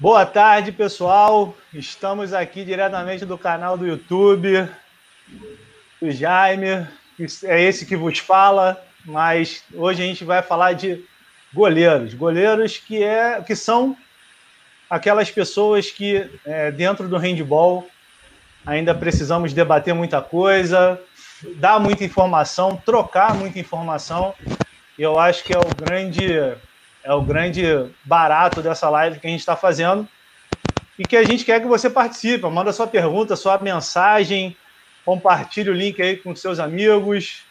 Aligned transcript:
Boa 0.00 0.24
tarde, 0.24 0.70
pessoal. 0.70 1.56
Estamos 1.74 2.32
aqui 2.32 2.64
diretamente 2.64 3.24
do 3.24 3.36
canal 3.36 3.76
do 3.76 3.84
YouTube 3.84 4.68
do 6.00 6.08
Jaime, 6.12 6.86
é 7.42 7.62
esse 7.64 7.84
que 7.84 7.96
vos 7.96 8.20
fala, 8.20 8.80
mas 9.04 9.64
hoje 9.74 10.00
a 10.00 10.06
gente 10.06 10.24
vai 10.24 10.40
falar 10.40 10.74
de 10.74 11.04
goleiros, 11.52 12.14
goleiros 12.14 12.76
que 12.76 13.02
é 13.02 13.42
que 13.42 13.56
são 13.56 13.96
aquelas 14.88 15.32
pessoas 15.32 15.90
que 15.90 16.30
é, 16.46 16.70
dentro 16.70 17.08
do 17.08 17.18
handball 17.18 17.84
ainda 18.64 18.94
precisamos 18.94 19.52
debater 19.52 19.96
muita 19.96 20.22
coisa, 20.22 21.00
dar 21.56 21.80
muita 21.80 22.04
informação, 22.04 22.80
trocar 22.86 23.34
muita 23.34 23.58
informação. 23.58 24.32
Eu 24.96 25.18
acho 25.18 25.42
que 25.42 25.52
é 25.52 25.58
o 25.58 25.74
grande 25.74 26.56
é 27.08 27.14
o 27.14 27.22
grande 27.22 27.62
barato 28.04 28.60
dessa 28.60 28.90
live 28.90 29.18
que 29.18 29.26
a 29.26 29.30
gente 29.30 29.40
está 29.40 29.56
fazendo 29.56 30.06
e 30.98 31.06
que 31.06 31.16
a 31.16 31.24
gente 31.24 31.42
quer 31.42 31.58
que 31.58 31.66
você 31.66 31.88
participe. 31.88 32.44
Manda 32.44 32.70
sua 32.70 32.86
pergunta, 32.86 33.34
sua 33.34 33.56
mensagem, 33.58 34.54
compartilhe 35.06 35.70
o 35.70 35.72
link 35.72 36.02
aí 36.02 36.18
com 36.18 36.36
seus 36.36 36.58
amigos. 36.58 37.44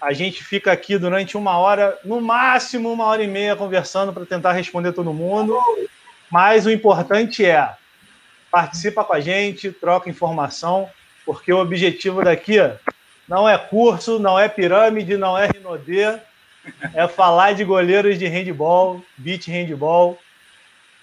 A 0.00 0.14
gente 0.14 0.42
fica 0.42 0.72
aqui 0.72 0.96
durante 0.96 1.36
uma 1.36 1.58
hora, 1.58 1.98
no 2.02 2.18
máximo 2.18 2.90
uma 2.90 3.04
hora 3.04 3.22
e 3.22 3.26
meia, 3.26 3.54
conversando 3.54 4.10
para 4.10 4.24
tentar 4.24 4.52
responder 4.52 4.92
todo 4.92 5.12
mundo. 5.12 5.58
Mas 6.30 6.64
o 6.64 6.70
importante 6.70 7.44
é 7.44 7.74
participa 8.50 9.04
com 9.04 9.12
a 9.12 9.20
gente, 9.20 9.70
troca 9.70 10.08
informação, 10.08 10.88
porque 11.26 11.52
o 11.52 11.58
objetivo 11.58 12.24
daqui 12.24 12.56
não 13.28 13.46
é 13.46 13.58
curso, 13.58 14.18
não 14.18 14.38
é 14.38 14.48
pirâmide, 14.48 15.18
não 15.18 15.36
é 15.36 15.46
Rinodê, 15.46 16.20
é 16.94 17.06
falar 17.08 17.52
de 17.52 17.64
goleiros 17.64 18.18
de 18.18 18.26
handball, 18.26 19.02
beat 19.16 19.46
handball, 19.48 20.18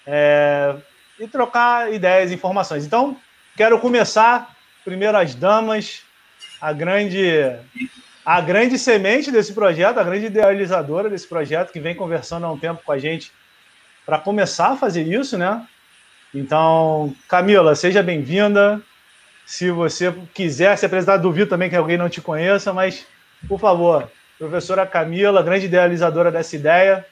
é, 0.06 0.74
e 1.18 1.26
trocar 1.28 1.92
ideias 1.92 2.30
e 2.30 2.34
informações. 2.34 2.84
Então, 2.84 3.16
quero 3.56 3.78
começar 3.78 4.54
primeiro 4.84 5.16
as 5.16 5.34
damas, 5.34 6.02
a 6.60 6.72
grande 6.72 7.28
a 8.24 8.40
grande 8.40 8.78
semente 8.78 9.32
desse 9.32 9.52
projeto, 9.52 9.98
a 9.98 10.04
grande 10.04 10.26
idealizadora 10.26 11.10
desse 11.10 11.26
projeto, 11.26 11.72
que 11.72 11.80
vem 11.80 11.94
conversando 11.94 12.46
há 12.46 12.52
um 12.52 12.58
tempo 12.58 12.80
com 12.84 12.92
a 12.92 12.98
gente 12.98 13.32
para 14.06 14.18
começar 14.18 14.72
a 14.72 14.76
fazer 14.76 15.02
isso, 15.02 15.36
né? 15.36 15.66
Então, 16.32 17.14
Camila, 17.28 17.74
seja 17.74 18.02
bem-vinda. 18.02 18.80
Se 19.44 19.70
você 19.70 20.14
quiser 20.32 20.78
se 20.78 20.86
apresentar, 20.86 21.16
duvido 21.16 21.50
também 21.50 21.68
que 21.68 21.76
alguém 21.76 21.98
não 21.98 22.08
te 22.08 22.20
conheça, 22.20 22.72
mas, 22.72 23.04
por 23.48 23.58
favor, 23.58 24.08
professora 24.42 24.84
Camila, 24.84 25.40
grande 25.40 25.66
idealizadora 25.66 26.28
dessa 26.28 26.56
ideia, 26.56 27.06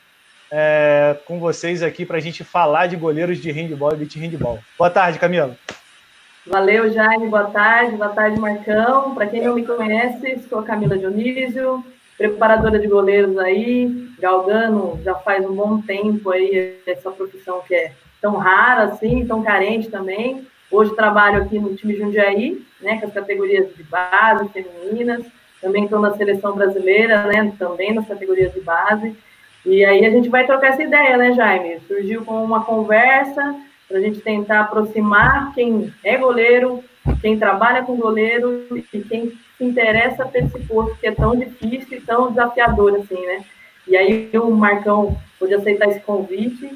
é, 0.50 1.17
com 1.27 1.39
vocês 1.39 1.81
aqui 1.81 2.05
para 2.05 2.17
a 2.17 2.20
gente 2.20 2.42
falar 2.42 2.89
de 2.89 2.97
goleiros 2.97 3.39
de 3.39 3.53
handball 3.53 3.92
e 3.92 3.97
beat 3.98 4.17
handball. 4.17 4.59
Boa 4.77 4.91
tarde, 4.91 5.17
Camila. 5.17 5.56
Valeu, 6.45 6.92
Jaime, 6.92 7.28
boa 7.28 7.45
tarde, 7.45 7.95
boa 7.95 8.09
tarde, 8.09 8.41
Marcão. 8.41 9.14
Para 9.14 9.28
quem 9.28 9.45
não 9.45 9.55
me 9.55 9.64
conhece, 9.64 10.41
sou 10.48 10.64
Camila 10.64 10.98
Dionísio, 10.98 11.84
preparadora 12.19 12.81
de 12.81 12.89
goleiros 12.89 13.39
aí, 13.39 14.09
galgando 14.19 14.98
já 15.05 15.15
faz 15.15 15.44
um 15.47 15.55
bom 15.55 15.81
tempo 15.83 16.31
aí 16.31 16.81
essa 16.84 17.12
profissão 17.12 17.62
que 17.62 17.75
é 17.77 17.92
tão 18.20 18.37
rara 18.39 18.84
assim, 18.84 19.25
tão 19.25 19.41
carente 19.41 19.89
também. 19.89 20.44
Hoje 20.69 20.97
trabalho 20.97 21.42
aqui 21.42 21.61
no 21.61 21.77
time 21.77 21.97
Jundiaí, 21.97 22.61
né, 22.81 22.98
com 22.98 23.06
as 23.06 23.12
categorias 23.12 23.72
de 23.77 23.84
base, 23.84 24.48
femininas, 24.48 25.25
também 25.61 25.84
estou 25.84 26.00
na 26.00 26.16
seleção 26.16 26.55
brasileira, 26.55 27.25
né, 27.25 27.53
também 27.58 27.92
nas 27.92 28.06
categorias 28.06 28.53
de 28.53 28.61
base. 28.61 29.14
E 29.64 29.84
aí 29.84 30.06
a 30.06 30.11
gente 30.11 30.28
vai 30.28 30.47
trocar 30.47 30.69
essa 30.69 30.83
ideia, 30.83 31.16
né, 31.16 31.33
Jaime? 31.33 31.80
Surgiu 31.86 32.25
com 32.25 32.42
uma 32.42 32.64
conversa 32.64 33.56
para 33.86 33.98
a 33.98 34.00
gente 34.00 34.20
tentar 34.20 34.61
aproximar 34.61 35.53
quem 35.54 35.93
é 36.03 36.16
goleiro, 36.16 36.82
quem 37.20 37.38
trabalha 37.38 37.82
com 37.82 37.97
goleiro 37.97 38.66
e 38.70 39.00
quem 39.00 39.32
se 39.59 39.65
interessa 39.65 40.25
por 40.25 40.37
esse 40.37 40.59
posto 40.60 40.97
que 40.99 41.09
é 41.09 41.12
tão 41.12 41.37
difícil 41.37 41.99
e 41.99 42.00
tão 42.00 42.31
desafiador 42.31 42.94
assim, 42.94 43.20
né? 43.26 43.44
E 43.87 43.97
aí 43.97 44.31
o 44.34 44.50
Marcão 44.50 45.19
pôde 45.38 45.54
aceitar 45.54 45.88
esse 45.88 46.00
convite 46.00 46.70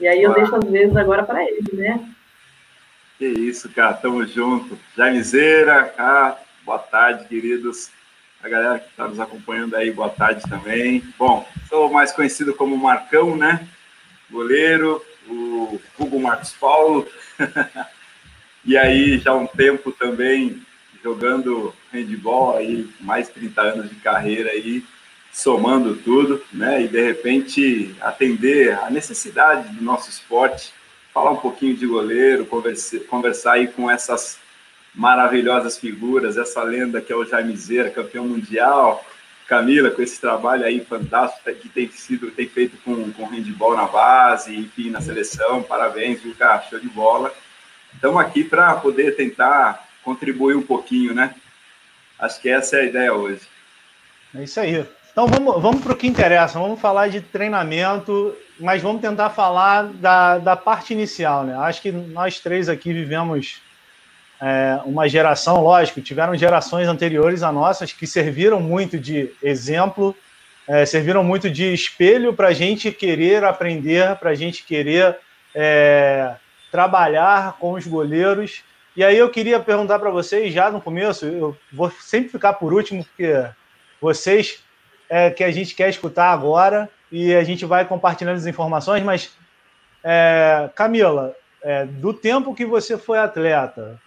e 0.00 0.06
aí 0.06 0.22
eu 0.22 0.30
ah. 0.30 0.34
deixo 0.34 0.54
às 0.54 0.64
vezes 0.64 0.96
agora 0.96 1.24
para 1.24 1.44
ele, 1.44 1.68
né? 1.72 2.08
Que 3.18 3.26
isso, 3.26 3.68
cara, 3.70 3.94
tamo 3.94 4.24
junto. 4.24 4.78
Jaimezeira, 4.96 5.92
ah, 5.98 6.36
boa 6.64 6.78
tarde, 6.78 7.26
queridos. 7.26 7.90
A 8.40 8.48
galera 8.48 8.78
que 8.78 8.88
está 8.88 9.08
nos 9.08 9.18
acompanhando 9.18 9.74
aí, 9.74 9.90
boa 9.90 10.10
tarde 10.10 10.42
também. 10.48 11.02
Bom, 11.18 11.46
sou 11.68 11.90
mais 11.90 12.12
conhecido 12.12 12.54
como 12.54 12.76
Marcão, 12.76 13.36
né? 13.36 13.66
Goleiro, 14.30 15.04
o 15.26 15.80
Hugo 15.98 16.20
Marcos 16.20 16.52
Paulo. 16.52 17.08
e 18.64 18.78
aí, 18.78 19.18
já 19.18 19.32
há 19.32 19.36
um 19.36 19.46
tempo 19.48 19.90
também 19.90 20.62
jogando 21.02 21.74
handball 21.92 22.56
aí, 22.56 22.88
mais 23.00 23.26
de 23.26 23.34
30 23.34 23.60
anos 23.60 23.90
de 23.90 23.96
carreira 23.96 24.50
aí, 24.50 24.84
somando 25.32 25.96
tudo, 25.96 26.40
né? 26.52 26.82
E 26.82 26.86
de 26.86 27.02
repente 27.02 27.96
atender 28.00 28.78
a 28.78 28.88
necessidade 28.88 29.74
do 29.74 29.82
nosso 29.82 30.10
esporte, 30.10 30.72
falar 31.12 31.32
um 31.32 31.38
pouquinho 31.38 31.76
de 31.76 31.86
goleiro, 31.88 32.46
conversar, 32.46 33.00
conversar 33.00 33.52
aí 33.54 33.66
com 33.66 33.90
essas 33.90 34.38
maravilhosas 34.98 35.78
figuras, 35.78 36.36
essa 36.36 36.60
lenda 36.64 37.00
que 37.00 37.12
é 37.12 37.16
o 37.16 37.24
Jaime 37.24 37.56
Zera, 37.56 37.88
campeão 37.88 38.26
mundial, 38.26 39.06
Camila, 39.46 39.92
com 39.92 40.02
esse 40.02 40.20
trabalho 40.20 40.64
aí 40.64 40.84
fantástico 40.84 41.50
que 41.54 41.68
tem 41.68 41.88
sido, 41.88 42.32
tem 42.32 42.48
feito 42.48 42.76
com, 42.84 43.10
com 43.12 43.24
handball 43.26 43.76
na 43.76 43.86
base, 43.86 44.54
enfim, 44.54 44.90
na 44.90 45.00
seleção. 45.00 45.62
Parabéns, 45.62 46.20
viu, 46.20 46.34
cara? 46.34 46.62
Show 46.68 46.80
de 46.80 46.88
bola. 46.88 47.32
Estamos 47.94 48.20
aqui 48.20 48.42
para 48.42 48.74
poder 48.74 49.14
tentar 49.16 49.88
contribuir 50.02 50.56
um 50.56 50.62
pouquinho, 50.62 51.14
né? 51.14 51.32
Acho 52.18 52.40
que 52.40 52.48
essa 52.48 52.76
é 52.76 52.80
a 52.80 52.84
ideia 52.84 53.14
hoje. 53.14 53.42
É 54.34 54.42
isso 54.42 54.58
aí. 54.58 54.84
Então 55.12 55.28
vamos, 55.28 55.62
vamos 55.62 55.80
para 55.80 55.92
o 55.92 55.96
que 55.96 56.08
interessa, 56.08 56.58
vamos 56.58 56.80
falar 56.80 57.08
de 57.08 57.20
treinamento, 57.20 58.36
mas 58.58 58.82
vamos 58.82 59.00
tentar 59.00 59.30
falar 59.30 59.84
da, 59.84 60.38
da 60.38 60.56
parte 60.56 60.92
inicial, 60.92 61.44
né? 61.44 61.56
Acho 61.56 61.80
que 61.80 61.92
nós 61.92 62.40
três 62.40 62.68
aqui 62.68 62.92
vivemos 62.92 63.62
é, 64.40 64.80
uma 64.84 65.08
geração, 65.08 65.62
lógico, 65.62 66.00
tiveram 66.00 66.36
gerações 66.36 66.86
anteriores 66.86 67.42
a 67.42 67.50
nossas 67.50 67.92
que 67.92 68.06
serviram 68.06 68.60
muito 68.60 68.98
de 68.98 69.32
exemplo, 69.42 70.14
é, 70.66 70.84
serviram 70.86 71.24
muito 71.24 71.50
de 71.50 71.72
espelho 71.72 72.32
para 72.32 72.48
a 72.48 72.52
gente 72.52 72.92
querer 72.92 73.42
aprender, 73.44 74.14
para 74.16 74.30
a 74.30 74.34
gente 74.34 74.64
querer 74.64 75.16
é, 75.54 76.34
trabalhar 76.70 77.56
com 77.58 77.72
os 77.72 77.86
goleiros. 77.86 78.62
E 78.96 79.02
aí 79.02 79.16
eu 79.16 79.30
queria 79.30 79.58
perguntar 79.58 79.98
para 79.98 80.10
vocês, 80.10 80.52
já 80.52 80.70
no 80.70 80.80
começo, 80.80 81.24
eu 81.24 81.56
vou 81.72 81.90
sempre 82.00 82.28
ficar 82.28 82.54
por 82.54 82.72
último, 82.72 83.04
porque 83.04 83.44
vocês 84.00 84.62
é 85.08 85.30
que 85.30 85.42
a 85.42 85.50
gente 85.50 85.74
quer 85.74 85.88
escutar 85.88 86.32
agora 86.32 86.88
e 87.10 87.34
a 87.34 87.42
gente 87.42 87.64
vai 87.64 87.84
compartilhando 87.84 88.36
as 88.36 88.46
informações, 88.46 89.02
mas 89.02 89.30
é, 90.04 90.68
Camila, 90.74 91.34
é, 91.62 91.86
do 91.86 92.12
tempo 92.12 92.54
que 92.54 92.66
você 92.66 92.98
foi 92.98 93.18
atleta, 93.18 93.98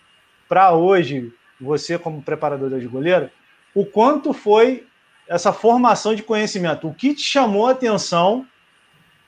para 0.52 0.74
hoje, 0.74 1.32
você 1.62 1.98
como 1.98 2.22
preparadora 2.22 2.78
de 2.78 2.86
goleiro, 2.86 3.30
o 3.74 3.86
quanto 3.86 4.34
foi 4.34 4.86
essa 5.26 5.54
formação 5.54 6.14
de 6.14 6.24
conhecimento? 6.24 6.90
O 6.90 6.94
que 6.94 7.14
te 7.16 7.22
chamou 7.22 7.68
a 7.68 7.72
atenção 7.72 8.46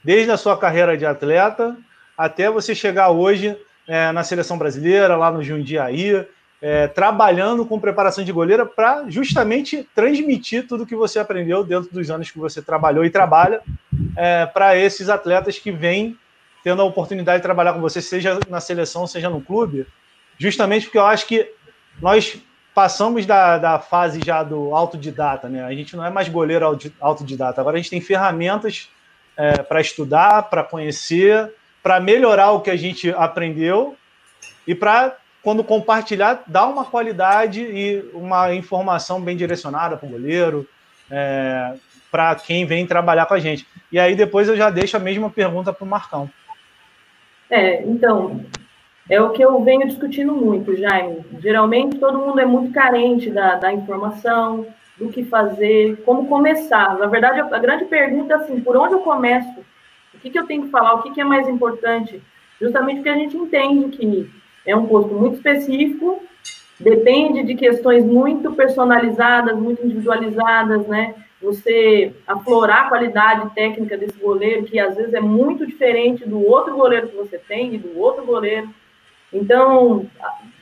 desde 0.04 0.32
a 0.32 0.36
sua 0.36 0.58
carreira 0.58 0.98
de 0.98 1.06
atleta 1.06 1.78
até 2.18 2.52
você 2.52 2.76
chegar 2.76 3.10
hoje 3.10 3.58
é, 3.88 4.12
na 4.12 4.22
seleção 4.22 4.58
brasileira, 4.58 5.16
lá 5.16 5.32
no 5.32 5.42
Jundiaí, 5.42 6.28
é, 6.62 6.88
trabalhando 6.88 7.66
com 7.66 7.80
preparação 7.80 8.26
de 8.26 8.34
goleira 8.34 8.66
para 8.66 9.10
justamente 9.10 9.88
transmitir 9.96 10.68
tudo 10.68 10.86
que 10.86 10.94
você 10.94 11.20
aprendeu 11.20 11.64
dentro 11.64 11.90
dos 11.90 12.12
anos 12.12 12.30
que 12.30 12.38
você 12.38 12.62
trabalhou 12.62 13.06
e 13.06 13.10
trabalha 13.10 13.62
é, 14.18 14.46
para 14.46 14.76
esses 14.76 15.08
atletas 15.08 15.58
que 15.58 15.72
vêm 15.72 16.18
tendo 16.66 16.82
a 16.82 16.86
oportunidade 16.86 17.38
de 17.38 17.44
trabalhar 17.44 17.72
com 17.72 17.80
você, 17.80 18.02
seja 18.02 18.38
na 18.50 18.60
seleção, 18.60 19.08
seja 19.08 19.30
no 19.30 19.40
clube, 19.40 19.88
justamente 20.44 20.86
porque 20.86 20.98
eu 20.98 21.06
acho 21.06 21.26
que 21.26 21.50
nós 22.02 22.38
passamos 22.76 23.26
da, 23.26 23.58
da 23.58 23.80
fase 23.80 24.20
já 24.26 24.44
do 24.44 24.76
autodidata, 24.76 25.48
né? 25.48 25.64
A 25.64 25.74
gente 25.74 25.96
não 25.96 26.04
é 26.04 26.10
mais 26.10 26.28
goleiro 26.28 26.66
autodidata, 27.00 27.62
agora 27.62 27.78
a 27.78 27.80
gente 27.80 27.90
tem 27.90 28.02
ferramentas 28.02 28.90
é, 29.38 29.64
para 29.64 29.80
estudar, 29.80 30.44
para 30.50 30.62
conhecer, 30.62 31.50
para 31.82 32.02
melhorar 32.02 32.52
o 32.52 32.60
que 32.60 32.70
a 32.70 32.76
gente 32.76 33.10
aprendeu 33.12 33.96
e 34.68 34.76
para, 34.76 35.16
quando 35.42 35.64
compartilhar, 35.64 36.44
dar 36.46 36.68
uma 36.68 36.84
qualidade 36.84 37.62
e 37.62 38.04
uma 38.14 38.54
informação 38.54 39.22
bem 39.22 39.38
direcionada 39.38 39.96
para 39.96 40.08
o 40.08 40.12
goleiro, 40.12 40.68
é, 41.10 41.74
para 42.12 42.36
quem 42.36 42.66
vem 42.66 42.86
trabalhar 42.86 43.28
com 43.28 43.34
a 43.34 43.40
gente. 43.40 43.66
E 43.90 43.98
aí 43.98 44.14
depois 44.14 44.50
eu 44.50 44.58
já 44.58 44.70
deixo 44.70 44.98
a 44.98 45.00
mesma 45.00 45.30
pergunta 45.30 45.72
para 45.72 45.86
o 45.86 45.88
Marcão. 45.88 46.30
É, 47.50 47.84
então, 47.84 48.44
é 49.10 49.22
o 49.22 49.32
que 49.32 49.44
eu 49.44 49.62
venho 49.64 49.88
discutindo 49.88 50.34
muito, 50.34 50.76
Jaime. 50.76 51.26
Geralmente 51.40 51.98
todo 51.98 52.20
mundo 52.20 52.40
é 52.40 52.46
muito 52.46 52.72
carente 52.74 53.30
da, 53.30 53.56
da 53.56 53.74
informação, 53.74 54.66
do 54.98 55.10
que 55.10 55.24
fazer, 55.24 56.02
como 56.06 56.28
começar. 56.28 56.98
Na 56.98 57.08
verdade, 57.08 57.40
a 57.40 57.60
grande 57.60 57.86
pergunta 57.86 58.34
é 58.34 58.38
assim, 58.38 58.60
por 58.62 58.78
onde 58.78 58.94
eu 58.94 59.00
começo? 59.00 59.60
O 60.14 60.20
que, 60.20 60.30
que 60.30 60.40
eu 60.40 60.46
tenho 60.46 60.64
que 60.64 60.70
falar? 60.70 60.94
O 60.94 61.02
que, 61.02 61.12
que 61.12 61.22
é 61.22 61.26
mais 61.26 61.48
importante? 61.50 62.22
justamente 62.64 62.98
porque 62.98 63.10
a 63.10 63.18
gente 63.18 63.36
entende 63.36 63.98
que 63.98 64.30
é 64.66 64.76
um 64.76 64.88
posto 64.88 65.14
muito 65.14 65.36
específico, 65.36 66.24
depende 66.80 67.44
de 67.44 67.56
questões 67.56 68.06
muito 68.06 68.54
personalizadas, 68.54 69.58
muito 69.58 69.84
individualizadas, 69.86 70.88
né? 70.88 71.14
Você 71.42 72.14
aflorar 72.26 72.86
a 72.86 72.90
qualidade 72.90 73.54
técnica 73.54 73.98
desse 73.98 74.18
goleiro, 74.18 74.64
que 74.64 74.80
às 74.80 74.96
vezes 74.96 75.14
é 75.14 75.20
muito 75.20 75.68
diferente 75.68 76.26
do 76.26 76.42
outro 76.42 76.74
goleiro 76.74 77.10
que 77.10 77.18
você 77.18 77.38
tem 77.38 77.76
e 77.76 77.78
do 77.78 78.00
outro 78.00 78.26
goleiro. 78.26 78.70
Então, 79.34 80.06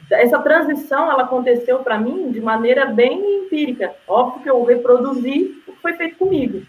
essa 0.10 0.40
transição 0.40 1.12
ela 1.12 1.24
aconteceu 1.24 1.80
para 1.80 1.98
mim 1.98 2.32
de 2.32 2.40
maneira 2.42 2.86
bem 2.86 3.44
empírica. 3.44 3.94
Óbvio 4.08 4.44
que 4.44 4.50
eu 4.50 4.64
reproduzi 4.64 5.62
o 5.68 5.74
que 5.74 5.82
foi 5.82 5.94
feito 5.94 6.18
comigo 6.18 6.62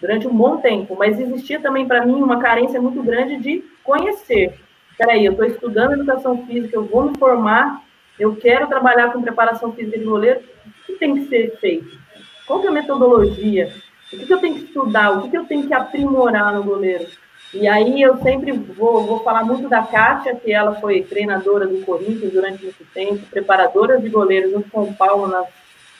durante 0.00 0.28
um 0.28 0.34
bom 0.34 0.58
tempo, 0.58 0.96
mas 0.96 1.18
existia 1.18 1.60
também 1.60 1.86
para 1.86 2.06
mim 2.06 2.22
uma 2.22 2.38
carência 2.38 2.80
muito 2.80 3.02
grande 3.02 3.36
de 3.38 3.64
conhecer. 3.82 4.54
Peraí, 4.96 5.24
eu 5.24 5.32
estou 5.32 5.46
estudando 5.46 5.92
educação 5.92 6.46
física, 6.46 6.76
eu 6.76 6.84
vou 6.84 7.04
me 7.04 7.18
formar, 7.18 7.82
eu 8.18 8.34
quero 8.36 8.66
trabalhar 8.66 9.12
com 9.12 9.22
preparação 9.22 9.72
física 9.72 9.98
de 9.98 10.04
goleiro, 10.04 10.40
o 10.66 10.86
que 10.86 10.94
tem 10.94 11.14
que 11.14 11.28
ser 11.28 11.56
feito? 11.58 11.98
Qual 12.46 12.62
é 12.64 12.68
a 12.68 12.72
metodologia? 12.72 13.72
O 14.12 14.16
que, 14.16 14.32
eu 14.32 14.38
tenho 14.38 14.54
que 14.54 14.64
estudar? 14.64 15.10
O 15.10 15.30
que, 15.30 15.36
eu 15.36 15.44
tenho 15.44 15.66
que 15.66 15.74
aprimorar 15.74 16.54
no 16.54 16.64
goleiro? 16.64 17.06
E 17.52 17.66
aí 17.66 18.02
eu 18.02 18.18
sempre 18.18 18.52
vou, 18.52 19.06
vou 19.06 19.24
falar 19.24 19.42
muito 19.44 19.68
da 19.68 19.82
Kátia, 19.82 20.34
que 20.34 20.52
ela 20.52 20.74
foi 20.74 21.02
treinadora 21.02 21.66
do 21.66 21.80
Corinthians 21.80 22.32
durante 22.32 22.62
muito 22.62 22.84
tempo, 22.92 23.24
preparadora 23.30 23.98
de 23.98 24.08
goleiros 24.08 24.52
junto 24.52 24.70
com 24.70 24.82
o 24.82 24.94
Paulo 24.94 25.26
nas 25.26 25.46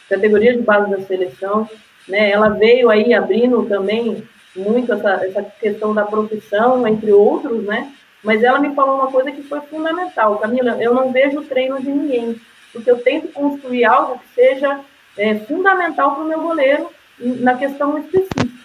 categorias 0.09 0.57
de 0.57 0.63
base 0.63 0.91
da 0.91 1.01
seleção. 1.01 1.69
Né? 2.07 2.31
Ela 2.31 2.51
veio 2.51 2.91
aí 2.91 3.15
abrindo 3.15 3.65
também 3.65 4.23
muito 4.55 4.93
essa, 4.93 5.25
essa 5.25 5.43
questão 5.43 5.95
da 5.95 6.05
profissão, 6.05 6.87
entre 6.87 7.13
outros, 7.13 7.65
né? 7.65 7.93
Mas 8.23 8.43
ela 8.43 8.59
me 8.59 8.75
falou 8.75 8.97
uma 8.97 9.11
coisa 9.11 9.31
que 9.31 9.43
foi 9.43 9.61
fundamental. 9.63 10.39
Camila, 10.39 10.77
eu 10.83 10.93
não 10.93 11.13
vejo 11.13 11.43
treino 11.43 11.81
de 11.81 11.91
ninguém, 11.91 12.41
porque 12.73 12.91
eu 12.91 13.01
tento 13.01 13.33
construir 13.33 13.85
algo 13.85 14.19
que 14.19 14.35
seja 14.35 14.81
é, 15.17 15.37
fundamental 15.37 16.15
para 16.15 16.25
o 16.25 16.29
meu 16.29 16.41
goleiro 16.41 16.91
na 17.19 17.55
questão 17.55 17.97
específica. 17.99 18.58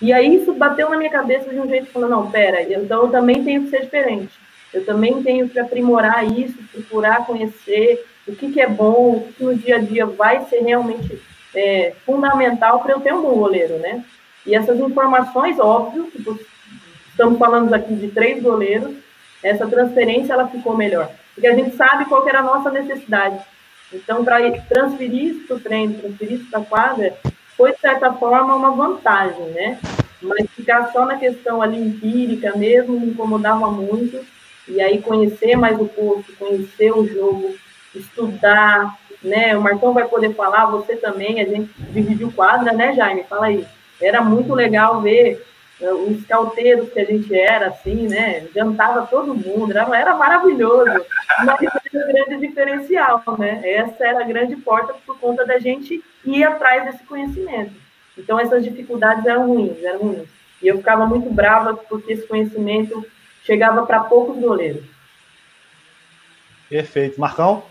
E 0.00 0.12
aí 0.12 0.36
isso 0.36 0.52
bateu 0.54 0.88
na 0.88 0.96
minha 0.96 1.10
cabeça 1.10 1.50
de 1.50 1.58
um 1.58 1.68
jeito 1.68 1.90
falando, 1.90 2.10
não, 2.10 2.30
pera, 2.30 2.62
então 2.62 3.04
eu 3.04 3.10
também 3.10 3.42
tenho 3.44 3.64
que 3.64 3.70
ser 3.70 3.82
diferente. 3.82 4.32
Eu 4.72 4.84
também 4.84 5.22
tenho 5.22 5.48
que 5.48 5.58
aprimorar 5.58 6.24
isso, 6.38 6.56
procurar 6.72 7.26
conhecer 7.26 8.04
o 8.26 8.36
que, 8.36 8.52
que 8.52 8.60
é 8.60 8.68
bom, 8.68 9.12
o 9.12 9.32
que 9.32 9.42
no 9.42 9.56
dia 9.56 9.76
a 9.76 9.80
dia 9.80 10.06
vai 10.06 10.44
ser 10.44 10.60
realmente 10.60 11.20
é, 11.54 11.94
fundamental 12.04 12.80
para 12.80 12.92
eu 12.92 13.00
ter 13.00 13.14
um 13.14 13.22
bom 13.22 13.34
goleiro, 13.34 13.78
né? 13.78 14.04
E 14.46 14.54
essas 14.54 14.78
informações, 14.78 15.58
óbvio, 15.58 16.04
que 16.04 16.22
estamos 17.10 17.38
falando 17.38 17.72
aqui 17.74 17.94
de 17.94 18.08
três 18.08 18.42
goleiros, 18.42 18.94
essa 19.42 19.66
transferência 19.66 20.32
ela 20.32 20.48
ficou 20.48 20.76
melhor, 20.76 21.10
porque 21.34 21.46
a 21.46 21.54
gente 21.54 21.74
sabe 21.76 22.04
qual 22.04 22.26
era 22.28 22.40
a 22.40 22.42
nossa 22.42 22.70
necessidade. 22.70 23.38
Então, 23.92 24.24
para 24.24 24.38
transferir 24.62 25.24
isso 25.24 25.46
para 25.46 25.56
o 25.56 25.60
treino, 25.60 25.94
transferir 25.94 26.34
isso 26.34 26.50
para 26.50 26.60
a 26.60 26.64
quadra, 26.64 27.16
foi, 27.58 27.72
de 27.72 27.80
certa 27.80 28.12
forma, 28.12 28.54
uma 28.54 28.70
vantagem, 28.70 29.46
né? 29.46 29.80
Mas 30.22 30.48
ficar 30.52 30.92
só 30.92 31.04
na 31.04 31.16
questão 31.16 31.60
ali 31.60 31.76
empírica 31.76 32.56
mesmo 32.56 32.98
me 32.98 33.08
incomodava 33.08 33.68
muito. 33.68 34.24
E 34.68 34.80
aí 34.80 35.02
conhecer 35.02 35.56
mais 35.56 35.80
o 35.80 35.86
curso, 35.86 36.32
conhecer 36.38 36.92
o 36.92 37.06
jogo, 37.06 37.56
estudar, 37.92 38.96
né? 39.22 39.56
O 39.56 39.60
Marcão 39.60 39.92
vai 39.92 40.06
poder 40.06 40.34
falar, 40.34 40.66
você 40.66 40.94
também, 40.94 41.40
a 41.40 41.44
gente 41.44 41.70
dividiu 41.90 42.30
quadra, 42.30 42.72
né, 42.72 42.94
Jaime? 42.94 43.24
Fala 43.24 43.46
aí. 43.46 43.66
Era 44.00 44.22
muito 44.22 44.54
legal 44.54 45.00
ver 45.00 45.44
os 45.80 46.26
cauteiros 46.26 46.92
que 46.92 46.98
a 46.98 47.04
gente 47.04 47.32
era, 47.34 47.68
assim, 47.68 48.08
né? 48.08 48.46
Jantava 48.54 49.06
todo 49.06 49.34
mundo, 49.34 49.70
era, 49.70 49.96
era 49.96 50.16
maravilhoso. 50.16 51.04
Mas 51.44 51.62
era 51.62 51.80
um 51.94 52.12
grande 52.12 52.46
diferencial, 52.46 53.22
né? 53.38 53.60
Essa 53.64 54.06
era 54.06 54.20
a 54.20 54.26
grande 54.26 54.56
porta 54.56 54.94
por 55.06 55.18
conta 55.18 55.46
da 55.46 55.58
gente 55.58 56.02
ir 56.24 56.44
atrás 56.44 56.84
desse 56.84 57.04
conhecimento. 57.04 57.72
Então, 58.16 58.40
essas 58.40 58.64
dificuldades 58.64 59.24
eram 59.24 59.46
ruins, 59.46 59.82
eram 59.82 60.00
ruins. 60.00 60.28
E 60.60 60.66
eu 60.66 60.78
ficava 60.78 61.06
muito 61.06 61.30
brava 61.30 61.74
porque 61.74 62.12
esse 62.12 62.26
conhecimento 62.26 63.06
chegava 63.44 63.86
para 63.86 64.00
poucos 64.00 64.36
goleiros. 64.36 64.84
Perfeito. 66.68 67.20
Marcão? 67.20 67.64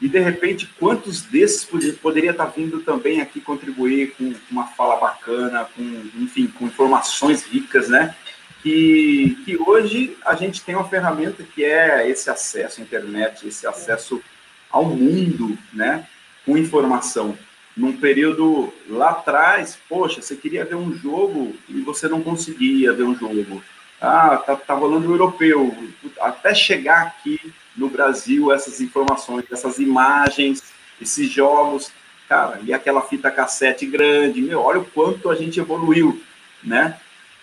E 0.00 0.08
de 0.08 0.18
repente, 0.18 0.66
quantos 0.78 1.20
desses 1.22 1.64
poderia 1.94 2.30
estar 2.30 2.46
tá 2.46 2.52
vindo 2.56 2.80
também 2.80 3.20
aqui 3.20 3.38
contribuir 3.40 4.12
com 4.12 4.32
uma 4.50 4.66
fala 4.68 4.96
bacana, 4.96 5.68
com, 5.76 5.82
enfim, 6.16 6.46
com 6.46 6.64
informações 6.66 7.44
ricas, 7.44 7.88
né? 7.88 8.14
que, 8.62 9.36
que 9.44 9.56
hoje 9.56 10.16
a 10.24 10.34
gente 10.34 10.62
tem 10.62 10.74
uma 10.74 10.88
ferramenta 10.88 11.42
que 11.42 11.64
é 11.64 12.08
esse 12.08 12.30
acesso 12.30 12.80
à 12.80 12.84
internet, 12.84 13.46
esse 13.46 13.66
acesso 13.66 14.22
ao 14.70 14.84
mundo, 14.84 15.58
né, 15.72 16.06
com 16.50 16.58
informação. 16.58 17.38
Num 17.76 17.96
período 17.96 18.72
lá 18.88 19.10
atrás, 19.10 19.78
poxa, 19.88 20.20
você 20.20 20.34
queria 20.34 20.64
ver 20.64 20.74
um 20.74 20.92
jogo 20.92 21.54
e 21.68 21.80
você 21.80 22.08
não 22.08 22.20
conseguia 22.20 22.92
ver 22.92 23.04
um 23.04 23.14
jogo. 23.14 23.62
Ah, 24.00 24.36
tá, 24.36 24.56
tá 24.56 24.74
rolando 24.74 25.08
o 25.08 25.12
europeu. 25.12 25.72
Até 26.20 26.52
chegar 26.52 27.02
aqui 27.02 27.38
no 27.76 27.88
Brasil, 27.88 28.52
essas 28.52 28.80
informações, 28.80 29.44
essas 29.50 29.78
imagens, 29.78 30.64
esses 31.00 31.30
jogos, 31.30 31.92
cara, 32.28 32.58
e 32.64 32.72
aquela 32.72 33.02
fita 33.02 33.30
cassete 33.30 33.86
grande, 33.86 34.42
meu, 34.42 34.60
olha 34.60 34.80
o 34.80 34.84
quanto 34.84 35.30
a 35.30 35.36
gente 35.36 35.60
evoluiu, 35.60 36.20
né? 36.64 36.98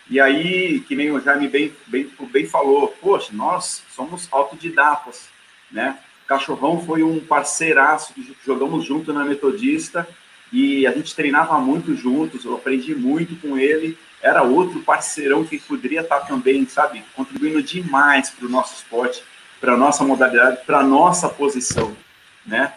E 0.09 0.19
aí, 0.19 0.81
que 0.81 0.95
nem 0.95 1.11
o 1.11 1.21
Jaime 1.21 1.47
bem, 1.47 1.73
bem, 1.87 2.09
bem 2.31 2.45
falou, 2.45 2.89
poxa, 3.01 3.29
nós 3.31 3.83
somos 3.89 4.27
autodidatas, 4.31 5.29
né? 5.71 5.97
Cachorrão 6.27 6.83
foi 6.85 7.03
um 7.03 7.19
parceiraço, 7.19 8.13
jogamos 8.45 8.85
junto 8.85 9.13
na 9.13 9.23
Metodista 9.23 10.07
e 10.51 10.85
a 10.85 10.91
gente 10.91 11.15
treinava 11.15 11.57
muito 11.59 11.95
juntos, 11.95 12.43
eu 12.43 12.55
aprendi 12.55 12.93
muito 12.93 13.35
com 13.37 13.57
ele, 13.57 13.97
era 14.21 14.43
outro 14.43 14.81
parceirão 14.81 15.45
que 15.45 15.57
poderia 15.57 16.01
estar 16.01 16.21
também, 16.21 16.67
sabe, 16.67 17.03
contribuindo 17.15 17.61
demais 17.63 18.29
para 18.29 18.45
o 18.45 18.49
nosso 18.49 18.75
esporte. 18.75 19.23
para 19.59 19.73
a 19.73 19.77
nossa 19.77 20.03
modalidade, 20.03 20.63
para 20.67 20.81
a 20.81 20.83
nossa 20.83 21.27
posição, 21.27 21.97
né? 22.45 22.73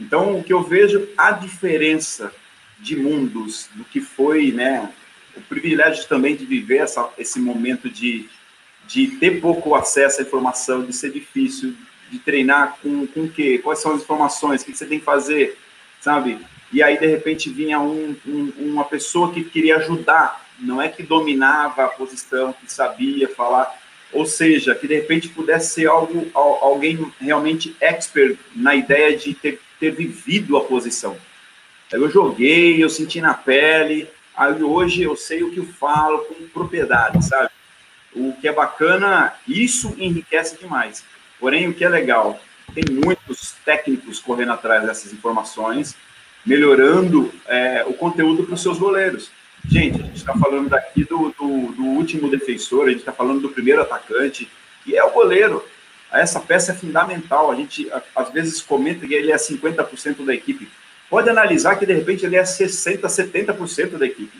Então, 0.00 0.36
o 0.36 0.42
que 0.42 0.52
eu 0.52 0.64
vejo, 0.64 1.08
a 1.16 1.30
diferença 1.30 2.32
de 2.80 2.96
mundos, 2.96 3.68
do 3.74 3.84
que 3.84 4.00
foi, 4.00 4.50
né, 4.50 4.90
o 5.36 5.40
privilégio 5.42 6.08
também 6.08 6.34
de 6.34 6.44
viver 6.44 6.78
essa, 6.78 7.08
esse 7.16 7.38
momento 7.38 7.88
de, 7.88 8.28
de 8.88 9.06
ter 9.18 9.40
pouco 9.40 9.76
acesso 9.76 10.20
à 10.20 10.24
informação, 10.24 10.84
de 10.84 10.92
ser 10.92 11.12
difícil, 11.12 11.74
de 12.10 12.18
treinar 12.18 12.78
com, 12.82 13.06
com 13.06 13.22
o 13.22 13.28
quê? 13.28 13.58
Quais 13.58 13.80
são 13.80 13.92
as 13.92 14.02
informações? 14.02 14.62
O 14.62 14.64
que 14.64 14.74
você 14.74 14.86
tem 14.86 14.98
que 14.98 15.04
fazer? 15.04 15.58
Sabe? 16.00 16.38
E 16.72 16.82
aí, 16.82 16.98
de 16.98 17.06
repente, 17.06 17.50
vinha 17.50 17.78
um, 17.78 18.16
um, 18.26 18.52
uma 18.58 18.84
pessoa 18.84 19.32
que 19.32 19.44
queria 19.44 19.76
ajudar, 19.76 20.44
não 20.58 20.82
é 20.82 20.88
que 20.88 21.02
dominava 21.02 21.84
a 21.84 21.88
posição, 21.88 22.52
que 22.52 22.70
sabia 22.70 23.28
falar, 23.28 23.72
ou 24.12 24.24
seja, 24.24 24.74
que 24.74 24.86
de 24.86 24.94
repente 24.94 25.28
pudesse 25.28 25.74
ser 25.74 25.86
algo, 25.86 26.30
alguém 26.34 27.12
realmente 27.20 27.76
expert 27.80 28.38
na 28.54 28.74
ideia 28.74 29.16
de 29.16 29.34
ter, 29.34 29.60
ter 29.78 29.90
vivido 29.90 30.56
a 30.56 30.64
posição. 30.64 31.16
Eu 31.92 32.10
joguei, 32.10 32.82
eu 32.82 32.88
senti 32.88 33.20
na 33.20 33.34
pele, 33.34 34.08
aí 34.36 34.62
hoje 34.62 35.02
eu 35.02 35.16
sei 35.16 35.42
o 35.42 35.50
que 35.50 35.58
eu 35.58 35.66
falo 35.66 36.18
com 36.24 36.48
propriedade, 36.48 37.24
sabe? 37.24 37.50
O 38.14 38.32
que 38.40 38.48
é 38.48 38.52
bacana, 38.52 39.34
isso 39.46 39.94
enriquece 39.98 40.56
demais. 40.58 41.04
Porém, 41.44 41.68
o 41.68 41.74
que 41.74 41.84
é 41.84 41.90
legal, 41.90 42.40
tem 42.74 42.84
muitos 42.90 43.52
técnicos 43.66 44.18
correndo 44.18 44.52
atrás 44.52 44.86
dessas 44.86 45.12
informações, 45.12 45.94
melhorando 46.42 47.30
é, 47.46 47.84
o 47.86 47.92
conteúdo 47.92 48.44
para 48.44 48.54
os 48.54 48.62
seus 48.62 48.78
goleiros. 48.78 49.30
Gente, 49.68 50.00
a 50.00 50.06
gente 50.06 50.16
está 50.16 50.32
falando 50.32 50.70
daqui 50.70 51.04
do, 51.04 51.34
do, 51.38 51.72
do, 51.72 51.84
último 51.84 52.30
defensor, 52.30 52.86
a 52.86 52.88
gente 52.88 53.00
está 53.00 53.12
falando 53.12 53.42
do 53.42 53.50
primeiro 53.50 53.82
atacante, 53.82 54.50
que 54.82 54.96
é 54.96 55.04
o 55.04 55.10
goleiro. 55.10 55.62
Essa 56.10 56.40
peça 56.40 56.72
é 56.72 56.74
fundamental. 56.74 57.52
A 57.52 57.54
gente 57.54 57.90
às 58.16 58.32
vezes 58.32 58.62
comenta 58.62 59.06
que 59.06 59.12
ele 59.12 59.30
é 59.30 59.36
50% 59.36 60.24
da 60.24 60.32
equipe. 60.32 60.66
Pode 61.10 61.28
analisar 61.28 61.76
que 61.76 61.84
de 61.84 61.92
repente 61.92 62.24
ele 62.24 62.36
é 62.36 62.42
60%, 62.42 63.02
70% 63.02 63.98
da 63.98 64.06
equipe. 64.06 64.38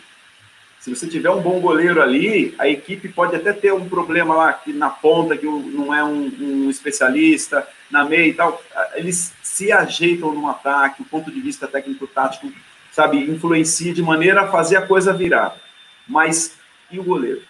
Se 0.85 0.95
você 0.95 1.09
tiver 1.09 1.31
um 1.31 1.41
bom 1.41 1.61
goleiro 1.61 2.03
ali, 2.03 2.55
a 2.59 2.69
equipe 2.69 3.09
pode 3.09 3.35
até 3.35 3.55
ter 3.55 3.73
um 3.73 3.89
problema 3.89 4.35
lá 4.35 4.53
que 4.53 4.71
na 4.71 4.91
ponta, 4.91 5.35
que 5.35 5.47
não 5.47 5.95
é 5.95 6.05
um, 6.05 6.31
um 6.39 6.69
especialista, 6.69 7.67
na 7.91 8.05
meia 8.05 8.27
e 8.27 8.35
tal. 8.35 8.63
Eles 8.95 9.33
se 9.43 9.73
ajeitam 9.73 10.35
no 10.35 10.47
ataque, 10.47 11.01
o 11.01 11.07
ponto 11.07 11.31
de 11.31 11.41
vista 11.41 11.67
técnico-tático, 11.67 12.53
sabe, 12.93 13.17
influencia 13.17 13.95
de 13.95 14.03
maneira 14.03 14.43
a 14.43 14.49
fazer 14.49 14.77
a 14.77 14.87
coisa 14.87 15.11
virar. 15.15 15.57
Mas 16.07 16.55
e 16.91 16.99
o 16.99 17.03
goleiro? 17.03 17.41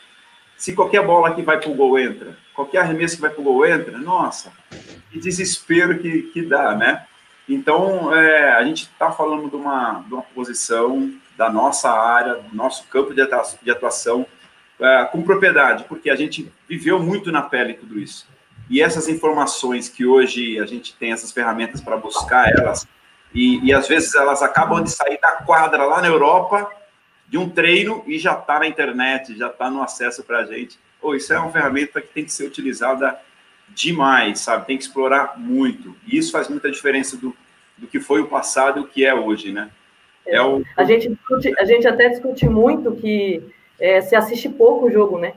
Se 0.57 0.73
qualquer 0.73 1.05
bola 1.05 1.35
que 1.35 1.43
vai 1.43 1.59
para 1.59 1.71
o 1.71 1.75
gol 1.75 1.99
entra, 1.99 2.39
qualquer 2.55 2.83
arremesso 2.83 3.17
que 3.17 3.23
vai 3.23 3.31
para 3.31 3.41
o 3.41 3.45
gol 3.45 3.67
entra, 3.67 3.99
nossa, 3.99 4.53
que 5.11 5.19
desespero 5.19 5.99
que, 5.99 6.23
que 6.33 6.41
dá, 6.41 6.77
né? 6.77 7.05
Então, 7.49 8.15
é, 8.15 8.55
a 8.55 8.65
gente 8.65 8.85
está 8.85 9.11
falando 9.11 9.51
de 9.51 9.57
uma, 9.57 10.05
de 10.07 10.15
uma 10.15 10.23
posição 10.23 11.13
da 11.37 11.51
nossa 11.51 11.91
área, 11.91 12.37
do 12.37 12.55
nosso 12.55 12.87
campo 12.89 13.15
de 13.15 13.71
atuação, 13.71 14.27
é, 14.81 15.05
com 15.05 15.23
propriedade, 15.23 15.85
porque 15.85 16.11
a 16.11 16.17
gente 16.17 16.53
viveu 16.69 17.01
muito 17.01 17.31
na 17.31 17.43
pele 17.43 17.75
tudo 17.75 17.99
isso. 17.99 18.27
E 18.69 18.81
essas 18.81 19.09
informações 19.09 19.89
que 19.89 20.07
hoje 20.07 20.59
a 20.59 20.67
gente 20.67 20.95
tem 20.97 21.13
essas 21.13 21.33
ferramentas 21.33 21.81
para 21.81 21.97
buscar 21.97 22.51
elas, 22.51 22.87
e, 23.35 23.59
e, 23.65 23.73
às 23.75 23.89
vezes 23.89 24.15
elas 24.15 24.43
acabam 24.43 24.83
de 24.83 24.91
sair 24.91 25.19
da 25.21 25.33
quadra 25.33 25.85
lá 25.85 26.01
na 26.01 26.07
Europa, 26.07 26.71
de 27.29 27.37
um 27.37 27.51
treino, 27.51 28.05
e 28.07 28.17
já 28.17 28.35
está 28.35 28.61
na 28.61 28.67
internet, 28.67 29.37
já 29.37 29.49
está 29.49 29.69
no 29.69 29.83
acesso 29.83 30.23
para 30.23 30.39
a 30.39 30.47
gente. 30.47 30.79
Oh, 31.03 31.15
isso 31.15 31.33
é 31.33 31.39
uma 31.39 31.51
ferramenta 31.51 32.01
que 32.01 32.09
tem 32.09 32.25
que 32.25 32.33
ser 32.33 32.47
utilizada 32.47 33.19
demais, 33.69 34.41
sabe? 34.41 34.67
Tem 34.67 34.79
que 34.79 34.85
explorar 34.85 35.35
muito. 35.37 35.97
E 36.07 36.17
isso 36.17 36.31
faz 36.31 36.49
muita 36.49 36.71
diferença 36.71 37.17
do, 37.17 37.37
do 37.77 37.89
que 37.89 37.99
foi 37.99 38.21
o 38.21 38.29
passado 38.29 38.79
e 38.79 38.83
o 38.83 38.87
que 38.87 39.05
é 39.05 39.13
hoje, 39.13 39.53
né? 39.53 39.69
É 40.27 40.41
o... 40.43 40.63
a, 40.77 40.85
gente 40.85 41.09
discute, 41.09 41.53
a 41.59 41.65
gente 41.65 41.87
até 41.87 42.09
discute 42.09 42.49
muito 42.49 42.93
que 42.93 43.43
é, 43.81 44.01
se 44.01 44.17
assiste 44.17 44.49
pouco 44.49 44.87
o 44.87 44.91
jogo, 44.91 45.19
né? 45.19 45.35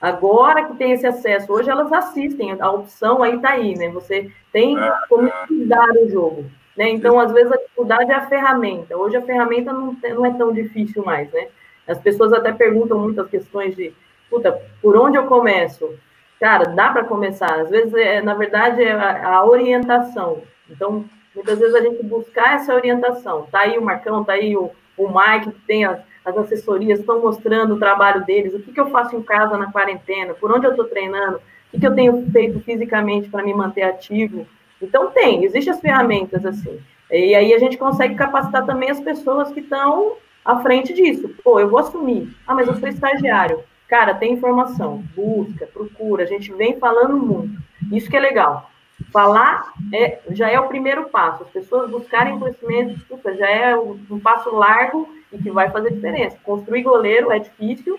Agora 0.00 0.64
que 0.64 0.76
tem 0.76 0.92
esse 0.92 1.06
acesso, 1.06 1.52
hoje 1.52 1.70
elas 1.70 1.92
assistem, 1.92 2.56
a 2.58 2.70
opção 2.70 3.22
aí 3.22 3.38
tá 3.38 3.50
aí, 3.50 3.76
né? 3.76 3.88
Você 3.90 4.30
tem 4.52 4.76
é, 4.76 4.92
como 5.08 5.28
estudar 5.28 5.88
o 5.90 6.08
jogo, 6.08 6.44
né? 6.76 6.88
Então, 6.88 7.20
às 7.20 7.32
vezes, 7.32 7.52
a 7.52 7.56
dificuldade 7.56 8.10
é 8.10 8.14
a 8.14 8.26
ferramenta. 8.26 8.96
Hoje 8.96 9.16
a 9.16 9.22
ferramenta 9.22 9.72
não, 9.72 9.96
não 10.14 10.26
é 10.26 10.32
tão 10.32 10.52
difícil 10.52 11.04
mais, 11.04 11.30
né? 11.30 11.46
As 11.86 11.98
pessoas 11.98 12.32
até 12.32 12.52
perguntam 12.52 12.98
muitas 12.98 13.28
questões 13.28 13.76
de, 13.76 13.92
puta, 14.28 14.60
por 14.80 14.96
onde 14.96 15.16
eu 15.16 15.26
começo? 15.26 15.94
Cara, 16.40 16.64
dá 16.64 16.90
para 16.90 17.04
começar. 17.04 17.60
Às 17.60 17.70
vezes, 17.70 17.94
é, 17.94 18.20
na 18.20 18.34
verdade, 18.34 18.82
é 18.82 18.92
a, 18.92 19.36
a 19.36 19.44
orientação. 19.44 20.42
Então, 20.68 21.04
Muitas 21.34 21.58
vezes 21.58 21.74
a 21.74 21.80
gente 21.80 22.02
buscar 22.02 22.54
essa 22.56 22.74
orientação. 22.74 23.46
Tá 23.50 23.60
aí 23.60 23.78
o 23.78 23.82
Marcão, 23.82 24.24
tá 24.24 24.34
aí 24.34 24.56
o, 24.56 24.70
o 24.96 25.08
Mike, 25.08 25.50
que 25.52 25.66
tem 25.66 25.84
as, 25.84 26.00
as 26.24 26.36
assessorias, 26.36 27.00
estão 27.00 27.20
mostrando 27.20 27.74
o 27.74 27.78
trabalho 27.78 28.24
deles, 28.24 28.54
o 28.54 28.60
que, 28.60 28.72
que 28.72 28.80
eu 28.80 28.90
faço 28.90 29.16
em 29.16 29.22
casa 29.22 29.56
na 29.56 29.72
quarentena, 29.72 30.34
por 30.34 30.52
onde 30.52 30.66
eu 30.66 30.72
estou 30.72 30.86
treinando, 30.86 31.36
o 31.36 31.40
que, 31.70 31.80
que 31.80 31.86
eu 31.86 31.94
tenho 31.94 32.30
feito 32.30 32.60
fisicamente 32.60 33.28
para 33.28 33.42
me 33.42 33.54
manter 33.54 33.82
ativo. 33.82 34.46
Então, 34.80 35.10
tem, 35.10 35.44
existem 35.44 35.72
as 35.72 35.80
ferramentas 35.80 36.44
assim. 36.44 36.80
E 37.10 37.34
aí 37.34 37.52
a 37.52 37.58
gente 37.58 37.76
consegue 37.76 38.14
capacitar 38.14 38.64
também 38.64 38.90
as 38.90 39.00
pessoas 39.00 39.52
que 39.52 39.60
estão 39.60 40.16
à 40.44 40.60
frente 40.60 40.92
disso. 40.92 41.28
Pô, 41.44 41.60
eu 41.60 41.68
vou 41.68 41.78
assumir. 41.78 42.34
Ah, 42.46 42.54
mas 42.54 42.66
eu 42.66 42.74
sou 42.74 42.88
estagiário. 42.88 43.60
Cara, 43.86 44.14
tem 44.14 44.32
informação, 44.32 45.04
busca, 45.14 45.66
procura. 45.66 46.24
A 46.24 46.26
gente 46.26 46.52
vem 46.54 46.78
falando 46.78 47.16
muito. 47.16 47.60
Isso 47.92 48.08
que 48.08 48.16
é 48.16 48.20
legal. 48.20 48.70
Falar 49.12 49.72
é, 49.92 50.20
já 50.30 50.50
é 50.50 50.58
o 50.58 50.68
primeiro 50.68 51.08
passo. 51.08 51.42
As 51.42 51.50
pessoas 51.50 51.90
buscarem 51.90 52.38
conhecimento, 52.38 53.00
já 53.36 53.50
é 53.50 53.76
um 53.76 54.20
passo 54.22 54.54
largo 54.54 55.08
e 55.32 55.38
que 55.38 55.50
vai 55.50 55.70
fazer 55.70 55.92
diferença. 55.92 56.38
Construir 56.44 56.82
goleiro 56.82 57.32
é 57.32 57.38
difícil, 57.38 57.98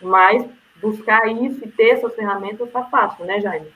mas 0.00 0.44
buscar 0.80 1.26
isso 1.28 1.64
e 1.64 1.68
ter 1.68 1.90
essas 1.90 2.14
ferramentas 2.14 2.66
está 2.66 2.82
fácil, 2.84 3.24
né, 3.24 3.40
Jaime? 3.40 3.68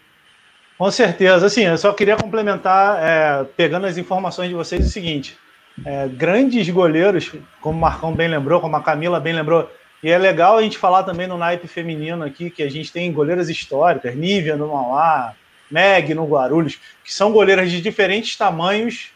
Com 0.76 0.90
certeza. 0.90 1.46
Assim, 1.46 1.62
eu 1.62 1.78
só 1.78 1.92
queria 1.92 2.16
complementar, 2.16 2.98
é, 3.02 3.44
pegando 3.56 3.86
as 3.86 3.96
informações 3.96 4.48
de 4.48 4.54
vocês, 4.54 4.84
o 4.84 4.90
seguinte: 4.90 5.38
é, 5.84 6.08
grandes 6.08 6.68
goleiros, 6.68 7.32
como 7.60 7.78
o 7.78 7.80
Marcão 7.80 8.12
bem 8.12 8.28
lembrou, 8.28 8.60
como 8.60 8.76
a 8.76 8.82
Camila 8.82 9.20
bem 9.20 9.32
lembrou, 9.32 9.70
e 10.02 10.10
é 10.10 10.18
legal 10.18 10.58
a 10.58 10.62
gente 10.62 10.78
falar 10.78 11.02
também 11.02 11.26
no 11.26 11.38
naipe 11.38 11.66
feminino 11.66 12.24
aqui, 12.24 12.50
que 12.50 12.62
a 12.62 12.70
gente 12.70 12.92
tem 12.92 13.12
goleiras 13.12 13.48
históricas, 13.48 14.14
Nívia 14.14 14.56
no 14.56 14.68
Mauá, 14.68 15.34
Meg 15.70 16.14
no 16.14 16.26
Guarulhos, 16.26 16.78
que 17.04 17.12
são 17.12 17.32
goleiras 17.32 17.70
de 17.70 17.80
diferentes 17.80 18.36
tamanhos, 18.36 19.10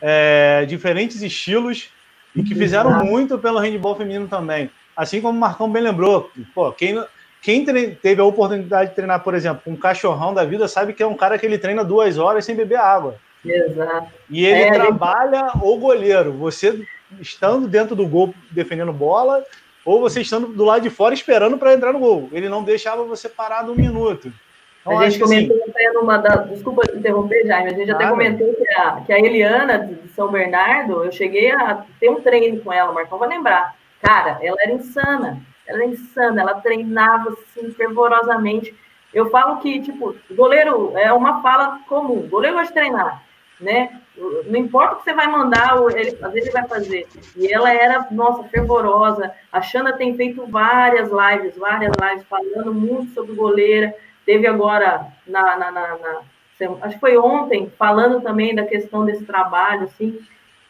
é, 0.00 0.64
diferentes 0.66 1.22
estilos 1.22 1.88
e 2.34 2.42
que 2.42 2.54
fizeram 2.54 2.90
Exato. 2.90 3.04
muito 3.04 3.38
pelo 3.38 3.58
handball 3.58 3.96
feminino 3.96 4.28
também. 4.28 4.70
Assim 4.96 5.20
como 5.20 5.36
o 5.36 5.40
Marcão 5.40 5.70
bem 5.70 5.82
lembrou, 5.82 6.30
pô, 6.54 6.72
quem, 6.72 7.02
quem 7.40 7.64
teve 7.64 8.20
a 8.20 8.24
oportunidade 8.24 8.90
de 8.90 8.96
treinar, 8.96 9.22
por 9.22 9.34
exemplo, 9.34 9.62
com 9.64 9.72
um 9.72 9.76
cachorrão 9.76 10.34
da 10.34 10.44
vida, 10.44 10.68
sabe 10.68 10.92
que 10.92 11.02
é 11.02 11.06
um 11.06 11.16
cara 11.16 11.38
que 11.38 11.46
ele 11.46 11.58
treina 11.58 11.84
duas 11.84 12.18
horas 12.18 12.44
sem 12.44 12.54
beber 12.54 12.78
água. 12.78 13.16
Exato. 13.44 14.08
E 14.30 14.44
ele 14.44 14.62
é, 14.62 14.72
trabalha 14.72 15.50
gente... 15.52 15.64
o 15.64 15.76
goleiro. 15.76 16.32
Você 16.32 16.86
estando 17.20 17.68
dentro 17.68 17.94
do 17.94 18.06
gol 18.06 18.34
defendendo 18.50 18.92
bola, 18.92 19.44
ou 19.84 20.00
você 20.00 20.22
estando 20.22 20.48
do 20.48 20.64
lado 20.64 20.82
de 20.82 20.90
fora 20.90 21.14
esperando 21.14 21.58
para 21.58 21.74
entrar 21.74 21.92
no 21.92 21.98
gol. 21.98 22.28
Ele 22.32 22.48
não 22.48 22.64
deixava 22.64 23.04
você 23.04 23.28
parado 23.28 23.72
um 23.72 23.76
minuto. 23.76 24.32
Então, 24.86 24.98
a 24.98 25.08
gente 25.08 25.22
comentou 25.22 25.56
assim, 25.56 25.70
até 25.70 25.92
numa 25.92 26.18
da. 26.18 26.36
Desculpa 26.36 26.82
interromper, 26.94 27.46
Jaime, 27.46 27.70
a 27.70 27.74
gente 27.74 27.90
até 27.90 28.06
comentou 28.06 28.54
que 28.54 28.68
a, 28.74 29.00
que 29.00 29.12
a 29.14 29.18
Eliana 29.18 29.78
de 29.78 30.08
São 30.10 30.28
Bernardo, 30.28 31.02
eu 31.02 31.10
cheguei 31.10 31.50
a 31.52 31.84
ter 31.98 32.10
um 32.10 32.20
treino 32.20 32.60
com 32.60 32.70
ela, 32.70 32.90
o 32.90 32.94
Marcão 32.94 33.18
vai 33.18 33.30
lembrar. 33.30 33.74
Cara, 34.02 34.38
ela 34.42 34.56
era 34.60 34.72
insana, 34.72 35.40
ela 35.66 35.82
era 35.82 35.86
insana, 35.86 36.42
ela 36.42 36.60
treinava 36.60 37.30
assim 37.30 37.70
fervorosamente. 37.72 38.74
Eu 39.12 39.30
falo 39.30 39.56
que, 39.56 39.80
tipo, 39.80 40.14
goleiro 40.32 40.92
é 40.98 41.10
uma 41.12 41.40
fala 41.40 41.80
comum, 41.88 42.28
goleiro 42.28 42.56
gosta 42.56 42.68
de 42.68 42.74
treinar, 42.74 43.22
né? 43.58 44.00
Não 44.46 44.58
importa 44.58 44.94
o 44.94 44.98
que 44.98 45.04
você 45.04 45.14
vai 45.14 45.28
mandar, 45.28 45.80
ele 45.96 46.14
fazer, 46.16 46.40
ele 46.40 46.50
vai 46.50 46.68
fazer. 46.68 47.06
E 47.34 47.50
ela 47.50 47.72
era, 47.72 48.06
nossa, 48.10 48.44
fervorosa. 48.44 49.32
A 49.50 49.62
Xana 49.62 49.94
tem 49.94 50.14
feito 50.14 50.46
várias 50.46 51.08
lives, 51.10 51.56
várias 51.56 51.92
lives 52.00 52.26
falando 52.28 52.74
muito 52.74 53.14
sobre 53.14 53.34
goleira 53.34 53.94
Teve 54.24 54.46
agora, 54.46 55.06
na, 55.26 55.56
na, 55.56 55.70
na, 55.70 55.98
na, 55.98 56.20
acho 56.82 56.94
que 56.94 57.00
foi 57.00 57.16
ontem, 57.16 57.70
falando 57.78 58.20
também 58.22 58.54
da 58.54 58.64
questão 58.64 59.04
desse 59.04 59.24
trabalho, 59.24 59.84
assim, 59.84 60.18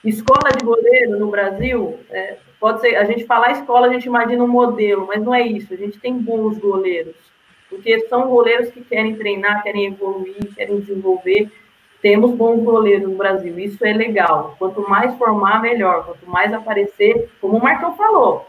escola 0.05 0.51
de 0.57 0.65
goleiro 0.65 1.19
no 1.19 1.31
Brasil, 1.31 1.99
é, 2.11 2.37
pode 2.59 2.81
ser, 2.81 2.97
a 2.97 3.05
gente 3.05 3.25
falar 3.25 3.53
escola, 3.53 3.87
a 3.87 3.93
gente 3.93 4.07
imagina 4.07 4.43
um 4.43 4.49
modelo, 4.49 5.07
mas 5.07 5.23
não 5.23 5.35
é 5.35 5.43
isso, 5.43 5.73
a 5.73 5.77
gente 5.77 5.99
tem 5.99 6.19
bons 6.19 6.59
goleiros, 6.59 7.17
porque 7.71 8.01
são 8.09 8.29
goleiros 8.29 8.71
que 8.71 8.83
querem 8.83 9.15
treinar, 9.17 9.63
querem 9.63 9.87
evoluir, 9.87 10.55
querem 10.55 10.81
desenvolver, 10.81 11.51
temos 12.03 12.33
bons 12.33 12.63
goleiros 12.63 13.09
no 13.09 13.17
Brasil, 13.17 13.59
isso 13.59 13.85
é 13.85 13.93
legal, 13.93 14.57
quanto 14.59 14.89
mais 14.89 15.15
formar, 15.17 15.63
melhor, 15.63 16.05
quanto 16.05 16.29
mais 16.29 16.53
aparecer, 16.53 17.31
como 17.41 17.57
o 17.57 17.63
Marcão 17.63 17.97
falou, 17.97 18.47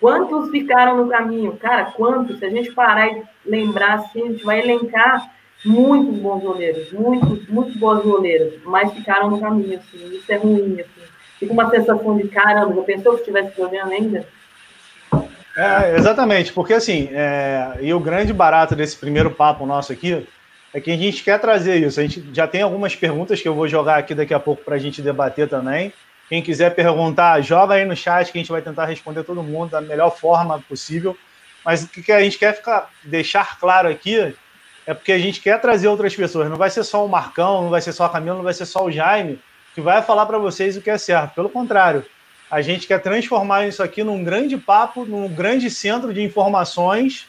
Quantos 0.00 0.50
ficaram 0.50 0.96
no 0.96 1.08
caminho? 1.08 1.56
Cara, 1.56 1.92
quantos? 1.92 2.38
Se 2.38 2.44
a 2.46 2.50
gente 2.50 2.72
parar 2.72 3.08
e 3.08 3.22
lembrar 3.44 3.94
assim, 3.94 4.22
a 4.22 4.30
gente 4.32 4.44
vai 4.44 4.60
elencar 4.60 5.30
muitos 5.64 6.18
bons 6.18 6.42
goleiros, 6.42 6.90
muitos, 6.92 7.46
muito 7.48 7.78
boas 7.78 8.02
goleiras, 8.02 8.54
mas 8.64 8.92
ficaram 8.94 9.30
no 9.30 9.38
caminho, 9.38 9.78
assim, 9.78 10.16
isso 10.16 10.32
é 10.32 10.36
ruim, 10.36 10.80
assim. 10.80 11.10
Fica 11.38 11.52
uma 11.52 11.70
sensação 11.70 12.16
de 12.16 12.28
caramba, 12.28 12.74
já 12.74 12.82
pensou 12.82 13.12
que 13.12 13.20
estivesse 13.20 13.56
jogando 13.56 13.92
ainda? 13.92 14.26
É, 15.56 15.96
exatamente, 15.96 16.52
porque 16.52 16.72
assim, 16.72 17.08
é, 17.12 17.76
e 17.80 17.92
o 17.92 18.00
grande 18.00 18.32
barato 18.32 18.74
desse 18.74 18.96
primeiro 18.96 19.30
papo 19.30 19.66
nosso 19.66 19.92
aqui 19.92 20.26
é 20.72 20.80
que 20.80 20.90
a 20.90 20.96
gente 20.96 21.24
quer 21.24 21.38
trazer 21.40 21.76
isso. 21.76 21.98
A 21.98 22.02
gente 22.02 22.24
já 22.32 22.46
tem 22.46 22.62
algumas 22.62 22.94
perguntas 22.94 23.40
que 23.40 23.48
eu 23.48 23.54
vou 23.54 23.66
jogar 23.66 23.98
aqui 23.98 24.14
daqui 24.14 24.32
a 24.32 24.38
pouco 24.38 24.62
para 24.62 24.76
a 24.76 24.78
gente 24.78 25.02
debater 25.02 25.48
também. 25.48 25.92
Quem 26.30 26.40
quiser 26.40 26.74
perguntar, 26.76 27.40
joga 27.40 27.74
aí 27.74 27.84
no 27.84 27.96
chat 27.96 28.30
que 28.30 28.38
a 28.38 28.40
gente 28.40 28.52
vai 28.52 28.62
tentar 28.62 28.86
responder 28.86 29.24
todo 29.24 29.42
mundo 29.42 29.72
da 29.72 29.80
melhor 29.80 30.16
forma 30.16 30.60
possível. 30.60 31.18
Mas 31.64 31.82
o 31.82 31.88
que 31.88 32.12
a 32.12 32.22
gente 32.22 32.38
quer 32.38 32.54
ficar, 32.54 32.88
deixar 33.02 33.58
claro 33.58 33.88
aqui 33.88 34.32
é 34.86 34.94
porque 34.94 35.10
a 35.10 35.18
gente 35.18 35.40
quer 35.40 35.60
trazer 35.60 35.88
outras 35.88 36.14
pessoas. 36.14 36.48
Não 36.48 36.56
vai 36.56 36.70
ser 36.70 36.84
só 36.84 37.04
o 37.04 37.08
Marcão, 37.08 37.62
não 37.62 37.68
vai 37.68 37.80
ser 37.80 37.92
só 37.92 38.04
a 38.04 38.08
Camila, 38.08 38.36
não 38.36 38.44
vai 38.44 38.54
ser 38.54 38.64
só 38.64 38.84
o 38.84 38.92
Jaime 38.92 39.40
que 39.74 39.80
vai 39.80 40.02
falar 40.02 40.24
para 40.24 40.38
vocês 40.38 40.76
o 40.76 40.80
que 40.80 40.90
é 40.90 40.96
certo. 40.96 41.34
Pelo 41.34 41.50
contrário, 41.50 42.04
a 42.48 42.62
gente 42.62 42.86
quer 42.86 43.00
transformar 43.00 43.66
isso 43.66 43.82
aqui 43.82 44.04
num 44.04 44.22
grande 44.22 44.56
papo, 44.56 45.04
num 45.04 45.28
grande 45.28 45.68
centro 45.68 46.14
de 46.14 46.22
informações 46.22 47.26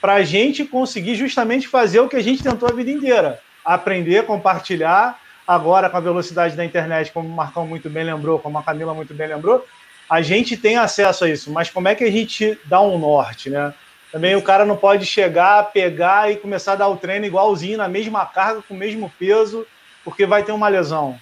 para 0.00 0.14
a 0.14 0.22
gente 0.22 0.64
conseguir 0.64 1.14
justamente 1.14 1.68
fazer 1.68 2.00
o 2.00 2.08
que 2.08 2.16
a 2.16 2.22
gente 2.22 2.42
tentou 2.42 2.68
a 2.68 2.72
vida 2.72 2.90
inteira: 2.90 3.40
aprender, 3.64 4.26
compartilhar. 4.26 5.20
Agora, 5.50 5.90
com 5.90 5.96
a 5.96 6.00
velocidade 6.00 6.54
da 6.54 6.64
internet, 6.64 7.10
como 7.10 7.28
o 7.28 7.32
Marcão 7.32 7.66
muito 7.66 7.90
bem 7.90 8.04
lembrou, 8.04 8.38
como 8.38 8.56
a 8.56 8.62
Camila 8.62 8.94
muito 8.94 9.12
bem 9.12 9.26
lembrou, 9.26 9.66
a 10.08 10.22
gente 10.22 10.56
tem 10.56 10.76
acesso 10.76 11.24
a 11.24 11.28
isso, 11.28 11.50
mas 11.50 11.68
como 11.68 11.88
é 11.88 11.94
que 11.96 12.04
a 12.04 12.10
gente 12.10 12.56
dá 12.66 12.80
um 12.80 12.96
norte, 12.96 13.50
né? 13.50 13.74
Também 14.12 14.36
o 14.36 14.42
cara 14.42 14.64
não 14.64 14.76
pode 14.76 15.04
chegar, 15.04 15.72
pegar 15.72 16.30
e 16.30 16.36
começar 16.36 16.74
a 16.74 16.76
dar 16.76 16.86
o 16.86 16.96
treino 16.96 17.26
igualzinho, 17.26 17.78
na 17.78 17.88
mesma 17.88 18.24
carga, 18.26 18.62
com 18.62 18.74
o 18.74 18.76
mesmo 18.76 19.12
peso, 19.18 19.66
porque 20.04 20.24
vai 20.24 20.44
ter 20.44 20.52
uma 20.52 20.68
lesão. 20.68 21.18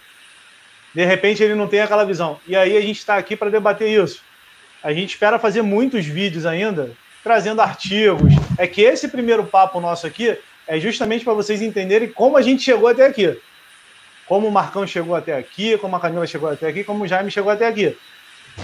De 0.95 1.07
repente 1.07 1.43
ele 1.43 1.55
não 1.55 1.67
tem 1.67 1.81
aquela 1.81 2.05
visão. 2.05 2.39
E 2.47 2.55
aí 2.55 2.77
a 2.77 2.83
gente 2.83 2.99
está 2.99 3.17
aqui 3.17 3.35
para 3.35 3.49
debater 3.49 3.89
isso. 3.89 4.21
A 4.83 4.93
gente 4.93 5.09
espera 5.09 5.39
fazer 5.39 5.63
muitos 5.63 6.05
vídeos 6.05 6.45
ainda, 6.45 6.91
trazendo 7.25 7.63
artigos. 7.63 8.35
É 8.59 8.67
que 8.67 8.83
esse 8.83 9.09
primeiro 9.09 9.45
papo 9.45 9.81
nosso 9.81 10.07
aqui 10.07 10.39
é 10.67 10.79
justamente 10.79 11.25
para 11.25 11.33
vocês 11.33 11.63
entenderem 11.63 12.11
como 12.11 12.37
a 12.37 12.43
gente 12.43 12.63
chegou 12.63 12.89
até 12.89 13.07
aqui. 13.07 13.35
Como 14.29 14.47
o 14.47 14.53
Marcão 14.53 14.87
chegou 14.87 15.17
até 15.17 15.35
aqui, 15.35 15.79
como 15.79 15.97
a 15.97 16.01
Camila 16.01 16.27
chegou 16.27 16.51
até 16.51 16.69
aqui, 16.69 16.85
como 16.85 17.05
o 17.05 17.09
Jaime 17.09 17.31
chegou 17.31 17.51
até 17.51 17.67
aqui. 17.67 17.97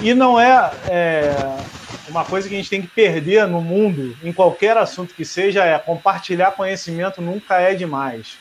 E 0.03 0.13
não 0.13 0.39
é, 0.39 0.71
é 0.89 1.35
uma 2.09 2.25
coisa 2.25 2.49
que 2.49 2.55
a 2.55 2.59
gente 2.59 2.71
tem 2.71 2.83
que 2.83 2.89
perder 2.89 3.47
no 3.47 3.61
mundo, 3.61 4.17
em 4.23 4.33
qualquer 4.33 4.77
assunto 4.77 5.15
que 5.15 5.25
seja, 5.25 5.65
é 5.65 5.79
compartilhar 5.79 6.53
conhecimento 6.53 7.23
nunca 7.23 7.59
é 7.61 7.75
demais. 7.75 8.37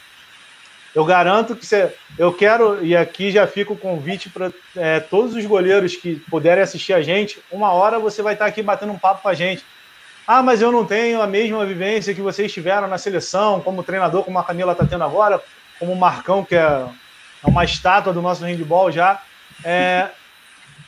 Eu 0.94 1.04
garanto 1.06 1.56
que 1.56 1.66
você. 1.66 1.92
Eu 2.20 2.32
quero, 2.32 2.86
e 2.86 2.96
aqui 2.96 3.32
já 3.32 3.48
fica 3.48 3.74
o 3.74 3.78
convite 3.78 4.30
para 4.30 4.52
é, 4.76 5.00
todos 5.00 5.34
os 5.36 5.44
goleiros 5.46 5.96
que 5.96 6.18
puderem 6.30 6.64
assistir 6.64 6.94
a 6.94 7.02
gente. 7.02 7.40
Uma 7.52 7.72
hora 7.72 7.98
você 7.98 8.22
vai 8.22 8.34
estar 8.34 8.46
aqui 8.46 8.62
batendo 8.62 8.94
um 8.94 9.00
papo 9.00 9.24
com 9.24 9.28
a 9.28 9.34
gente. 9.34 9.66
Ah, 10.28 10.44
mas 10.44 10.62
eu 10.62 10.72
não 10.72 10.86
tenho 10.86 11.22
a 11.22 11.28
mesma 11.28 11.66
vivência 11.66 12.14
que 12.14 12.22
vocês 12.22 12.54
tiveram 12.54 12.88
na 12.88 12.98
seleção, 12.98 13.60
como 13.60 13.84
treinador, 13.84 14.24
como 14.24 14.38
a 14.38 14.44
Camila 14.44 14.74
está 14.74 14.86
tendo 14.86 15.04
agora, 15.04 15.42
como 15.80 15.92
o 15.92 16.00
Marcão, 16.00 16.46
que 16.46 16.56
é, 16.56 16.86
é 17.44 17.48
uma 17.48 17.64
estátua 17.64 18.14
do 18.14 18.22
nosso 18.22 18.44
handball 18.44 18.92
já. 18.92 19.22
É, 19.64 20.10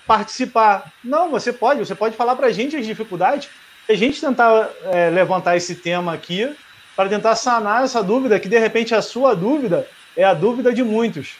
participar. 0.06 0.92
Não, 1.04 1.30
você 1.30 1.52
pode, 1.52 1.80
você 1.80 1.96
pode 1.96 2.16
falar 2.16 2.36
para 2.36 2.48
a 2.48 2.52
gente 2.52 2.76
as 2.76 2.86
dificuldades, 2.86 3.50
a 3.90 3.94
gente 3.94 4.22
tentar 4.22 4.70
é, 4.86 5.10
levantar 5.10 5.58
esse 5.58 5.76
tema 5.76 6.14
aqui 6.14 6.56
para 6.96 7.10
tentar 7.10 7.36
sanar 7.36 7.84
essa 7.84 8.02
dúvida, 8.02 8.40
que 8.40 8.48
de 8.48 8.58
repente 8.58 8.96
a 8.96 9.02
sua 9.02 9.36
dúvida 9.36 9.88
é 10.16 10.24
a 10.24 10.34
dúvida 10.34 10.74
de 10.74 10.84
muitos. 10.84 11.34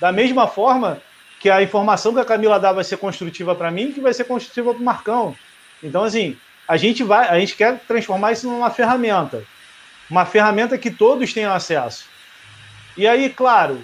Da 0.00 0.10
mesma 0.10 0.48
forma 0.48 1.00
que 1.38 1.48
a 1.48 1.62
informação 1.62 2.12
que 2.12 2.20
a 2.20 2.24
Camila 2.24 2.58
dá 2.58 2.72
vai 2.72 2.84
ser 2.84 2.98
construtiva 2.98 3.54
para 3.54 3.70
mim, 3.70 3.92
que 3.92 4.00
vai 4.00 4.12
ser 4.12 4.24
construtiva 4.24 4.74
para 4.74 4.80
o 4.80 4.84
Marcão. 4.84 5.34
Então, 5.82 6.04
assim, 6.04 6.36
a 6.68 6.76
gente 6.76 7.02
vai, 7.02 7.28
a 7.28 7.38
gente 7.38 7.54
quer 7.54 7.78
transformar 7.86 8.32
isso 8.32 8.48
numa 8.48 8.70
ferramenta, 8.70 9.42
uma 10.10 10.26
ferramenta 10.26 10.76
que 10.76 10.90
todos 10.90 11.32
tenham 11.32 11.52
acesso. 11.54 12.04
E 12.96 13.06
aí, 13.06 13.30
claro, 13.30 13.82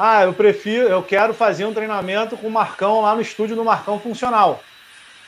ah, 0.00 0.22
eu 0.22 0.32
prefiro, 0.32 0.86
eu 0.86 1.02
quero 1.02 1.34
fazer 1.34 1.64
um 1.64 1.74
treinamento 1.74 2.36
com 2.36 2.46
o 2.46 2.50
Marcão 2.50 3.00
lá 3.00 3.16
no 3.16 3.20
estúdio 3.20 3.56
do 3.56 3.64
Marcão 3.64 3.98
Funcional. 3.98 4.62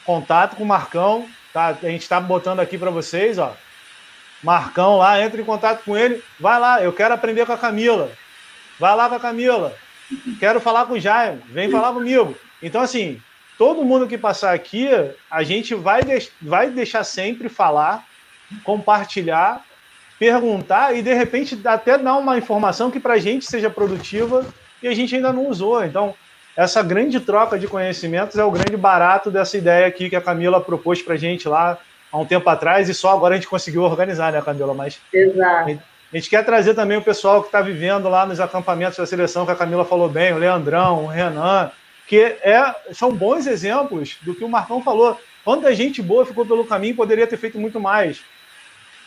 Contato 0.04 0.54
com 0.54 0.62
o 0.62 0.66
Marcão, 0.66 1.28
tá? 1.52 1.76
A 1.83 1.87
gente 1.87 2.02
está 2.02 2.20
botando 2.20 2.61
aqui 2.61 2.78
para 2.78 2.90
vocês, 2.90 3.37
ó. 3.37 3.52
Marcão 4.40 4.98
lá, 4.98 5.20
entra 5.20 5.40
em 5.40 5.44
contato 5.44 5.83
com 5.85 5.96
ele, 5.96 6.22
vai 6.38 6.61
lá, 6.61 6.80
eu 6.80 6.92
quero 6.92 7.12
aprender 7.12 7.44
com 7.46 7.52
a 7.52 7.59
Camila. 7.59 8.12
Vai 8.78 8.94
lá 8.94 9.09
com 9.09 9.16
a 9.16 9.20
Camila. 9.20 9.74
Quero 10.38 10.61
falar 10.61 10.87
com 10.87 10.94
o 10.94 11.00
Jaime, 11.00 11.42
vem 11.48 11.68
falar 11.68 11.92
comigo. 11.92 12.37
Então, 12.62 12.80
assim, 12.80 13.20
todo 13.59 13.85
mundo 13.85 14.06
que 14.06 14.16
passar 14.16 14.54
aqui, 14.54 14.88
a 15.28 15.42
gente 15.42 15.74
vai, 15.74 16.02
vai 16.40 16.70
deixar 16.70 17.02
sempre 17.02 17.48
falar, 17.48 18.06
compartilhar, 18.62 19.64
perguntar 20.16 20.94
e, 20.94 21.02
de 21.02 21.12
repente, 21.12 21.61
até 21.64 21.98
dar 21.98 22.14
uma 22.16 22.38
informação 22.38 22.88
que 22.88 23.00
para 23.00 23.14
a 23.14 23.18
gente 23.18 23.44
seja 23.46 23.68
produtiva 23.68 24.46
e 24.82 24.88
a 24.88 24.94
gente 24.94 25.14
ainda 25.14 25.32
não 25.32 25.48
usou. 25.48 25.84
Então, 25.84 26.14
essa 26.56 26.82
grande 26.82 27.20
troca 27.20 27.58
de 27.58 27.66
conhecimentos 27.66 28.36
é 28.36 28.44
o 28.44 28.50
grande 28.50 28.76
barato 28.76 29.30
dessa 29.30 29.56
ideia 29.56 29.86
aqui 29.86 30.10
que 30.10 30.16
a 30.16 30.20
Camila 30.20 30.60
propôs 30.60 31.00
para 31.00 31.14
a 31.14 31.18
gente 31.18 31.48
lá 31.48 31.78
há 32.10 32.18
um 32.18 32.26
tempo 32.26 32.48
atrás 32.50 32.88
e 32.88 32.94
só 32.94 33.12
agora 33.12 33.34
a 33.34 33.36
gente 33.36 33.48
conseguiu 33.48 33.82
organizar, 33.82 34.32
né, 34.32 34.42
Camila? 34.42 34.74
Mas 34.74 34.98
Exato. 35.12 35.80
A 36.12 36.16
gente 36.16 36.28
quer 36.28 36.44
trazer 36.44 36.74
também 36.74 36.98
o 36.98 37.02
pessoal 37.02 37.40
que 37.40 37.48
está 37.48 37.60
vivendo 37.60 38.08
lá 38.08 38.26
nos 38.26 38.40
acampamentos 38.40 38.98
da 38.98 39.06
seleção, 39.06 39.46
que 39.46 39.52
a 39.52 39.56
Camila 39.56 39.84
falou 39.84 40.08
bem, 40.08 40.32
o 40.32 40.38
Leandrão, 40.38 41.04
o 41.04 41.06
Renan, 41.06 41.70
que 42.08 42.18
é, 42.18 42.74
são 42.92 43.12
bons 43.12 43.46
exemplos 43.46 44.16
do 44.22 44.34
que 44.34 44.42
o 44.42 44.48
Marcão 44.48 44.82
falou. 44.82 45.20
Quanta 45.44 45.72
gente 45.72 46.02
boa 46.02 46.26
ficou 46.26 46.44
pelo 46.44 46.64
caminho 46.64 46.96
poderia 46.96 47.28
ter 47.28 47.36
feito 47.36 47.60
muito 47.60 47.78
mais. 47.78 48.22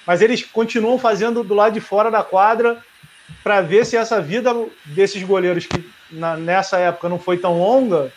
Mas 0.08 0.22
eles 0.22 0.44
continuam 0.44 0.98
fazendo 0.98 1.44
do 1.44 1.54
lado 1.54 1.74
de 1.74 1.82
fora 1.82 2.10
da 2.10 2.24
quadra 2.24 2.78
para 3.44 3.62
ver 3.62 3.86
se 3.86 3.98
essa 3.98 4.22
vida 4.22 4.54
desses 4.86 5.22
goleiros 5.24 5.66
que 5.66 5.90
na, 6.12 6.36
nessa 6.38 6.78
época 6.78 7.10
não 7.10 7.20
foi 7.20 7.38
tão 7.38 7.58
longa 7.58 8.12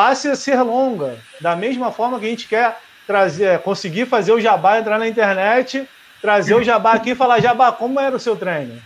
passe 0.00 0.28
a 0.28 0.34
ser 0.34 0.62
longa. 0.62 1.18
Da 1.42 1.54
mesma 1.54 1.92
forma 1.92 2.18
que 2.18 2.24
a 2.24 2.30
gente 2.30 2.48
quer 2.48 2.78
trazer, 3.06 3.44
é, 3.44 3.58
conseguir 3.58 4.06
fazer 4.06 4.32
o 4.32 4.40
Jabá 4.40 4.78
entrar 4.78 4.98
na 4.98 5.06
internet, 5.06 5.86
trazer 6.22 6.54
o 6.54 6.64
Jabá 6.64 6.92
aqui 6.92 7.10
e 7.10 7.14
falar, 7.14 7.38
Jabá, 7.38 7.70
como 7.70 8.00
era 8.00 8.16
o 8.16 8.18
seu 8.18 8.34
treino? 8.34 8.80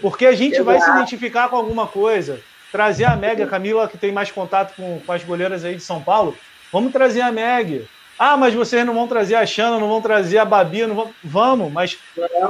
Porque 0.00 0.24
a 0.24 0.32
gente 0.32 0.62
vai 0.62 0.80
se 0.80 0.88
identificar 0.88 1.48
com 1.48 1.56
alguma 1.56 1.88
coisa. 1.88 2.38
Trazer 2.70 3.06
a 3.06 3.16
Meg, 3.16 3.42
a 3.42 3.46
Camila, 3.48 3.88
que 3.88 3.98
tem 3.98 4.12
mais 4.12 4.30
contato 4.30 4.72
com, 4.76 5.00
com 5.04 5.12
as 5.12 5.24
goleiras 5.24 5.64
aí 5.64 5.74
de 5.74 5.82
São 5.82 6.00
Paulo, 6.00 6.38
vamos 6.72 6.92
trazer 6.92 7.20
a 7.20 7.32
Meg. 7.32 7.84
Ah, 8.16 8.36
mas 8.36 8.54
vocês 8.54 8.86
não 8.86 8.94
vão 8.94 9.08
trazer 9.08 9.34
a 9.34 9.44
Xana, 9.44 9.80
não 9.80 9.88
vão 9.88 10.00
trazer 10.00 10.38
a 10.38 10.44
Babi, 10.44 10.86
não 10.86 10.94
vão... 10.94 11.14
Vamos, 11.24 11.72
mas 11.72 11.98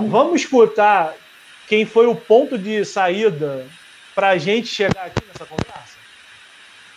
vamos 0.02 0.42
escutar 0.42 1.14
quem 1.72 1.86
foi 1.86 2.06
o 2.06 2.14
ponto 2.14 2.58
de 2.58 2.84
saída 2.84 3.64
para 4.14 4.28
a 4.28 4.36
gente 4.36 4.66
chegar 4.66 5.06
aqui 5.06 5.24
nessa 5.26 5.46
conversa. 5.46 5.96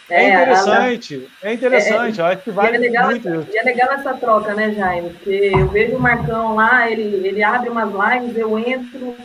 É, 0.09 0.25
é 0.25 0.33
interessante, 0.33 1.29
a... 1.41 1.47
é 1.47 1.53
interessante, 1.53 2.19
é, 2.19 2.23
acho 2.25 2.41
que 2.41 2.51
vale 2.51 2.75
é 2.75 2.79
legal, 2.79 3.05
muito. 3.05 3.47
E 3.53 3.57
é 3.57 3.63
legal 3.63 3.93
essa 3.93 4.13
troca, 4.15 4.53
né, 4.53 4.73
Jaime? 4.73 5.11
Porque 5.11 5.53
eu 5.55 5.69
vejo 5.69 5.95
o 5.95 5.99
Marcão 6.01 6.55
lá, 6.55 6.91
ele, 6.91 7.25
ele 7.25 7.41
abre 7.41 7.69
umas 7.69 7.89
lives, 7.89 8.37
eu 8.37 8.59
entro, 8.59 9.15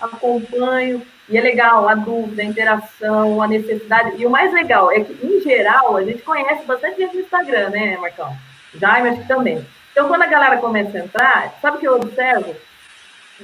acompanho, 0.00 1.02
e 1.28 1.36
é 1.36 1.40
legal 1.40 1.88
a 1.88 1.96
dúvida, 1.96 2.42
a 2.42 2.44
interação, 2.44 3.42
a 3.42 3.48
necessidade. 3.48 4.12
E 4.16 4.24
o 4.24 4.30
mais 4.30 4.52
legal 4.52 4.92
é 4.92 5.00
que, 5.00 5.26
em 5.26 5.40
geral, 5.40 5.96
a 5.96 6.04
gente 6.04 6.22
conhece 6.22 6.64
bastante 6.64 6.98
gente 6.98 7.16
no 7.16 7.22
Instagram, 7.22 7.70
né, 7.70 7.96
Marcão? 7.96 8.32
Jaime, 8.76 9.08
acho 9.08 9.22
que 9.22 9.26
também. 9.26 9.66
Então, 9.90 10.06
quando 10.06 10.22
a 10.22 10.28
galera 10.28 10.58
começa 10.58 10.96
a 10.96 11.00
entrar, 11.00 11.58
sabe 11.60 11.78
o 11.78 11.80
que 11.80 11.88
eu 11.88 11.96
observo? 11.96 12.54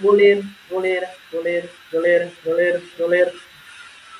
Goleiro, 0.01 0.45
goleira, 0.71 1.09
goleiro, 1.33 1.69
goleiro, 1.93 2.31
goleiro, 2.45 2.83
goleiro 2.99 3.33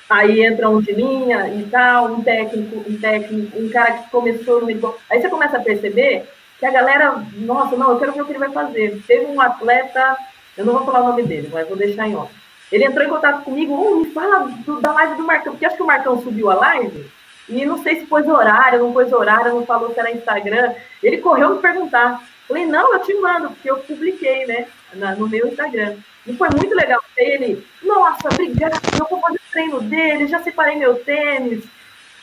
Aí 0.09 0.41
entra 0.41 0.69
um 0.69 0.81
de 0.81 0.93
linha 0.93 1.49
e 1.49 1.63
tal, 1.69 2.13
um 2.13 2.23
técnico, 2.23 2.83
um 2.89 2.97
técnico, 2.97 3.59
um 3.59 3.69
cara 3.69 3.93
que 3.93 4.09
começou 4.09 4.61
no 4.61 4.95
Aí 5.09 5.21
você 5.21 5.29
começa 5.29 5.57
a 5.57 5.61
perceber 5.61 6.29
que 6.57 6.65
a 6.65 6.71
galera, 6.71 7.21
nossa, 7.35 7.75
não, 7.75 7.91
eu 7.91 7.99
quero 7.99 8.13
ver 8.13 8.21
o 8.21 8.25
que 8.25 8.31
ele 8.31 8.39
vai 8.39 8.51
fazer. 8.51 9.01
Teve 9.05 9.25
um 9.25 9.41
atleta, 9.41 10.17
eu 10.55 10.65
não 10.65 10.73
vou 10.73 10.85
falar 10.85 11.01
o 11.01 11.07
nome 11.09 11.23
dele, 11.23 11.49
mas 11.51 11.67
vou 11.67 11.77
deixar 11.77 12.07
em 12.07 12.15
off. 12.15 12.33
Ele 12.71 12.85
entrou 12.85 13.05
em 13.05 13.09
contato 13.09 13.43
comigo, 13.43 13.73
oh, 13.73 13.97
me 13.97 14.11
fala 14.11 14.47
do, 14.65 14.79
da 14.79 14.93
live 14.93 15.15
do 15.15 15.23
Marcão, 15.23 15.53
porque 15.53 15.65
acho 15.65 15.75
que 15.75 15.83
o 15.83 15.87
Marcão 15.87 16.21
subiu 16.21 16.49
a 16.49 16.55
live, 16.55 17.05
e 17.49 17.65
não 17.65 17.81
sei 17.83 17.99
se 17.99 18.05
pôs 18.05 18.27
horário, 18.27 18.79
não 18.79 18.93
pôs 18.93 19.11
horário, 19.11 19.53
não 19.53 19.65
falou 19.65 19.93
se 19.93 19.99
era 19.99 20.11
Instagram. 20.11 20.73
Ele 21.01 21.17
correu 21.17 21.55
me 21.55 21.61
perguntar. 21.61 22.21
Falei, 22.47 22.65
não, 22.65 22.93
eu 22.93 22.99
te 22.99 23.13
mando, 23.15 23.49
porque 23.49 23.69
eu 23.69 23.77
publiquei, 23.79 24.45
né, 24.45 24.67
na, 24.93 25.15
no 25.15 25.27
meu 25.27 25.47
Instagram. 25.47 25.97
E 26.25 26.35
foi 26.35 26.49
muito 26.49 26.75
legal 26.75 27.01
ele. 27.17 27.65
Nossa, 27.81 28.27
obrigada, 28.29 28.75
eu 28.99 29.07
vou 29.09 29.19
fazer 29.21 29.37
o 29.37 29.51
treino 29.51 29.81
dele, 29.81 30.27
já 30.27 30.39
separei 30.39 30.75
meu 30.75 30.95
tênis. 31.03 31.65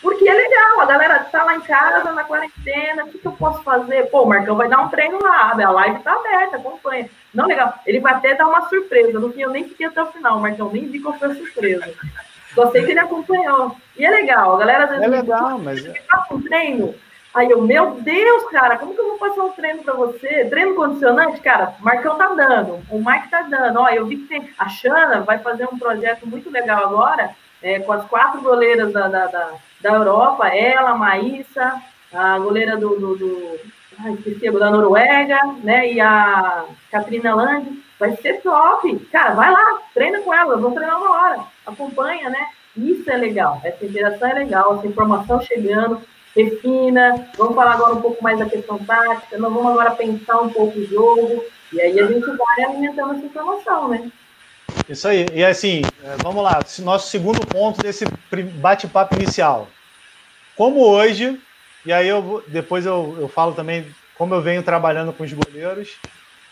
Porque 0.00 0.28
é 0.28 0.34
legal, 0.34 0.80
a 0.82 0.84
galera 0.84 1.24
tá 1.24 1.42
lá 1.44 1.56
em 1.56 1.62
casa, 1.62 2.12
na 2.12 2.24
quarentena, 2.24 3.04
o 3.04 3.08
que, 3.08 3.16
que 3.16 3.26
eu 3.26 3.32
posso 3.32 3.62
fazer? 3.62 4.10
Pô, 4.10 4.22
o 4.22 4.28
Marcão 4.28 4.54
vai 4.54 4.68
dar 4.68 4.82
um 4.82 4.90
treino 4.90 5.18
lá, 5.18 5.52
a 5.52 5.70
live 5.70 6.02
tá 6.02 6.12
aberta, 6.12 6.56
acompanha. 6.56 7.08
Não, 7.32 7.46
legal. 7.46 7.74
Ele 7.86 8.00
vai 8.00 8.12
até 8.12 8.34
dar 8.34 8.46
uma 8.46 8.68
surpresa, 8.68 9.18
no 9.18 9.32
fim 9.32 9.40
eu 9.40 9.50
nem 9.50 9.66
fiquei 9.66 9.86
até 9.86 10.02
o 10.02 10.12
final, 10.12 10.36
o 10.36 10.42
Marcão 10.42 10.70
nem 10.70 10.86
vi 10.86 11.00
qual 11.00 11.18
foi 11.18 11.32
a 11.32 11.34
surpresa. 11.34 11.94
Só 12.54 12.70
sei 12.70 12.84
que 12.84 12.90
ele 12.90 13.00
acompanhou. 13.00 13.74
E 13.96 14.04
é 14.04 14.10
legal, 14.10 14.54
a 14.54 14.58
galera... 14.58 14.84
É 15.02 15.08
legal, 15.08 15.58
mas... 15.58 15.82
Passa 16.06 16.34
um 16.34 16.42
treino, 16.42 16.94
Aí 17.34 17.50
eu, 17.50 17.60
meu 17.60 17.96
Deus, 18.00 18.44
cara, 18.44 18.78
como 18.78 18.94
que 18.94 19.00
eu 19.00 19.08
vou 19.08 19.18
passar 19.18 19.42
um 19.42 19.50
treino 19.50 19.82
para 19.82 19.94
você? 19.94 20.44
Treino 20.44 20.76
condicionante, 20.76 21.40
cara, 21.40 21.74
o 21.80 21.84
Marcão 21.84 22.16
tá 22.16 22.28
dando, 22.28 22.80
o 22.88 22.98
Mike 22.98 23.28
tá 23.28 23.42
dando. 23.42 23.80
Ó, 23.80 23.88
eu 23.88 24.06
vi 24.06 24.18
que 24.18 24.28
tem. 24.28 24.48
A 24.56 24.68
Xana 24.68 25.20
vai 25.22 25.38
fazer 25.40 25.64
um 25.64 25.76
projeto 25.76 26.28
muito 26.28 26.48
legal 26.48 26.84
agora, 26.84 27.30
é, 27.60 27.80
com 27.80 27.92
as 27.92 28.06
quatro 28.06 28.40
goleiras 28.40 28.92
da, 28.92 29.08
da, 29.08 29.26
da, 29.26 29.50
da 29.80 29.92
Europa, 29.94 30.46
ela, 30.46 30.90
a 30.90 30.94
Maísa, 30.94 31.82
a 32.12 32.38
goleira 32.38 32.76
do, 32.76 32.90
do, 33.00 33.16
do 33.16 33.60
ai, 33.98 34.12
esqueci, 34.12 34.48
da 34.52 34.70
Noruega, 34.70 35.40
né? 35.64 35.92
E 35.92 36.00
a 36.00 36.66
Katrina 36.92 37.34
Land. 37.34 37.82
Vai 37.98 38.16
ser 38.16 38.42
top. 38.42 38.96
Cara, 39.10 39.34
vai 39.34 39.50
lá, 39.50 39.80
treina 39.92 40.20
com 40.20 40.32
ela, 40.32 40.56
vamos 40.56 40.74
treinar 40.74 41.00
uma 41.00 41.10
hora. 41.10 41.40
Acompanha, 41.66 42.30
né? 42.30 42.46
Isso 42.76 43.08
é 43.10 43.16
legal, 43.16 43.60
essa 43.64 43.84
interação 43.84 44.28
é 44.28 44.34
legal, 44.34 44.76
essa 44.76 44.86
informação 44.86 45.40
chegando 45.40 46.00
refina, 46.36 47.28
vamos 47.36 47.54
falar 47.54 47.72
agora 47.72 47.94
um 47.94 48.02
pouco 48.02 48.22
mais 48.22 48.38
da 48.38 48.46
questão 48.46 48.78
tática, 48.78 49.38
nós 49.38 49.52
vamos 49.52 49.70
agora 49.70 49.92
pensar 49.92 50.40
um 50.40 50.48
pouco 50.48 50.78
o 50.78 50.86
jogo, 50.86 51.44
e 51.72 51.80
aí 51.80 51.98
a 51.98 52.06
gente 52.06 52.26
vai 52.26 52.64
alimentando 52.64 53.14
essa 53.14 53.26
informação, 53.26 53.88
né? 53.88 54.10
Isso 54.88 55.06
aí, 55.06 55.26
e 55.32 55.44
assim, 55.44 55.82
é, 56.02 56.16
vamos 56.22 56.42
lá, 56.42 56.60
nosso 56.80 57.08
segundo 57.08 57.46
ponto 57.46 57.80
desse 57.80 58.04
bate-papo 58.60 59.14
inicial. 59.14 59.68
Como 60.56 60.80
hoje, 60.80 61.40
e 61.86 61.92
aí 61.92 62.08
eu 62.08 62.42
depois 62.48 62.84
eu, 62.84 63.16
eu 63.20 63.28
falo 63.28 63.52
também 63.52 63.86
como 64.16 64.34
eu 64.34 64.40
venho 64.40 64.62
trabalhando 64.62 65.12
com 65.12 65.24
os 65.24 65.32
goleiros, 65.32 65.96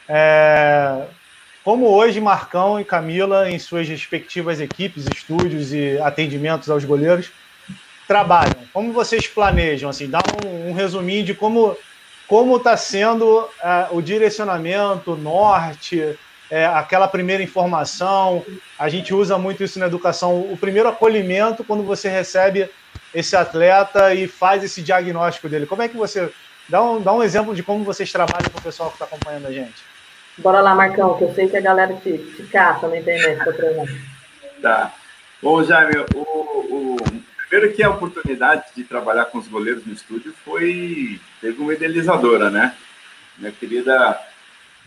é, 0.09 1.07
como 1.65 1.87
hoje 1.87 2.21
Marcão 2.21 2.81
e 2.81 2.85
Camila, 2.85 3.51
em 3.51 3.59
suas 3.59 3.89
respectivas 3.89 4.61
equipes, 4.61 5.07
estúdios 5.07 5.73
e 5.73 5.99
atendimentos 5.99 6.69
aos 6.69 6.85
goleiros, 6.85 7.31
trabalham? 8.13 8.55
Como 8.75 8.93
vocês 8.93 9.27
planejam? 9.27 9.89
Assim, 9.89 10.07
dá 10.07 10.21
um, 10.45 10.71
um 10.71 10.73
resuminho 10.75 11.25
de 11.25 11.35
como 11.35 11.75
como 12.29 12.57
está 12.57 12.77
sendo 12.77 13.41
uh, 13.41 13.97
o 13.97 14.01
direcionamento, 14.01 15.17
norte, 15.17 16.19
é, 16.51 16.65
aquela 16.65 17.09
primeira 17.09 17.43
informação. 17.43 18.45
A 18.79 18.89
gente 18.89 19.13
usa 19.13 19.37
muito 19.37 19.63
isso 19.63 19.79
na 19.79 19.87
educação. 19.87 20.41
O 20.41 20.57
primeiro 20.57 20.89
acolhimento 20.89 21.65
quando 21.65 21.83
você 21.83 22.09
recebe 22.09 22.71
esse 23.15 23.35
atleta 23.35 24.15
e 24.15 24.27
faz 24.27 24.63
esse 24.63 24.83
diagnóstico 24.83 25.49
dele. 25.49 25.67
Como 25.67 25.83
é 25.83 25.89
que 25.89 25.97
você 25.97 26.31
dá 26.69 26.83
um, 26.83 27.03
dá 27.03 27.13
um 27.13 27.23
exemplo 27.23 27.55
de 27.55 27.63
como 27.63 27.85
vocês 27.85 28.11
trabalham 28.11 28.51
com 28.51 28.59
o 28.59 28.63
pessoal 28.63 28.89
que 28.91 28.97
está 28.97 29.05
acompanhando 29.05 29.47
a 29.47 29.53
gente? 29.53 29.83
Bora 30.39 30.61
lá, 30.61 30.75
Marcão, 30.75 31.17
que 31.19 31.25
eu 31.25 31.35
sei 31.35 31.49
que 31.49 31.57
a 31.57 31.61
galera 31.63 31.95
te, 31.95 32.17
te 32.19 32.43
caça 32.45 32.89
na 32.89 32.99
internet 32.99 33.43
para 33.43 33.53
treinar. 33.53 33.87
Tá. 34.61 34.93
Bom, 35.43 35.63
Jaime, 35.65 36.05
o, 36.15 36.19
o, 36.19 36.97
Primeiro 37.53 37.77
que 37.77 37.83
a 37.83 37.91
oportunidade 37.91 38.65
de 38.75 38.83
trabalhar 38.83 39.27
com 39.27 39.37
os 39.37 39.47
goleiros 39.47 39.85
no 39.85 39.93
estúdio 39.93 40.33
foi... 40.43 41.21
Teve 41.39 41.61
uma 41.61 41.75
idealizadora, 41.75 42.49
né? 42.49 42.75
Minha 43.37 43.53
querida 43.53 44.19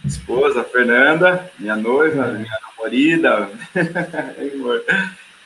esposa, 0.04 0.64
Fernanda, 0.64 1.52
minha 1.60 1.76
noiva, 1.76 2.26
minha 2.30 2.60
namorada. 2.64 3.52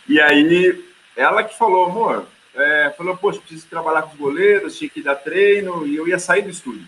e 0.08 0.22
aí, 0.22 0.82
ela 1.14 1.44
que 1.44 1.58
falou, 1.58 1.88
amor, 1.88 2.26
é, 2.56 2.94
falou, 2.98 3.18
poxa, 3.18 3.42
preciso 3.42 3.68
trabalhar 3.68 4.04
com 4.04 4.14
os 4.14 4.18
goleiros, 4.18 4.78
tinha 4.78 4.90
que 4.90 5.02
dar 5.02 5.16
treino, 5.16 5.86
e 5.86 5.98
eu 5.98 6.08
ia 6.08 6.20
sair 6.20 6.44
do 6.44 6.50
estúdio. 6.50 6.88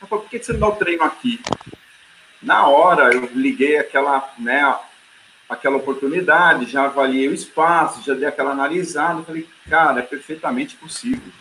Ela 0.00 0.08
falou, 0.08 0.24
por 0.24 0.30
que 0.30 0.38
você 0.38 0.54
não 0.54 0.60
dá 0.60 0.68
o 0.68 0.76
treino 0.76 1.02
aqui? 1.02 1.38
Na 2.40 2.66
hora, 2.66 3.12
eu 3.12 3.28
liguei 3.34 3.76
aquela, 3.76 4.26
né, 4.38 4.74
aquela 5.48 5.76
oportunidade, 5.76 6.70
já 6.70 6.84
avaliei 6.84 7.28
o 7.28 7.34
espaço, 7.34 8.02
já 8.02 8.14
dei 8.14 8.26
aquela 8.26 8.50
analisada, 8.50 9.22
falei, 9.22 9.46
cara, 9.68 10.00
é 10.00 10.02
perfeitamente 10.02 10.76
possível. 10.76 11.32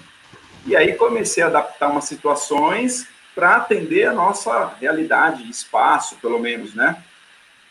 E 0.66 0.76
aí 0.76 0.94
comecei 0.96 1.44
a 1.44 1.48
adaptar 1.48 1.90
umas 1.90 2.06
situações 2.06 3.08
para 3.34 3.58
atender 3.58 4.06
a 4.06 4.14
nossa 4.14 4.74
realidade, 4.80 5.50
espaço, 5.50 6.16
pelo 6.18 6.40
menos, 6.40 6.74
né? 6.74 7.04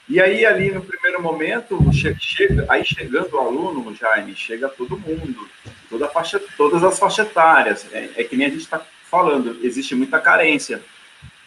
E 0.06 0.20
aí, 0.20 0.44
ali 0.44 0.70
no 0.70 0.82
primeiro 0.82 1.22
momento, 1.22 1.80
chega, 2.20 2.66
aí 2.68 2.84
chegando 2.84 3.32
o 3.32 3.38
aluno, 3.38 3.94
Jaime, 3.94 4.36
chega 4.36 4.68
todo 4.68 4.98
mundo, 4.98 5.48
toda 5.88 6.08
faixa, 6.08 6.38
todas 6.58 6.84
as 6.84 6.98
faixas 6.98 7.26
etárias. 7.26 7.86
É, 7.90 8.10
é 8.16 8.24
que 8.24 8.36
nem 8.36 8.48
a 8.48 8.50
gente 8.50 8.60
está 8.60 8.82
falando, 9.10 9.58
existe 9.62 9.94
muita 9.94 10.20
carência. 10.20 10.82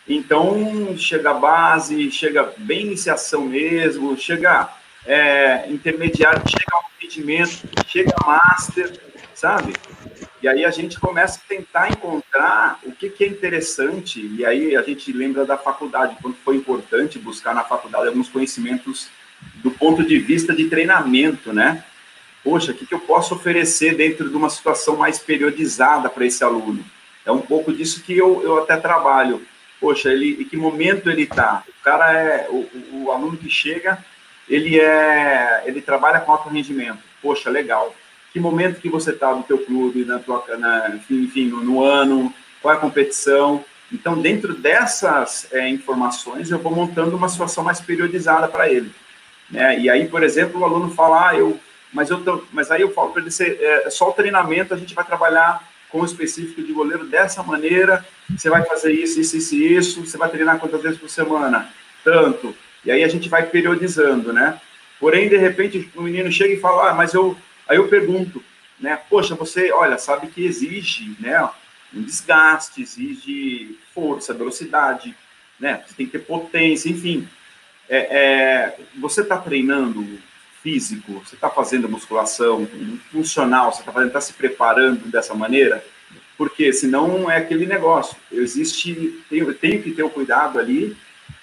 Então, 0.09 0.97
chega 0.97 1.31
a 1.31 1.33
base, 1.35 2.09
chega 2.09 2.51
bem 2.57 2.87
iniciação 2.87 3.45
mesmo, 3.45 4.17
chega 4.17 4.67
é, 5.07 5.65
intermediário, 5.69 6.41
chega 6.47 6.65
ao 6.73 6.83
rendimento, 6.99 7.67
chega 7.87 8.13
a 8.21 8.27
master, 8.27 8.99
sabe? 9.33 9.73
E 10.41 10.47
aí 10.47 10.65
a 10.65 10.69
gente 10.69 10.99
começa 10.99 11.39
a 11.39 11.47
tentar 11.47 11.89
encontrar 11.89 12.79
o 12.83 12.91
que, 12.91 13.09
que 13.09 13.23
é 13.23 13.27
interessante, 13.27 14.19
e 14.19 14.45
aí 14.45 14.75
a 14.75 14.81
gente 14.81 15.11
lembra 15.11 15.45
da 15.45 15.57
faculdade, 15.57 16.17
quanto 16.21 16.37
foi 16.43 16.57
importante 16.57 17.17
buscar 17.17 17.55
na 17.55 17.63
faculdade 17.63 18.07
alguns 18.07 18.29
conhecimentos 18.29 19.09
do 19.55 19.71
ponto 19.71 20.03
de 20.03 20.19
vista 20.19 20.53
de 20.53 20.69
treinamento, 20.69 21.53
né? 21.53 21.83
Poxa, 22.43 22.71
o 22.71 22.75
que, 22.75 22.85
que 22.85 22.93
eu 22.93 22.99
posso 22.99 23.33
oferecer 23.33 23.95
dentro 23.95 24.29
de 24.29 24.35
uma 24.35 24.49
situação 24.49 24.97
mais 24.97 25.19
periodizada 25.19 26.09
para 26.09 26.25
esse 26.25 26.43
aluno? 26.43 26.83
É 27.25 27.31
um 27.31 27.41
pouco 27.41 27.73
disso 27.73 28.03
que 28.03 28.17
eu, 28.17 28.41
eu 28.43 28.59
até 28.59 28.77
trabalho. 28.77 29.45
Poxa, 29.79 30.09
ele, 30.09 30.41
em 30.41 30.45
que 30.45 30.55
momento 30.55 31.09
ele 31.09 31.23
está? 31.23 31.63
O 31.67 31.83
cara 31.83 32.13
é, 32.13 32.47
o, 32.49 32.67
o 32.93 33.11
aluno 33.11 33.37
que 33.37 33.49
chega, 33.49 34.03
ele 34.49 34.79
é, 34.79 35.63
ele 35.65 35.81
trabalha 35.81 36.19
com 36.19 36.31
alto 36.31 36.49
rendimento. 36.49 36.99
Poxa, 37.21 37.49
legal. 37.49 37.93
Que 38.31 38.39
momento 38.39 38.79
que 38.79 38.89
você 38.89 39.11
está 39.11 39.33
no 39.33 39.43
teu 39.43 39.57
clube, 39.59 40.05
na 40.05 40.19
tua, 40.19 40.43
na, 40.57 40.95
enfim, 41.09 41.47
no, 41.47 41.63
no, 41.63 41.83
ano, 41.83 42.33
qual 42.61 42.73
é 42.73 42.77
a 42.77 42.79
competição? 42.79 43.63
Então, 43.91 44.19
dentro 44.19 44.53
dessas 44.53 45.47
é, 45.51 45.67
informações, 45.69 46.51
eu 46.51 46.59
vou 46.59 46.73
montando 46.73 47.15
uma 47.15 47.29
situação 47.29 47.63
mais 47.63 47.79
periodizada 47.79 48.47
para 48.47 48.69
ele. 48.69 48.91
Né? 49.49 49.79
E 49.79 49.89
aí, 49.89 50.07
por 50.07 50.23
exemplo, 50.23 50.59
o 50.59 50.65
aluno 50.65 50.93
fala, 50.93 51.29
ah, 51.29 51.35
eu, 51.35 51.59
mas, 51.91 52.09
eu 52.09 52.21
tô, 52.21 52.43
mas 52.51 52.69
aí 52.69 52.81
eu 52.81 52.93
falo 52.93 53.11
para 53.11 53.21
ele, 53.21 53.31
ser, 53.31 53.57
é, 53.61 53.87
é 53.87 53.89
só 53.89 54.09
o 54.09 54.13
treinamento, 54.13 54.73
a 54.73 54.77
gente 54.77 54.93
vai 54.93 55.05
trabalhar 55.05 55.65
com 55.89 56.01
o 56.01 56.05
específico 56.05 56.61
de 56.61 56.73
goleiro 56.73 57.05
dessa 57.05 57.41
maneira, 57.41 58.05
você 58.29 58.49
vai 58.49 58.63
fazer 58.65 58.91
isso, 58.91 59.19
isso, 59.21 59.37
isso, 59.37 59.55
isso, 59.55 60.05
você 60.05 60.17
vai 60.17 60.29
treinar 60.29 60.59
quantas 60.59 60.81
vezes 60.81 60.99
por 60.99 61.09
semana? 61.09 61.69
Tanto. 62.03 62.53
E 62.87 62.91
aí 62.91 63.03
a 63.03 63.07
gente 63.09 63.27
vai 63.27 63.45
periodizando, 63.45 64.31
né? 64.31 64.61
Porém, 64.97 65.27
de 65.27 65.35
repente, 65.35 65.91
o 65.93 66.03
menino 66.03 66.31
chega 66.31 66.53
e 66.53 66.59
fala, 66.59 66.89
ah, 66.89 66.93
mas 66.93 67.13
eu... 67.13 67.37
Aí 67.67 67.75
eu 67.75 67.89
pergunto, 67.89 68.41
né? 68.79 68.97
Poxa, 69.09 69.35
você, 69.35 69.73
olha, 69.73 69.97
sabe 69.97 70.27
que 70.27 70.45
exige, 70.45 71.13
né? 71.19 71.37
Um 71.93 72.01
desgaste, 72.01 72.81
exige 72.81 73.77
força, 73.93 74.33
velocidade, 74.33 75.13
né? 75.59 75.83
Você 75.85 75.95
tem 75.95 76.05
que 76.05 76.13
ter 76.13 76.19
potência, 76.19 76.89
enfim. 76.89 77.27
É, 77.89 77.97
é, 77.97 78.77
você 78.97 79.19
está 79.19 79.35
treinando 79.35 80.07
físico, 80.63 81.21
você 81.25 81.35
está 81.35 81.49
fazendo 81.49 81.89
musculação 81.89 82.65
funcional, 83.11 83.73
você 83.73 83.81
está 83.81 84.05
está 84.05 84.21
se 84.21 84.31
preparando 84.31 85.11
dessa 85.11 85.33
maneira, 85.33 85.83
porque 86.37 86.71
senão 86.71 87.29
é 87.29 87.35
aquele 87.35 87.65
negócio. 87.65 88.15
Existe, 88.31 89.21
tenho, 89.29 89.53
tenho 89.53 89.83
que 89.83 89.91
ter 89.91 90.03
o 90.03 90.09
cuidado 90.09 90.57
ali. 90.57 90.95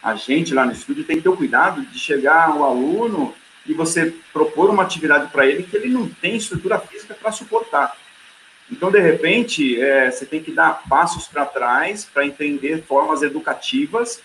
A 0.05 0.15
gente 0.15 0.53
lá 0.53 0.67
no 0.67 0.73
estúdio 0.73 1.03
tem 1.05 1.17
que 1.17 1.23
ter 1.23 1.31
o 1.31 1.37
cuidado 1.37 1.81
de 1.81 1.99
chegar 1.99 2.51
ao 2.51 2.63
aluno 2.63 3.35
e 3.67 3.73
você 3.73 4.15
propor 4.35 4.69
uma 4.69 4.83
atividade 4.83 5.33
para 5.33 5.47
ele 5.47 5.63
que 5.63 5.75
ele 5.75 5.89
não 5.89 6.07
tem 6.07 6.37
estrutura 6.37 6.79
física 6.79 7.15
para 7.15 7.33
suportar. 7.33 7.97
Então, 8.71 8.91
de 8.91 9.01
repente, 9.01 9.81
é, 9.81 10.11
você 10.11 10.27
tem 10.27 10.43
que 10.43 10.53
dar 10.53 10.83
passos 10.87 11.27
para 11.27 11.47
trás 11.47 12.05
para 12.05 12.27
entender 12.27 12.85
formas 12.87 13.23
educativas 13.23 14.21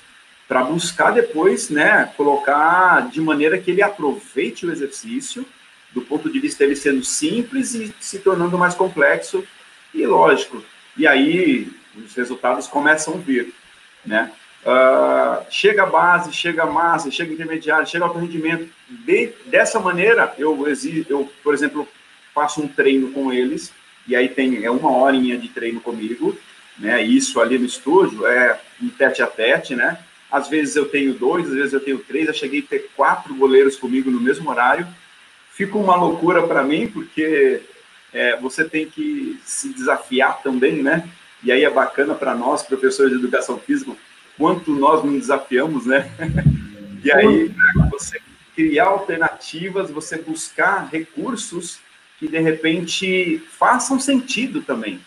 para 0.49 0.63
buscar 0.63 1.11
depois, 1.11 1.69
né, 1.69 2.11
colocar 2.17 3.07
de 3.07 3.21
maneira 3.21 3.57
que 3.57 3.69
ele 3.69 3.83
aproveite 3.83 4.65
o 4.65 4.71
exercício, 4.71 5.45
do 5.93 6.01
ponto 6.01 6.29
de 6.29 6.39
vista 6.39 6.63
dele 6.63 6.75
sendo 6.75 7.03
simples 7.05 7.75
e 7.75 7.93
se 8.01 8.19
tornando 8.19 8.57
mais 8.57 8.73
complexo 8.73 9.45
e 9.93 10.05
lógico. 10.05 10.61
E 10.97 11.07
aí 11.07 11.71
os 11.95 12.15
resultados 12.15 12.67
começam 12.67 13.13
a 13.13 13.17
vir, 13.17 13.53
né? 14.03 14.31
Uh, 14.65 15.45
chega 15.49 15.83
a 15.83 15.85
base, 15.85 16.33
chega 16.33 16.63
a 16.63 16.65
massa, 16.65 17.09
chega 17.09 17.33
intermediário, 17.33 17.87
chega 17.87 18.05
alto 18.05 18.19
rendimento. 18.19 18.69
De, 18.89 19.33
dessa 19.45 19.79
maneira, 19.79 20.33
eu, 20.37 20.65
eu, 21.07 21.31
por 21.43 21.53
exemplo, 21.53 21.87
faço 22.33 22.61
um 22.61 22.67
treino 22.67 23.11
com 23.11 23.31
eles, 23.31 23.71
e 24.07 24.15
aí 24.15 24.27
tem 24.27 24.63
é 24.63 24.71
uma 24.71 24.91
horinha 24.91 25.37
de 25.37 25.49
treino 25.49 25.79
comigo, 25.79 26.37
né? 26.77 27.01
Isso 27.01 27.39
ali 27.39 27.57
no 27.57 27.65
estúdio 27.65 28.25
é 28.25 28.59
um 28.81 28.89
tete 28.89 29.21
a 29.21 29.27
tete, 29.27 29.75
né? 29.75 29.99
Às 30.31 30.47
vezes 30.47 30.75
eu 30.75 30.85
tenho 30.87 31.13
dois, 31.13 31.47
às 31.47 31.53
vezes 31.53 31.73
eu 31.73 31.79
tenho 31.79 31.99
três. 31.99 32.27
Eu 32.27 32.33
cheguei 32.33 32.59
a 32.59 32.69
ter 32.69 32.89
quatro 32.95 33.33
goleiros 33.35 33.75
comigo 33.75 34.11
no 34.11 34.21
mesmo 34.21 34.49
horário. 34.49 34.87
Fica 35.51 35.77
uma 35.77 35.95
loucura 35.95 36.45
para 36.47 36.63
mim, 36.63 36.87
porque 36.87 37.61
é, 38.13 38.37
você 38.37 38.63
tem 38.63 38.89
que 38.89 39.39
se 39.43 39.69
desafiar 39.73 40.41
também, 40.41 40.81
né? 40.81 41.07
E 41.43 41.51
aí 41.51 41.63
é 41.63 41.69
bacana 41.69 42.13
para 42.13 42.35
nós, 42.35 42.63
professores 42.63 43.11
de 43.11 43.17
educação 43.17 43.57
física, 43.57 43.91
quanto 44.39 44.71
nós 44.71 45.03
nos 45.03 45.19
desafiamos, 45.19 45.85
né? 45.85 46.09
e 47.03 47.11
aí, 47.11 47.53
você 47.91 48.19
criar 48.55 48.85
alternativas, 48.85 49.91
você 49.91 50.17
buscar 50.17 50.89
recursos 50.89 51.79
que, 52.17 52.27
de 52.27 52.39
repente, 52.39 53.43
façam 53.57 53.99
sentido 53.99 54.61
também. 54.61 54.99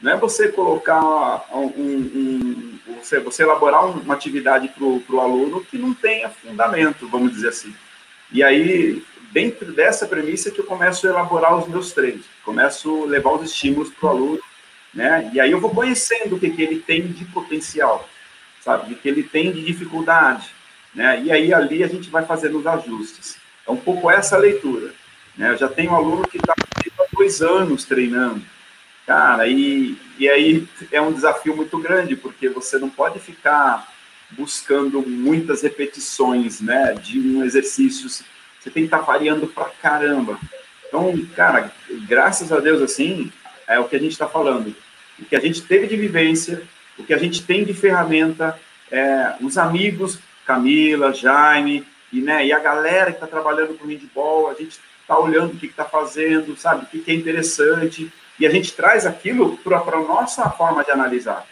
Não 0.00 0.12
é 0.12 0.16
você 0.16 0.48
colocar 0.48 1.46
um, 1.54 1.66
um 1.78 2.78
você, 2.98 3.20
você 3.20 3.44
elaborar 3.44 3.86
uma 3.86 4.14
atividade 4.14 4.68
para 4.68 4.84
o 4.84 5.20
aluno 5.20 5.64
que 5.64 5.78
não 5.78 5.94
tenha 5.94 6.28
fundamento, 6.28 7.08
vamos 7.08 7.32
dizer 7.32 7.48
assim. 7.48 7.74
E 8.32 8.42
aí, 8.42 9.02
dentro 9.32 9.72
dessa 9.72 10.06
premissa 10.06 10.50
que 10.50 10.60
eu 10.60 10.64
começo 10.64 11.06
a 11.06 11.10
elaborar 11.10 11.56
os 11.56 11.68
meus 11.68 11.92
treinos, 11.92 12.26
começo 12.44 13.04
a 13.04 13.06
levar 13.06 13.32
os 13.32 13.50
estímulos 13.50 13.90
para 13.90 14.06
o 14.06 14.10
aluno, 14.10 14.40
né? 14.92 15.30
E 15.32 15.40
aí 15.40 15.50
eu 15.50 15.60
vou 15.60 15.70
conhecendo 15.70 16.36
o 16.36 16.40
que, 16.40 16.50
que 16.50 16.62
ele 16.62 16.80
tem 16.80 17.06
de 17.06 17.24
potencial, 17.26 18.08
sabe? 18.62 18.92
O 18.92 18.96
que 18.96 19.08
ele 19.08 19.22
tem 19.22 19.52
de 19.52 19.62
dificuldade, 19.62 20.48
né? 20.94 21.22
E 21.22 21.30
aí 21.30 21.52
ali 21.52 21.82
a 21.84 21.88
gente 21.88 22.08
vai 22.10 22.24
fazendo 22.24 22.58
os 22.58 22.66
ajustes. 22.66 23.36
É 23.66 23.70
um 23.70 23.76
pouco 23.76 24.10
essa 24.10 24.36
leitura, 24.36 24.92
né? 25.36 25.50
Eu 25.50 25.58
já 25.58 25.68
tenho 25.68 25.92
um 25.92 25.96
aluno 25.96 26.26
que 26.26 26.38
está 26.38 26.54
há 26.54 27.06
dois 27.12 27.42
anos 27.42 27.84
treinando, 27.84 28.42
cara, 29.06 29.46
e, 29.46 29.96
e 30.18 30.28
aí 30.28 30.66
é 30.90 31.00
um 31.00 31.12
desafio 31.12 31.56
muito 31.56 31.78
grande, 31.78 32.16
porque 32.16 32.48
você 32.48 32.78
não 32.78 32.88
pode 32.88 33.18
ficar 33.18 33.92
buscando 34.30 35.02
muitas 35.06 35.62
repetições, 35.62 36.60
né, 36.60 36.94
de 36.94 37.20
um 37.20 37.44
exercício 37.44 38.08
você 38.62 38.70
tem 38.70 38.84
que 38.84 38.86
estar 38.86 39.00
tá 39.00 39.04
variando 39.04 39.48
pra 39.48 39.64
caramba. 39.82 40.38
Então, 40.86 41.12
cara, 41.34 41.72
graças 42.06 42.52
a 42.52 42.60
Deus, 42.60 42.80
assim, 42.80 43.32
é 43.66 43.80
o 43.80 43.88
que 43.88 43.96
a 43.96 43.98
gente 43.98 44.12
está 44.12 44.28
falando. 44.28 44.74
O 45.18 45.24
que 45.24 45.34
a 45.34 45.40
gente 45.40 45.62
teve 45.62 45.88
de 45.88 45.96
vivência, 45.96 46.62
o 46.98 47.04
que 47.04 47.14
a 47.14 47.18
gente 47.18 47.42
tem 47.42 47.64
de 47.64 47.74
ferramenta, 47.74 48.58
é, 48.90 49.34
os 49.40 49.56
amigos, 49.56 50.18
Camila, 50.46 51.12
Jaime, 51.12 51.86
e, 52.12 52.20
né, 52.20 52.46
e 52.46 52.52
a 52.52 52.58
galera 52.58 53.10
que 53.10 53.16
está 53.16 53.26
trabalhando 53.26 53.76
com 53.78 53.86
handball, 53.86 54.50
a 54.50 54.54
gente 54.54 54.78
está 55.00 55.18
olhando 55.18 55.54
o 55.54 55.56
que 55.56 55.66
está 55.66 55.84
fazendo, 55.84 56.56
sabe, 56.56 56.84
o 56.84 56.86
que, 56.86 56.98
que, 56.98 57.10
é 57.10 57.14
interessante, 57.14 58.12
e 58.38 58.46
a 58.46 58.50
gente 58.50 58.72
traz 58.72 59.06
aquilo 59.06 59.56
para 59.58 59.78
a 59.78 60.02
nossa 60.02 60.48
forma 60.50 60.84
de 60.84 60.90
analisar, 60.90 61.46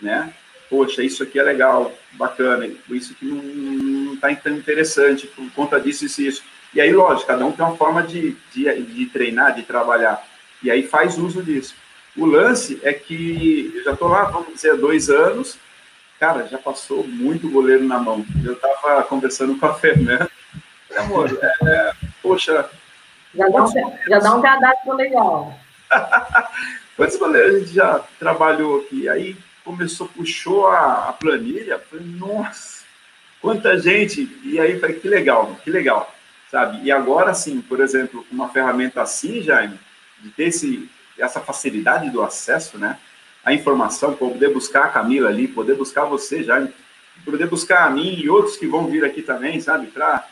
né? 0.00 0.32
Poxa, 0.70 1.02
isso 1.02 1.22
aqui 1.22 1.38
é 1.38 1.42
legal, 1.42 1.92
bacana, 2.12 2.66
isso 2.90 3.12
aqui 3.12 3.24
não 3.24 4.14
está 4.14 4.34
tão 4.36 4.54
interessante 4.54 5.26
por 5.26 5.50
conta 5.52 5.80
disso, 5.80 6.04
isso 6.04 6.20
e 6.20 6.26
isso. 6.26 6.42
E 6.74 6.80
aí, 6.80 6.92
lógico, 6.92 7.26
cada 7.26 7.44
um 7.46 7.52
tem 7.52 7.64
uma 7.64 7.76
forma 7.76 8.02
de, 8.02 8.36
de, 8.52 8.82
de 8.82 9.06
treinar, 9.06 9.54
de 9.54 9.62
trabalhar, 9.62 10.22
e 10.62 10.70
aí 10.70 10.86
faz 10.86 11.16
uso 11.16 11.42
disso. 11.42 11.74
O 12.18 12.26
lance 12.26 12.80
é 12.82 12.92
que 12.92 13.72
eu 13.76 13.84
já 13.84 13.92
estou 13.92 14.08
lá, 14.08 14.24
vamos 14.24 14.52
dizer, 14.52 14.72
há 14.72 14.74
dois 14.74 15.08
anos, 15.08 15.56
cara, 16.18 16.48
já 16.48 16.58
passou 16.58 17.06
muito 17.06 17.48
goleiro 17.48 17.84
na 17.84 18.00
mão. 18.00 18.26
Eu 18.44 18.54
estava 18.54 19.04
conversando 19.04 19.56
com 19.56 19.66
a 19.66 19.74
Fernanda, 19.74 20.28
amor, 20.96 21.38
é, 21.40 21.68
é, 21.68 21.92
poxa... 22.20 22.68
Já 23.32 23.48
dá, 23.48 23.64
um, 23.64 23.98
já 24.08 24.18
dá 24.18 24.34
um 24.34 24.42
cadastro 24.42 24.96
legal. 24.96 25.56
Quantos 26.96 27.16
goleiros 27.16 27.54
a 27.54 27.58
gente 27.60 27.72
já 27.72 28.00
trabalhou 28.18 28.80
aqui? 28.80 29.08
Aí 29.08 29.36
começou, 29.64 30.08
puxou 30.08 30.66
a, 30.66 31.10
a 31.10 31.12
planilha, 31.12 31.78
falei, 31.78 32.04
nossa, 32.04 32.82
quanta 33.40 33.78
gente! 33.78 34.28
E 34.42 34.58
aí 34.58 34.80
falei, 34.80 34.98
que 34.98 35.06
legal, 35.06 35.56
que 35.62 35.70
legal, 35.70 36.12
sabe? 36.50 36.82
E 36.82 36.90
agora, 36.90 37.32
sim, 37.32 37.60
por 37.60 37.78
exemplo, 37.78 38.26
uma 38.32 38.48
ferramenta 38.48 39.02
assim, 39.02 39.40
Jaime, 39.40 39.78
de 40.20 40.30
ter 40.30 40.48
esse, 40.48 40.90
essa 41.18 41.40
facilidade 41.40 42.10
do 42.10 42.22
acesso, 42.22 42.78
né? 42.78 42.98
A 43.44 43.52
informação, 43.52 44.14
poder 44.14 44.52
buscar 44.52 44.84
a 44.84 44.88
Camila 44.88 45.28
ali, 45.28 45.48
poder 45.48 45.74
buscar 45.74 46.04
você, 46.04 46.42
Jaime, 46.42 46.72
poder 47.24 47.46
buscar 47.46 47.86
a 47.86 47.90
mim 47.90 48.14
e 48.18 48.28
outros 48.28 48.56
que 48.56 48.66
vão 48.66 48.86
vir 48.86 49.04
aqui 49.04 49.22
também, 49.22 49.60
sabe? 49.60 49.86
Para 49.88 50.26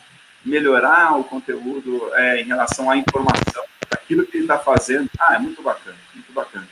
melhorar 0.45 1.19
o 1.19 1.25
conteúdo 1.25 2.11
é, 2.15 2.41
em 2.41 2.45
relação 2.45 2.91
à 2.91 2.97
informação, 2.97 3.65
daquilo 3.91 4.27
que 4.27 4.37
ele 4.37 4.45
está 4.45 4.59
fazendo. 4.59 5.09
Ah, 5.19 5.35
é 5.35 5.39
muito 5.39 5.63
bacana, 5.63 5.97
muito 6.15 6.33
bacana 6.33 6.67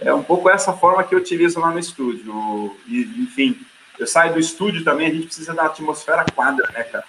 é 0.00 0.12
um 0.12 0.22
pouco 0.22 0.48
essa 0.48 0.72
forma 0.72 1.04
que 1.04 1.14
eu 1.14 1.18
utilizo 1.18 1.60
lá 1.60 1.70
no 1.70 1.78
estúdio. 1.78 2.76
E, 2.86 3.00
enfim, 3.18 3.60
eu 3.98 4.06
saio 4.06 4.32
do 4.32 4.40
estúdio 4.40 4.82
também, 4.82 5.08
a 5.08 5.14
gente 5.14 5.26
precisa 5.26 5.52
da 5.52 5.66
atmosfera 5.66 6.24
quadra, 6.34 6.66
né, 6.72 6.82
cara? 6.84 7.04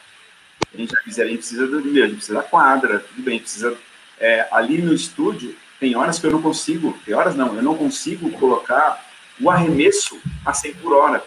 A 0.74 0.78
gente 0.78 0.92
já 0.92 1.02
quiser, 1.02 1.24
a 1.24 1.28
gente 1.28 1.38
precisa 1.38 1.68
do 1.68 1.78
a 1.78 1.82
gente 1.82 2.16
precisa 2.16 2.36
da 2.36 2.44
quadra, 2.44 3.00
tudo 3.00 3.24
bem, 3.24 3.40
precisa. 3.40 3.76
É, 4.20 4.48
ali 4.52 4.80
no 4.80 4.94
estúdio, 4.94 5.56
tem 5.82 5.96
horas 5.96 6.20
que 6.20 6.28
eu 6.28 6.32
não 6.32 6.44
consigo, 6.44 6.96
tem 7.04 7.16
horas 7.16 7.36
não, 7.36 7.56
eu 7.56 7.64
não 7.64 7.76
consigo 7.76 8.30
colocar 8.34 9.04
o 9.42 9.50
arremesso 9.50 10.22
a 10.46 10.54
100 10.54 10.76
por 10.76 10.94
hora. 10.94 11.24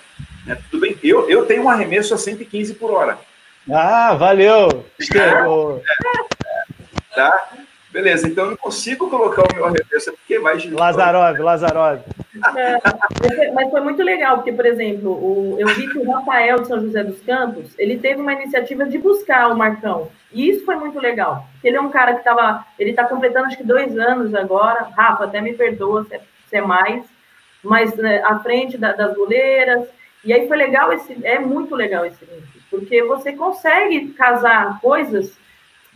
Né? 0.46 0.56
Tudo 0.70 0.80
bem, 0.82 0.96
eu, 1.02 1.28
eu 1.28 1.44
tenho 1.44 1.64
um 1.64 1.68
arremesso 1.68 2.14
a 2.14 2.16
115 2.16 2.74
por 2.74 2.92
hora. 2.92 3.18
Ah, 3.68 4.14
valeu! 4.14 4.86
Chegou! 5.02 5.82
É, 5.82 7.14
tá? 7.16 7.48
Beleza, 7.94 8.26
então 8.26 8.46
eu 8.46 8.50
não 8.50 8.56
consigo 8.56 9.08
colocar 9.08 9.42
o 9.42 9.54
meu 9.54 9.66
arremesso, 9.66 10.12
porque 10.14 10.36
vai... 10.40 10.58
Lazarov, 10.68 11.38
Lazarov. 11.38 12.00
É, 12.56 13.52
mas 13.52 13.70
foi 13.70 13.80
muito 13.82 14.02
legal, 14.02 14.38
porque, 14.38 14.50
por 14.50 14.66
exemplo, 14.66 15.12
o, 15.12 15.56
eu 15.60 15.68
vi 15.68 15.88
que 15.88 15.98
o 15.98 16.10
Rafael 16.10 16.58
de 16.58 16.66
São 16.66 16.80
José 16.80 17.04
dos 17.04 17.20
Campos, 17.20 17.72
ele 17.78 17.96
teve 17.96 18.20
uma 18.20 18.32
iniciativa 18.32 18.84
de 18.84 18.98
buscar 18.98 19.48
o 19.48 19.56
Marcão, 19.56 20.10
e 20.32 20.50
isso 20.50 20.64
foi 20.64 20.74
muito 20.74 20.98
legal, 20.98 21.46
porque 21.52 21.68
ele 21.68 21.76
é 21.76 21.80
um 21.80 21.88
cara 21.88 22.14
que 22.14 22.18
estava, 22.18 22.66
ele 22.80 22.90
está 22.90 23.04
completando 23.04 23.46
acho 23.46 23.58
que 23.58 23.62
dois 23.62 23.96
anos 23.96 24.34
agora, 24.34 24.88
Rafa, 24.96 25.26
até 25.26 25.40
me 25.40 25.54
perdoa 25.54 26.04
se 26.04 26.16
é, 26.16 26.20
se 26.48 26.56
é 26.56 26.60
mais, 26.60 27.04
mas 27.62 27.94
né, 27.94 28.20
à 28.24 28.40
frente 28.40 28.76
da, 28.76 28.90
das 28.90 29.14
goleiras, 29.14 29.86
e 30.24 30.32
aí 30.32 30.48
foi 30.48 30.56
legal 30.56 30.92
esse, 30.92 31.16
é 31.24 31.38
muito 31.38 31.76
legal 31.76 32.04
esse 32.04 32.24
link, 32.24 32.60
porque 32.68 33.04
você 33.04 33.34
consegue 33.34 34.08
casar 34.14 34.80
coisas 34.80 35.43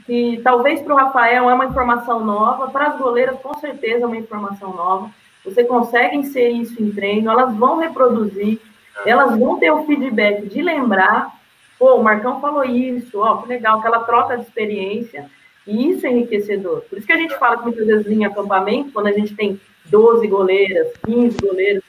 que 0.08 0.40
talvez 0.42 0.80
para 0.80 0.94
o 0.94 0.96
Rafael 0.96 1.50
é 1.50 1.52
uma 1.52 1.66
informação 1.66 2.24
nova, 2.24 2.70
para 2.70 2.86
as 2.86 2.98
goleiras 2.98 3.38
com 3.40 3.52
certeza 3.58 4.04
é 4.04 4.06
uma 4.06 4.16
informação 4.16 4.72
nova. 4.74 5.10
Você 5.44 5.62
consegue 5.64 6.16
inserir 6.16 6.62
isso 6.62 6.82
em 6.82 6.90
treino, 6.90 7.30
elas 7.30 7.54
vão 7.54 7.76
reproduzir, 7.76 8.58
elas 9.04 9.38
vão 9.38 9.58
ter 9.58 9.70
o 9.70 9.84
feedback 9.84 10.48
de 10.48 10.62
lembrar, 10.62 11.30
pô, 11.78 11.94
o 11.96 12.02
Marcão 12.02 12.40
falou 12.40 12.64
isso, 12.64 13.20
ó, 13.20 13.36
que 13.36 13.48
legal, 13.48 13.80
aquela 13.80 14.00
troca 14.00 14.38
de 14.38 14.44
experiência, 14.44 15.30
e 15.66 15.90
isso 15.90 16.06
é 16.06 16.10
enriquecedor. 16.10 16.80
Por 16.88 16.96
isso 16.96 17.06
que 17.06 17.12
a 17.12 17.18
gente 17.18 17.36
fala 17.36 17.58
que 17.58 17.64
muitas 17.64 17.86
vezes 17.86 18.10
em 18.10 18.24
acampamento, 18.24 18.90
quando 18.92 19.08
a 19.08 19.12
gente 19.12 19.36
tem 19.36 19.60
12 19.84 20.26
goleiras, 20.26 20.88
15 21.04 21.36
goleiros, 21.36 21.84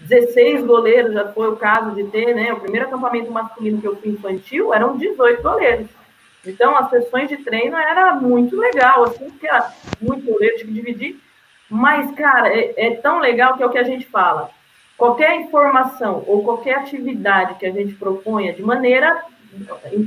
16 0.00 0.66
goleiros, 0.66 1.12
já 1.12 1.32
foi 1.32 1.48
o 1.48 1.56
caso 1.56 1.94
de 1.94 2.02
ter, 2.10 2.34
né? 2.34 2.52
O 2.52 2.58
primeiro 2.58 2.88
acampamento 2.88 3.30
masculino 3.30 3.80
que 3.80 3.86
eu 3.86 3.94
fui 3.94 4.10
infantil 4.10 4.74
eram 4.74 4.96
18 4.96 5.40
goleiros. 5.40 5.99
Então, 6.46 6.76
as 6.76 6.88
sessões 6.88 7.28
de 7.28 7.36
treino 7.38 7.76
era 7.76 8.14
muito 8.14 8.56
legal, 8.56 9.04
assim, 9.04 9.28
porque 9.28 9.46
era 9.46 9.72
muito 10.00 10.24
goleiro, 10.24 10.56
tinha 10.56 10.66
que 10.66 10.72
dividir. 10.72 11.20
Mas, 11.68 12.10
cara, 12.12 12.48
é, 12.48 12.74
é, 12.76 12.94
tão 12.96 13.18
legal 13.18 13.56
que 13.56 13.62
é 13.62 13.66
o 13.66 13.70
que 13.70 13.78
a 13.78 13.84
gente 13.84 14.06
fala. 14.06 14.50
Qualquer 14.96 15.40
informação 15.40 16.24
ou 16.26 16.42
qualquer 16.42 16.76
atividade 16.76 17.54
que 17.54 17.66
a 17.66 17.70
gente 17.70 17.94
proponha, 17.94 18.52
de 18.52 18.62
maneira 18.62 19.22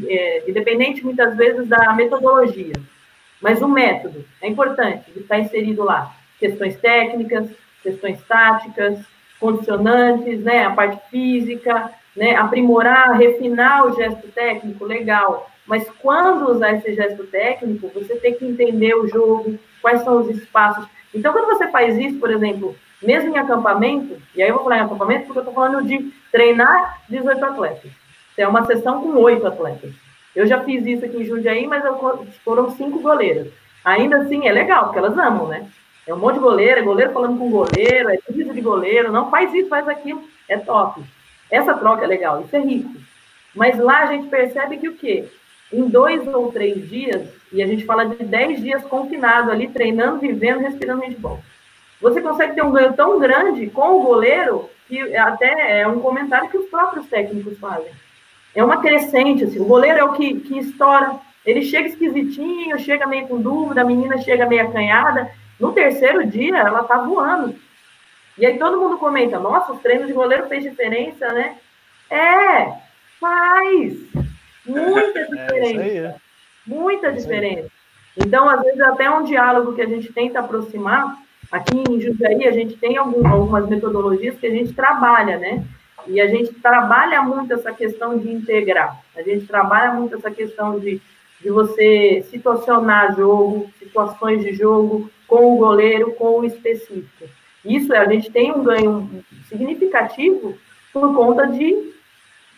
é, 0.08 0.50
independente, 0.50 1.04
muitas 1.04 1.36
vezes, 1.36 1.68
da 1.68 1.94
metodologia, 1.94 2.74
mas 3.42 3.62
o 3.62 3.68
método 3.68 4.26
é 4.42 4.48
importante, 4.48 5.12
está 5.16 5.38
inserido 5.38 5.84
lá. 5.84 6.16
Questões 6.40 6.78
técnicas, 6.78 7.50
questões 7.82 8.22
táticas, 8.24 9.00
condicionantes, 9.40 10.40
né, 10.42 10.66
a 10.66 10.72
parte 10.72 11.02
física, 11.10 11.92
né, 12.16 12.36
aprimorar, 12.36 13.18
refinar 13.18 13.86
o 13.86 13.96
gesto 13.96 14.28
técnico, 14.30 14.86
legal 14.86 15.50
mas 15.66 15.90
quando 16.00 16.52
usar 16.52 16.74
esse 16.74 16.94
gesto 16.94 17.24
técnico, 17.26 17.92
você 17.94 18.16
tem 18.16 18.34
que 18.34 18.46
entender 18.46 18.94
o 18.96 19.08
jogo, 19.08 19.58
quais 19.82 20.02
são 20.04 20.22
os 20.22 20.30
espaços. 20.30 20.86
Então, 21.14 21.32
quando 21.32 21.48
você 21.48 21.68
faz 21.70 21.98
isso, 21.98 22.20
por 22.20 22.32
exemplo, 22.32 22.76
mesmo 23.02 23.36
em 23.36 23.38
acampamento, 23.38 24.22
e 24.36 24.42
aí 24.42 24.50
eu 24.50 24.56
vou 24.56 24.64
falar 24.64 24.78
em 24.78 24.82
acampamento 24.82 25.26
porque 25.26 25.40
eu 25.40 25.44
estou 25.44 25.54
falando 25.54 25.86
de 25.86 26.12
treinar 26.32 27.02
18 27.10 27.46
atletas. 27.46 27.92
É 28.38 28.48
uma 28.48 28.66
sessão 28.66 29.02
com 29.02 29.16
oito 29.20 29.46
atletas. 29.46 29.94
Eu 30.36 30.48
já 30.48 30.64
fiz 30.64 30.86
isso 30.86 31.06
aqui 31.06 31.18
em 31.18 31.26
Jundiaí, 31.26 31.68
mas 31.68 31.84
foram 32.44 32.72
cinco 32.72 33.00
goleiras. 33.00 33.48
Ainda 33.86 34.18
assim, 34.18 34.48
é 34.48 34.52
legal, 34.52 34.86
porque 34.86 34.98
elas 34.98 35.18
amam, 35.18 35.48
né? 35.48 35.68
É 36.08 36.14
um 36.14 36.18
monte 36.18 36.36
de 36.36 36.42
goleiro, 36.42 36.80
é 36.80 36.84
goleiro 36.84 37.14
falando 37.14 37.38
com 37.38 37.50
goleiro, 37.50 38.10
é 38.10 38.18
pedido 38.18 38.54
de 38.54 38.62
goleiro, 38.62 39.12
não 39.12 39.30
faz 39.30 39.54
isso, 39.54 39.70
faz 39.70 39.88
aquilo, 39.88 40.24
é 40.50 40.58
top. 40.58 41.02
Essa 41.50 41.74
troca 41.76 42.04
é 42.04 42.08
legal, 42.08 42.42
isso 42.42 42.56
é 42.56 42.60
rico. 42.60 42.92
Mas 43.56 43.78
lá 43.78 44.00
a 44.00 44.06
gente 44.08 44.28
percebe 44.28 44.78
que 44.78 44.90
o 44.90 44.96
quê? 44.96 45.30
Em 45.74 45.90
dois 45.90 46.26
ou 46.28 46.52
três 46.52 46.88
dias, 46.88 47.28
e 47.52 47.62
a 47.62 47.68
gente 47.68 47.84
fala 47.84 48.06
de 48.06 48.24
dez 48.24 48.62
dias 48.62 48.84
confinado 48.84 49.52
ali, 49.52 49.68
treinando, 49.68 50.20
vivendo, 50.20 50.62
respirando 50.62 51.02
handball. 51.02 51.40
Você 52.00 52.22
consegue 52.22 52.54
ter 52.54 52.64
um 52.64 52.72
ganho 52.72 52.94
tão 52.94 53.20
grande 53.20 53.68
com 53.68 54.00
o 54.00 54.04
goleiro 54.04 54.70
que 54.88 55.16
até 55.16 55.82
é 55.82 55.88
um 55.88 56.00
comentário 56.00 56.50
que 56.50 56.58
os 56.58 56.70
próprios 56.70 57.08
técnicos 57.08 57.58
fazem. 57.58 57.92
É 58.54 58.64
uma 58.64 58.82
crescente, 58.82 59.46
assim, 59.46 59.60
o 59.60 59.66
goleiro 59.66 59.98
é 59.98 60.04
o 60.04 60.14
que, 60.14 60.40
que 60.42 60.60
estoura, 60.60 61.20
ele 61.46 61.64
chega 61.64 61.88
esquisitinho, 61.88 62.80
chega 62.80 63.08
meio 63.08 63.28
com 63.28 63.42
dúvida, 63.42 63.82
a 63.82 63.86
menina 63.86 64.18
chega 64.20 64.46
meio 64.46 64.68
acanhada, 64.68 65.32
No 65.60 65.72
terceiro 65.72 66.26
dia, 66.26 66.58
ela 66.58 66.84
tá 66.84 66.98
voando. 66.98 67.56
E 68.38 68.46
aí 68.46 68.58
todo 68.58 68.80
mundo 68.80 68.98
comenta, 68.98 69.40
nossa, 69.40 69.72
os 69.72 69.82
treinos 69.82 70.08
de 70.08 70.14
goleiro 70.14 70.48
fez 70.48 70.64
diferença, 70.64 71.32
né? 71.32 71.58
É, 72.10 72.74
faz. 73.20 74.23
Muita 74.66 75.20
é 75.20 75.26
diferença. 75.26 76.10
É 76.10 76.16
muita 76.66 77.12
diferença. 77.12 77.70
Então, 78.18 78.50
às 78.50 78.62
vezes, 78.62 78.80
até 78.82 79.10
um 79.10 79.24
diálogo 79.24 79.74
que 79.74 79.82
a 79.82 79.88
gente 79.88 80.12
tenta 80.14 80.40
aproximar, 80.40 81.18
aqui 81.52 81.84
em 81.90 82.00
Jundiaí, 82.00 82.48
a 82.48 82.52
gente 82.52 82.78
tem 82.78 82.98
algum, 82.98 83.28
algumas 83.28 83.68
metodologias 83.68 84.38
que 84.38 84.48
a 84.48 84.52
gente 84.52 84.74
trabalha, 84.74 85.38
né? 85.38 85.64
E 86.08 86.20
a 86.20 86.28
gente 86.28 86.54
trabalha 86.56 87.22
muito 87.22 87.54
essa 87.54 87.72
questão 87.72 88.18
de 88.18 88.30
integrar. 88.30 89.02
A 89.16 89.22
gente 89.22 89.48
trabalha 89.48 89.94
muito 89.94 90.16
essa 90.16 90.30
questão 90.30 90.80
de, 90.80 91.02
de 91.42 91.50
você 91.50 92.26
situacionar 92.30 93.16
jogo, 93.16 93.70
situações 93.80 94.42
de 94.42 94.54
jogo, 94.54 95.10
com 95.28 95.54
o 95.54 95.58
goleiro, 95.58 96.12
com 96.14 96.40
o 96.40 96.46
específico. 96.46 97.26
Isso 97.64 97.94
é, 97.94 98.00
a 98.00 98.06
gente 98.06 98.30
tem 98.30 98.52
um 98.52 98.64
ganho 98.64 99.24
significativo 99.48 100.58
por 100.92 101.16
conta 101.16 101.48
de, 101.48 101.94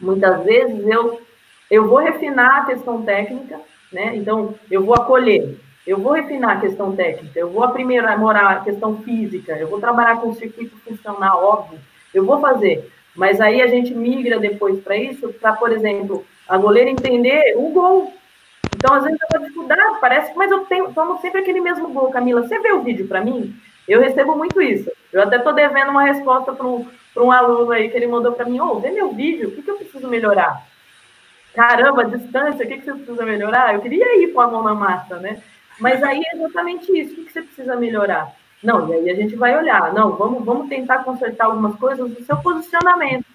muitas 0.01 0.43
vezes, 0.43 0.85
eu, 0.87 1.21
eu 1.69 1.87
vou 1.87 1.99
refinar 1.99 2.61
a 2.61 2.65
questão 2.65 3.01
técnica, 3.01 3.59
né? 3.91 4.15
Então, 4.15 4.55
eu 4.69 4.83
vou 4.83 4.95
acolher, 4.95 5.57
eu 5.85 5.99
vou 5.99 6.13
refinar 6.13 6.57
a 6.57 6.61
questão 6.61 6.95
técnica, 6.95 7.39
eu 7.39 7.49
vou 7.49 7.63
aprimorar 7.63 8.57
a 8.57 8.59
questão 8.61 8.97
física, 9.01 9.53
eu 9.57 9.67
vou 9.67 9.79
trabalhar 9.79 10.19
com 10.19 10.29
o 10.29 10.35
circuito 10.35 10.77
funcional, 10.79 11.43
óbvio, 11.43 11.79
eu 12.13 12.25
vou 12.25 12.39
fazer. 12.39 12.91
Mas 13.15 13.39
aí 13.39 13.61
a 13.61 13.67
gente 13.67 13.93
migra 13.93 14.39
depois 14.39 14.79
para 14.81 14.97
isso, 14.97 15.31
para, 15.33 15.53
por 15.53 15.71
exemplo, 15.71 16.25
a 16.47 16.57
goleira 16.57 16.89
entender 16.89 17.55
o 17.55 17.69
gol. 17.69 18.13
Então, 18.75 18.93
às 18.93 19.03
vezes, 19.03 19.17
eu 19.21 19.27
vou 19.31 19.47
dificuldade, 19.47 19.99
parece 20.01 20.31
que, 20.31 20.37
mas 20.37 20.51
eu 20.51 20.65
tenho, 20.65 20.93
tomo 20.93 21.19
sempre 21.21 21.41
aquele 21.41 21.61
mesmo 21.61 21.87
gol, 21.89 22.09
Camila. 22.09 22.41
Você 22.41 22.59
vê 22.59 22.73
o 22.73 22.81
vídeo 22.81 23.07
para 23.07 23.21
mim? 23.23 23.55
Eu 23.87 24.01
recebo 24.01 24.35
muito 24.35 24.61
isso. 24.61 24.91
Eu 25.13 25.21
até 25.21 25.37
estou 25.37 25.53
devendo 25.53 25.91
uma 25.91 26.03
resposta 26.03 26.51
para 26.51 26.65
um, 26.65 26.85
um 27.17 27.31
aluno 27.31 27.71
aí 27.71 27.89
que 27.89 27.95
ele 27.95 28.07
mandou 28.07 28.33
para 28.33 28.45
mim: 28.45 28.59
Ô, 28.59 28.71
oh, 28.71 28.79
vê 28.79 28.91
meu 28.91 29.13
vídeo, 29.13 29.49
o 29.49 29.51
que, 29.51 29.61
que 29.61 29.71
eu 29.71 29.77
preciso 29.77 30.07
melhorar? 30.07 30.67
Caramba, 31.55 32.01
a 32.01 32.05
distância, 32.05 32.65
o 32.65 32.67
que, 32.67 32.77
que 32.77 32.85
você 32.85 32.93
precisa 32.93 33.25
melhorar? 33.25 33.73
Eu 33.73 33.81
queria 33.81 34.21
ir 34.21 34.33
com 34.33 34.41
a 34.41 34.47
mão 34.47 34.61
na 34.61 34.75
massa, 34.75 35.17
né? 35.17 35.41
Mas 35.79 36.03
aí 36.03 36.21
é 36.21 36.35
exatamente 36.35 36.91
isso: 36.91 37.13
o 37.13 37.15
que, 37.15 37.23
que 37.23 37.31
você 37.31 37.41
precisa 37.41 37.75
melhorar? 37.77 38.33
Não, 38.61 38.89
e 38.89 38.93
aí 38.93 39.09
a 39.09 39.15
gente 39.15 39.35
vai 39.35 39.57
olhar, 39.57 39.93
não, 39.93 40.15
vamos, 40.15 40.43
vamos 40.43 40.67
tentar 40.67 41.03
consertar 41.03 41.45
algumas 41.45 41.75
coisas 41.77 42.09
do 42.09 42.23
seu 42.23 42.37
posicionamento, 42.37 43.25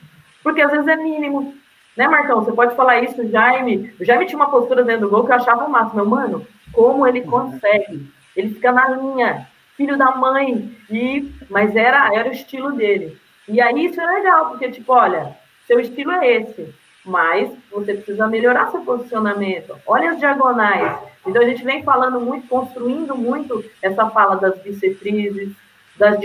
porque 0.43 0.61
às 0.61 0.71
vezes 0.71 0.87
é 0.87 0.97
mínimo. 0.97 1.55
Né, 1.97 2.07
Marcão? 2.07 2.43
Você 2.43 2.53
pode 2.53 2.75
falar 2.77 3.01
isso, 3.01 3.29
Jaime. 3.29 3.95
O 4.01 4.05
Jaime 4.05 4.27
tinha 4.27 4.39
uma 4.39 4.51
postura 4.51 4.85
dentro 4.85 5.03
do 5.03 5.11
gol 5.11 5.25
que 5.25 5.33
eu 5.33 5.37
achava 5.37 5.65
o 5.65 5.71
máximo. 5.71 5.97
Meu, 5.97 6.07
mano, 6.07 6.47
como 6.73 7.07
ele 7.07 7.23
consegue? 7.23 8.11
Ele 8.37 8.55
fica 8.55 8.71
na 8.71 8.89
linha, 8.91 9.49
filho 9.77 9.99
da 9.99 10.13
mãe, 10.13 10.77
e 10.91 11.31
mas 11.49 11.75
era, 11.75 12.15
era 12.15 12.29
o 12.29 12.33
estilo 12.33 12.73
dele. 12.73 13.19
E 13.49 13.61
aí 13.61 13.87
isso 13.87 14.01
é 14.01 14.07
legal, 14.07 14.51
porque, 14.51 14.71
tipo, 14.71 14.93
olha, 14.93 15.37
seu 15.67 15.81
estilo 15.81 16.13
é 16.13 16.37
esse, 16.37 16.73
mas 17.11 17.51
você 17.71 17.95
precisa 17.95 18.29
melhorar 18.29 18.71
seu 18.71 18.81
posicionamento. 18.83 19.77
Olha 19.87 20.13
as 20.13 20.19
diagonais. 20.19 20.99
Então 21.27 21.43
a 21.43 21.45
gente 21.45 21.65
vem 21.65 21.83
falando 21.83 22.21
muito, 22.21 22.47
construindo 22.49 23.17
muito 23.17 23.65
essa 23.83 24.09
fala 24.11 24.37
das 24.37 24.59
bissetrizes, 24.61 25.53
das, 25.99 26.19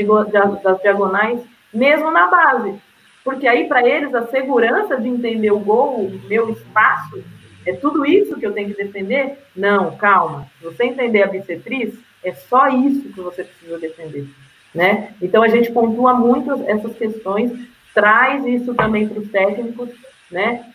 das 0.61 0.81
diagonais, 0.81 1.41
mesmo 1.73 2.11
na 2.11 2.27
base. 2.27 2.79
Porque 3.23 3.47
aí, 3.47 3.67
para 3.67 3.85
eles, 3.85 4.13
a 4.13 4.27
segurança 4.27 5.01
de 5.01 5.09
entender 5.09 5.51
o 5.51 5.59
gol, 5.59 6.05
o 6.05 6.21
meu 6.27 6.51
espaço, 6.51 7.23
é 7.65 7.73
tudo 7.73 8.05
isso 8.05 8.37
que 8.37 8.45
eu 8.45 8.53
tenho 8.53 8.69
que 8.69 8.83
defender? 8.83 9.39
Não, 9.55 9.97
calma. 9.97 10.45
Você 10.61 10.83
entender 10.83 11.23
a 11.23 11.27
bissetriz, 11.27 11.95
é 12.23 12.31
só 12.33 12.67
isso 12.67 13.09
que 13.09 13.19
você 13.19 13.43
precisa 13.43 13.79
defender. 13.79 14.27
Né? 14.73 15.15
Então, 15.19 15.41
a 15.41 15.47
gente 15.47 15.71
pontua 15.71 16.13
muito 16.13 16.51
essas 16.67 16.95
questões, 16.95 17.51
traz 17.95 18.45
isso 18.45 18.75
também 18.75 19.07
para 19.07 19.19
os 19.19 19.31
técnicos, 19.31 19.89
né? 20.29 20.65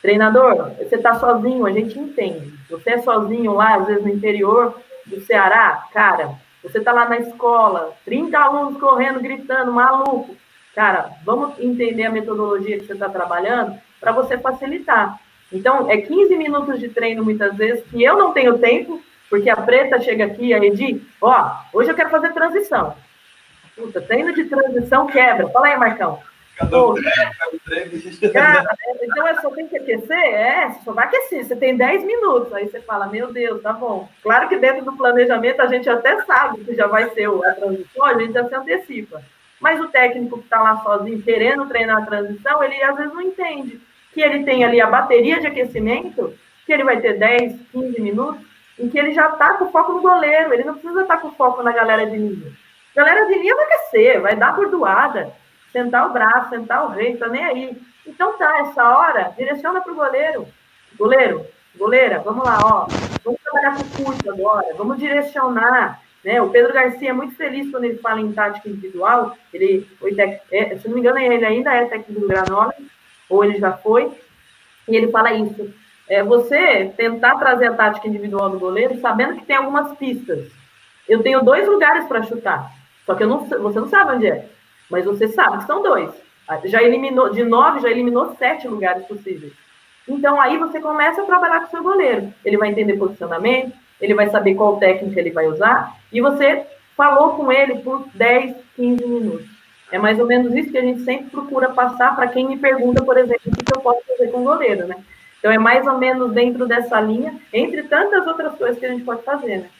Treinador, 0.00 0.72
você 0.78 0.96
está 0.96 1.14
sozinho, 1.14 1.66
a 1.66 1.72
gente 1.72 1.98
entende. 1.98 2.52
Você 2.70 2.90
é 2.90 2.98
sozinho 2.98 3.54
lá, 3.54 3.76
às 3.76 3.86
vezes 3.86 4.02
no 4.02 4.10
interior 4.10 4.80
do 5.06 5.20
Ceará, 5.20 5.86
cara, 5.92 6.32
você 6.62 6.78
está 6.78 6.92
lá 6.92 7.08
na 7.08 7.18
escola, 7.18 7.92
30 8.04 8.38
alunos 8.38 8.80
correndo, 8.80 9.20
gritando, 9.20 9.72
maluco. 9.72 10.36
Cara, 10.74 11.10
vamos 11.24 11.58
entender 11.58 12.04
a 12.04 12.10
metodologia 12.10 12.78
que 12.78 12.86
você 12.86 12.92
está 12.92 13.08
trabalhando 13.08 13.78
para 14.00 14.12
você 14.12 14.38
facilitar. 14.38 15.18
Então, 15.52 15.90
é 15.90 15.96
15 15.96 16.36
minutos 16.36 16.78
de 16.78 16.88
treino, 16.88 17.24
muitas 17.24 17.56
vezes, 17.56 17.84
que 17.86 18.02
eu 18.02 18.16
não 18.16 18.32
tenho 18.32 18.58
tempo, 18.58 19.02
porque 19.30 19.48
a 19.48 19.56
preta 19.56 20.00
chega 20.00 20.26
aqui, 20.26 20.52
a 20.52 20.64
Edi, 20.64 21.02
ó, 21.20 21.52
hoje 21.72 21.90
eu 21.90 21.94
quero 21.94 22.10
fazer 22.10 22.32
transição. 22.32 22.94
Puta, 23.74 24.00
treino 24.00 24.34
de 24.34 24.44
transição 24.44 25.06
quebra. 25.06 25.48
Fala 25.48 25.68
aí, 25.68 25.76
Marcão. 25.76 26.20
Pô, 26.66 26.94
cara, 28.32 28.64
então 29.00 29.26
é 29.28 29.34
só 29.40 29.50
tem 29.50 29.68
que 29.68 29.76
aquecer? 29.76 30.18
É, 30.18 30.70
só 30.84 30.92
vai 30.92 31.04
aquecer. 31.04 31.44
Você 31.44 31.54
tem 31.54 31.76
10 31.76 32.04
minutos. 32.04 32.52
Aí 32.52 32.68
você 32.68 32.80
fala, 32.80 33.06
meu 33.06 33.32
Deus, 33.32 33.62
tá 33.62 33.72
bom. 33.72 34.08
Claro 34.22 34.48
que 34.48 34.56
dentro 34.56 34.84
do 34.84 34.96
planejamento 34.96 35.60
a 35.60 35.66
gente 35.66 35.88
até 35.88 36.20
sabe 36.24 36.64
que 36.64 36.74
já 36.74 36.86
vai 36.86 37.10
ser 37.10 37.28
a 37.28 37.54
transição, 37.54 38.04
a 38.04 38.18
gente 38.18 38.32
já 38.32 38.48
se 38.48 38.54
antecipa. 38.54 39.22
Mas 39.60 39.80
o 39.80 39.88
técnico 39.88 40.38
que 40.38 40.44
está 40.44 40.60
lá 40.60 40.82
sozinho, 40.82 41.22
querendo 41.22 41.66
treinar 41.66 42.02
a 42.02 42.06
transição, 42.06 42.62
ele 42.62 42.82
às 42.82 42.96
vezes 42.96 43.12
não 43.12 43.22
entende 43.22 43.80
que 44.12 44.20
ele 44.20 44.44
tem 44.44 44.64
ali 44.64 44.80
a 44.80 44.86
bateria 44.86 45.40
de 45.40 45.46
aquecimento, 45.46 46.34
que 46.66 46.72
ele 46.72 46.84
vai 46.84 47.00
ter 47.00 47.18
10, 47.18 47.60
15 47.72 48.00
minutos, 48.00 48.42
em 48.78 48.88
que 48.88 48.98
ele 48.98 49.12
já 49.12 49.28
está 49.28 49.54
com 49.54 49.70
foco 49.70 49.92
no 49.92 50.02
goleiro, 50.02 50.52
ele 50.52 50.64
não 50.64 50.74
precisa 50.74 51.02
estar 51.02 51.16
tá 51.16 51.20
com 51.20 51.32
foco 51.32 51.62
na 51.62 51.72
galera 51.72 52.06
de 52.06 52.16
linha. 52.16 52.52
Galera 52.94 53.26
de 53.26 53.38
linha 53.38 53.54
vai 53.54 53.64
aquecer, 53.64 54.20
vai 54.20 54.36
dar 54.36 54.54
bordoada, 54.54 55.32
sentar 55.72 56.08
o 56.08 56.12
braço, 56.12 56.50
sentar 56.50 56.84
o 56.84 56.88
rei, 56.88 57.16
tá 57.16 57.28
nem 57.28 57.44
aí. 57.44 57.82
Então 58.06 58.36
tá, 58.38 58.60
essa 58.60 58.82
hora, 58.82 59.32
direciona 59.36 59.80
para 59.80 59.92
o 59.92 59.96
goleiro. 59.96 60.46
Goleiro, 60.98 61.46
goleira, 61.76 62.20
vamos 62.20 62.44
lá, 62.44 62.58
ó. 62.62 62.86
Vamos 63.24 63.40
trabalhar 63.42 63.76
com 63.76 64.04
curso 64.04 64.30
agora, 64.30 64.74
vamos 64.76 64.98
direcionar. 64.98 66.00
Né? 66.24 66.40
O 66.40 66.50
Pedro 66.50 66.72
Garcia 66.72 67.10
é 67.10 67.12
muito 67.12 67.36
feliz 67.36 67.70
quando 67.70 67.84
ele 67.84 67.98
fala 67.98 68.20
em 68.20 68.32
tática 68.32 68.68
individual. 68.68 69.36
Ele 69.52 69.86
é, 70.50 70.76
se 70.78 70.88
não 70.88 70.94
me 70.94 71.00
engano, 71.00 71.18
ele 71.18 71.44
ainda 71.44 71.72
é 71.72 71.84
técnico 71.86 72.20
do 72.20 72.28
Granola, 72.28 72.74
ou 73.28 73.44
ele 73.44 73.58
já 73.58 73.72
foi. 73.72 74.10
E 74.88 74.96
ele 74.96 75.10
fala 75.10 75.32
isso 75.32 75.72
é 76.08 76.22
você 76.22 76.92
tentar 76.96 77.36
trazer 77.36 77.66
a 77.66 77.74
tática 77.74 78.08
individual 78.08 78.48
do 78.50 78.58
goleiro, 78.58 78.98
sabendo 79.00 79.36
que 79.36 79.44
tem 79.44 79.56
algumas 79.56 79.96
pistas. 79.96 80.50
Eu 81.06 81.22
tenho 81.22 81.44
dois 81.44 81.68
lugares 81.68 82.06
para 82.06 82.22
chutar, 82.22 82.72
só 83.04 83.14
que 83.14 83.24
não, 83.24 83.44
você 83.44 83.80
não 83.80 83.88
sabe 83.88 84.16
onde 84.16 84.26
é, 84.26 84.48
mas 84.90 85.04
você 85.04 85.28
sabe 85.28 85.58
que 85.58 85.64
são 85.64 85.82
dois. 85.82 86.10
Já 86.64 86.82
eliminou, 86.82 87.30
de 87.30 87.44
nove, 87.44 87.80
já 87.80 87.90
eliminou 87.90 88.34
sete 88.36 88.66
lugares 88.66 89.04
possíveis. 89.06 89.52
Então, 90.08 90.40
aí 90.40 90.56
você 90.56 90.80
começa 90.80 91.20
a 91.20 91.26
trabalhar 91.26 91.60
com 91.60 91.66
o 91.66 91.70
seu 91.70 91.82
goleiro. 91.82 92.32
Ele 92.44 92.56
vai 92.56 92.70
entender 92.70 92.96
posicionamento, 92.96 93.72
ele 94.00 94.14
vai 94.14 94.30
saber 94.30 94.54
qual 94.54 94.78
técnica 94.78 95.20
ele 95.20 95.30
vai 95.30 95.46
usar, 95.46 95.94
e 96.10 96.20
você 96.20 96.66
falou 96.96 97.34
com 97.34 97.52
ele 97.52 97.80
por 97.80 98.08
10, 98.14 98.56
15 98.74 99.06
minutos. 99.06 99.46
É 99.92 99.98
mais 99.98 100.18
ou 100.18 100.26
menos 100.26 100.54
isso 100.54 100.70
que 100.70 100.78
a 100.78 100.82
gente 100.82 101.00
sempre 101.00 101.30
procura 101.30 101.70
passar 101.70 102.16
para 102.16 102.28
quem 102.28 102.46
me 102.46 102.58
pergunta, 102.58 103.04
por 103.04 103.16
exemplo, 103.16 103.42
o 103.46 103.50
que 103.50 103.76
eu 103.76 103.80
posso 103.82 104.00
fazer 104.06 104.30
com 104.30 104.40
o 104.40 104.44
goleiro, 104.44 104.86
né? 104.86 104.96
Então, 105.38 105.52
é 105.52 105.58
mais 105.58 105.86
ou 105.86 105.98
menos 105.98 106.32
dentro 106.32 106.66
dessa 106.66 107.00
linha, 107.00 107.38
entre 107.52 107.82
tantas 107.84 108.26
outras 108.26 108.54
coisas 108.54 108.78
que 108.78 108.86
a 108.86 108.90
gente 108.90 109.04
pode 109.04 109.22
fazer, 109.22 109.58
né? 109.58 109.70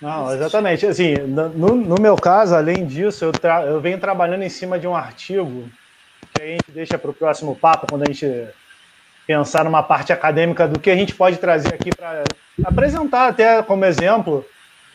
Não, 0.00 0.32
exatamente. 0.32 0.86
Assim, 0.86 1.14
no, 1.14 1.74
no 1.74 2.00
meu 2.00 2.16
caso, 2.16 2.54
além 2.54 2.86
disso, 2.86 3.24
eu, 3.24 3.32
tra 3.32 3.64
eu 3.64 3.80
venho 3.80 3.98
trabalhando 3.98 4.42
em 4.42 4.48
cima 4.48 4.78
de 4.78 4.86
um 4.86 4.94
artigo 4.94 5.68
que 6.34 6.42
a 6.42 6.46
gente 6.46 6.70
deixa 6.70 6.98
para 6.98 7.10
o 7.10 7.14
próximo 7.14 7.56
papo, 7.56 7.86
quando 7.88 8.02
a 8.02 8.06
gente 8.06 8.48
pensar 9.26 9.64
numa 9.64 9.82
parte 9.82 10.12
acadêmica 10.12 10.68
do 10.68 10.78
que 10.78 10.90
a 10.90 10.94
gente 10.94 11.14
pode 11.14 11.38
trazer 11.38 11.74
aqui 11.74 11.90
para 11.94 12.22
apresentar 12.64 13.28
até 13.28 13.62
como 13.62 13.84
exemplo 13.84 14.44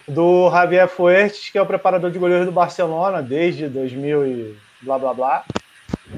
do 0.08 0.50
Javier 0.50 0.88
Fuertes, 0.88 1.50
que 1.50 1.58
é 1.58 1.62
o 1.62 1.66
preparador 1.66 2.12
de 2.12 2.20
goleiros 2.20 2.46
do 2.46 2.52
Barcelona 2.52 3.21
desde 3.21 3.67
2000 3.67 4.25
e 4.25 4.58
blá 4.82 4.98
blá 4.98 5.13
blá, 5.13 5.44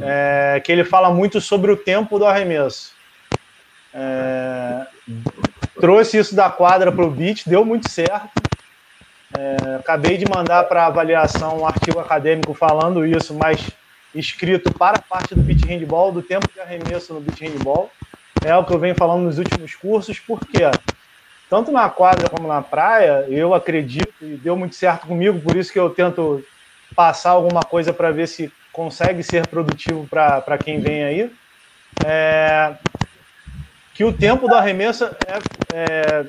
é, 0.02 0.62
que 0.64 0.72
ele 0.72 0.84
fala 0.84 1.12
muito 1.12 1.42
sobre 1.42 1.72
o 1.72 1.78
tempo 1.78 2.20
do 2.20 2.26
arremesso. 2.26 2.94
É, 3.94 4.86
trouxe 5.80 6.18
isso 6.18 6.36
da 6.36 6.50
quadra 6.50 6.92
para 6.92 7.06
o 7.06 7.12
beat, 7.12 7.48
deu 7.48 7.66
muito 7.66 7.90
certo. 7.90 8.43
É, 9.38 9.76
acabei 9.76 10.18
de 10.18 10.26
mandar 10.30 10.64
para 10.66 10.86
avaliação 10.86 11.62
um 11.62 11.68
artigo 11.68 12.00
acadêmico 12.00 12.54
falando 12.54 13.06
isso, 13.06 13.34
mas 13.34 13.68
escrito 14.14 14.72
para 14.72 14.98
a 14.98 15.02
parte 15.02 15.34
do 15.34 15.42
beat 15.42 15.66
handball, 15.66 16.12
do 16.12 16.22
tempo 16.22 16.48
de 16.54 16.60
arremesso 16.60 17.14
no 17.14 17.20
beat 17.20 17.40
handball. 17.42 17.90
É 18.44 18.56
o 18.56 18.64
que 18.64 18.74
eu 18.74 18.80
venho 18.80 18.96
falando 18.96 19.24
nos 19.24 19.40
últimos 19.40 19.74
cursos, 19.74 20.20
porque 20.20 20.60
tanto 21.50 21.72
na 21.72 21.90
quadra 21.90 22.30
como 22.30 22.48
na 22.48 22.62
praia, 22.62 23.26
eu 23.30 23.54
acredito 23.54 24.14
e 24.22 24.36
deu 24.36 24.56
muito 24.56 24.76
certo 24.76 25.08
comigo, 25.08 25.40
por 25.40 25.56
isso 25.56 25.72
que 25.72 25.80
eu 25.80 25.90
tento 25.90 26.44
passar 26.96 27.32
alguma 27.32 27.62
coisa 27.62 27.94
para 27.94 28.12
ver 28.12 28.28
se 28.28 28.52
consegue 28.72 29.24
ser 29.24 29.48
produtivo 29.48 30.08
para 30.08 30.58
quem 30.58 30.80
vem 30.80 31.04
aí. 31.04 31.32
É, 32.06 32.74
que 33.94 34.04
o 34.04 34.12
tempo 34.12 34.48
do 34.48 34.56
arremesso 34.56 35.06
é, 35.06 35.12
é 35.74 36.26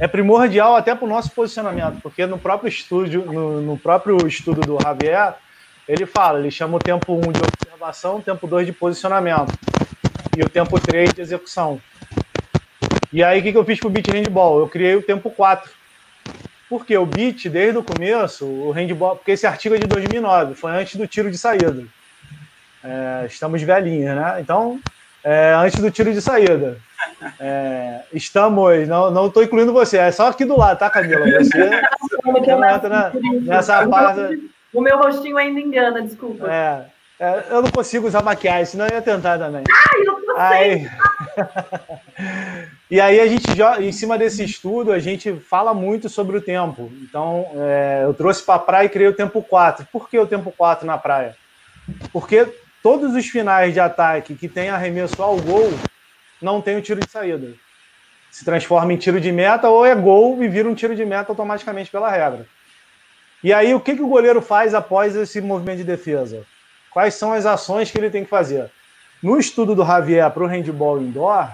é 0.00 0.06
primordial 0.06 0.76
até 0.76 0.94
para 0.94 1.04
o 1.04 1.08
nosso 1.08 1.30
posicionamento, 1.32 2.00
porque 2.00 2.24
no 2.26 2.38
próprio 2.38 2.68
estúdio, 2.68 3.24
no, 3.24 3.60
no, 3.60 3.76
próprio 3.76 4.26
estudo 4.26 4.60
do 4.60 4.78
Javier, 4.80 5.34
ele 5.88 6.06
fala, 6.06 6.38
ele 6.38 6.50
chama 6.50 6.76
o 6.76 6.80
tempo 6.80 7.14
1 7.14 7.32
de 7.32 7.40
observação, 7.40 8.16
o 8.16 8.22
tempo 8.22 8.46
2 8.46 8.66
de 8.66 8.72
posicionamento 8.72 9.52
e 10.36 10.42
o 10.42 10.48
tempo 10.48 10.78
3 10.78 11.12
de 11.12 11.20
execução. 11.20 11.80
E 13.12 13.24
aí, 13.24 13.40
o 13.40 13.42
que, 13.42 13.52
que 13.52 13.58
eu 13.58 13.64
fiz 13.64 13.80
para 13.80 13.88
o 13.88 13.90
beat 13.90 14.06
handball? 14.08 14.60
Eu 14.60 14.68
criei 14.68 14.94
o 14.94 15.02
tempo 15.02 15.30
4. 15.30 15.70
Porque 16.68 16.96
o 16.96 17.06
beat, 17.06 17.48
desde 17.48 17.78
o 17.78 17.82
começo, 17.82 18.44
o 18.44 18.70
handball, 18.70 19.16
porque 19.16 19.32
esse 19.32 19.46
artigo 19.46 19.74
é 19.74 19.78
de 19.78 19.86
2009, 19.86 20.54
foi 20.54 20.72
antes 20.72 20.96
do 20.96 21.06
tiro 21.06 21.30
de 21.30 21.38
saída. 21.38 21.84
É, 22.84 23.26
estamos 23.26 23.62
velhinhos, 23.62 24.14
né? 24.14 24.38
Então, 24.40 24.78
é, 25.24 25.54
antes 25.54 25.80
do 25.80 25.90
tiro 25.90 26.12
de 26.12 26.20
saída. 26.20 26.78
É, 27.40 28.02
estamos, 28.12 28.88
não 28.88 29.26
estou 29.26 29.42
incluindo 29.42 29.72
você, 29.72 29.98
é 29.98 30.10
só 30.10 30.28
aqui 30.28 30.44
do 30.44 30.56
lado, 30.56 30.78
tá, 30.78 30.90
Camila? 30.90 31.24
Você 31.24 31.70
não 32.24 32.68
entra 32.68 33.12
nessa 33.42 33.86
parte. 33.86 34.50
O 34.72 34.80
meu 34.80 34.98
rostinho 34.98 35.36
ainda 35.36 35.60
engana, 35.60 36.02
desculpa. 36.02 36.46
É, 36.52 36.84
é, 37.20 37.44
eu 37.50 37.62
não 37.62 37.70
consigo 37.70 38.06
usar 38.06 38.22
maquiagem, 38.22 38.66
senão 38.66 38.86
eu 38.86 38.94
ia 38.94 39.02
tentar 39.02 39.38
também. 39.38 39.64
Ai, 39.70 40.00
eu 40.06 40.20
não 40.20 40.36
aí... 40.38 40.88
E 42.90 43.02
aí 43.02 43.20
a 43.20 43.26
gente, 43.26 43.44
em 43.82 43.92
cima 43.92 44.16
desse 44.16 44.42
estudo, 44.42 44.92
a 44.92 44.98
gente 44.98 45.34
fala 45.34 45.74
muito 45.74 46.08
sobre 46.08 46.38
o 46.38 46.40
tempo. 46.40 46.90
Então, 47.02 47.46
é, 47.54 48.00
eu 48.04 48.14
trouxe 48.14 48.42
para 48.42 48.54
a 48.54 48.58
praia 48.58 48.86
e 48.86 48.88
criei 48.88 49.08
o 49.08 49.14
tempo 49.14 49.42
4. 49.42 49.86
Por 49.92 50.08
que 50.08 50.18
o 50.18 50.26
tempo 50.26 50.50
4 50.56 50.86
na 50.86 50.96
praia? 50.96 51.36
Porque 52.10 52.48
todos 52.82 53.14
os 53.14 53.26
finais 53.26 53.74
de 53.74 53.80
ataque 53.80 54.34
que 54.34 54.48
tem 54.48 54.70
arremesso 54.70 55.22
ao 55.22 55.36
gol 55.36 55.70
não 56.40 56.60
tem 56.60 56.76
o 56.76 56.82
tiro 56.82 57.00
de 57.00 57.10
saída. 57.10 57.52
Se 58.30 58.44
transforma 58.44 58.92
em 58.92 58.96
tiro 58.96 59.20
de 59.20 59.32
meta 59.32 59.68
ou 59.68 59.84
é 59.84 59.94
gol 59.94 60.42
e 60.42 60.48
vira 60.48 60.68
um 60.68 60.74
tiro 60.74 60.94
de 60.94 61.04
meta 61.04 61.32
automaticamente 61.32 61.90
pela 61.90 62.10
regra. 62.10 62.46
E 63.42 63.52
aí, 63.52 63.74
o 63.74 63.80
que, 63.80 63.94
que 63.94 64.02
o 64.02 64.08
goleiro 64.08 64.42
faz 64.42 64.74
após 64.74 65.14
esse 65.14 65.40
movimento 65.40 65.78
de 65.78 65.84
defesa? 65.84 66.44
Quais 66.90 67.14
são 67.14 67.32
as 67.32 67.46
ações 67.46 67.90
que 67.90 67.98
ele 67.98 68.10
tem 68.10 68.24
que 68.24 68.30
fazer? 68.30 68.70
No 69.22 69.38
estudo 69.38 69.74
do 69.74 69.84
Javier 69.84 70.30
para 70.30 70.42
o 70.42 70.46
handball 70.46 71.00
indoor, 71.00 71.48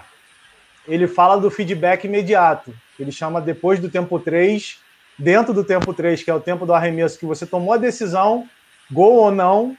ele 0.86 1.06
fala 1.06 1.36
do 1.36 1.50
feedback 1.50 2.04
imediato. 2.04 2.74
Ele 2.98 3.12
chama 3.12 3.40
depois 3.40 3.80
do 3.80 3.90
tempo 3.90 4.18
3, 4.18 4.78
dentro 5.18 5.52
do 5.52 5.64
tempo 5.64 5.92
3, 5.92 6.22
que 6.22 6.30
é 6.30 6.34
o 6.34 6.40
tempo 6.40 6.66
do 6.66 6.74
arremesso 6.74 7.18
que 7.18 7.26
você 7.26 7.46
tomou 7.46 7.72
a 7.72 7.78
decisão, 7.78 8.48
gol 8.90 9.14
ou 9.14 9.30
não, 9.30 9.76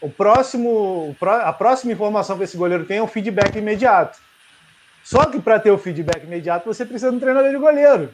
o 0.00 0.10
próximo, 0.10 1.16
a 1.20 1.52
próxima 1.52 1.92
informação 1.92 2.36
que 2.36 2.44
esse 2.44 2.56
goleiro 2.56 2.84
tem 2.84 2.98
é 2.98 3.02
o 3.02 3.06
feedback 3.06 3.56
imediato. 3.56 4.18
Só 5.02 5.26
que 5.26 5.40
para 5.40 5.58
ter 5.58 5.70
o 5.70 5.78
feedback 5.78 6.24
imediato, 6.24 6.66
você 6.66 6.84
precisa 6.84 7.10
de 7.10 7.16
um 7.16 7.20
treinador 7.20 7.50
de 7.50 7.58
goleiro 7.58 8.10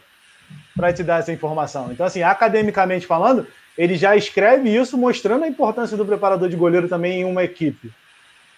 para 0.77 0.93
te 0.93 1.03
dar 1.03 1.21
essa 1.21 1.33
informação. 1.33 1.93
Então, 1.93 2.07
assim, 2.07 2.23
academicamente 2.23 3.07
falando, 3.07 3.47
ele 3.79 3.97
já 3.97 4.17
escreve 4.17 4.75
isso 4.75 4.99
mostrando 4.99 5.45
a 5.45 5.49
importância 5.49 5.97
do 5.97 6.05
preparador 6.05 6.49
de 6.49 6.57
goleiro 6.57 6.89
também 6.89 7.21
em 7.21 7.25
uma 7.25 7.45
equipe. 7.45 7.93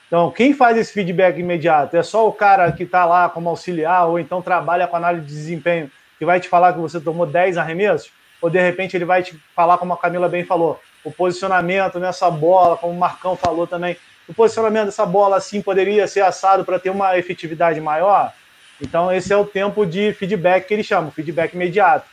Então, 0.07 0.31
quem 0.31 0.53
faz 0.53 0.77
esse 0.77 0.93
feedback 0.93 1.39
imediato? 1.39 1.97
É 1.97 2.03
só 2.03 2.29
o 2.29 2.33
cara 2.33 2.70
que 2.73 2.83
está 2.83 3.05
lá 3.05 3.29
como 3.29 3.49
auxiliar 3.49 4.09
ou 4.09 4.18
então 4.18 4.43
trabalha 4.43 4.87
com 4.87 4.97
análise 4.97 5.27
de 5.27 5.33
desempenho 5.33 5.91
que 6.18 6.25
vai 6.25 6.39
te 6.39 6.49
falar 6.49 6.73
que 6.73 6.79
você 6.79 7.01
tomou 7.01 7.27
10 7.27 7.57
arremessos? 7.57 8.11
Ou 8.41 8.51
de 8.51 8.61
repente 8.61 8.97
ele 8.97 9.05
vai 9.05 9.23
te 9.23 9.39
falar, 9.55 9.79
como 9.79 9.93
a 9.93 9.97
Camila 9.97 10.29
bem 10.29 10.45
falou, 10.45 10.79
o 11.05 11.11
posicionamento 11.11 11.98
nessa 11.98 12.30
bola, 12.30 12.76
como 12.76 12.92
o 12.92 12.98
Marcão 12.98 13.36
falou 13.36 13.66
também, 13.66 13.96
o 14.28 14.34
posicionamento 14.34 14.86
dessa 14.86 15.05
bola 15.05 15.36
assim 15.36 15.61
poderia 15.61 16.07
ser 16.07 16.20
assado 16.20 16.64
para 16.64 16.78
ter 16.78 16.90
uma 16.90 17.18
efetividade 17.18 17.80
maior? 17.80 18.32
Então, 18.80 19.12
esse 19.12 19.32
é 19.32 19.36
o 19.36 19.44
tempo 19.44 19.84
de 19.86 20.12
feedback 20.14 20.66
que 20.66 20.74
eles 20.74 20.86
chamam, 20.86 21.11
feedback 21.11 21.55
imediato. 21.55 22.07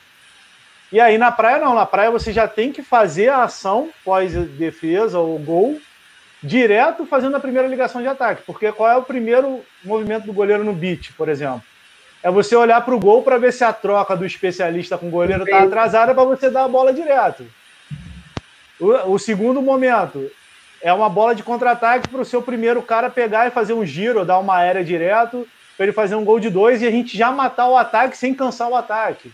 E 0.92 1.00
aí 1.00 1.18
na 1.18 1.32
praia 1.32 1.60
não, 1.60 1.76
na 1.76 1.86
praia 1.86 2.10
você 2.10 2.34
já 2.34 2.48
tem 2.48 2.72
que 2.72 2.82
fazer 2.82 3.30
a 3.30 3.44
ação 3.44 3.90
pós-defesa 4.04 5.20
ou 5.20 5.38
gol 5.38 5.80
direto 6.42 7.06
fazendo 7.06 7.36
a 7.36 7.40
primeira 7.40 7.68
ligação 7.68 8.02
de 8.02 8.08
ataque. 8.08 8.42
Porque 8.46 8.72
qual 8.72 8.90
é 8.90 8.96
o 8.96 9.04
primeiro 9.04 9.64
movimento 9.84 10.26
do 10.26 10.34
goleiro 10.34 10.64
no 10.64 10.74
beat, 10.74 11.14
por 11.16 11.30
exemplo? 11.30 11.62
É 12.24 12.32
você 12.32 12.56
olhar 12.56 12.82
para 12.82 12.96
o 12.96 13.00
gol 13.00 13.22
para 13.22 13.38
ver 13.38 13.54
se 13.54 13.64
a 13.64 13.72
troca 13.72 14.16
do 14.16 14.26
especialista 14.26 14.98
com 14.98 15.08
o 15.08 15.12
goleiro 15.12 15.44
está 15.44 15.60
atrasada 15.64 16.14
para 16.14 16.24
você 16.24 16.50
dar 16.50 16.66
a 16.66 16.68
bola 16.68 16.92
direto. 16.92 17.46
O, 18.80 19.14
o 19.14 19.20
segundo 19.20 19.62
momento 19.62 20.30
é 20.82 20.94
uma 20.94 21.10
bola 21.10 21.36
de 21.36 21.44
contra-ataque 21.44 22.08
para 22.08 22.22
o 22.22 22.26
seu 22.26 22.42
primeiro 22.42 22.82
cara 22.82 23.10
pegar 23.10 23.48
e 23.48 23.52
fazer 23.52 23.74
um 23.74 23.86
giro, 23.86 24.26
dar 24.26 24.40
uma 24.40 24.58
aérea 24.58 24.84
direto, 24.84 25.48
para 25.76 25.86
ele 25.86 25.94
fazer 25.94 26.16
um 26.16 26.26
gol 26.26 26.40
de 26.40 26.50
dois 26.50 26.82
e 26.82 26.88
a 26.88 26.92
gente 26.92 27.18
já 27.18 27.32
matar 27.32 27.68
o 27.68 27.78
ataque 27.78 28.18
sem 28.18 28.34
cansar 28.34 28.70
o 28.70 28.76
ataque. 28.76 29.32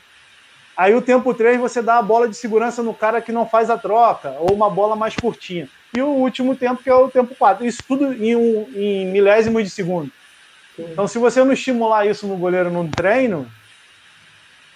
Aí 0.75 0.93
o 0.93 1.01
tempo 1.01 1.33
3 1.33 1.59
você 1.59 1.81
dá 1.81 1.97
a 1.97 2.01
bola 2.01 2.27
de 2.27 2.35
segurança 2.35 2.83
no 2.83 2.93
cara 2.93 3.21
que 3.21 3.31
não 3.31 3.47
faz 3.47 3.69
a 3.69 3.77
troca, 3.77 4.35
ou 4.39 4.53
uma 4.53 4.69
bola 4.69 4.95
mais 4.95 5.15
curtinha 5.15 5.69
e 5.95 6.01
o 6.01 6.07
último 6.07 6.55
tempo, 6.55 6.83
que 6.83 6.89
é 6.89 6.93
o 6.93 7.09
tempo 7.09 7.33
4. 7.35 7.65
Isso 7.65 7.81
tudo 7.87 8.13
em, 8.13 8.35
um, 8.35 8.67
em 8.75 9.05
milésimos 9.07 9.63
de 9.63 9.69
segundo. 9.69 10.11
Então, 10.77 11.07
se 11.07 11.17
você 11.17 11.41
não 11.41 11.53
estimular 11.53 12.05
isso 12.05 12.27
no 12.27 12.35
goleiro 12.35 12.69
num 12.69 12.89
treino, 12.89 13.49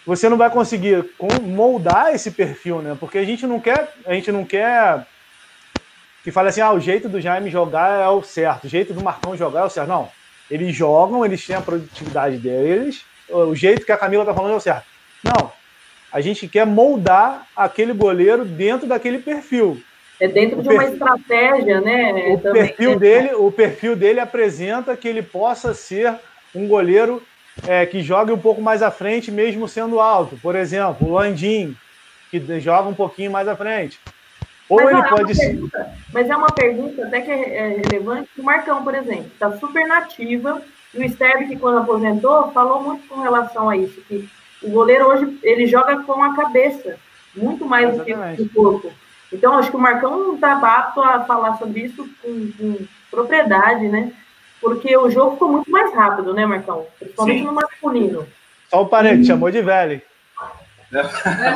você 0.09 0.27
não 0.27 0.37
vai 0.37 0.49
conseguir 0.49 1.05
moldar 1.43 2.15
esse 2.15 2.31
perfil, 2.31 2.81
né? 2.81 2.97
Porque 2.99 3.19
a 3.19 3.23
gente 3.23 3.45
não 3.45 3.59
quer, 3.59 3.93
a 4.07 4.13
gente 4.15 4.31
não 4.31 4.43
quer 4.43 5.05
que 6.23 6.31
fale 6.31 6.49
assim, 6.49 6.61
ah, 6.61 6.73
o 6.73 6.79
jeito 6.79 7.07
do 7.07 7.21
Jaime 7.21 7.51
jogar 7.51 8.01
é 8.01 8.07
o 8.07 8.23
certo, 8.23 8.65
o 8.65 8.67
jeito 8.67 8.91
do 8.91 9.03
Marcão 9.03 9.37
jogar 9.37 9.61
é 9.61 9.65
o 9.65 9.69
certo. 9.69 9.87
Não, 9.87 10.09
eles 10.49 10.75
jogam, 10.75 11.23
eles 11.23 11.45
têm 11.45 11.55
a 11.55 11.61
produtividade 11.61 12.37
deles, 12.37 13.05
o 13.29 13.53
jeito 13.53 13.85
que 13.85 13.91
a 13.91 13.97
Camila 13.97 14.25
tá 14.25 14.33
falando 14.33 14.53
é 14.53 14.57
o 14.57 14.59
certo. 14.59 14.83
Não, 15.23 15.51
a 16.11 16.21
gente 16.21 16.47
quer 16.47 16.65
moldar 16.65 17.45
aquele 17.55 17.93
goleiro 17.93 18.43
dentro 18.43 18.87
daquele 18.87 19.19
perfil. 19.19 19.79
É 20.19 20.27
dentro 20.27 20.57
o 20.57 20.63
de 20.63 20.69
uma 20.69 20.85
estratégia, 20.85 21.81
né? 21.81 22.33
O 22.33 22.39
Também. 22.39 22.65
perfil, 22.65 22.97
dele, 22.97 23.35
o 23.35 23.51
perfil 23.51 23.95
dele 23.95 24.19
apresenta 24.19 24.97
que 24.97 25.07
ele 25.07 25.21
possa 25.21 25.75
ser 25.75 26.15
um 26.55 26.67
goleiro 26.67 27.21
é, 27.67 27.85
que 27.85 28.01
jogue 28.01 28.31
um 28.31 28.37
pouco 28.37 28.61
mais 28.61 28.81
à 28.81 28.91
frente, 28.91 29.31
mesmo 29.31 29.67
sendo 29.67 29.99
alto. 29.99 30.37
Por 30.37 30.55
exemplo, 30.55 31.07
o 31.07 31.13
Landim, 31.13 31.75
que 32.29 32.59
joga 32.59 32.89
um 32.89 32.93
pouquinho 32.93 33.31
mais 33.31 33.47
à 33.47 33.55
frente. 33.55 33.99
Ou 34.69 34.83
mas, 34.83 34.91
ele 34.91 35.01
é 35.01 35.09
pode 35.09 35.35
ser. 35.35 35.59
Mas 36.13 36.29
é 36.29 36.35
uma 36.35 36.51
pergunta 36.51 37.05
até 37.05 37.21
que 37.21 37.31
é, 37.31 37.57
é 37.57 37.81
relevante. 37.83 38.29
O 38.37 38.43
Marcão, 38.43 38.83
por 38.83 38.93
exemplo, 38.93 39.27
está 39.27 39.51
super 39.57 39.87
nativa. 39.87 40.61
E 40.93 41.03
o 41.03 41.09
Sterbe, 41.09 41.47
que 41.47 41.55
quando 41.55 41.79
aposentou, 41.79 42.51
falou 42.51 42.81
muito 42.81 43.07
com 43.07 43.21
relação 43.21 43.69
a 43.69 43.77
isso, 43.77 44.01
que 44.01 44.27
o 44.61 44.69
goleiro 44.69 45.07
hoje 45.07 45.39
ele 45.43 45.67
joga 45.67 46.01
com 46.03 46.23
a 46.23 46.35
cabeça, 46.35 46.97
muito 47.35 47.65
mais 47.65 47.93
Exatamente. 47.93 48.43
do 48.43 48.49
que 48.49 48.57
o 48.57 48.61
corpo. 48.61 48.91
Então, 49.31 49.57
acho 49.57 49.69
que 49.69 49.77
o 49.77 49.79
Marcão 49.79 50.19
não 50.19 50.35
está 50.35 50.53
apto 50.53 51.01
a 51.01 51.23
falar 51.23 51.57
sobre 51.57 51.81
isso 51.81 52.09
com, 52.21 52.51
com, 52.57 52.77
propriedade, 53.11 53.87
né? 53.87 54.11
Porque 54.61 54.95
o 54.97 55.09
jogo 55.09 55.33
ficou 55.33 55.49
muito 55.49 55.71
mais 55.71 55.93
rápido, 55.93 56.33
né, 56.33 56.45
Marcão? 56.45 56.85
Principalmente 56.99 57.39
Sim. 57.39 57.45
no 57.45 57.53
masculino. 57.53 58.27
Só 58.69 58.81
o 58.81 58.87
parente, 58.87 59.25
chamou 59.25 59.49
de 59.49 59.61
velho. 59.61 60.01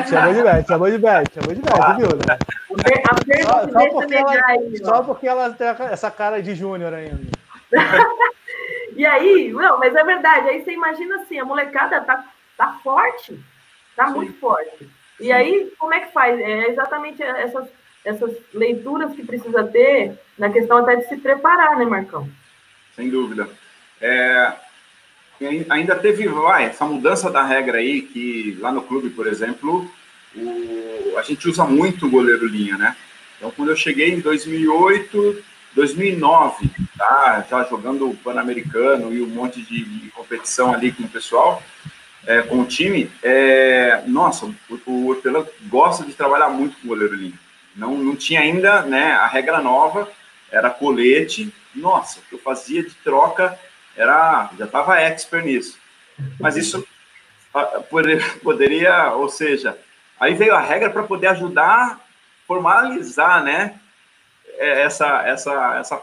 chamou 0.10 0.34
de 0.34 0.42
velho, 0.42 0.68
chamou 0.68 0.92
de 0.92 0.98
velho, 0.98 1.26
chamou 1.34 1.56
de 1.56 1.62
velho, 1.62 1.84
ah. 1.84 1.94
viu? 1.94 2.08
Né? 2.08 2.40
A 3.10 3.44
só, 3.44 3.70
só, 3.70 3.90
porque 3.90 4.16
ela, 4.16 4.46
aí, 4.46 4.78
só 4.78 5.04
porque 5.04 5.28
ela 5.28 5.50
tem 5.52 5.68
essa 5.92 6.10
cara 6.10 6.42
de 6.42 6.56
júnior 6.56 6.94
ainda. 6.94 7.32
e 8.96 9.06
aí, 9.06 9.52
não, 9.52 9.80
mas 9.80 9.96
é 9.96 10.04
verdade. 10.04 10.50
Aí 10.50 10.64
você 10.64 10.72
imagina 10.72 11.18
assim, 11.18 11.40
a 11.40 11.46
molecada 11.46 12.02
tá, 12.02 12.26
tá 12.58 12.80
forte, 12.84 13.40
tá 13.96 14.08
Sim. 14.08 14.14
muito 14.14 14.40
forte. 14.40 14.90
E 15.20 15.32
aí, 15.32 15.72
como 15.78 15.94
é 15.94 16.02
que 16.02 16.12
faz? 16.12 16.40
É 16.40 16.70
exatamente 16.70 17.22
essas, 17.22 17.68
essas 18.04 18.32
leituras 18.54 19.14
que 19.14 19.26
precisa 19.26 19.64
ter 19.64 20.18
na 20.38 20.50
questão 20.50 20.78
até 20.78 20.96
de 20.96 21.08
se 21.08 21.18
preparar, 21.18 21.78
né, 21.78 21.86
Marcão? 21.86 22.28
Sem 22.96 23.10
dúvida. 23.10 23.50
É, 24.00 24.54
ainda 25.70 25.96
teve 25.96 26.28
vai, 26.28 26.66
essa 26.66 26.86
mudança 26.86 27.30
da 27.30 27.44
regra 27.44 27.78
aí, 27.78 28.02
que 28.02 28.58
lá 28.60 28.72
no 28.72 28.82
clube, 28.82 29.10
por 29.10 29.28
exemplo, 29.28 29.90
o, 30.36 31.16
a 31.18 31.22
gente 31.22 31.48
usa 31.48 31.64
muito 31.66 32.06
o 32.06 32.10
goleiro 32.10 32.48
linha, 32.48 32.78
né? 32.78 32.96
Então, 33.38 33.52
quando 33.52 33.70
eu 33.70 33.76
cheguei 33.76 34.14
em 34.14 34.20
2008, 34.20 35.44
2009, 35.76 36.70
tá? 36.98 37.46
Já 37.50 37.64
jogando 37.64 38.10
o 38.10 38.16
Pan-Americano 38.16 39.14
e 39.14 39.22
um 39.22 39.28
monte 39.28 39.62
de, 39.62 39.84
de 39.84 40.10
competição 40.12 40.74
ali 40.74 40.92
com 40.92 41.04
o 41.04 41.10
pessoal, 41.10 41.62
é, 42.26 42.42
com 42.42 42.62
o 42.62 42.66
time, 42.66 43.12
é, 43.22 44.04
nossa, 44.08 44.46
o, 44.46 44.80
o 44.86 45.08
Hortelã 45.08 45.46
gosta 45.68 46.06
de 46.06 46.14
trabalhar 46.14 46.50
muito 46.50 46.78
com 46.78 46.86
o 46.86 46.90
goleiro 46.90 47.16
limpo. 47.16 47.38
Não, 47.76 47.98
não 47.98 48.16
tinha 48.16 48.42
ainda 48.42 48.84
né, 48.84 49.14
a 49.14 49.28
regra 49.28 49.62
nova, 49.62 50.10
era 50.52 50.70
colete. 50.70 51.52
Nossa, 51.76 52.20
o 52.20 52.24
que 52.24 52.36
eu 52.36 52.40
fazia 52.40 52.84
de 52.84 52.94
troca 52.96 53.58
era 53.96 54.50
já 54.58 54.66
estava 54.66 55.00
expert 55.00 55.46
nisso. 55.46 55.78
Mas 56.40 56.56
isso 56.56 56.86
poderia, 58.42 59.14
ou 59.14 59.30
seja, 59.30 59.78
aí 60.20 60.34
veio 60.34 60.56
a 60.56 60.60
regra 60.60 60.90
para 60.90 61.04
poder 61.04 61.28
ajudar 61.28 62.00
formalizar, 62.48 63.44
né, 63.44 63.80
é, 64.58 64.82
essa 64.82 65.22
essa 65.26 65.76
essa 65.80 66.02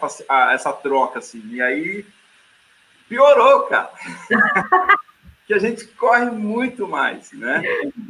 essa 0.52 0.72
troca 0.72 1.18
assim. 1.18 1.42
E 1.50 1.62
aí 1.62 2.06
piorou, 3.08 3.64
cara. 3.64 3.90
que 5.50 5.54
a 5.54 5.58
gente 5.58 5.84
corre 5.84 6.26
muito 6.26 6.86
mais, 6.86 7.32
né? 7.32 7.60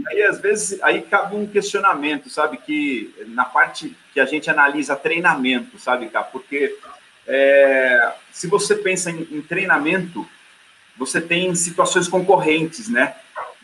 Aí, 0.08 0.22
às 0.24 0.38
vezes, 0.38 0.78
aí 0.82 1.00
cabe 1.00 1.34
um 1.34 1.46
questionamento, 1.46 2.28
sabe? 2.28 2.58
Que 2.58 3.14
na 3.28 3.46
parte 3.46 3.96
que 4.12 4.20
a 4.20 4.26
gente 4.26 4.50
analisa 4.50 4.94
treinamento, 4.94 5.78
sabe, 5.78 6.10
cara? 6.10 6.26
Porque 6.26 6.76
é, 7.32 8.12
se 8.32 8.48
você 8.48 8.74
pensa 8.74 9.08
em, 9.08 9.26
em 9.30 9.40
treinamento, 9.40 10.28
você 10.98 11.20
tem 11.20 11.54
situações 11.54 12.08
concorrentes, 12.08 12.88
né? 12.88 13.14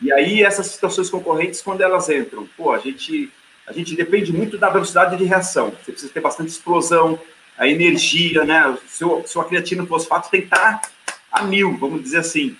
E 0.01 0.11
aí, 0.13 0.41
essas 0.41 0.67
situações 0.67 1.09
concorrentes, 1.09 1.61
quando 1.61 1.81
elas 1.81 2.07
entram, 2.07 2.47
pô, 2.55 2.71
a 2.71 2.77
gente, 2.77 3.29
a 3.67 3.73
gente 3.73 3.93
depende 3.93 4.31
muito 4.31 4.57
da 4.57 4.69
velocidade 4.69 5.17
de 5.17 5.25
reação. 5.25 5.71
Você 5.71 5.91
precisa 5.91 6.13
ter 6.13 6.21
bastante 6.21 6.49
explosão, 6.49 7.19
a 7.57 7.67
energia, 7.67 8.45
né? 8.45 8.77
Seu, 8.87 9.23
sua 9.27 9.43
creatina 9.43 9.85
fosfato 9.85 10.29
tem 10.29 10.41
que 10.41 10.47
estar 10.47 10.81
a 11.29 11.43
mil, 11.43 11.75
vamos 11.77 12.01
dizer 12.01 12.19
assim. 12.19 12.55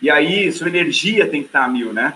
E 0.00 0.08
aí, 0.08 0.50
sua 0.52 0.68
energia 0.68 1.28
tem 1.28 1.42
que 1.42 1.48
estar 1.48 1.64
a 1.64 1.68
mil, 1.68 1.92
né? 1.92 2.14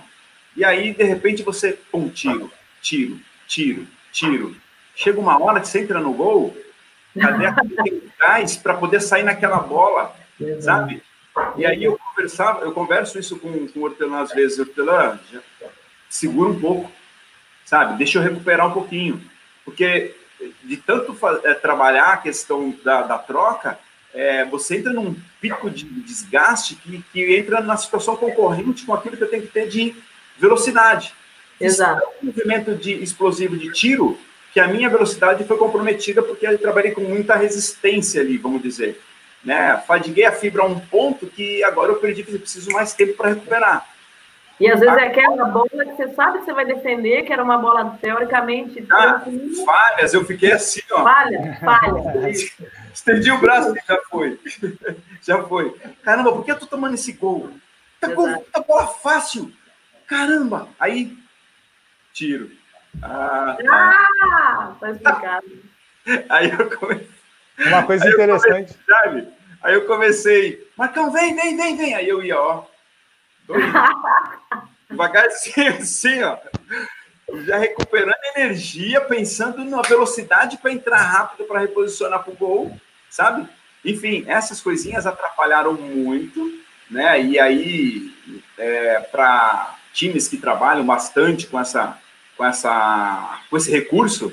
E 0.57 0.64
aí, 0.64 0.95
de 0.95 1.05
repente, 1.05 1.43
você, 1.43 1.78
um 1.93 2.09
tiro, 2.09 2.51
tiro, 2.80 3.20
tiro, 3.47 3.86
tiro. 4.11 4.57
Chega 4.95 5.20
uma 5.20 5.38
hora 5.43 5.61
que 5.61 5.68
você 5.68 5.80
entra 5.80 6.01
no 6.01 6.14
gol, 6.14 6.57
cadê 7.18 7.46
a 7.46 7.54
gás 8.18 8.56
para 8.56 8.74
poder 8.74 9.00
sair 9.00 9.22
naquela 9.22 9.58
bola, 9.58 10.14
sabe? 10.61 11.02
E 11.56 11.64
aí 11.64 11.84
eu 11.84 11.98
conversava, 11.98 12.61
eu 12.62 12.72
converso 12.72 13.18
isso 13.18 13.38
com, 13.38 13.66
com 13.68 13.80
o 13.80 13.82
Hortelã 13.84 14.20
às 14.22 14.32
vezes, 14.32 14.58
Hortelã, 14.58 15.18
segura 16.08 16.50
um 16.50 16.61
pouco, 16.61 16.90
sabe? 17.64 17.96
Deixa 17.98 18.18
eu 18.18 18.22
recuperar 18.22 18.66
um 18.66 18.72
pouquinho. 18.72 19.22
Porque 19.64 20.14
de 20.64 20.76
tanto 20.76 21.16
é, 21.44 21.54
trabalhar 21.54 22.12
a 22.12 22.16
questão 22.16 22.74
da, 22.84 23.02
da 23.02 23.18
troca, 23.18 23.78
é, 24.12 24.44
você 24.44 24.78
entra 24.78 24.92
num 24.92 25.14
pico 25.40 25.70
de 25.70 25.84
desgaste 25.84 26.74
que, 26.76 27.02
que 27.12 27.36
entra 27.36 27.61
na 27.61 27.76
situação 27.76 28.16
concorrente 28.16 28.84
com 28.84 28.94
aquilo 28.94 29.16
que 29.16 29.22
eu 29.22 29.30
tenho 29.30 29.42
que 29.42 29.52
ter 29.52 29.68
de 29.68 29.94
velocidade. 30.38 31.14
Exato. 31.61 32.02
Um 32.22 32.26
movimento 32.26 32.74
de 32.74 32.92
explosivo 33.02 33.56
de 33.56 33.70
tiro, 33.72 34.18
que 34.53 34.61
a 34.61 34.68
minha 34.68 34.88
velocidade 34.88 35.44
foi 35.44 35.57
comprometida 35.57 36.22
porque 36.22 36.46
eu 36.46 36.59
trabalhei 36.59 36.92
com 36.92 37.03
muita 37.03 37.36
resistência 37.36 38.20
ali, 38.20 38.36
vamos 38.36 38.62
dizer. 38.62 39.01
Né? 39.44 39.76
Fadiguei 39.86 40.24
a 40.24 40.32
fibra 40.32 40.62
a 40.62 40.66
um 40.66 40.78
ponto 40.78 41.26
que 41.26 41.62
agora 41.64 41.92
eu 41.92 41.96
perdi, 41.96 42.22
preciso 42.22 42.70
mais 42.72 42.92
tempo 42.92 43.14
para 43.14 43.30
recuperar. 43.30 43.86
E 44.61 44.70
às 44.70 44.78
vezes 44.78 44.94
é 44.94 45.07
aquela 45.07 45.46
bola 45.46 45.68
que 45.70 45.96
você 45.96 46.12
sabe 46.12 46.40
que 46.40 46.44
você 46.44 46.53
vai 46.53 46.66
defender, 46.66 47.22
que 47.22 47.32
era 47.32 47.42
uma 47.42 47.57
bola 47.57 47.98
teoricamente. 47.98 48.86
Ah, 48.92 49.22
falhas, 49.64 50.12
eu 50.12 50.22
fiquei 50.26 50.53
assim, 50.53 50.82
ó. 50.92 51.03
Falha, 51.03 51.59
falha. 51.64 52.28
Estendi 52.92 53.30
o 53.30 53.38
braço 53.38 53.74
e 53.74 53.80
já 53.88 53.98
foi. 54.11 54.38
já 55.22 55.42
foi. 55.44 55.74
Caramba, 56.03 56.32
por 56.32 56.44
que 56.44 56.51
eu 56.51 56.59
tô 56.59 56.66
tomando 56.66 56.92
esse 56.92 57.12
gol? 57.12 57.48
Tá 57.98 58.11
com 58.11 58.26
a 58.53 58.61
bola 58.61 58.86
fácil. 58.88 59.51
Caramba! 60.07 60.68
Aí, 60.78 61.16
tiro. 62.12 62.51
Ah, 63.03 63.57
ah 63.70 64.76
tá 64.80 64.91
explicado. 64.91 65.47
Aí 66.28 66.51
eu 66.51 66.70
comecei. 66.78 67.11
Uma 67.59 67.82
coisa 67.84 68.05
aí 68.05 68.12
interessante. 68.12 68.74
Comecei, 68.74 69.32
aí 69.62 69.74
eu 69.74 69.86
comecei, 69.86 70.70
Marcão, 70.76 71.11
vem, 71.12 71.34
vem, 71.34 71.57
vem, 71.57 71.76
vem. 71.76 71.95
Aí 71.95 72.09
eu 72.09 72.22
ia, 72.22 72.38
ó. 72.38 72.64
Devagarzinho, 74.88 75.76
assim, 75.76 76.22
ó. 76.22 76.38
Já 77.45 77.59
recuperando 77.59 78.14
energia, 78.34 79.01
pensando 79.01 79.64
na 79.64 79.82
velocidade 79.82 80.59
para 80.59 80.72
entrar 80.72 81.03
rápido 81.03 81.47
para 81.47 81.61
reposicionar 81.61 82.24
para 82.24 82.32
o 82.32 82.36
gol, 82.36 82.76
sabe? 83.09 83.49
Enfim, 83.84 84.24
essas 84.26 84.61
coisinhas 84.61 85.07
atrapalharam 85.07 85.74
muito, 85.74 86.53
né? 86.91 87.22
E 87.22 87.38
aí, 87.38 88.12
é, 88.59 89.01
para 89.01 89.76
times 89.93 90.28
que 90.28 90.36
trabalham 90.36 90.84
bastante 90.84 91.47
com 91.47 91.59
essa, 91.59 91.97
com 92.41 92.47
essa, 92.47 93.38
com 93.51 93.57
esse 93.59 93.70
recurso, 93.70 94.32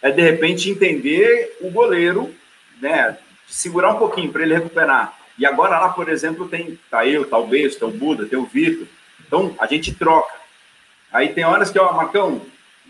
é 0.00 0.12
de 0.12 0.22
repente 0.22 0.70
entender 0.70 1.56
o 1.60 1.68
goleiro, 1.68 2.32
né? 2.80 3.18
Segurar 3.48 3.94
um 3.94 3.98
pouquinho 3.98 4.30
para 4.30 4.42
ele 4.42 4.54
recuperar. 4.54 5.18
E 5.36 5.44
agora 5.44 5.80
lá, 5.80 5.88
por 5.88 6.08
exemplo, 6.08 6.48
tem 6.48 6.78
tá 6.88 7.04
eu, 7.04 7.28
tá 7.28 7.36
o 7.36 7.48
Beijo, 7.48 7.76
tem 7.76 7.88
o 7.88 7.90
Buda, 7.90 8.26
tem 8.26 8.38
o 8.38 8.44
Vitor. 8.44 8.86
Então 9.26 9.56
a 9.58 9.66
gente 9.66 9.92
troca. 9.92 10.36
Aí 11.12 11.30
tem 11.30 11.44
horas 11.44 11.68
que, 11.68 11.80
ó, 11.80 11.92
Marcão, 11.92 12.40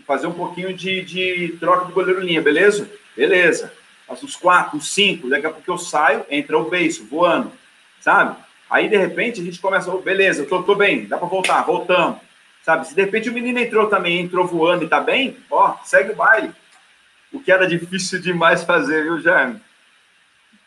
fazer 0.05 0.27
um 0.27 0.33
pouquinho 0.33 0.71
de, 0.71 1.01
de 1.01 1.57
troca 1.59 1.85
do 1.85 1.93
goleiro 1.93 2.21
linha, 2.21 2.39
beleza? 2.39 2.87
Beleza. 3.17 3.73
Faço 4.05 4.27
os 4.27 4.35
quatro, 4.35 4.77
os 4.77 4.93
cinco, 4.93 5.29
daqui 5.29 5.47
a 5.47 5.49
pouco 5.49 5.71
eu 5.71 5.79
saio, 5.79 6.23
entra 6.29 6.59
o 6.59 6.69
beijo, 6.69 7.07
voando, 7.09 7.51
sabe? 7.99 8.37
Aí, 8.69 8.87
de 8.87 8.97
repente, 8.97 9.41
a 9.41 9.43
gente 9.43 9.59
começa, 9.59 9.89
oh, 9.89 9.99
beleza, 9.99 10.43
eu 10.43 10.47
tô, 10.47 10.61
tô 10.61 10.75
bem, 10.75 11.05
dá 11.05 11.17
para 11.17 11.27
voltar, 11.27 11.63
voltamos. 11.63 12.28
Sabe? 12.69 12.87
Se 12.87 12.93
de 12.93 13.01
repente 13.01 13.27
o 13.31 13.33
menino 13.33 13.57
entrou 13.57 13.87
também, 13.87 14.19
entrou 14.19 14.45
voando 14.45 14.85
e 14.85 14.87
tá 14.87 14.99
bem, 14.99 15.35
ó, 15.49 15.73
segue 15.83 16.11
o 16.11 16.15
baile. 16.15 16.51
O 17.33 17.39
que 17.39 17.51
era 17.51 17.67
difícil 17.67 18.21
demais 18.21 18.63
fazer, 18.63 19.01
viu, 19.01 19.19
Jaime? 19.19 19.59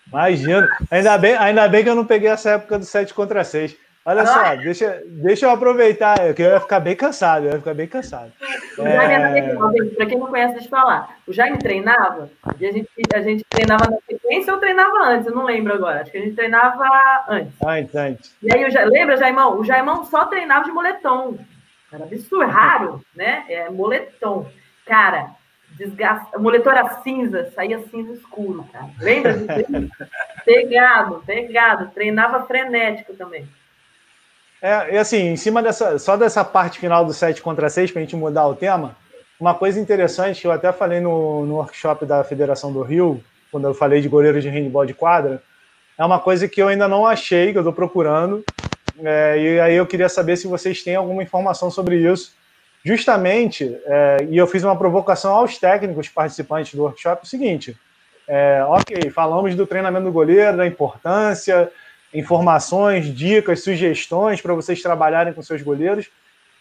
Imagino. 0.08 0.66
Ainda 0.90 1.16
bem, 1.16 1.36
ainda 1.36 1.68
bem 1.68 1.84
que 1.84 1.88
eu 1.88 1.94
não 1.94 2.04
peguei 2.04 2.28
essa 2.28 2.50
época 2.50 2.80
do 2.80 2.84
7 2.84 3.14
contra 3.14 3.44
6. 3.44 3.76
Olha 4.04 4.26
só, 4.26 4.56
deixa, 4.56 5.00
deixa 5.06 5.46
eu 5.46 5.50
aproveitar, 5.50 6.34
que 6.34 6.42
eu 6.42 6.50
ia 6.50 6.58
ficar 6.58 6.80
bem 6.80 6.96
cansado, 6.96 7.44
eu 7.44 7.52
ia 7.52 7.58
ficar 7.58 7.72
bem 7.72 7.86
cansado. 7.86 8.32
O 8.76 8.82
Jaime, 8.82 9.38
é... 9.38 9.54
para 9.94 10.06
quem 10.06 10.18
não 10.18 10.26
conhece, 10.26 10.54
deixa 10.54 10.66
eu 10.66 10.70
falar. 10.70 11.18
O 11.24 11.32
Jaime 11.32 11.58
treinava, 11.58 12.28
e 12.58 12.66
a 12.66 12.72
gente, 12.72 12.88
a 13.14 13.22
gente 13.22 13.44
treinava 13.48 13.88
na 13.88 13.98
sequência 14.10 14.52
ou 14.52 14.58
treinava 14.58 15.04
antes, 15.04 15.28
eu 15.28 15.36
não 15.36 15.44
lembro 15.44 15.72
agora. 15.72 16.00
Acho 16.00 16.10
que 16.10 16.18
a 16.18 16.20
gente 16.20 16.34
treinava 16.34 16.84
antes. 17.28 17.52
Antes, 17.64 17.94
antes. 17.94 18.36
E 18.42 18.52
aí, 18.52 18.64
o, 18.64 18.90
lembra, 18.90 19.16
Jaimão? 19.16 19.60
O 19.60 19.64
Jaimão 19.64 20.04
só 20.04 20.24
treinava 20.24 20.64
de 20.64 20.72
moletom. 20.72 21.38
Era 21.92 22.04
absurdo, 22.04 22.46
raro, 22.46 23.00
né? 23.14 23.44
É 23.48 23.68
moletom. 23.68 24.50
Cara, 24.86 25.32
desgasta, 25.70 26.38
moletom 26.38 26.70
era 26.70 27.02
cinza, 27.02 27.50
saía 27.54 27.78
cinza 27.88 28.12
escuro, 28.12 28.66
cara. 28.72 28.88
Lembra 28.98 29.34
disso? 29.34 29.90
pegado, 30.44 31.22
pegado. 31.26 31.90
Treinava 31.90 32.46
frenético 32.46 33.14
também. 33.14 33.46
É, 34.62 34.94
e 34.94 34.98
assim, 34.98 35.30
em 35.30 35.36
cima 35.36 35.60
dessa, 35.60 35.98
só 35.98 36.16
dessa 36.16 36.44
parte 36.44 36.78
final 36.78 37.04
do 37.04 37.12
7 37.12 37.42
contra 37.42 37.68
6, 37.68 37.90
para 37.90 38.00
a 38.00 38.04
gente 38.04 38.14
mudar 38.14 38.46
o 38.46 38.54
tema, 38.54 38.96
uma 39.38 39.54
coisa 39.54 39.80
interessante 39.80 40.40
que 40.40 40.46
eu 40.46 40.52
até 40.52 40.72
falei 40.72 41.00
no, 41.00 41.44
no 41.44 41.56
workshop 41.56 42.06
da 42.06 42.22
Federação 42.22 42.72
do 42.72 42.80
Rio, 42.80 43.22
quando 43.50 43.66
eu 43.66 43.74
falei 43.74 44.00
de 44.00 44.08
goleiros 44.08 44.42
de 44.42 44.48
handball 44.48 44.86
de 44.86 44.94
quadra, 44.94 45.42
é 45.98 46.04
uma 46.04 46.20
coisa 46.20 46.48
que 46.48 46.62
eu 46.62 46.68
ainda 46.68 46.86
não 46.86 47.04
achei, 47.04 47.50
que 47.50 47.58
eu 47.58 47.62
estou 47.62 47.72
procurando, 47.72 48.44
é, 48.98 49.38
e 49.38 49.60
aí 49.60 49.74
eu 49.74 49.86
queria 49.86 50.08
saber 50.08 50.36
se 50.36 50.46
vocês 50.46 50.82
têm 50.82 50.96
alguma 50.96 51.22
informação 51.22 51.70
sobre 51.70 51.96
isso, 51.96 52.32
justamente, 52.84 53.78
é, 53.84 54.26
e 54.28 54.36
eu 54.36 54.46
fiz 54.46 54.64
uma 54.64 54.76
provocação 54.76 55.34
aos 55.34 55.58
técnicos 55.58 56.08
participantes 56.08 56.74
do 56.74 56.82
workshop, 56.82 57.24
o 57.24 57.28
seguinte, 57.28 57.76
é, 58.26 58.64
ok, 58.66 59.10
falamos 59.10 59.54
do 59.54 59.66
treinamento 59.66 60.04
do 60.04 60.12
goleiro, 60.12 60.56
da 60.56 60.66
importância, 60.66 61.70
informações, 62.12 63.06
dicas, 63.06 63.62
sugestões 63.62 64.40
para 64.40 64.54
vocês 64.54 64.82
trabalharem 64.82 65.32
com 65.32 65.42
seus 65.42 65.62
goleiros, 65.62 66.08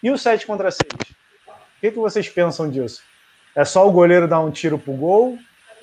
e 0.01 0.09
o 0.09 0.17
7 0.17 0.45
contra 0.47 0.71
6? 0.71 0.81
O 0.87 1.81
que, 1.81 1.91
que 1.91 1.99
vocês 1.99 2.27
pensam 2.29 2.69
disso? 2.69 3.03
É 3.55 3.65
só 3.65 3.87
o 3.87 3.91
goleiro 3.91 4.27
dar 4.27 4.39
um 4.39 4.51
tiro 4.51 4.77
pro 4.77 4.93
gol? 4.93 5.37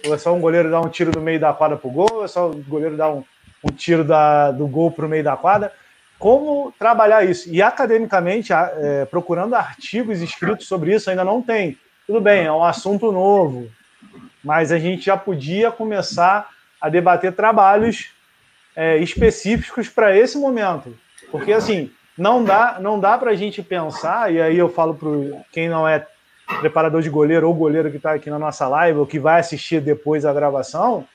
Ou 0.07 0.15
é 0.15 0.19
só 0.19 0.35
um 0.35 0.41
goleiro 0.41 0.71
dar 0.71 0.81
um 0.81 0.89
tiro 0.89 1.11
do 1.11 1.21
meio 1.21 1.39
da 1.39 1.53
quadra 1.53 1.77
pro 1.77 1.91
gol? 1.91 2.09
Ou 2.13 2.25
é 2.25 2.29
só 2.29 2.51
o 2.51 2.57
goleiro 2.63 2.97
dar 2.97 3.11
um, 3.11 3.25
um 3.65 3.71
tiro 3.71 4.05
da, 4.05 4.51
do 4.51 4.67
gol 4.67 4.91
pro 4.91 5.09
meio 5.09 5.23
da 5.23 5.37
quadra? 5.37 5.73
Como 6.19 6.73
trabalhar 6.79 7.25
isso? 7.25 7.49
E 7.49 7.63
academicamente, 7.63 8.53
é, 8.53 9.05
procurando 9.05 9.55
artigos 9.55 10.21
escritos 10.21 10.67
sobre 10.67 10.95
isso, 10.95 11.09
ainda 11.09 11.25
não 11.25 11.41
tem. 11.41 11.79
Tudo 12.07 12.21
bem, 12.21 12.45
é 12.45 12.53
um 12.53 12.65
assunto 12.65 13.13
novo, 13.13 13.71
mas 14.43 14.73
a 14.73 14.79
gente 14.79 15.05
já 15.05 15.17
podia 15.17 15.71
começar 15.71 16.49
a 16.81 16.89
debater 16.89 17.33
trabalhos 17.33 18.11
é, 18.75 18.97
específicos 18.99 19.89
para 19.89 20.17
esse 20.17 20.39
momento. 20.39 20.97
Porque, 21.31 21.53
assim, 21.53 21.91
não 22.17 22.43
dá, 22.43 22.79
não 22.81 22.99
dá 22.99 23.17
para 23.17 23.31
a 23.31 23.37
gente 23.37 23.63
pensar, 23.63 24.33
e 24.33 24.41
aí 24.41 24.59
eu 24.59 24.69
falo 24.69 24.95
para 24.95 25.09
quem 25.53 25.69
não 25.69 25.87
é 25.87 26.05
preparador 26.61 27.03
de 27.03 27.11
goleiro 27.11 27.47
ou 27.47 27.55
goleiro 27.55 27.91
que 27.91 27.99
está 27.99 28.15
aqui 28.15 28.31
na 28.31 28.39
nossa 28.39 28.67
live, 28.67 28.99
ou 28.99 29.07
que 29.07 29.19
vai 29.19 29.39
assistir 29.39 29.81
depois 29.81 30.25
a 30.25 30.33
gravação, 30.33 31.07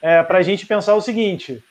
é, 0.00 0.22
para 0.22 0.38
a 0.38 0.42
gente 0.42 0.66
pensar 0.66 0.94
o 0.94 1.00
seguinte: 1.00 1.62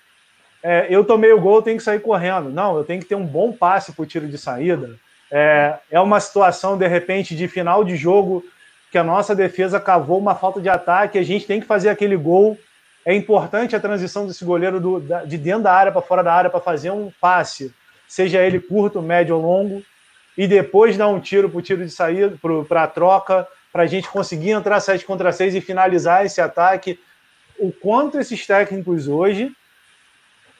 é, 0.64 0.88
eu 0.90 1.04
tomei 1.04 1.32
o 1.32 1.40
gol, 1.40 1.62
tenho 1.62 1.78
que 1.78 1.84
sair 1.84 2.00
correndo. 2.00 2.50
Não, 2.50 2.78
eu 2.78 2.84
tenho 2.84 3.02
que 3.02 3.08
ter 3.08 3.16
um 3.16 3.26
bom 3.26 3.52
passe 3.52 3.92
para 3.92 4.04
o 4.04 4.06
tiro 4.06 4.28
de 4.28 4.38
saída. 4.38 4.98
É, 5.32 5.78
é 5.92 6.00
uma 6.00 6.20
situação, 6.20 6.78
de 6.78 6.88
repente, 6.88 7.36
de 7.36 7.48
final 7.48 7.84
de 7.84 7.96
jogo 7.96 8.44
que 8.92 8.98
a 8.98 9.04
nossa 9.04 9.36
defesa 9.36 9.80
cavou 9.80 10.18
uma 10.18 10.36
falta 10.36 10.62
de 10.62 10.70
ataque, 10.70 11.18
a 11.18 11.24
gente 11.24 11.46
tem 11.46 11.60
que 11.60 11.68
fazer 11.68 11.90
aquele 11.90 12.16
gol. 12.16 12.58
É 13.06 13.14
importante 13.14 13.76
a 13.76 13.80
transição 13.80 14.26
desse 14.26 14.44
goleiro 14.44 14.80
do, 14.80 15.00
da, 15.00 15.24
de 15.24 15.38
dentro 15.38 15.64
da 15.64 15.74
área 15.74 15.92
para 15.92 16.02
fora 16.02 16.24
da 16.24 16.34
área 16.34 16.50
para 16.50 16.60
fazer 16.60 16.92
um 16.92 17.12
passe, 17.20 17.74
seja 18.08 18.42
ele 18.42 18.60
curto, 18.60 19.02
médio 19.02 19.36
ou 19.36 19.42
longo, 19.42 19.84
e 20.38 20.48
depois 20.48 20.98
dar 20.98 21.08
um 21.08 21.20
tiro 21.20 21.50
para 21.50 21.60
o 21.60 21.62
tiro 21.62 21.84
de 21.84 21.92
saída, 21.92 22.38
para 22.68 22.84
a 22.84 22.88
troca, 22.88 23.48
para 23.72 23.84
a 23.84 23.88
gente 23.88 24.08
conseguir 24.08 24.52
entrar 24.52 24.80
7 24.80 25.06
contra 25.06 25.32
6 25.32 25.56
e 25.56 25.62
finalizar 25.62 26.26
esse 26.26 26.40
ataque. 26.40 27.00
O 27.60 27.72
quanto 27.72 28.20
esses 28.20 28.46
técnicos 28.46 29.08
hoje 29.08 29.52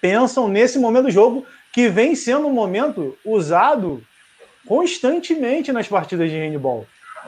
pensam 0.02 0.48
nesse 0.48 0.80
momento 0.80 1.06
do 1.06 1.12
jogo, 1.12 1.46
que 1.74 1.90
vem 1.90 2.16
sendo 2.16 2.48
um 2.48 2.54
momento 2.54 3.18
usado 3.24 4.04
constantemente 4.68 5.72
nas 5.72 5.88
partidas 5.88 6.30
de 6.30 6.36
handball. 6.36 6.86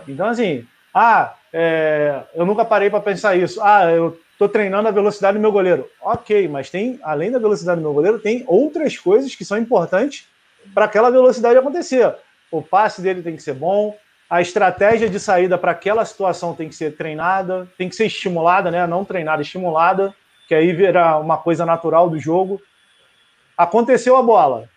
Então, 0.07 0.27
assim, 0.27 0.65
ah, 0.93 1.35
é, 1.53 2.21
eu 2.35 2.45
nunca 2.45 2.65
parei 2.65 2.89
para 2.89 2.99
pensar 2.99 3.35
isso. 3.35 3.61
Ah, 3.61 3.91
eu 3.91 4.19
estou 4.31 4.49
treinando 4.49 4.87
a 4.87 4.91
velocidade 4.91 5.37
do 5.37 5.41
meu 5.41 5.51
goleiro. 5.51 5.89
Ok, 6.01 6.47
mas 6.47 6.69
tem, 6.69 6.99
além 7.03 7.31
da 7.31 7.39
velocidade 7.39 7.79
do 7.79 7.83
meu 7.83 7.93
goleiro, 7.93 8.19
tem 8.19 8.43
outras 8.47 8.97
coisas 8.97 9.35
que 9.35 9.45
são 9.45 9.57
importantes 9.57 10.27
para 10.73 10.85
aquela 10.85 11.09
velocidade 11.09 11.57
acontecer. 11.57 12.13
O 12.51 12.61
passe 12.61 13.01
dele 13.01 13.21
tem 13.21 13.35
que 13.35 13.43
ser 13.43 13.53
bom, 13.53 13.95
a 14.29 14.41
estratégia 14.41 15.09
de 15.09 15.19
saída 15.19 15.57
para 15.57 15.71
aquela 15.71 16.05
situação 16.05 16.53
tem 16.53 16.69
que 16.69 16.75
ser 16.75 16.95
treinada, 16.95 17.67
tem 17.77 17.89
que 17.89 17.95
ser 17.95 18.05
estimulada, 18.05 18.69
né? 18.69 18.85
Não 18.85 19.03
treinada, 19.03 19.41
estimulada, 19.41 20.13
que 20.49 20.55
aí 20.55 20.73
virá 20.73 21.19
uma 21.19 21.37
coisa 21.37 21.63
natural 21.63 22.09
do 22.09 22.17
jogo. 22.17 22.59
Aconteceu 23.55 24.17
a 24.17 24.23
bola. 24.23 24.67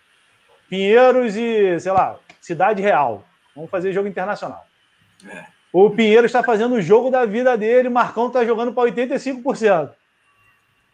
Pinheiros 0.69 1.35
e, 1.35 1.79
sei 1.79 1.91
lá, 1.91 2.19
Cidade 2.39 2.79
Real. 2.79 3.23
Vamos 3.55 3.71
fazer 3.71 3.91
jogo 3.91 4.07
internacional. 4.07 4.67
É. 5.27 5.45
O 5.73 5.89
Pinheiro 5.89 6.27
está 6.27 6.43
fazendo 6.43 6.75
o 6.75 6.81
jogo 6.81 7.09
da 7.09 7.25
vida 7.25 7.57
dele, 7.57 7.87
o 7.87 7.91
Marcão 7.91 8.27
está 8.27 8.45
jogando 8.45 8.71
para 8.71 8.91
85%. 8.91 9.89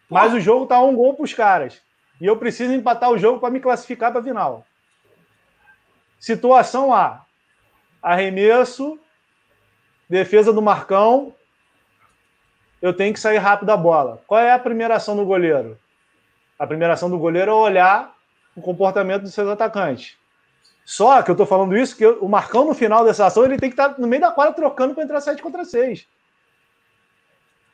Mas 0.10 0.34
o 0.34 0.40
jogo 0.40 0.64
está 0.64 0.82
um 0.82 0.96
gol 0.96 1.14
para 1.14 1.26
os 1.26 1.34
caras. 1.34 1.82
E 2.22 2.26
eu 2.26 2.38
preciso 2.38 2.72
empatar 2.72 3.12
o 3.12 3.18
jogo 3.18 3.38
para 3.38 3.50
me 3.50 3.60
classificar 3.60 4.12
para 4.14 4.22
a 4.22 4.24
final. 4.24 4.66
Situação 6.18 6.94
A: 6.94 7.26
arremesso, 8.02 8.98
defesa 10.10 10.54
do 10.54 10.62
Marcão. 10.62 11.36
Eu 12.82 12.94
tenho 12.94 13.14
que 13.14 13.20
sair 13.20 13.38
rápido 13.38 13.68
da 13.68 13.78
bola. 13.78 14.22
Qual 14.26 14.40
é 14.40 14.52
a 14.52 14.60
primeira 14.60 14.96
ação 14.96 15.16
do 15.16 15.26
goleiro? 15.26 15.78
A 16.58 16.66
primeira 16.66 16.94
ação 16.94 17.10
do 17.10 17.18
goleiro 17.18 17.52
é 17.52 17.54
olhar 17.54 18.16
o 18.56 18.62
comportamento 18.62 19.24
dos 19.24 19.34
seus 19.34 19.50
atacantes. 19.50 20.18
Só 20.86 21.22
que 21.22 21.30
eu 21.30 21.34
estou 21.34 21.46
falando 21.46 21.78
isso 21.78 21.96
que 21.96 22.06
o 22.06 22.28
Marcão, 22.28 22.66
no 22.66 22.74
final 22.74 23.06
dessa 23.06 23.26
ação, 23.26 23.46
ele 23.46 23.58
tem 23.58 23.70
que 23.70 23.74
estar 23.74 23.90
tá 23.90 24.02
no 24.02 24.08
meio 24.08 24.22
da 24.22 24.32
quadra 24.32 24.54
trocando 24.54 24.94
para 24.94 25.04
entrar 25.04 25.22
7 25.22 25.42
contra 25.42 25.64
6. 25.64 26.08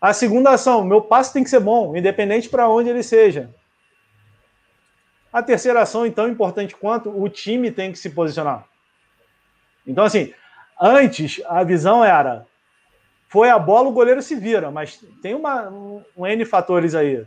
A 0.02 0.14
segunda 0.14 0.52
ação, 0.52 0.84
meu 0.84 1.02
passe 1.02 1.34
tem 1.34 1.44
que 1.44 1.50
ser 1.50 1.60
bom, 1.60 1.96
independente 1.96 2.50
para 2.50 2.68
onde 2.68 2.90
ele 2.90 3.02
seja. 3.02 3.50
A 5.32 5.42
terceira 5.42 5.82
ação, 5.82 6.06
então, 6.06 6.28
importante 6.28 6.76
quanto 6.76 7.10
o 7.10 7.30
time 7.30 7.72
tem 7.72 7.92
que 7.92 7.98
se 7.98 8.10
posicionar. 8.10 8.66
Então, 9.88 10.04
assim, 10.04 10.34
antes 10.80 11.42
a 11.46 11.64
visão 11.64 12.04
era 12.04 12.46
foi 13.36 13.50
a 13.50 13.60
bola, 13.60 13.90
o 13.90 13.92
goleiro 13.92 14.22
se 14.22 14.34
vira, 14.34 14.72
mas 14.72 14.98
tem 15.22 15.36
uma, 15.36 15.70
um, 15.70 16.02
um 16.16 16.26
N 16.26 16.46
fatores 16.46 16.96
aí. 16.96 17.22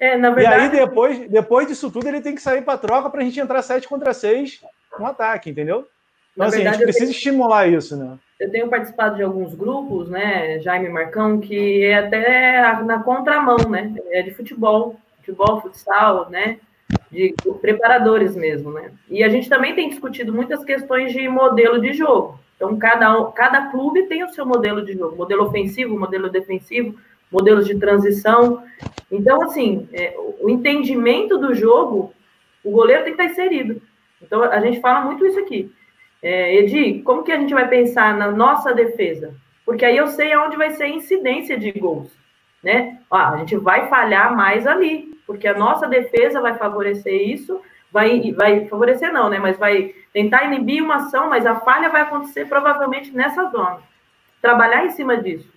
É, 0.00 0.18
verdade... 0.18 0.42
E 0.42 0.46
aí, 0.46 0.68
depois, 0.68 1.30
depois 1.30 1.68
disso 1.68 1.92
tudo, 1.92 2.08
ele 2.08 2.20
tem 2.20 2.34
que 2.34 2.42
sair 2.42 2.62
para 2.62 2.76
troca 2.76 3.08
para 3.08 3.20
a 3.20 3.24
gente 3.24 3.38
entrar 3.38 3.62
7 3.62 3.86
contra 3.86 4.12
6 4.12 4.64
no 4.98 5.06
ataque, 5.06 5.50
entendeu? 5.50 5.86
Então, 6.32 6.48
assim, 6.48 6.56
verdade, 6.56 6.74
a 6.74 6.78
gente 6.78 6.86
precisa 6.86 7.06
tenho... 7.06 7.16
estimular 7.16 7.68
isso, 7.68 7.96
né? 7.96 8.18
Eu 8.40 8.50
tenho 8.50 8.68
participado 8.68 9.14
de 9.14 9.22
alguns 9.22 9.54
grupos, 9.54 10.10
né, 10.10 10.58
Jaime 10.58 10.88
Marcão, 10.88 11.38
que 11.38 11.84
é 11.84 11.98
até 11.98 12.82
na 12.82 13.00
contramão, 13.04 13.70
né? 13.70 13.94
É 14.10 14.22
de 14.22 14.34
futebol, 14.34 14.96
futebol, 15.18 15.60
futsal, 15.60 16.28
né? 16.30 16.58
De 17.12 17.32
preparadores 17.60 18.34
mesmo, 18.34 18.72
né? 18.72 18.90
E 19.08 19.22
a 19.22 19.28
gente 19.28 19.48
também 19.48 19.72
tem 19.72 19.88
discutido 19.88 20.34
muitas 20.34 20.64
questões 20.64 21.12
de 21.12 21.28
modelo 21.28 21.80
de 21.80 21.92
jogo. 21.92 22.40
Então, 22.56 22.78
cada, 22.78 23.24
cada 23.32 23.66
clube 23.70 24.04
tem 24.04 24.24
o 24.24 24.32
seu 24.32 24.46
modelo 24.46 24.84
de 24.84 24.92
jogo, 24.92 25.16
modelo 25.16 25.44
ofensivo, 25.44 25.98
modelo 25.98 26.30
defensivo, 26.30 26.94
modelos 27.30 27.66
de 27.66 27.76
transição. 27.78 28.62
Então, 29.10 29.42
assim, 29.42 29.88
é, 29.92 30.14
o 30.40 30.48
entendimento 30.48 31.36
do 31.36 31.54
jogo, 31.54 32.12
o 32.62 32.70
goleiro 32.70 33.04
tem 33.04 33.14
que 33.14 33.20
estar 33.20 33.32
inserido. 33.32 33.82
Então, 34.22 34.42
a 34.42 34.60
gente 34.60 34.80
fala 34.80 35.00
muito 35.00 35.26
isso 35.26 35.38
aqui. 35.38 35.72
É, 36.22 36.56
Edi, 36.56 37.02
como 37.02 37.22
que 37.22 37.32
a 37.32 37.38
gente 37.38 37.52
vai 37.52 37.68
pensar 37.68 38.16
na 38.16 38.30
nossa 38.30 38.72
defesa? 38.72 39.34
Porque 39.66 39.84
aí 39.84 39.96
eu 39.96 40.06
sei 40.06 40.32
aonde 40.32 40.56
vai 40.56 40.70
ser 40.70 40.84
a 40.84 40.88
incidência 40.88 41.58
de 41.58 41.70
gols, 41.72 42.10
né? 42.62 42.98
A 43.10 43.36
gente 43.38 43.56
vai 43.56 43.88
falhar 43.88 44.34
mais 44.34 44.66
ali, 44.66 45.18
porque 45.26 45.46
a 45.46 45.58
nossa 45.58 45.86
defesa 45.86 46.40
vai 46.40 46.56
favorecer 46.56 47.28
isso, 47.28 47.60
vai, 47.94 48.32
vai 48.32 48.66
favorecer 48.66 49.12
não, 49.12 49.30
né? 49.30 49.38
Mas 49.38 49.56
vai 49.56 49.94
tentar 50.12 50.44
inibir 50.44 50.82
uma 50.82 50.96
ação, 50.96 51.30
mas 51.30 51.46
a 51.46 51.60
falha 51.60 51.88
vai 51.88 52.02
acontecer 52.02 52.46
provavelmente 52.46 53.10
nessa 53.12 53.48
zona. 53.50 53.78
Trabalhar 54.42 54.84
em 54.84 54.90
cima 54.90 55.16
disso. 55.16 55.48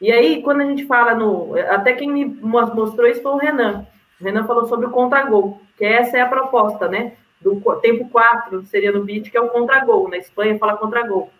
E 0.00 0.10
aí, 0.10 0.42
quando 0.42 0.62
a 0.62 0.64
gente 0.64 0.86
fala 0.86 1.14
no. 1.14 1.54
Até 1.68 1.92
quem 1.92 2.10
me 2.10 2.24
mostrou 2.24 3.06
isso 3.06 3.22
foi 3.22 3.32
o 3.32 3.36
Renan. 3.36 3.86
O 4.18 4.24
Renan 4.24 4.44
falou 4.46 4.66
sobre 4.66 4.86
o 4.86 4.90
contra-gol, 4.90 5.60
que 5.76 5.84
essa 5.84 6.16
é 6.16 6.22
a 6.22 6.26
proposta, 6.26 6.88
né? 6.88 7.12
do 7.42 7.60
tempo 7.80 8.08
4, 8.08 8.64
seria 8.66 8.92
no 8.92 9.04
beat, 9.04 9.30
que 9.30 9.36
é 9.36 9.40
o 9.40 9.48
contra-gol. 9.48 10.08
Na 10.08 10.16
Espanha 10.16 10.58
fala 10.58 10.76
contra-gol. 10.76 11.30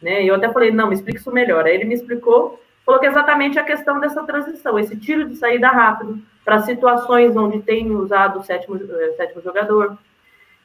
Né? 0.00 0.22
Eu 0.24 0.34
até 0.34 0.52
falei, 0.52 0.70
não, 0.70 0.88
me 0.88 0.94
explica 0.94 1.18
isso 1.18 1.32
melhor. 1.32 1.64
Aí 1.64 1.74
ele 1.74 1.86
me 1.86 1.94
explicou, 1.94 2.60
falou 2.86 3.02
é 3.02 3.08
exatamente 3.08 3.58
a 3.58 3.64
questão 3.64 3.98
dessa 3.98 4.22
transição, 4.22 4.78
esse 4.78 4.96
tiro 4.96 5.28
de 5.28 5.34
saída 5.34 5.68
rápido 5.68 6.20
para 6.44 6.60
situações 6.60 7.36
onde 7.36 7.60
tem 7.60 7.90
usado 7.90 8.38
o 8.38 8.44
sétimo, 8.44 8.76
eh, 8.76 9.14
sétimo 9.16 9.42
jogador. 9.42 9.98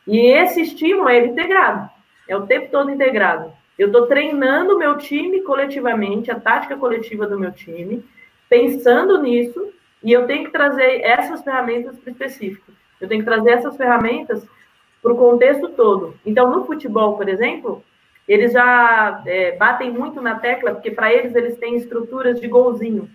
E 0.05 0.19
esse 0.19 0.61
estímulo 0.61 1.09
é 1.09 1.25
integrado, 1.25 1.89
é 2.27 2.37
o 2.37 2.45
tempo 2.45 2.69
todo 2.71 2.91
integrado. 2.91 3.51
Eu 3.77 3.87
estou 3.87 4.05
treinando 4.05 4.75
o 4.75 4.77
meu 4.77 4.95
time 4.97 5.41
coletivamente, 5.41 6.29
a 6.29 6.39
tática 6.39 6.77
coletiva 6.77 7.25
do 7.25 7.39
meu 7.39 7.51
time, 7.51 8.05
pensando 8.47 9.19
nisso, 9.19 9.73
e 10.03 10.11
eu 10.11 10.27
tenho 10.27 10.45
que 10.45 10.51
trazer 10.51 11.01
essas 11.01 11.43
ferramentas 11.43 11.97
para 11.97 12.11
específico. 12.11 12.71
Eu 12.99 13.07
tenho 13.07 13.21
que 13.21 13.29
trazer 13.29 13.51
essas 13.51 13.75
ferramentas 13.75 14.45
para 15.01 15.13
o 15.13 15.17
contexto 15.17 15.69
todo. 15.69 16.13
Então, 16.23 16.51
no 16.51 16.65
futebol, 16.65 17.17
por 17.17 17.27
exemplo, 17.27 17.83
eles 18.27 18.53
já 18.53 19.23
é, 19.25 19.55
batem 19.57 19.91
muito 19.91 20.21
na 20.21 20.35
tecla, 20.35 20.73
porque 20.73 20.91
para 20.91 21.11
eles 21.11 21.35
eles 21.35 21.57
têm 21.57 21.75
estruturas 21.75 22.39
de 22.39 22.47
golzinho, 22.47 23.09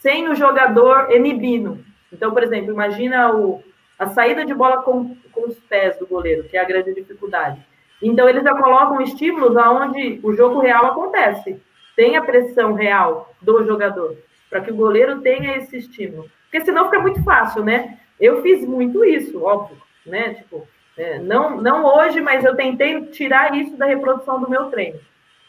sem 0.00 0.28
o 0.28 0.34
jogador 0.34 1.10
inibindo. 1.14 1.78
Então, 2.12 2.32
por 2.32 2.42
exemplo, 2.42 2.72
imagina 2.72 3.34
o, 3.34 3.62
a 3.98 4.08
saída 4.08 4.44
de 4.44 4.54
bola 4.54 4.82
com, 4.82 5.16
com 5.32 5.48
os 5.48 5.58
pés 5.60 5.98
do 5.98 6.06
goleiro, 6.06 6.44
que 6.44 6.56
é 6.56 6.60
a 6.60 6.64
grande 6.64 6.94
dificuldade. 6.94 7.60
Então, 8.02 8.28
eles 8.28 8.44
já 8.44 8.54
colocam 8.54 9.00
estímulos 9.00 9.56
aonde 9.56 10.20
o 10.22 10.34
jogo 10.34 10.60
real 10.60 10.86
acontece. 10.86 11.60
Tem 11.94 12.16
a 12.16 12.22
pressão 12.22 12.74
real 12.74 13.34
do 13.40 13.64
jogador, 13.64 14.16
para 14.50 14.60
que 14.60 14.70
o 14.70 14.76
goleiro 14.76 15.20
tenha 15.20 15.56
esse 15.56 15.78
estímulo. 15.78 16.30
Porque 16.44 16.60
senão 16.60 16.86
fica 16.86 17.00
muito 17.00 17.22
fácil, 17.22 17.64
né? 17.64 17.98
Eu 18.20 18.42
fiz 18.42 18.64
muito 18.66 19.04
isso, 19.04 19.42
óbvio, 19.42 19.76
né? 20.04 20.34
Tipo, 20.34 20.66
é, 20.96 21.18
não, 21.18 21.60
não 21.60 21.84
hoje, 21.84 22.20
mas 22.20 22.44
eu 22.44 22.56
tentei 22.56 23.02
tirar 23.06 23.54
isso 23.54 23.76
da 23.76 23.86
reprodução 23.86 24.40
do 24.40 24.48
meu 24.48 24.66
treino, 24.66 24.98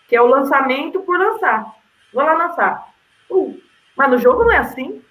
que 0.07 0.15
é 0.15 0.21
o 0.21 0.27
lançamento 0.27 0.99
por 1.01 1.17
lançar. 1.17 1.65
Vou 2.13 2.23
lá 2.23 2.33
lançar. 2.33 2.89
Uh, 3.29 3.57
mas 3.95 4.09
no 4.09 4.17
jogo 4.17 4.43
não 4.43 4.51
é 4.51 4.57
assim. 4.57 5.01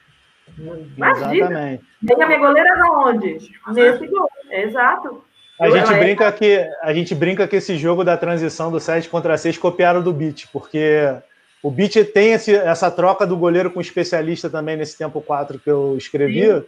Imagina. 0.59 1.37
Exatamente. 1.37 1.85
E 2.03 2.23
a 2.23 2.27
minha 2.27 2.39
goleira 2.39 2.69
era 2.69 2.91
onde? 2.91 3.39
Nesse 3.73 4.07
gol. 4.07 4.29
É, 4.51 4.63
exato. 4.63 5.25
A 5.59 5.71
gente, 5.71 5.95
brinca 5.95 6.31
que, 6.33 6.69
a 6.83 6.93
gente 6.93 7.15
brinca 7.15 7.49
que 7.49 7.57
esse 7.57 7.77
jogo 7.79 8.05
da 8.05 8.17
transição 8.17 8.71
do 8.71 8.79
7 8.79 9.09
contra 9.09 9.39
6 9.39 9.57
copiaram 9.57 10.03
do 10.03 10.13
Beat, 10.13 10.47
porque 10.53 11.15
o 11.63 11.71
Beat 11.71 11.95
tem 12.13 12.33
esse, 12.33 12.55
essa 12.55 12.91
troca 12.91 13.27
do 13.27 13.39
goleiro 13.39 13.71
com 13.71 13.79
o 13.79 13.83
especialista 13.83 14.51
também 14.51 14.77
nesse 14.77 14.99
tempo 14.99 15.21
4 15.23 15.59
que 15.59 15.71
eu 15.71 15.97
escrevi, 15.97 16.45
Sim. 16.45 16.65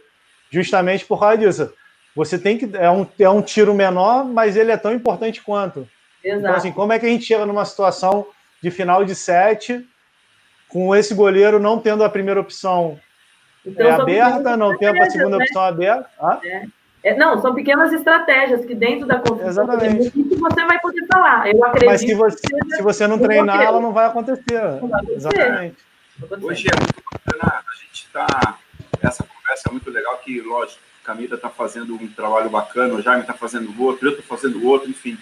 justamente 0.49 1.05
por 1.05 1.19
causa 1.19 1.37
disso. 1.37 1.73
Você 2.19 2.37
tem 2.37 2.57
que. 2.57 2.69
É 2.75 2.91
um, 2.91 3.07
é 3.17 3.29
um 3.29 3.41
tiro 3.41 3.73
menor, 3.73 4.25
mas 4.25 4.57
ele 4.57 4.71
é 4.73 4.77
tão 4.77 4.93
importante 4.93 5.41
quanto. 5.41 5.87
Exato. 6.21 6.41
Então, 6.41 6.53
assim, 6.53 6.71
como 6.73 6.91
é 6.91 6.99
que 6.99 7.05
a 7.05 7.09
gente 7.09 7.23
chega 7.23 7.45
numa 7.45 7.63
situação 7.63 8.27
de 8.61 8.69
final 8.69 9.05
de 9.05 9.15
sete, 9.15 9.87
com 10.67 10.93
esse 10.93 11.13
goleiro 11.13 11.59
não 11.59 11.79
tendo 11.79 12.03
a 12.03 12.09
primeira 12.09 12.41
opção 12.41 12.99
então, 13.65 13.87
é 13.87 13.91
aberta, 13.91 14.57
não 14.57 14.77
tendo 14.77 15.01
a 15.01 15.09
segunda 15.09 15.37
né? 15.37 15.45
opção 15.45 15.61
aberta? 15.61 16.09
Ah? 16.19 16.39
É. 16.43 16.63
É, 17.01 17.15
não, 17.15 17.41
são 17.41 17.55
pequenas 17.55 17.93
estratégias 17.93 18.65
que 18.65 18.75
dentro 18.75 19.07
da 19.07 19.19
construção 19.19 19.65
você 19.65 20.65
vai 20.65 20.79
poder 20.81 21.07
falar. 21.07 21.47
Eu 21.47 21.63
acredito. 21.63 21.89
Mas 21.89 22.01
se 22.01 22.13
você, 22.13 22.47
se 22.75 22.81
você 22.81 23.07
não 23.07 23.17
treinar, 23.17 23.61
ela 23.61 23.79
não 23.79 23.93
vai 23.93 24.07
acontecer. 24.07 24.61
Não 24.81 24.89
vai 24.89 24.99
acontecer. 24.99 25.15
Exatamente. 25.15 25.77
Hoje 26.41 26.67
é 26.67 26.75
muito 26.75 27.01
bacana, 27.09 27.63
a 27.65 27.75
gente 27.85 28.03
está. 28.03 28.57
Essa 29.01 29.23
conversa 29.23 29.69
é 29.69 29.71
muito 29.71 29.89
legal, 29.89 30.17
que, 30.17 30.41
lógico, 30.41 30.81
Camila 31.09 31.35
está 31.35 31.49
fazendo 31.49 31.95
um 31.95 32.07
trabalho 32.07 32.51
bacana, 32.51 32.93
o 32.93 33.01
Jaime 33.01 33.21
está 33.21 33.33
fazendo 33.33 33.73
outro, 33.81 34.07
eu 34.07 34.11
estou 34.11 34.25
fazendo 34.37 34.63
outro, 34.63 34.87
enfim. 34.87 35.17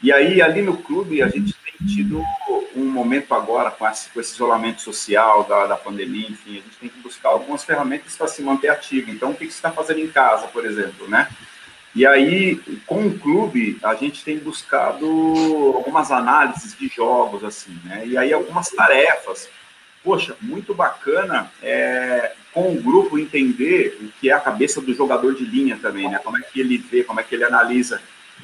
E 0.00 0.12
aí, 0.12 0.40
ali 0.40 0.62
no 0.62 0.76
clube, 0.76 1.20
a 1.20 1.26
gente 1.26 1.52
tem 1.52 1.84
tido 1.84 2.22
um 2.76 2.84
momento 2.84 3.34
agora, 3.34 3.72
com 3.72 3.88
esse, 3.88 4.08
com 4.10 4.20
esse 4.20 4.34
isolamento 4.34 4.80
social 4.82 5.42
da, 5.42 5.66
da 5.66 5.76
pandemia, 5.76 6.28
enfim, 6.28 6.52
a 6.58 6.60
gente 6.60 6.76
tem 6.80 6.88
que 6.88 7.00
buscar 7.00 7.30
algumas 7.30 7.64
ferramentas 7.64 8.16
para 8.16 8.28
se 8.28 8.40
manter 8.40 8.68
ativo. 8.68 9.10
Então, 9.10 9.32
o 9.32 9.34
que, 9.34 9.46
que 9.46 9.52
você 9.52 9.58
está 9.58 9.72
fazendo 9.72 9.98
em 9.98 10.08
casa, 10.08 10.46
por 10.46 10.64
exemplo, 10.64 11.08
né? 11.08 11.28
E 11.92 12.06
aí, 12.06 12.56
com 12.86 13.06
o 13.06 13.18
clube, 13.18 13.80
a 13.82 13.94
gente 13.96 14.22
tem 14.22 14.38
buscado 14.38 15.06
algumas 15.74 16.12
análises 16.12 16.78
de 16.78 16.86
jogos, 16.86 17.42
assim, 17.42 17.76
né? 17.82 18.06
E 18.06 18.16
aí, 18.16 18.32
algumas 18.32 18.68
tarefas 18.68 19.48
poxa, 20.06 20.36
muito 20.40 20.72
bacana 20.72 21.50
é, 21.60 22.32
com 22.56 22.72
o 22.72 22.80
grupo 22.80 23.18
entender 23.18 23.98
o 24.00 24.08
que 24.18 24.30
é 24.30 24.32
a 24.32 24.40
cabeça 24.40 24.80
do 24.80 24.94
jogador 24.94 25.34
de 25.34 25.44
linha 25.44 25.76
também, 25.76 26.08
né? 26.08 26.18
Como 26.24 26.38
é 26.38 26.40
que 26.40 26.58
ele 26.58 26.78
vê, 26.78 27.04
como 27.04 27.20
é 27.20 27.22
que 27.22 27.34
ele 27.34 27.44
analisa. 27.44 28.00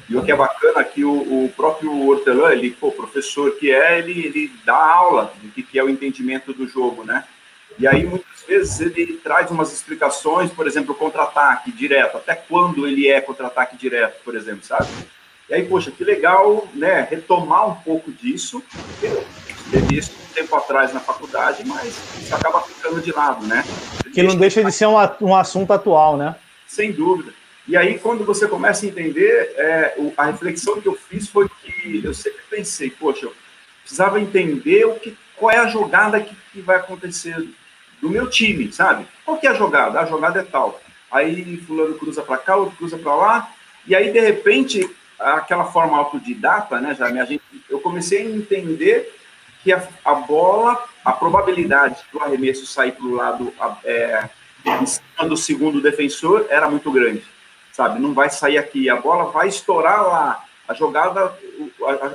E 0.07 0.15
o 0.15 0.23
que 0.23 0.31
é 0.31 0.35
bacana 0.35 0.81
é 0.81 0.83
que 0.83 1.03
o, 1.03 1.45
o 1.45 1.51
próprio 1.57 1.91
Hortelã, 2.07 2.51
ele, 2.51 2.69
pô, 2.69 2.91
professor 2.91 3.55
que 3.55 3.71
é, 3.71 3.97
ele, 3.97 4.27
ele 4.27 4.51
dá 4.63 4.75
aula 4.75 5.33
do 5.41 5.49
que, 5.49 5.63
que 5.63 5.79
é 5.79 5.83
o 5.83 5.89
entendimento 5.89 6.53
do 6.53 6.67
jogo, 6.67 7.03
né? 7.03 7.23
E 7.79 7.87
aí, 7.87 8.05
muitas 8.05 8.43
vezes, 8.47 8.81
ele 8.81 9.13
traz 9.17 9.49
umas 9.49 9.73
explicações, 9.73 10.51
por 10.51 10.67
exemplo, 10.67 10.93
contra-ataque 10.93 11.71
direto, 11.71 12.17
até 12.17 12.35
quando 12.35 12.87
ele 12.87 13.09
é 13.09 13.19
contra-ataque 13.19 13.75
direto, 13.75 14.23
por 14.23 14.35
exemplo, 14.35 14.63
sabe? 14.63 14.89
E 15.49 15.55
aí, 15.55 15.67
poxa, 15.67 15.89
que 15.89 16.03
legal, 16.03 16.67
né, 16.75 17.07
retomar 17.09 17.67
um 17.67 17.75
pouco 17.81 18.11
disso. 18.11 18.63
Teve 19.71 19.97
isso 19.97 20.11
um 20.11 20.33
tempo 20.33 20.55
atrás 20.55 20.93
na 20.93 20.99
faculdade, 20.99 21.63
mas 21.65 21.97
isso 22.21 22.35
acaba 22.35 22.61
ficando 22.61 23.01
de 23.01 23.11
lado, 23.11 23.45
né? 23.45 23.63
Que 24.13 24.23
não 24.23 24.35
deixa 24.35 24.63
de 24.63 24.71
ser 24.71 24.87
um, 24.87 24.95
um 25.21 25.35
assunto 25.35 25.73
atual, 25.73 26.17
né? 26.17 26.35
Sem 26.67 26.91
dúvida. 26.91 27.33
E 27.67 27.77
aí, 27.77 27.97
quando 27.97 28.25
você 28.25 28.47
começa 28.47 28.85
a 28.85 28.89
entender, 28.89 29.53
é, 29.55 29.95
a 30.17 30.25
reflexão 30.25 30.81
que 30.81 30.87
eu 30.87 30.95
fiz 30.95 31.29
foi 31.29 31.49
que 31.61 32.01
eu 32.03 32.13
sempre 32.13 32.41
pensei, 32.49 32.89
poxa, 32.89 33.25
eu 33.25 33.33
precisava 33.81 34.19
entender 34.19 34.85
o 34.85 34.95
que, 34.95 35.17
qual 35.35 35.51
é 35.51 35.57
a 35.57 35.67
jogada 35.67 36.19
que, 36.19 36.35
que 36.51 36.61
vai 36.61 36.77
acontecer 36.77 37.35
do 38.01 38.09
meu 38.09 38.29
time, 38.29 38.71
sabe? 38.71 39.07
Qual 39.23 39.37
que 39.37 39.47
é 39.47 39.49
a 39.49 39.53
jogada? 39.53 39.99
A 39.99 40.05
jogada 40.05 40.41
é 40.41 40.43
tal. 40.43 40.81
Aí 41.09 41.57
fulano 41.57 41.95
cruza 41.95 42.21
para 42.21 42.37
cá, 42.37 42.57
outro 42.57 42.75
cruza 42.75 42.97
para 42.97 43.15
lá, 43.15 43.53
e 43.87 43.95
aí 43.95 44.11
de 44.11 44.19
repente 44.19 44.89
aquela 45.19 45.65
forma 45.65 45.97
autodidata, 45.97 46.81
né, 46.81 46.95
já 46.95 47.05
a 47.05 47.25
gente, 47.25 47.43
eu 47.69 47.79
comecei 47.79 48.19
a 48.19 48.25
entender 48.25 49.13
que 49.63 49.71
a, 49.71 49.87
a 50.03 50.15
bola, 50.15 50.83
a 51.03 51.11
probabilidade 51.11 51.97
do 52.11 52.21
arremesso 52.21 52.65
sair 52.65 52.91
para 52.91 53.05
o 53.05 53.15
lado 53.15 53.53
é, 53.85 54.29
do 55.27 55.37
segundo 55.37 55.81
defensor 55.81 56.45
era 56.49 56.69
muito 56.69 56.91
grande, 56.91 57.23
sabe? 57.71 57.99
Não 57.99 58.13
vai 58.13 58.29
sair 58.29 58.57
aqui, 58.57 58.89
a 58.89 58.97
bola 58.97 59.31
vai 59.31 59.47
estourar 59.47 60.03
lá. 60.03 60.43
A 60.67 60.73
jogada, 60.73 61.37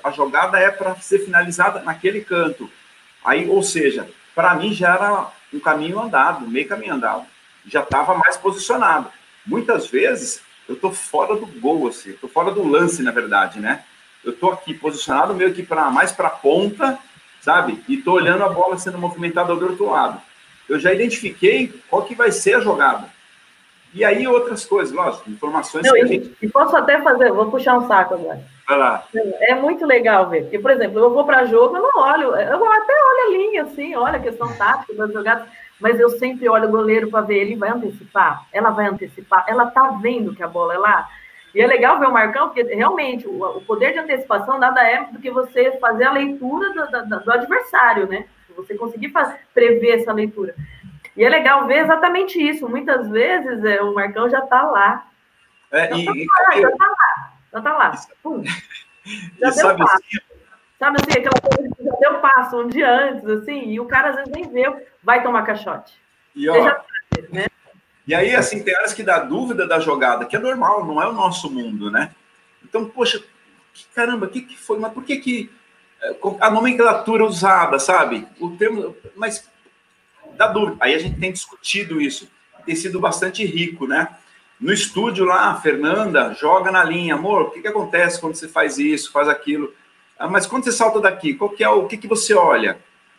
a, 0.02 0.08
a 0.08 0.10
jogada 0.10 0.58
é 0.58 0.70
para 0.70 0.96
ser 0.96 1.20
finalizada 1.20 1.80
naquele 1.80 2.22
canto. 2.22 2.70
Aí, 3.24 3.48
ou 3.48 3.62
seja, 3.62 4.08
para 4.34 4.54
mim 4.54 4.72
já 4.72 4.94
era 4.94 5.26
um 5.52 5.60
caminho 5.60 6.00
andado, 6.00 6.46
meio 6.46 6.68
caminho 6.68 6.94
andado. 6.94 7.26
Já 7.66 7.82
estava 7.82 8.14
mais 8.14 8.36
posicionado. 8.36 9.10
Muitas 9.44 9.88
vezes 9.88 10.42
eu 10.68 10.74
estou 10.74 10.92
fora 10.92 11.34
do 11.34 11.46
gol, 11.46 11.88
assim, 11.88 12.10
estou 12.10 12.28
fora 12.28 12.50
do 12.50 12.66
lance, 12.66 13.02
na 13.02 13.10
verdade, 13.10 13.58
né? 13.58 13.84
Eu 14.24 14.32
estou 14.32 14.52
aqui 14.52 14.74
posicionado 14.74 15.34
meio 15.34 15.54
que 15.54 15.62
para 15.62 15.90
mais 15.90 16.12
para 16.12 16.28
a 16.28 16.32
ponta, 16.32 16.98
sabe? 17.48 17.82
E 17.88 17.94
estou 17.94 18.16
olhando 18.16 18.44
a 18.44 18.48
bola 18.50 18.76
sendo 18.76 18.98
movimentada 18.98 19.56
do 19.56 19.70
outro 19.70 19.90
lado. 19.90 20.20
Eu 20.68 20.78
já 20.78 20.92
identifiquei 20.92 21.72
qual 21.88 22.02
que 22.02 22.14
vai 22.14 22.30
ser 22.30 22.56
a 22.56 22.60
jogada. 22.60 23.06
E 23.94 24.04
aí 24.04 24.28
outras 24.28 24.66
coisas, 24.66 24.94
lógico, 24.94 25.30
informações 25.30 25.86
Não, 25.86 25.94
que 25.94 26.00
a 26.02 26.06
gente... 26.06 26.36
E 26.42 26.48
posso 26.48 26.76
até 26.76 27.00
fazer, 27.00 27.32
vou 27.32 27.50
puxar 27.50 27.78
um 27.78 27.88
saco 27.88 28.12
agora. 28.12 28.42
Vai 28.68 28.76
lá. 28.76 29.02
É 29.40 29.54
muito 29.54 29.86
legal 29.86 30.28
ver. 30.28 30.42
Porque, 30.42 30.58
por 30.58 30.70
exemplo, 30.70 30.98
eu 30.98 31.10
vou 31.10 31.24
para 31.24 31.46
jogo, 31.46 31.74
eu 31.74 31.82
não 31.82 32.02
olho, 32.02 32.36
eu 32.36 32.70
até 32.70 32.92
olho 32.92 33.26
a 33.26 33.30
linha, 33.30 33.62
assim, 33.62 33.96
olha 33.96 34.18
a 34.18 34.22
questão 34.22 34.54
tática 34.58 34.92
das 34.92 35.10
jogadas, 35.10 35.48
mas 35.80 35.98
eu 35.98 36.10
sempre 36.10 36.50
olho 36.50 36.68
o 36.68 36.70
goleiro 36.70 37.08
para 37.08 37.22
ver, 37.22 37.38
ele 37.38 37.56
vai 37.56 37.70
antecipar, 37.70 38.44
ela 38.52 38.68
vai 38.68 38.88
antecipar, 38.88 39.46
ela 39.48 39.70
tá 39.70 39.98
vendo 40.02 40.34
que 40.34 40.42
a 40.42 40.48
bola 40.48 40.74
é 40.74 40.78
lá. 40.78 41.08
E 41.54 41.60
é 41.60 41.66
legal 41.66 41.98
ver 41.98 42.06
o 42.06 42.12
Marcão, 42.12 42.48
porque 42.48 42.62
realmente 42.62 43.26
o, 43.26 43.42
o 43.44 43.60
poder 43.62 43.92
de 43.92 43.98
antecipação 43.98 44.58
nada 44.58 44.82
é 44.82 45.04
do 45.04 45.18
que 45.18 45.30
você 45.30 45.72
fazer 45.78 46.04
a 46.04 46.12
leitura 46.12 46.72
do, 46.72 47.08
do, 47.08 47.20
do 47.24 47.32
adversário, 47.32 48.06
né? 48.06 48.26
Você 48.56 48.74
conseguir 48.74 49.10
fazer, 49.10 49.38
prever 49.54 50.00
essa 50.00 50.12
leitura. 50.12 50.54
E 51.16 51.24
é 51.24 51.28
legal 51.28 51.66
ver 51.66 51.78
exatamente 51.78 52.40
isso. 52.40 52.68
Muitas 52.68 53.08
vezes 53.08 53.64
é, 53.64 53.82
o 53.82 53.94
Marcão 53.94 54.28
já 54.28 54.40
está 54.40 54.62
lá. 54.62 55.06
É, 55.70 55.88
já, 55.88 55.96
e, 55.96 56.04
tá 56.04 56.12
lá 56.12 56.60
já 56.60 56.68
está 56.68 56.86
lá. 56.86 57.32
Já 57.52 57.58
está 57.58 57.76
lá. 57.76 57.92
Pum. 58.22 58.42
Já 59.40 59.48
deu 59.48 59.52
sabe 59.52 59.78
passo. 59.78 59.94
Assim, 59.94 60.18
sabe 60.78 60.96
assim, 61.00 61.18
aquela 61.18 61.40
coisa 61.40 61.74
que 61.74 61.82
já 61.82 61.96
deu 61.98 62.20
passo 62.20 62.60
um 62.60 62.68
dia 62.68 62.90
antes, 62.90 63.24
assim, 63.26 63.70
e 63.70 63.80
o 63.80 63.86
cara 63.86 64.10
às 64.10 64.16
vezes 64.16 64.30
nem 64.30 64.46
vê, 64.50 64.86
vai 65.02 65.22
tomar 65.22 65.44
caixote. 65.44 65.98
E, 66.36 66.46
ó, 66.46 66.62
já, 66.62 66.84
né? 67.32 67.46
E 68.08 68.14
aí, 68.14 68.34
assim, 68.34 68.62
tem 68.62 68.74
horas 68.74 68.94
que 68.94 69.02
dá 69.02 69.18
dúvida 69.18 69.66
da 69.66 69.78
jogada, 69.78 70.24
que 70.24 70.34
é 70.34 70.38
normal, 70.38 70.82
não 70.86 71.00
é 71.00 71.06
o 71.06 71.12
nosso 71.12 71.50
mundo, 71.50 71.90
né? 71.90 72.14
Então, 72.64 72.86
poxa, 72.86 73.22
caramba, 73.94 74.24
o 74.24 74.30
que, 74.30 74.40
que 74.40 74.56
foi? 74.56 74.78
Mas 74.78 74.94
por 74.94 75.04
que 75.04 75.18
que 75.18 75.50
é, 76.00 76.16
a 76.40 76.50
nomenclatura 76.50 77.22
usada, 77.22 77.78
sabe? 77.78 78.26
O 78.40 78.56
termo, 78.56 78.96
mas 79.14 79.46
dá 80.38 80.46
dúvida. 80.46 80.78
Aí 80.80 80.94
a 80.94 80.98
gente 80.98 81.20
tem 81.20 81.30
discutido 81.30 82.00
isso, 82.00 82.30
tem 82.64 82.74
sido 82.74 82.98
bastante 82.98 83.44
rico, 83.44 83.86
né? 83.86 84.08
No 84.58 84.72
estúdio 84.72 85.26
lá, 85.26 85.50
a 85.50 85.60
Fernanda 85.60 86.32
joga 86.32 86.72
na 86.72 86.82
linha, 86.82 87.14
amor, 87.14 87.42
o 87.42 87.50
que, 87.50 87.60
que 87.60 87.68
acontece 87.68 88.18
quando 88.18 88.36
você 88.36 88.48
faz 88.48 88.78
isso, 88.78 89.12
faz 89.12 89.28
aquilo? 89.28 89.74
Ah, 90.18 90.26
mas 90.26 90.46
quando 90.46 90.64
você 90.64 90.72
salta 90.72 90.98
daqui, 90.98 91.34
qual 91.34 91.50
que 91.50 91.62
é 91.62 91.68
o, 91.68 91.80
o 91.80 91.86
que, 91.86 91.98
que 91.98 92.08
você 92.08 92.32
olha? 92.32 92.78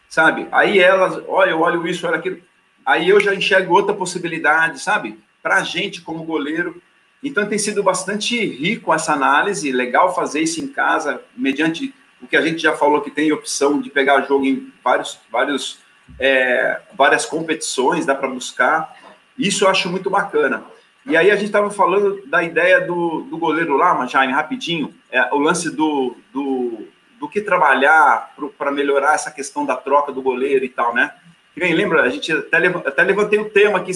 Sabe? 0.10 0.48
Aí 0.52 0.80
ela, 0.80 1.24
olha, 1.28 1.52
eu 1.52 1.60
olho 1.60 1.88
isso, 1.88 2.08
olha 2.08 2.18
aquilo. 2.18 2.42
Aí 2.86 3.10
eu 3.10 3.20
já 3.20 3.34
enxergo 3.34 3.74
outra 3.74 3.94
possibilidade, 3.94 4.80
sabe? 4.80 5.20
Para 5.42 5.58
a 5.58 5.64
gente, 5.64 6.02
como 6.02 6.24
goleiro. 6.24 6.82
Então 7.24 7.46
tem 7.46 7.58
sido 7.58 7.84
bastante 7.84 8.38
rico 8.46 8.94
essa 8.94 9.14
análise, 9.14 9.72
legal 9.72 10.16
fazer 10.16 10.42
isso 10.42 10.64
em 10.64 10.68
casa, 10.68 11.22
mediante 11.36 11.94
o 12.22 12.28
que 12.28 12.38
a 12.38 12.42
gente 12.42 12.62
já 12.62 12.76
falou 12.76 13.02
que 13.02 13.12
tem 13.12 13.32
opção 13.32 13.82
de 13.82 13.90
pegar 13.90 14.22
jogo 14.22 14.46
em 14.46 14.72
vários, 14.84 15.20
vários 15.32 15.80
é, 16.18 16.82
várias 16.94 17.26
competições, 17.26 18.06
dá 18.06 18.16
para 18.16 18.30
buscar. 18.30 18.96
Isso 19.38 19.66
eu 19.66 19.70
acho 19.70 19.90
muito 19.90 20.10
bacana. 20.10 20.64
E 21.06 21.16
aí 21.16 21.32
a 21.32 21.36
gente 21.36 21.48
estava 21.48 21.70
falando 21.70 22.22
da 22.28 22.44
ideia 22.44 22.82
do, 22.82 23.22
do 23.22 23.38
goleiro 23.38 23.76
lá, 23.76 24.06
Jaime, 24.06 24.34
rapidinho, 24.34 24.94
é, 25.12 25.34
o 25.34 25.40
lance 25.40 25.70
do, 25.70 26.16
do, 26.32 26.88
do 27.20 27.30
que 27.30 27.42
trabalhar 27.42 28.34
para 28.58 28.72
melhorar 28.72 29.16
essa 29.16 29.32
questão 29.32 29.66
da 29.66 29.76
troca 29.76 30.12
do 30.12 30.22
goleiro 30.22 30.64
e 30.64 30.70
tal, 30.70 30.94
né? 30.94 31.12
Que 31.54 31.60
lembra, 31.60 32.04
a 32.04 32.10
gente 32.10 32.32
até, 32.32 32.58
até 32.68 33.04
levantei 33.04 33.40
o 33.40 33.50
tema 33.50 33.84
que, 33.84 33.92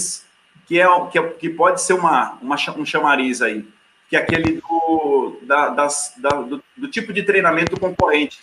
que, 0.66 0.80
é, 0.80 0.88
que, 1.12 1.20
é, 1.20 1.30
que 1.30 1.50
pode 1.50 1.82
ser 1.82 1.94
uma, 1.94 2.38
uma, 2.42 2.56
um 2.78 2.86
chamariz 2.86 3.42
aí, 3.42 3.66
que 4.10 4.16
é 4.16 4.20
aquele 4.20 4.62
do, 4.62 5.40
da, 5.44 5.70
das, 5.70 6.14
da, 6.18 6.30
do, 6.30 6.64
do 6.76 6.88
tipo 6.88 7.14
de 7.14 7.24
treinamento 7.24 7.80
concorrente, 7.80 8.40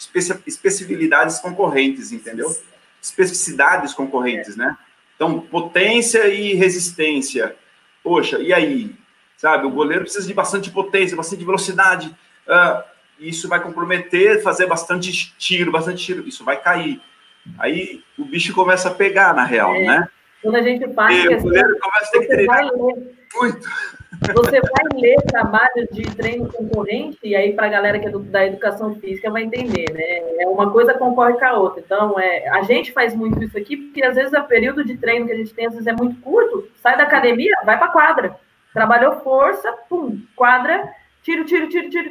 especificidades 0.46 1.38
concorrentes, 1.40 2.12
entendeu? 2.12 2.50
especificidades 3.00 3.94
concorrentes, 3.94 4.56
né? 4.56 4.76
Então, 5.16 5.40
potência 5.40 6.26
e 6.28 6.54
resistência. 6.54 7.56
Poxa, 8.02 8.38
e 8.38 8.52
aí? 8.52 8.94
Sabe, 9.36 9.66
o 9.66 9.70
goleiro 9.70 10.04
precisa 10.04 10.26
de 10.26 10.34
bastante 10.34 10.70
potência, 10.70 11.16
bastante 11.16 11.44
velocidade. 11.44 12.14
Uh, 12.46 12.82
isso 13.18 13.48
vai 13.48 13.62
comprometer 13.62 14.42
fazer 14.42 14.66
bastante 14.66 15.34
tiro, 15.38 15.72
bastante 15.72 16.04
tiro. 16.04 16.28
Isso 16.28 16.44
vai 16.44 16.60
cair. 16.60 17.00
Aí 17.58 18.02
o 18.18 18.24
bicho 18.24 18.54
começa 18.54 18.88
a 18.88 18.94
pegar, 18.94 19.34
na 19.34 19.44
real, 19.44 19.74
é. 19.74 19.84
né? 19.84 20.08
Quando 20.42 20.56
a 20.56 20.62
gente 20.62 20.92
faz. 20.94 21.24
E 21.24 21.28
o 21.28 21.40
goleiro 21.42 21.78
começa 21.78 22.06
a 22.06 22.10
ter 22.10 22.20
que 22.20 22.26
treinar 22.26 22.70
muito. 23.34 23.68
Você 24.34 24.60
vai 24.60 25.00
ler 25.00 25.16
trabalho 25.22 25.88
de 25.92 26.02
treino 26.14 26.52
concorrente, 26.52 27.18
e 27.22 27.34
aí 27.34 27.52
para 27.54 27.66
a 27.66 27.70
galera 27.70 27.98
que 27.98 28.06
é 28.06 28.10
do, 28.10 28.18
da 28.18 28.44
educação 28.44 28.94
física 28.96 29.30
vai 29.30 29.44
entender, 29.44 29.90
né? 29.92 30.42
É 30.42 30.48
uma 30.48 30.70
coisa 30.70 30.94
concorre 30.94 31.34
com 31.34 31.44
a 31.44 31.58
outra. 31.58 31.80
Então, 31.80 32.18
é, 32.18 32.48
a 32.48 32.62
gente 32.62 32.92
faz 32.92 33.14
muito 33.14 33.42
isso 33.42 33.56
aqui, 33.56 33.76
porque 33.76 34.04
às 34.04 34.16
vezes 34.16 34.32
o 34.32 34.42
período 34.42 34.84
de 34.84 34.96
treino 34.98 35.26
que 35.26 35.32
a 35.32 35.36
gente 35.36 35.54
tem, 35.54 35.66
às 35.66 35.72
vezes 35.72 35.86
é 35.86 35.92
muito 35.92 36.20
curto, 36.20 36.68
sai 36.82 36.96
da 36.96 37.04
academia, 37.04 37.54
vai 37.64 37.78
para 37.78 37.88
quadra. 37.88 38.36
Trabalhou 38.74 39.20
força, 39.20 39.72
pum, 39.88 40.20
quadra, 40.36 40.88
tiro, 41.22 41.44
tiro, 41.44 41.68
tiro, 41.68 41.88
tiro. 41.88 42.10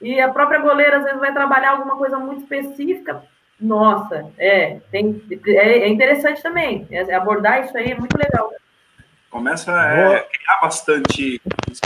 E 0.00 0.20
a 0.20 0.28
própria 0.28 0.60
goleira, 0.60 0.98
às 0.98 1.04
vezes, 1.04 1.18
vai 1.18 1.32
trabalhar 1.32 1.72
alguma 1.72 1.96
coisa 1.96 2.18
muito 2.18 2.42
específica. 2.42 3.22
Nossa, 3.60 4.30
é, 4.38 4.78
tem, 4.90 5.20
é, 5.46 5.78
é 5.80 5.88
interessante 5.88 6.42
também. 6.42 6.86
É, 6.90 7.14
abordar 7.14 7.64
isso 7.64 7.76
aí 7.76 7.90
é 7.90 7.94
muito 7.94 8.16
legal. 8.16 8.52
Começa 9.30 9.72
a 9.72 10.20
criar 10.20 10.60
bastante, 10.62 11.40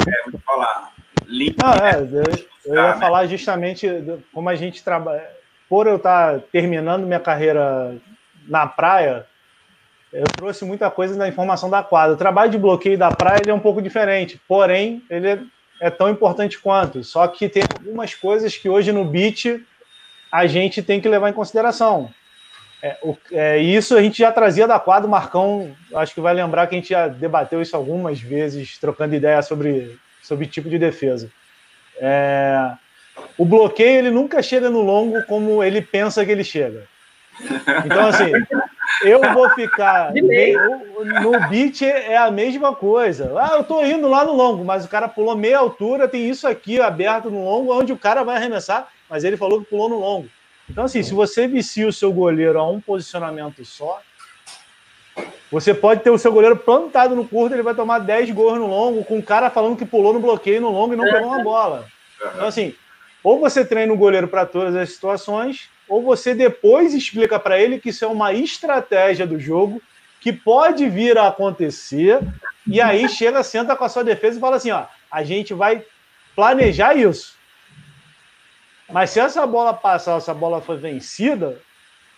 é, 0.06 0.30
vou 0.30 0.40
falar, 0.40 0.92
link. 1.26 1.56
Ah, 1.62 1.90
é, 1.90 2.00
eu, 2.00 2.22
eu 2.66 2.74
ia 2.74 2.94
né? 2.94 3.00
falar 3.00 3.26
justamente 3.26 3.88
como 4.32 4.48
a 4.48 4.54
gente 4.54 4.84
trabalha. 4.84 5.28
Por 5.68 5.86
eu 5.86 5.96
estar 5.96 6.40
terminando 6.52 7.06
minha 7.06 7.18
carreira 7.18 7.96
na 8.46 8.66
praia, 8.66 9.26
eu 10.12 10.24
trouxe 10.24 10.64
muita 10.64 10.90
coisa 10.90 11.16
da 11.16 11.26
informação 11.26 11.70
da 11.70 11.82
quadra. 11.82 12.14
O 12.14 12.18
trabalho 12.18 12.50
de 12.50 12.58
bloqueio 12.58 12.98
da 12.98 13.10
praia 13.10 13.40
é 13.46 13.54
um 13.54 13.60
pouco 13.60 13.80
diferente, 13.80 14.40
porém, 14.46 15.02
ele 15.08 15.28
é, 15.28 15.38
é 15.80 15.90
tão 15.90 16.10
importante 16.10 16.58
quanto. 16.58 17.02
Só 17.02 17.26
que 17.26 17.48
tem 17.48 17.62
algumas 17.62 18.14
coisas 18.14 18.56
que 18.56 18.68
hoje 18.68 18.92
no 18.92 19.04
beat 19.04 19.46
a 20.32 20.46
gente 20.46 20.82
tem 20.82 20.98
que 20.98 21.08
levar 21.08 21.28
em 21.28 21.34
consideração. 21.34 22.10
É, 22.82 22.96
o, 23.02 23.16
é, 23.30 23.58
isso 23.58 23.96
a 23.96 24.02
gente 24.02 24.18
já 24.18 24.32
trazia 24.32 24.66
da 24.66 24.80
quadra, 24.80 25.06
o 25.06 25.10
Marcão, 25.10 25.70
acho 25.94 26.14
que 26.14 26.20
vai 26.20 26.34
lembrar 26.34 26.66
que 26.66 26.74
a 26.74 26.78
gente 26.78 26.88
já 26.88 27.06
debateu 27.06 27.60
isso 27.60 27.76
algumas 27.76 28.18
vezes, 28.20 28.78
trocando 28.78 29.14
ideia 29.14 29.42
sobre, 29.42 29.96
sobre 30.22 30.46
tipo 30.46 30.68
de 30.68 30.78
defesa. 30.78 31.30
É, 31.98 32.72
o 33.36 33.44
bloqueio 33.44 33.98
ele 33.98 34.10
nunca 34.10 34.42
chega 34.42 34.70
no 34.70 34.80
longo 34.80 35.22
como 35.26 35.62
ele 35.62 35.82
pensa 35.82 36.24
que 36.24 36.32
ele 36.32 36.42
chega. 36.42 36.84
Então, 37.84 38.06
assim, 38.08 38.32
eu 39.04 39.20
vou 39.32 39.48
ficar. 39.50 40.12
no 40.12 41.48
beat 41.48 41.82
é 41.82 42.16
a 42.16 42.30
mesma 42.30 42.74
coisa. 42.74 43.32
Ah, 43.38 43.56
eu 43.56 43.64
tô 43.64 43.84
indo 43.84 44.08
lá 44.08 44.24
no 44.24 44.32
longo, 44.32 44.64
mas 44.64 44.84
o 44.84 44.88
cara 44.88 45.08
pulou 45.08 45.36
meia 45.36 45.58
altura, 45.58 46.08
tem 46.08 46.28
isso 46.28 46.46
aqui 46.46 46.80
aberto 46.80 47.30
no 47.30 47.44
longo, 47.44 47.72
onde 47.72 47.92
o 47.92 47.98
cara 47.98 48.22
vai 48.22 48.36
arremessar, 48.36 48.88
mas 49.12 49.24
ele 49.24 49.36
falou 49.36 49.60
que 49.60 49.68
pulou 49.68 49.90
no 49.90 49.98
longo. 49.98 50.26
Então, 50.70 50.84
assim, 50.84 51.02
se 51.02 51.12
você 51.12 51.46
vicia 51.46 51.86
o 51.86 51.92
seu 51.92 52.10
goleiro 52.10 52.58
a 52.58 52.66
um 52.66 52.80
posicionamento 52.80 53.62
só, 53.62 54.00
você 55.50 55.74
pode 55.74 56.00
ter 56.00 56.08
o 56.08 56.16
seu 56.16 56.32
goleiro 56.32 56.56
plantado 56.56 57.14
no 57.14 57.28
curto, 57.28 57.54
ele 57.54 57.62
vai 57.62 57.74
tomar 57.74 57.98
10 57.98 58.30
gols 58.30 58.58
no 58.58 58.66
longo, 58.66 59.04
com 59.04 59.18
o 59.18 59.22
cara 59.22 59.50
falando 59.50 59.76
que 59.76 59.84
pulou 59.84 60.14
no 60.14 60.20
bloqueio 60.20 60.62
no 60.62 60.70
longo 60.70 60.94
e 60.94 60.96
não 60.96 61.04
pegou 61.04 61.28
uma 61.28 61.44
bola. 61.44 61.86
Então, 62.32 62.46
assim, 62.46 62.74
ou 63.22 63.38
você 63.38 63.62
treina 63.62 63.92
o 63.92 63.98
goleiro 63.98 64.28
para 64.28 64.46
todas 64.46 64.74
as 64.74 64.90
situações, 64.94 65.68
ou 65.86 66.00
você 66.00 66.34
depois 66.34 66.94
explica 66.94 67.38
para 67.38 67.60
ele 67.60 67.78
que 67.78 67.90
isso 67.90 68.06
é 68.06 68.08
uma 68.08 68.32
estratégia 68.32 69.26
do 69.26 69.38
jogo 69.38 69.82
que 70.22 70.32
pode 70.32 70.88
vir 70.88 71.18
a 71.18 71.28
acontecer, 71.28 72.18
e 72.66 72.80
aí 72.80 73.06
chega, 73.10 73.42
senta 73.42 73.76
com 73.76 73.84
a 73.84 73.90
sua 73.90 74.04
defesa 74.04 74.38
e 74.38 74.40
fala 74.40 74.56
assim: 74.56 74.70
ó, 74.70 74.86
a 75.10 75.22
gente 75.22 75.52
vai 75.52 75.84
planejar 76.34 76.96
isso. 76.96 77.41
Mas 78.92 79.10
se 79.10 79.20
essa 79.20 79.46
bola 79.46 79.72
passar, 79.72 80.18
essa 80.18 80.34
bola 80.34 80.60
for 80.60 80.78
vencida, 80.78 81.58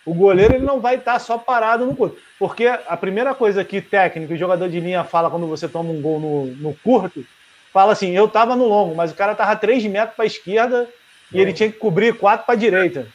o 0.05 0.13
goleiro 0.13 0.55
ele 0.55 0.65
não 0.65 0.79
vai 0.79 0.95
estar 0.95 1.17
só 1.19 1.37
parado 1.37 1.85
no 1.85 1.95
curto. 1.95 2.17
Porque 2.37 2.67
a 2.67 2.97
primeira 2.97 3.33
coisa 3.33 3.63
que 3.63 3.81
técnico 3.81 4.33
e 4.33 4.37
jogador 4.37 4.69
de 4.69 4.79
linha 4.79 5.03
fala 5.03 5.29
quando 5.31 5.47
você 5.47 5.67
toma 5.67 5.91
um 5.91 6.01
gol 6.01 6.19
no, 6.19 6.45
no 6.45 6.75
curto, 6.83 7.25
fala 7.73 7.93
assim: 7.93 8.15
eu 8.15 8.25
estava 8.25 8.55
no 8.55 8.67
longo, 8.67 8.93
mas 8.93 9.11
o 9.11 9.15
cara 9.15 9.31
estava 9.31 9.55
3 9.55 9.85
metros 9.85 10.15
para 10.15 10.25
a 10.25 10.27
esquerda 10.27 10.87
e 11.33 11.39
ele 11.39 11.53
tinha 11.53 11.71
que 11.71 11.77
cobrir 11.77 12.17
4 12.17 12.45
para 12.45 12.53
a 12.53 12.57
direita. 12.57 13.07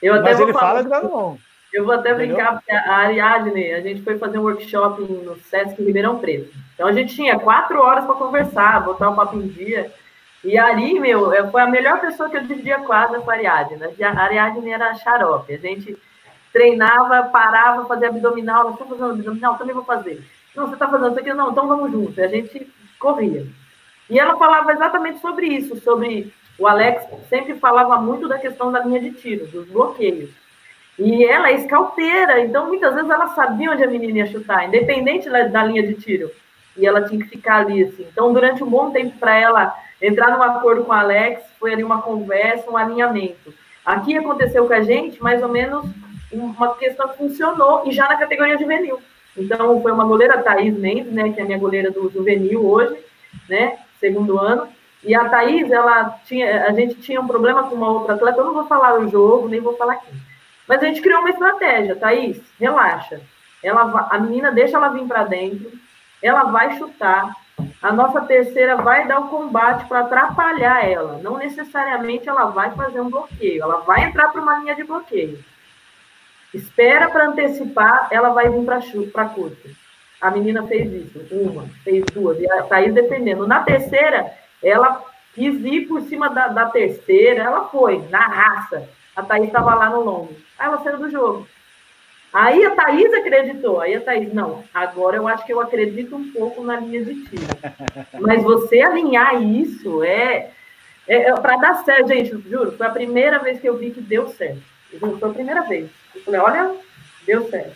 Eu 0.00 0.14
até 0.14 0.30
Mas 0.30 0.40
ele 0.40 0.52
falar, 0.52 0.66
fala 0.66 0.84
que 0.84 0.90
tá 0.90 1.00
bom. 1.00 1.38
Eu 1.72 1.84
vou 1.84 1.94
até 1.94 2.10
Entendeu? 2.12 2.36
brincar, 2.36 2.52
porque 2.52 2.72
a 2.72 2.96
Ariadne, 2.96 3.72
a 3.72 3.80
gente 3.80 4.02
foi 4.02 4.16
fazer 4.18 4.38
um 4.38 4.42
workshop 4.42 5.02
no 5.02 5.36
Sesc 5.36 5.82
Ribeirão 5.82 6.18
Preto. 6.18 6.54
Então 6.74 6.86
a 6.86 6.92
gente 6.92 7.14
tinha 7.14 7.38
quatro 7.38 7.80
horas 7.80 8.04
para 8.04 8.14
conversar, 8.14 8.84
botar 8.84 9.10
o 9.10 9.12
um 9.12 9.16
papo 9.16 9.36
em 9.36 9.48
dia. 9.48 9.90
E 10.46 10.56
ali, 10.56 11.00
meu, 11.00 11.32
foi 11.50 11.60
a 11.60 11.66
melhor 11.66 12.00
pessoa 12.00 12.30
que 12.30 12.36
eu 12.36 12.42
dividia 12.42 12.78
quadra 12.78 13.20
com 13.20 13.28
a 13.28 13.34
Ariadne. 13.34 13.82
A 14.00 14.22
Ariadne 14.22 14.70
era 14.70 14.94
xarope. 14.94 15.52
A 15.52 15.58
gente 15.58 15.98
treinava, 16.52 17.24
parava, 17.24 17.84
fazia 17.86 18.08
abdominal. 18.08 18.66
Você 18.66 18.84
está 18.84 18.84
fazendo 18.84 19.10
abdominal? 19.10 19.58
Também 19.58 19.74
vou 19.74 19.84
fazer. 19.84 20.24
Não, 20.54 20.68
você 20.68 20.74
está 20.74 20.88
fazendo 20.88 21.10
isso 21.10 21.18
aqui? 21.18 21.34
Não, 21.34 21.50
então 21.50 21.66
vamos 21.66 21.90
juntos. 21.90 22.16
A 22.20 22.28
gente 22.28 22.72
corria. 22.96 23.44
E 24.08 24.20
ela 24.20 24.38
falava 24.38 24.72
exatamente 24.72 25.18
sobre 25.18 25.48
isso, 25.48 25.80
sobre 25.80 26.32
o 26.56 26.68
Alex 26.68 27.04
sempre 27.28 27.54
falava 27.58 28.00
muito 28.00 28.28
da 28.28 28.38
questão 28.38 28.70
da 28.70 28.84
linha 28.84 29.00
de 29.00 29.10
tiro, 29.14 29.48
dos 29.48 29.66
bloqueios. 29.66 30.30
E 30.96 31.24
ela 31.24 31.50
é 31.50 31.56
escalteira, 31.56 32.40
então 32.40 32.68
muitas 32.68 32.94
vezes 32.94 33.10
ela 33.10 33.26
sabia 33.34 33.72
onde 33.72 33.82
a 33.82 33.88
menina 33.88 34.18
ia 34.18 34.26
chutar, 34.26 34.64
independente 34.64 35.28
da 35.28 35.64
linha 35.64 35.84
de 35.84 35.94
tiro. 35.94 36.30
E 36.76 36.86
ela 36.86 37.02
tinha 37.02 37.20
que 37.20 37.30
ficar 37.30 37.62
ali, 37.62 37.82
assim. 37.82 38.06
Então, 38.10 38.32
durante 38.32 38.62
um 38.62 38.70
bom 38.70 38.92
tempo 38.92 39.18
para 39.18 39.36
ela 39.36 39.76
entrar 40.00 40.30
num 40.30 40.42
acordo 40.42 40.84
com 40.84 40.90
o 40.90 40.94
Alex, 40.94 41.42
foi 41.58 41.72
ali 41.72 41.82
uma 41.82 42.02
conversa, 42.02 42.70
um 42.70 42.76
alinhamento. 42.76 43.52
Aqui 43.84 44.16
aconteceu 44.16 44.66
com 44.66 44.72
a 44.72 44.82
gente, 44.82 45.22
mais 45.22 45.42
ou 45.42 45.48
menos, 45.48 45.86
uma 46.32 46.74
questão 46.74 47.08
que 47.08 47.18
funcionou, 47.18 47.86
e 47.86 47.92
já 47.92 48.08
na 48.08 48.16
categoria 48.16 48.58
juvenil. 48.58 49.00
Então, 49.36 49.80
foi 49.80 49.92
uma 49.92 50.04
goleira, 50.04 50.42
Thaís 50.42 50.76
Mendes, 50.76 51.12
né, 51.12 51.30
que 51.32 51.40
é 51.40 51.42
a 51.42 51.46
minha 51.46 51.58
goleira 51.58 51.90
do 51.90 52.10
juvenil 52.10 52.66
hoje, 52.66 52.96
né, 53.48 53.78
segundo 54.00 54.38
ano, 54.38 54.68
e 55.04 55.14
a 55.14 55.28
Thaís, 55.28 55.70
ela 55.70 56.18
tinha, 56.24 56.64
a 56.64 56.72
gente 56.72 56.94
tinha 56.96 57.20
um 57.20 57.26
problema 57.26 57.64
com 57.64 57.76
uma 57.76 57.90
outra 57.90 58.14
atleta, 58.14 58.40
eu 58.40 58.44
não 58.44 58.54
vou 58.54 58.66
falar 58.66 58.98
o 58.98 59.08
jogo, 59.08 59.48
nem 59.48 59.60
vou 59.60 59.76
falar 59.76 59.94
aqui. 59.94 60.12
Mas 60.66 60.82
a 60.82 60.86
gente 60.86 61.00
criou 61.00 61.20
uma 61.20 61.30
estratégia, 61.30 61.94
Thaís, 61.94 62.40
relaxa. 62.58 63.20
Ela, 63.62 64.08
a 64.10 64.18
menina 64.18 64.50
deixa 64.50 64.76
ela 64.76 64.88
vir 64.88 65.06
para 65.06 65.24
dentro, 65.24 65.70
ela 66.20 66.44
vai 66.44 66.76
chutar, 66.76 67.30
a 67.82 67.92
nossa 67.92 68.22
terceira 68.22 68.76
vai 68.76 69.06
dar 69.06 69.20
o 69.20 69.28
combate 69.28 69.86
para 69.86 70.00
atrapalhar 70.00 70.84
ela. 70.84 71.20
Não 71.22 71.36
necessariamente 71.36 72.28
ela 72.28 72.46
vai 72.46 72.70
fazer 72.72 73.00
um 73.00 73.10
bloqueio, 73.10 73.62
ela 73.62 73.78
vai 73.78 74.04
entrar 74.04 74.28
para 74.28 74.40
uma 74.40 74.58
linha 74.58 74.74
de 74.74 74.84
bloqueio. 74.84 75.38
Espera 76.54 77.10
para 77.10 77.28
antecipar, 77.28 78.08
ela 78.10 78.30
vai 78.30 78.48
vir 78.48 78.64
para 79.12 79.26
curta. 79.26 79.68
A 80.20 80.30
menina 80.30 80.66
fez 80.66 80.90
isso, 80.90 81.20
uma, 81.30 81.68
fez 81.84 82.04
duas, 82.06 82.40
e 82.40 82.50
a 82.50 82.62
Thaís 82.62 82.94
defendendo. 82.94 83.46
Na 83.46 83.62
terceira, 83.62 84.32
ela 84.62 85.04
quis 85.34 85.62
ir 85.62 85.86
por 85.86 86.00
cima 86.02 86.30
da, 86.30 86.48
da 86.48 86.66
terceira, 86.66 87.42
ela 87.42 87.68
foi, 87.68 88.02
na 88.08 88.26
raça. 88.26 88.88
A 89.14 89.22
Thaís 89.22 89.46
estava 89.46 89.74
lá 89.74 89.90
no 89.90 90.00
longo. 90.00 90.34
Aí 90.58 90.66
ela 90.66 90.82
saiu 90.82 90.98
do 90.98 91.10
jogo. 91.10 91.46
Aí 92.36 92.66
a 92.66 92.72
Thaís 92.72 93.14
acreditou. 93.14 93.80
Aí 93.80 93.94
a 93.94 94.00
Thaís, 94.02 94.30
não, 94.34 94.62
agora 94.74 95.16
eu 95.16 95.26
acho 95.26 95.46
que 95.46 95.54
eu 95.54 95.58
acredito 95.58 96.14
um 96.14 96.30
pouco 96.32 96.62
na 96.62 96.78
linha 96.78 97.02
de 97.02 97.24
tiro. 97.24 97.46
Mas 98.20 98.42
você 98.42 98.82
alinhar 98.82 99.42
isso 99.42 100.04
é, 100.04 100.50
é, 101.08 101.30
é 101.30 101.34
para 101.34 101.56
dar 101.56 101.82
certo, 101.82 102.08
gente, 102.08 102.36
juro, 102.46 102.72
foi 102.72 102.86
a 102.86 102.90
primeira 102.90 103.38
vez 103.38 103.58
que 103.58 103.66
eu 103.66 103.78
vi 103.78 103.90
que 103.90 104.02
deu 104.02 104.28
certo. 104.28 104.60
Foi 105.00 105.30
a 105.30 105.32
primeira 105.32 105.62
vez. 105.62 105.88
Eu 106.14 106.20
falei, 106.24 106.40
olha, 106.40 106.74
deu 107.24 107.48
certo. 107.48 107.74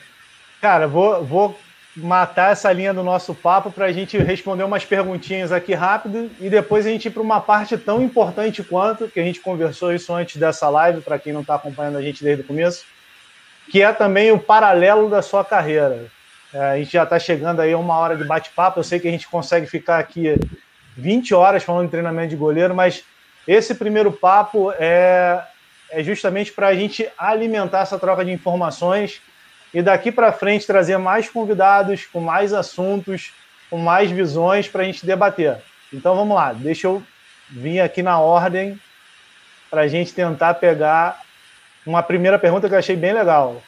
Cara, 0.60 0.86
vou, 0.86 1.24
vou 1.24 1.58
matar 1.96 2.52
essa 2.52 2.70
linha 2.70 2.92
do 2.92 3.02
nosso 3.02 3.34
papo 3.34 3.72
para 3.72 3.86
a 3.86 3.92
gente 3.92 4.18
responder 4.18 4.64
umas 4.64 4.84
perguntinhas 4.84 5.52
aqui 5.52 5.72
rápido 5.72 6.30
e 6.38 6.50
depois 6.50 6.84
a 6.84 6.90
gente 6.90 7.06
ir 7.06 7.10
para 7.10 7.22
uma 7.22 7.40
parte 7.40 7.78
tão 7.78 8.02
importante 8.02 8.62
quanto, 8.62 9.08
que 9.08 9.20
a 9.20 9.24
gente 9.24 9.40
conversou 9.40 9.90
isso 9.90 10.12
antes 10.12 10.36
dessa 10.36 10.68
live, 10.68 11.00
para 11.00 11.18
quem 11.18 11.32
não 11.32 11.40
está 11.40 11.54
acompanhando 11.54 11.96
a 11.96 12.02
gente 12.02 12.22
desde 12.22 12.42
o 12.42 12.46
começo, 12.46 12.84
que 13.70 13.82
é 13.82 13.92
também 13.92 14.32
o 14.32 14.38
paralelo 14.38 15.08
da 15.08 15.22
sua 15.22 15.44
carreira. 15.44 16.06
É, 16.52 16.58
a 16.58 16.76
gente 16.76 16.92
já 16.92 17.04
está 17.04 17.18
chegando 17.18 17.60
aí 17.60 17.72
a 17.72 17.78
uma 17.78 17.96
hora 17.96 18.16
de 18.16 18.24
bate-papo, 18.24 18.80
eu 18.80 18.84
sei 18.84 18.98
que 18.98 19.06
a 19.06 19.10
gente 19.10 19.28
consegue 19.28 19.66
ficar 19.66 19.98
aqui 19.98 20.34
20 20.96 21.32
horas 21.34 21.62
falando 21.62 21.84
de 21.84 21.92
treinamento 21.92 22.30
de 22.30 22.36
goleiro, 22.36 22.74
mas 22.74 23.04
esse 23.46 23.74
primeiro 23.74 24.10
papo 24.10 24.72
é, 24.72 25.42
é 25.90 26.02
justamente 26.02 26.52
para 26.52 26.68
a 26.68 26.74
gente 26.74 27.08
alimentar 27.16 27.80
essa 27.80 27.98
troca 27.98 28.24
de 28.24 28.32
informações 28.32 29.22
e 29.72 29.80
daqui 29.80 30.10
para 30.10 30.32
frente 30.32 30.66
trazer 30.66 30.98
mais 30.98 31.28
convidados 31.30 32.04
com 32.06 32.20
mais 32.20 32.52
assuntos, 32.52 33.32
com 33.70 33.78
mais 33.78 34.10
visões 34.10 34.66
para 34.66 34.82
a 34.82 34.84
gente 34.84 35.06
debater. 35.06 35.58
Então 35.92 36.16
vamos 36.16 36.34
lá, 36.34 36.52
deixa 36.52 36.88
eu 36.88 37.00
vir 37.48 37.80
aqui 37.80 38.02
na 38.02 38.18
ordem 38.18 38.78
para 39.70 39.82
a 39.82 39.88
gente 39.88 40.12
tentar 40.12 40.54
pegar 40.54 41.20
uma 41.86 42.02
primeira 42.02 42.38
pergunta 42.38 42.68
que 42.68 42.74
eu 42.74 42.78
achei 42.78 42.96
bem 42.96 43.12
legal, 43.12 43.62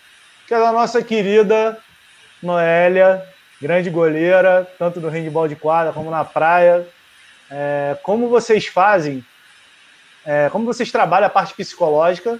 que 0.47 0.55
é 0.55 0.59
da 0.59 0.73
nossa 0.73 1.03
querida 1.03 1.79
Noélia, 2.43 3.25
grande 3.61 3.89
goleira, 3.89 4.69
tanto 4.79 5.01
no 5.01 5.09
handball 5.09 5.47
de 5.47 5.57
quadra 5.57 5.93
como 5.93 6.11
na 6.11 6.25
praia. 6.25 6.87
É, 7.51 7.97
como 8.03 8.29
vocês 8.29 8.67
fazem, 8.67 9.25
é, 10.25 10.49
como 10.51 10.65
vocês 10.65 10.91
trabalham 10.91 11.27
a 11.27 11.31
parte 11.31 11.55
psicológica, 11.55 12.39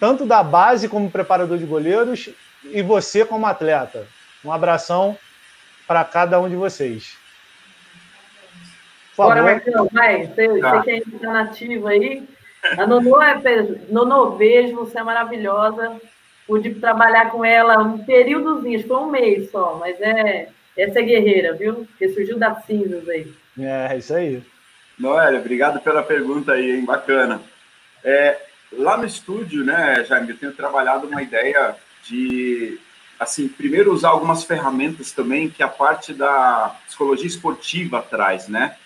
tanto 0.00 0.24
da 0.24 0.42
base 0.42 0.88
como 0.88 1.10
preparador 1.10 1.58
de 1.58 1.64
goleiros 1.64 2.30
e 2.64 2.82
você 2.82 3.24
como 3.24 3.46
atleta. 3.46 4.06
Um 4.44 4.52
abração 4.52 5.18
para 5.86 6.04
cada 6.04 6.40
um 6.40 6.48
de 6.48 6.56
vocês. 6.56 7.16
Por 9.16 9.26
Bora, 9.26 9.42
Marcão, 9.42 9.88
vai. 9.92 10.26
Você, 10.26 10.60
tá. 10.60 10.82
você 10.82 11.00
que 11.00 11.14
está 11.14 11.32
nativo 11.32 11.86
aí. 11.86 12.26
A 12.78 12.86
Nono, 12.86 13.22
é, 13.22 13.40
Nono, 13.90 14.30
beijo, 14.32 14.76
você 14.76 14.98
é 14.98 15.02
maravilhosa. 15.02 16.00
Pude 16.46 16.74
trabalhar 16.74 17.30
com 17.30 17.44
ela 17.44 17.78
um 17.82 18.04
períodozinho, 18.04 18.86
foi 18.86 18.96
um 18.96 19.10
mês 19.10 19.50
só, 19.50 19.76
mas 19.76 19.98
é, 20.00 20.48
essa 20.76 20.98
é 20.98 21.02
guerreira, 21.02 21.54
viu? 21.54 21.86
Porque 21.86 22.08
surgiu 22.10 22.38
das 22.38 22.64
cinzas 22.64 23.08
aí. 23.08 23.32
É, 23.58 23.96
isso 23.96 24.14
aí. 24.14 24.42
Noélia, 24.98 25.40
obrigado 25.40 25.80
pela 25.80 26.02
pergunta 26.02 26.52
aí, 26.52 26.72
hein? 26.72 26.84
Bacana. 26.84 27.40
É, 28.04 28.38
lá 28.72 28.96
no 28.96 29.06
estúdio, 29.06 29.64
né, 29.64 30.04
Jaime, 30.04 30.30
eu 30.30 30.36
tenho 30.36 30.52
trabalhado 30.52 31.06
uma 31.06 31.22
ideia 31.22 31.74
de, 32.04 32.78
assim, 33.18 33.48
primeiro 33.48 33.92
usar 33.92 34.10
algumas 34.10 34.44
ferramentas 34.44 35.12
também 35.12 35.48
que 35.48 35.62
a 35.62 35.68
parte 35.68 36.12
da 36.12 36.76
psicologia 36.86 37.26
esportiva 37.26 38.02
traz, 38.02 38.48
né? 38.48 38.76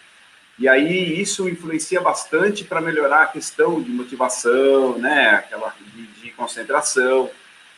E 0.58 0.68
aí 0.68 1.20
isso 1.20 1.48
influencia 1.48 2.00
bastante 2.00 2.64
para 2.64 2.80
melhorar 2.80 3.22
a 3.22 3.26
questão 3.26 3.80
de 3.80 3.90
motivação, 3.90 4.98
né? 4.98 5.30
Aquela 5.30 5.72
de, 5.94 6.06
de, 6.06 6.30
concentração 6.32 7.30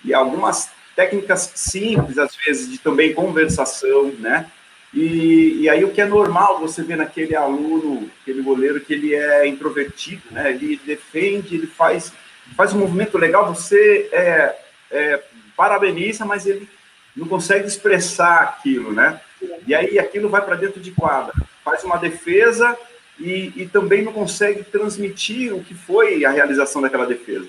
e 0.05 0.14
algumas 0.14 0.70
técnicas 0.97 1.53
simples 1.55 2.18
às 2.18 2.35
vezes 2.37 2.70
de 2.70 2.78
também 2.78 3.12
conversação, 3.12 4.12
né? 4.18 4.51
E, 4.93 5.61
e 5.61 5.68
aí 5.68 5.85
o 5.85 5.91
que 5.91 6.01
é 6.01 6.07
normal 6.07 6.59
você 6.59 6.83
ver 6.83 6.97
naquele 6.97 7.37
aluno, 7.37 8.11
aquele 8.22 8.43
goleiro 8.43 8.81
que 8.81 8.95
ele 8.95 9.14
é 9.14 9.47
introvertido, 9.47 10.22
né? 10.31 10.51
Ele 10.51 10.81
defende, 10.85 11.55
ele 11.55 11.66
faz 11.66 12.12
faz 12.57 12.72
um 12.72 12.78
movimento 12.78 13.16
legal, 13.16 13.55
você 13.55 14.09
é, 14.12 14.57
é, 14.91 15.22
parabeniza, 15.57 16.24
mas 16.24 16.47
ele 16.47 16.68
não 17.14 17.28
consegue 17.28 17.66
expressar 17.66 18.43
aquilo, 18.43 18.93
né? 18.93 19.20
E 19.66 19.74
aí 19.74 19.99
aquilo 19.99 20.28
vai 20.28 20.45
para 20.45 20.57
dentro 20.57 20.81
de 20.81 20.91
quadra, 20.91 21.33
faz 21.64 21.84
uma 21.84 21.96
defesa 21.96 22.76
e, 23.18 23.52
e, 23.54 23.66
também 23.66 24.02
não 24.02 24.12
consegue 24.12 24.64
transmitir 24.64 25.54
o 25.54 25.62
que 25.62 25.74
foi 25.74 26.24
a 26.24 26.30
realização 26.30 26.80
daquela 26.80 27.06
defesa. 27.06 27.46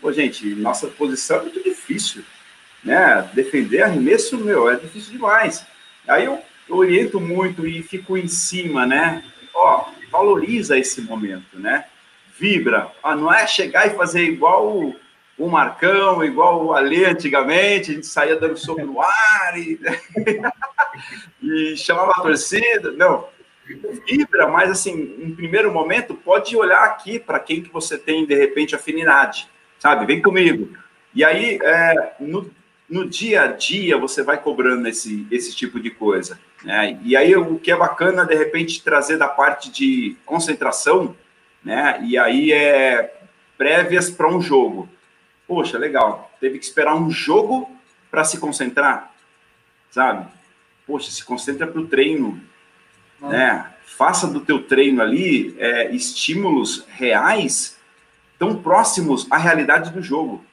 Pô, 0.00 0.12
gente, 0.12 0.46
nossa 0.54 0.88
posição 0.88 1.38
é 1.38 1.42
muito 1.42 1.62
difícil. 1.62 2.22
né? 2.84 3.28
Defender 3.32 3.82
arremesso, 3.82 4.36
meu, 4.36 4.68
é 4.68 4.76
difícil 4.76 5.12
demais. 5.12 5.64
Aí 6.06 6.26
eu, 6.26 6.40
oriento 6.68 7.20
muito 7.20 7.66
e 7.66 7.82
fico 7.82 8.16
em 8.16 8.28
cima, 8.28 8.86
né? 8.86 9.22
Ó, 9.54 9.86
valoriza 10.10 10.78
esse 10.78 11.00
momento, 11.00 11.58
né? 11.58 11.86
Vibra. 12.38 12.90
Ah, 13.02 13.14
não 13.14 13.32
é 13.32 13.46
chegar 13.46 13.86
e 13.86 13.96
fazer 13.96 14.24
igual 14.24 14.66
o, 14.68 14.96
o 15.38 15.48
Marcão, 15.48 16.24
igual 16.24 16.64
o 16.64 16.72
Alê 16.72 17.06
antigamente, 17.06 17.90
a 17.90 17.94
gente 17.94 18.06
saía 18.06 18.36
dando 18.36 18.56
soco 18.56 18.84
no 18.84 19.00
ar 19.00 19.58
e, 19.58 19.78
e 21.42 21.76
chamava 21.76 22.12
a 22.12 22.22
torcida. 22.22 22.92
Não, 22.92 23.26
vibra, 24.06 24.46
mas 24.48 24.70
assim, 24.70 25.16
em 25.18 25.34
primeiro 25.34 25.72
momento, 25.72 26.14
pode 26.14 26.56
olhar 26.56 26.84
aqui 26.84 27.18
para 27.18 27.40
quem 27.40 27.62
que 27.62 27.72
você 27.72 27.98
tem, 27.98 28.24
de 28.24 28.34
repente, 28.34 28.74
afinidade, 28.74 29.48
sabe? 29.78 30.06
Vem 30.06 30.22
comigo. 30.22 30.76
E 31.14 31.24
aí, 31.24 31.58
é, 31.62 32.14
no, 32.20 32.50
no 32.88 33.08
dia 33.08 33.42
a 33.42 33.46
dia, 33.48 33.96
você 33.96 34.22
vai 34.22 34.40
cobrando 34.40 34.86
esse, 34.86 35.26
esse 35.30 35.54
tipo 35.54 35.80
de 35.80 35.90
coisa. 35.90 36.38
Né? 36.62 36.98
E 37.02 37.16
aí, 37.16 37.34
o 37.34 37.58
que 37.58 37.70
é 37.70 37.76
bacana, 37.76 38.24
de 38.24 38.34
repente, 38.34 38.82
trazer 38.82 39.16
da 39.16 39.28
parte 39.28 39.70
de 39.70 40.16
concentração, 40.24 41.16
né? 41.64 42.00
E 42.04 42.16
aí 42.16 42.52
é 42.52 43.12
prévias 43.58 44.08
para 44.08 44.28
um 44.28 44.40
jogo. 44.40 44.88
Poxa, 45.46 45.76
legal. 45.76 46.30
Teve 46.40 46.58
que 46.58 46.64
esperar 46.64 46.94
um 46.94 47.10
jogo 47.10 47.70
para 48.10 48.24
se 48.24 48.38
concentrar, 48.38 49.12
sabe? 49.90 50.26
Poxa, 50.86 51.10
se 51.10 51.24
concentra 51.24 51.66
para 51.66 51.80
o 51.80 51.86
treino, 51.86 52.40
né? 53.20 53.72
Faça 53.84 54.26
do 54.26 54.40
teu 54.40 54.62
treino 54.62 55.00
ali 55.00 55.54
é, 55.58 55.90
estímulos 55.94 56.84
reais 56.88 57.76
tão 58.38 58.56
próximos 58.56 59.26
à 59.30 59.38
realidade 59.38 59.90
do 59.90 60.02
jogo, 60.02 60.44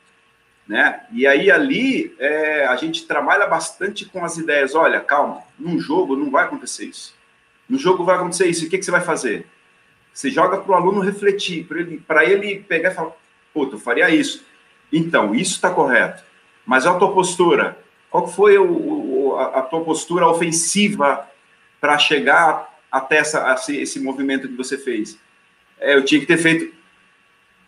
né? 0.67 1.01
E 1.11 1.27
aí 1.27 1.51
ali 1.51 2.15
é, 2.19 2.65
a 2.65 2.75
gente 2.75 3.05
trabalha 3.05 3.45
bastante 3.47 4.05
com 4.05 4.23
as 4.23 4.37
ideias. 4.37 4.75
Olha, 4.75 5.01
calma, 5.01 5.41
num 5.59 5.79
jogo 5.79 6.15
não 6.15 6.31
vai 6.31 6.45
acontecer 6.45 6.85
isso. 6.85 7.13
No 7.67 7.77
jogo 7.77 8.05
vai 8.05 8.15
acontecer 8.15 8.47
isso. 8.47 8.65
O 8.65 8.69
que, 8.69 8.77
que 8.77 8.85
você 8.85 8.91
vai 8.91 9.01
fazer? 9.01 9.45
Você 10.13 10.29
joga 10.29 10.57
para 10.57 10.71
o 10.71 10.75
aluno 10.75 11.01
refletir, 11.01 11.65
para 12.05 12.23
ele, 12.23 12.47
ele 12.47 12.59
pegar 12.63 12.91
e 12.91 12.93
falar, 12.93 13.11
puta, 13.53 13.75
eu 13.75 13.79
faria 13.79 14.09
isso. 14.09 14.45
Então, 14.91 15.33
isso 15.33 15.55
está 15.55 15.71
correto. 15.71 16.23
Mas 16.65 16.85
a 16.85 16.93
tua 16.93 17.11
postura, 17.13 17.77
qual 18.11 18.27
foi 18.27 18.57
o, 18.57 18.71
o, 18.71 19.35
a, 19.37 19.59
a 19.59 19.61
tua 19.63 19.83
postura 19.83 20.27
ofensiva 20.27 21.27
para 21.83 21.97
chegar 21.97 22.79
até 22.89 23.17
essa, 23.17 23.53
esse 23.67 23.99
movimento 23.99 24.47
que 24.47 24.55
você 24.55 24.77
fez? 24.77 25.19
É, 25.77 25.93
eu 25.95 26.05
tinha 26.05 26.21
que 26.21 26.25
ter 26.25 26.37
feito. 26.37 26.73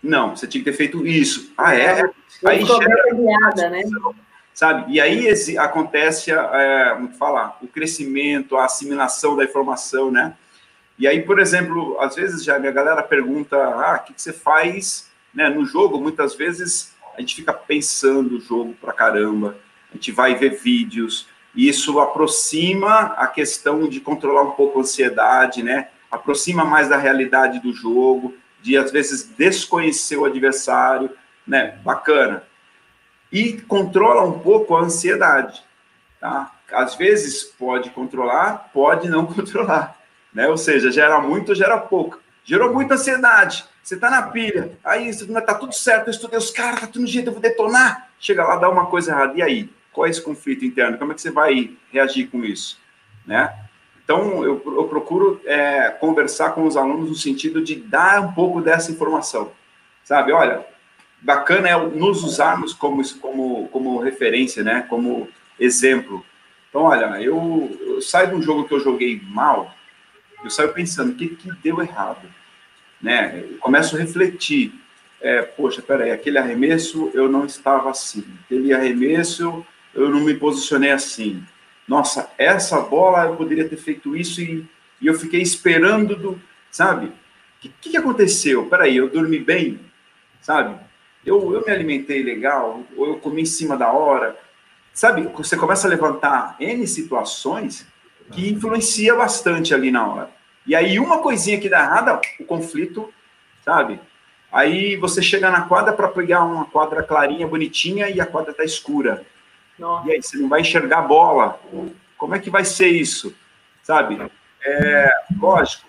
Não, 0.01 0.34
você 0.34 0.47
tinha 0.47 0.63
que 0.63 0.72
ter 0.72 0.78
feito 0.78 1.05
isso. 1.05 1.51
Ah, 1.57 1.76
é? 1.76 2.01
Aí 2.45 2.66
gera, 2.66 3.13
guiada, 3.13 3.70
né? 3.70 3.82
Sabe? 4.53 4.93
E 4.93 5.01
aí 5.01 5.28
esse, 5.28 5.57
acontece, 5.57 6.32
é, 6.32 6.93
como 6.95 7.11
falar, 7.11 7.57
o 7.61 7.68
crescimento, 7.68 8.55
a 8.55 8.63
assimilação 8.63 9.36
da 9.36 9.43
informação, 9.43 10.09
né? 10.09 10.34
E 10.97 11.05
aí, 11.09 11.22
por 11.22 11.38
exemplo, 11.38 11.99
às 11.99 12.16
vezes 12.16 12.41
já 12.41 12.57
minha 12.57 12.72
galera 12.72 13.03
pergunta, 13.03 13.57
ah, 13.57 13.99
o 14.01 14.07
que, 14.07 14.13
que 14.13 14.22
você 14.22 14.32
faz 14.32 15.11
né, 15.34 15.49
no 15.49 15.66
jogo? 15.66 15.99
Muitas 15.99 16.36
vezes 16.36 16.95
a 17.18 17.20
gente 17.20 17.36
fica 17.36 17.51
pensando 17.51 18.38
o 18.38 18.39
jogo 18.39 18.74
pra 18.80 18.93
caramba, 18.93 19.57
a 19.91 19.95
gente 19.95 20.13
vai 20.13 20.36
ver 20.36 20.51
vídeos, 20.51 21.28
isso 21.56 21.99
aproxima 21.99 23.14
a 23.18 23.28
questão 23.28 23.88
de 23.88 24.01
controlar 24.01 24.43
um 24.43 24.51
pouco 24.51 24.80
a 24.80 24.82
ansiedade, 24.82 25.64
né? 25.64 25.88
Aproxima 26.12 26.66
mais 26.66 26.89
da 26.89 26.97
realidade 26.97 27.60
do 27.60 27.74
jogo, 27.74 28.34
de 28.62 28.78
às 28.78 28.91
vezes 28.91 29.24
desconhecer 29.38 30.18
o 30.18 30.26
adversário, 30.26 31.10
né? 31.47 31.80
Bacana. 31.84 32.43
E 33.32 33.53
controla 33.62 34.24
um 34.24 34.39
pouco 34.39 34.76
a 34.76 34.82
ansiedade, 34.82 35.64
tá? 36.20 36.51
Às 36.72 36.95
vezes 36.95 37.43
pode 37.43 37.89
controlar, 37.91 38.70
pode 38.74 39.08
não 39.08 39.26
controlar, 39.34 39.97
né? 40.34 40.47
Ou 40.47 40.58
seja, 40.58 40.91
gera 40.91 41.20
muito 41.22 41.56
gera 41.56 41.78
pouco. 41.78 42.20
Gerou 42.43 42.72
muita 42.72 42.93
ansiedade, 42.93 43.66
você 43.82 43.97
tá 43.97 44.10
na 44.10 44.22
pilha, 44.24 44.78
aí 44.84 45.12
tá 45.45 45.56
tudo 45.56 45.74
certo, 45.74 46.08
eu 46.08 46.12
estudei 46.12 46.38
os 46.38 46.51
caras, 46.51 46.82
tá 46.82 46.88
tudo 46.88 47.01
no 47.01 47.08
jeito, 47.08 47.28
eu 47.28 47.34
vou 47.34 47.41
detonar. 47.41 48.10
Chega 48.20 48.43
lá, 48.43 48.56
dá 48.56 48.70
uma 48.70 48.86
coisa 48.86 49.12
errada, 49.12 49.34
e 49.36 49.41
aí? 49.41 49.70
Qual 49.96 50.06
é 50.06 50.10
esse 50.10 50.22
conflito 50.22 50.66
interno? 50.66 50.98
Como 50.98 51.14
é 51.14 51.16
que 51.16 51.22
você 51.22 51.32
vai 51.32 51.72
reagir 51.89 52.28
com 52.28 52.43
isso? 52.43 52.78
Né? 53.26 53.52
Então, 54.04 54.43
eu, 54.43 54.62
eu 54.66 54.84
procuro 54.89 55.39
é, 55.46 55.89
conversar 55.89 56.52
com 56.52 56.68
os 56.68 56.76
alunos 56.76 57.10
no 57.10 57.16
sentido 57.16 57.64
de 57.64 57.76
dar 57.76 58.22
um 58.22 58.34
pouco 58.34 58.62
dessa 58.62 58.91
informação. 58.91 59.54
Sabe, 60.04 60.34
olha, 60.34 60.66
bacana 61.22 61.70
é 61.70 61.78
nos 61.78 62.26
usarmos 62.26 62.74
como, 62.74 63.02
como, 63.20 63.70
como 63.70 64.00
referência, 64.00 64.64
né? 64.64 64.86
como 64.89 65.30
exemplo. 65.58 66.24
Então, 66.70 66.84
olha, 66.84 67.22
eu, 67.22 67.78
eu 67.80 68.02
saio 68.02 68.28
de 68.28 68.36
um 68.36 68.41
jogo 68.41 68.68
que 68.68 68.74
eu 68.74 68.82
joguei 68.82 69.22
mal, 69.24 69.74
eu 70.43 70.50
saio 70.50 70.74
pensando, 70.74 71.14
o 71.14 71.16
que, 71.16 71.30
que 71.30 71.50
deu 71.64 71.82
errado? 71.82 72.28
Né? 73.02 73.46
Eu 73.50 73.58
começo 73.60 73.96
a 73.96 74.00
refletir. 74.00 74.74
É, 75.22 75.41
poxa, 75.41 75.82
peraí, 75.82 76.12
aquele 76.12 76.38
arremesso 76.38 77.10
eu 77.14 77.30
não 77.30 77.46
estava 77.46 77.89
assim. 77.89 78.26
Aquele 78.43 78.74
arremesso 78.74 79.66
eu 79.96 80.10
não 80.10 80.20
me 80.20 80.34
posicionei 80.34 80.91
assim. 80.91 81.43
Nossa, 81.88 82.30
essa 82.38 82.82
bola 82.82 83.26
eu 83.26 83.36
poderia 83.36 83.68
ter 83.68 83.78
feito 83.78 84.16
isso 84.16 84.41
e, 84.41 84.68
e 85.02 85.08
eu 85.08 85.14
fiquei 85.14 85.41
esperando 85.41 86.16
do, 86.16 86.41
sabe? 86.70 87.08
O 87.08 87.14
que, 87.62 87.70
que 87.91 87.98
aconteceu? 87.98 88.66
Peraí, 88.68 88.98
eu 88.98 89.10
dormi 89.10 89.39
bem, 89.39 89.80
sabe? 90.41 90.76
Eu, 91.26 91.54
eu 91.54 91.64
me 91.66 91.72
alimentei 91.72 92.22
legal, 92.22 92.84
ou 92.96 93.08
eu 93.08 93.16
comi 93.18 93.41
em 93.41 93.46
cima 93.46 93.76
da 93.76 93.91
hora, 93.91 94.38
sabe? 94.93 95.24
Você 95.24 95.58
começa 95.58 95.88
a 95.88 95.89
levantar 95.89 96.56
N 96.60 96.86
situações 96.86 97.88
que 98.32 98.52
influencia 98.52 99.16
bastante 99.16 99.74
ali 99.74 99.89
na 99.89 100.06
hora. 100.06 100.30
E 100.68 100.76
aí, 100.76 101.00
uma 101.00 101.20
coisinha 101.20 101.60
que 101.60 101.70
dá 101.70 101.80
errada, 101.80 102.20
o 102.39 102.46
conflito, 102.46 103.12
sabe? 103.64 104.00
Aí 104.52 104.96
você 104.96 105.22
chega 105.22 105.50
na 105.50 105.62
quadra 105.62 105.93
para 105.93 106.08
pegar 106.08 106.43
uma 106.43 106.66
quadra 106.66 107.04
clarinha, 107.04 107.48
bonitinha, 107.48 108.10
e 108.10 108.20
a 108.20 108.26
quadra 108.26 108.54
tá 108.54 108.64
escura. 108.64 109.26
Nossa. 109.78 110.07
E 110.07 110.13
aí, 110.13 110.21
você 110.21 110.38
não 110.38 110.49
vai 110.49 110.61
enxergar 110.61 110.99
a 110.99 111.01
bola. 111.01 111.59
Como 112.17 112.36
é 112.36 112.39
que 112.39 112.49
vai 112.49 112.63
ser 112.63 112.88
isso? 112.88 113.36
Sabe? 113.84 114.17
É, 114.63 115.11
lógico, 115.39 115.88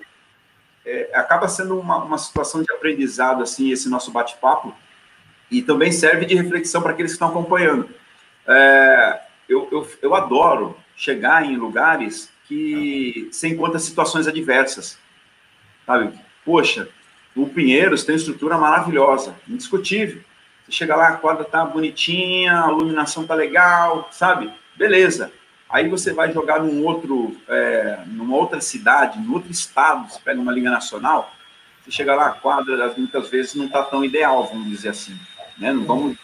é, 0.84 1.10
acaba 1.14 1.48
sendo 1.48 1.78
uma, 1.78 1.96
uma 2.04 2.18
situação 2.18 2.62
de 2.62 2.72
aprendizado, 2.72 3.42
assim, 3.42 3.70
esse 3.70 3.88
nosso 3.88 4.10
bate-papo, 4.10 4.74
e 5.50 5.62
também 5.62 5.92
serve 5.92 6.26
de 6.26 6.34
reflexão 6.34 6.82
para 6.82 6.92
aqueles 6.92 7.12
que 7.12 7.16
estão 7.16 7.28
acompanhando. 7.28 7.88
É, 8.46 9.20
eu, 9.48 9.68
eu, 9.72 9.88
eu 10.02 10.14
adoro 10.14 10.76
chegar 10.96 11.44
em 11.44 11.56
lugares 11.56 12.30
que 12.46 13.28
você 13.30 13.48
encontra 13.48 13.78
situações 13.78 14.26
adversas, 14.26 14.98
sabe? 15.84 16.12
Poxa, 16.44 16.88
o 17.34 17.48
Pinheiros 17.48 18.04
tem 18.04 18.14
estrutura 18.14 18.56
maravilhosa, 18.56 19.34
indiscutível. 19.48 20.22
Você 20.66 20.72
chega 20.72 20.96
lá, 20.96 21.08
a 21.10 21.16
quadra 21.16 21.44
tá 21.44 21.64
bonitinha, 21.64 22.64
a 22.64 22.68
iluminação 22.72 23.24
tá 23.24 23.34
legal, 23.34 24.08
sabe? 24.10 24.52
Beleza. 24.74 25.32
Aí 25.70 25.88
você 25.88 26.12
vai 26.12 26.32
jogar 26.32 26.60
num 26.60 26.84
outro, 26.84 27.36
é, 27.48 28.00
numa 28.06 28.36
outra 28.36 28.60
cidade, 28.60 29.20
num 29.20 29.34
outro 29.34 29.50
estado, 29.50 30.10
você 30.10 30.18
pega 30.24 30.40
uma 30.40 30.52
liga 30.52 30.70
nacional, 30.70 31.32
você 31.84 31.90
chega 31.90 32.14
lá, 32.14 32.28
a 32.28 32.32
quadra 32.32 32.92
muitas 32.96 33.28
vezes 33.28 33.54
não 33.54 33.68
tá 33.68 33.82
tão 33.84 34.04
ideal, 34.04 34.46
vamos 34.46 34.68
dizer 34.68 34.88
assim, 34.88 35.16
né? 35.56 35.72
Não 35.72 35.84
vamos 35.84 36.16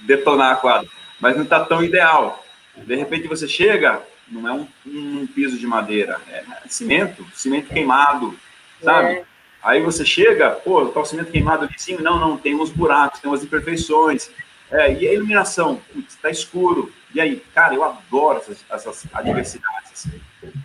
detonar 0.00 0.52
a 0.52 0.56
quadra, 0.56 0.88
mas 1.18 1.36
não 1.36 1.44
tá 1.44 1.64
tão 1.64 1.82
ideal. 1.82 2.44
De 2.76 2.94
repente 2.94 3.26
você 3.26 3.48
chega, 3.48 4.02
não 4.28 4.46
é 4.46 4.52
um, 4.52 4.68
um 4.86 5.26
piso 5.26 5.58
de 5.58 5.66
madeira, 5.66 6.20
é 6.28 6.44
cimento, 6.68 7.26
cimento 7.34 7.72
queimado, 7.72 8.38
sabe? 8.82 9.14
É. 9.14 9.24
Aí 9.66 9.82
você 9.82 10.04
chega, 10.04 10.50
pô, 10.50 10.86
tá 10.86 11.00
o 11.00 11.04
cimento 11.04 11.32
queimado 11.32 11.68
cima? 11.76 12.00
Não, 12.00 12.20
não, 12.20 12.36
tem 12.36 12.54
uns 12.54 12.70
buracos, 12.70 13.18
tem 13.18 13.28
umas 13.28 13.42
imperfeições. 13.42 14.30
É, 14.70 14.92
e 14.92 15.08
a 15.08 15.12
iluminação? 15.12 15.80
Putz, 15.92 16.14
tá 16.14 16.30
escuro. 16.30 16.92
E 17.12 17.20
aí, 17.20 17.42
cara, 17.52 17.74
eu 17.74 17.82
adoro 17.82 18.38
essas, 18.38 18.64
essas 18.70 19.04
adversidades. 19.12 20.06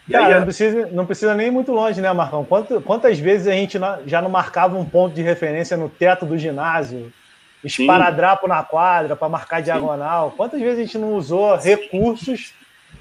E 0.08 0.12
cara, 0.12 0.28
aí, 0.28 0.36
não, 0.36 0.44
precisa, 0.44 0.90
não 0.92 1.06
precisa 1.08 1.34
nem 1.34 1.48
ir 1.48 1.52
muito 1.52 1.72
longe, 1.72 2.00
né, 2.00 2.14
Marcão? 2.14 2.46
Quanto, 2.46 2.80
quantas 2.82 3.18
vezes 3.18 3.48
a 3.48 3.54
gente 3.54 3.80
já 4.06 4.22
não 4.22 4.30
marcava 4.30 4.78
um 4.78 4.86
ponto 4.86 5.16
de 5.16 5.24
referência 5.24 5.76
no 5.76 5.90
teto 5.90 6.24
do 6.24 6.38
ginásio? 6.38 7.12
Esparadrapo 7.64 8.48
na 8.48 8.64
quadra 8.64 9.16
para 9.16 9.30
marcar 9.30 9.64
diagonal. 9.64 10.30
Sim. 10.30 10.38
Quantas 10.38 10.62
vezes 10.62 10.78
a 10.78 10.82
gente 10.84 10.98
não 11.00 11.16
usou 11.16 11.56
recursos 11.58 12.54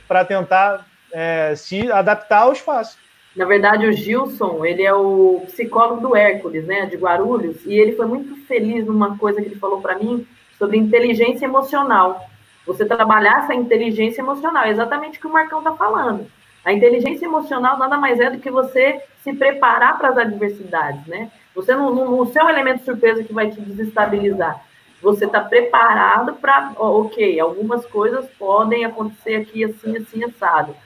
para 0.09 0.25
tentar 0.25 0.87
é, 1.13 1.55
se 1.57 1.93
adaptar 1.93 2.41
ao 2.45 2.55
espaço? 2.55 2.97
Na 3.35 3.45
verdade, 3.45 3.87
o 3.87 3.93
Gilson, 3.93 4.65
ele 4.65 4.83
é 4.83 4.93
o 4.93 5.43
psicólogo 5.47 6.01
do 6.01 6.17
Hércules, 6.17 6.67
né, 6.67 6.87
de 6.87 6.97
Guarulhos, 6.97 7.65
e 7.65 7.73
ele 7.75 7.93
foi 7.93 8.07
muito 8.07 8.35
feliz 8.47 8.85
numa 8.85 9.17
coisa 9.17 9.41
que 9.41 9.49
ele 9.49 9.57
falou 9.57 9.81
para 9.81 9.99
mim 9.99 10.27
sobre 10.59 10.77
inteligência 10.77 11.45
emocional. 11.45 12.27
Você 12.67 12.85
trabalhar 12.85 13.45
essa 13.45 13.55
inteligência 13.55 14.21
emocional, 14.21 14.65
é 14.65 14.71
exatamente 14.71 15.19
o 15.19 15.21
que 15.21 15.27
o 15.27 15.33
Marcão 15.33 15.59
está 15.59 15.73
falando. 15.73 16.27
A 16.65 16.73
inteligência 16.73 17.25
emocional 17.25 17.79
nada 17.79 17.97
mais 17.97 18.21
é 18.21 18.31
do 18.31 18.39
que 18.39 18.51
você 18.51 19.01
se 19.23 19.33
preparar 19.33 19.97
para 19.99 20.11
as 20.11 20.19
adversidades, 20.19 21.07
né? 21.07 21.31
Você 21.55 21.75
não, 21.75 21.95
não, 21.95 22.11
não 22.11 22.27
ser 22.27 22.43
um 22.43 22.49
elemento 22.49 22.85
surpresa 22.85 23.25
que 23.25 23.33
vai 23.33 23.51
te 23.51 23.61
desestabilizar. 23.61 24.63
você 25.01 25.25
está 25.25 25.41
preparado 25.41 26.35
para, 26.35 26.73
ok, 26.77 27.41
algumas 27.41 27.87
coisas 27.87 28.29
podem 28.39 28.85
acontecer 28.85 29.37
aqui 29.37 29.65
assim, 29.65 29.97
assim, 29.97 30.25
assado. 30.25 30.77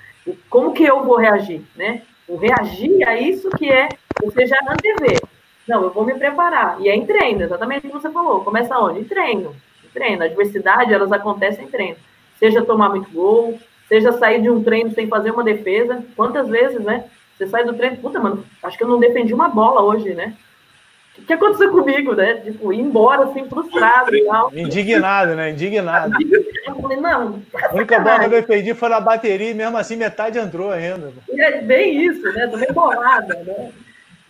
Como 0.48 0.72
que 0.72 0.84
eu 0.84 1.02
vou 1.04 1.16
reagir, 1.16 1.62
né? 1.74 2.02
O 2.28 2.36
reagir 2.36 3.06
a 3.06 3.20
isso 3.20 3.50
que 3.50 3.70
é 3.70 3.88
você 4.22 4.46
já 4.46 4.56
antever. 4.68 5.20
Não, 5.66 5.82
eu 5.82 5.90
vou 5.90 6.04
me 6.04 6.14
preparar. 6.14 6.80
E 6.80 6.88
é 6.88 6.94
em 6.94 7.06
treino, 7.06 7.42
exatamente 7.42 7.86
o 7.86 7.90
que 7.90 7.94
você 7.94 8.10
falou. 8.10 8.42
Começa 8.42 8.78
onde? 8.78 9.00
Em 9.00 9.04
treino. 9.04 9.54
Em 9.84 9.88
treino. 9.88 10.22
A 10.22 10.26
adversidade, 10.26 10.92
elas 10.92 11.12
acontecem 11.12 11.64
em 11.64 11.70
treino. 11.70 11.96
Seja 12.38 12.64
tomar 12.64 12.90
muito 12.90 13.10
gol, 13.10 13.58
seja 13.88 14.12
sair 14.12 14.42
de 14.42 14.50
um 14.50 14.62
treino 14.62 14.92
sem 14.92 15.06
fazer 15.06 15.30
uma 15.30 15.44
defesa. 15.44 16.04
Quantas 16.16 16.48
vezes, 16.48 16.80
né? 16.80 17.04
Você 17.36 17.46
sai 17.46 17.64
do 17.64 17.74
treino, 17.74 17.96
puta, 17.96 18.20
mano, 18.20 18.44
acho 18.62 18.78
que 18.78 18.84
eu 18.84 18.88
não 18.88 19.00
defendi 19.00 19.34
uma 19.34 19.48
bola 19.48 19.82
hoje, 19.82 20.14
né? 20.14 20.36
O 21.16 21.22
que 21.22 21.32
aconteceu 21.32 21.70
comigo, 21.70 22.14
né? 22.14 22.34
Tipo, 22.36 22.72
ir 22.72 22.80
embora 22.80 23.24
assim, 23.24 23.48
frustrado 23.48 24.14
e 24.14 24.24
tal. 24.24 24.52
Indignado, 24.52 25.34
né? 25.34 25.50
Indignado. 25.50 26.12
Eu 26.66 26.74
falei, 26.74 26.98
não. 26.98 27.40
A 27.54 27.74
única 27.74 28.00
bola 28.00 28.18
que 28.18 28.24
eu 28.26 28.30
defendi 28.30 28.74
foi 28.74 28.88
na 28.88 29.00
bateria 29.00 29.50
e 29.50 29.54
mesmo 29.54 29.76
assim 29.76 29.96
metade 29.96 30.38
entrou 30.38 30.72
ainda. 30.72 31.12
É 31.30 31.60
bem 31.60 32.04
isso, 32.04 32.22
né? 32.32 32.48
Tô 32.48 32.56
bem 32.56 32.72
bolada, 32.72 33.34
né? 33.44 33.72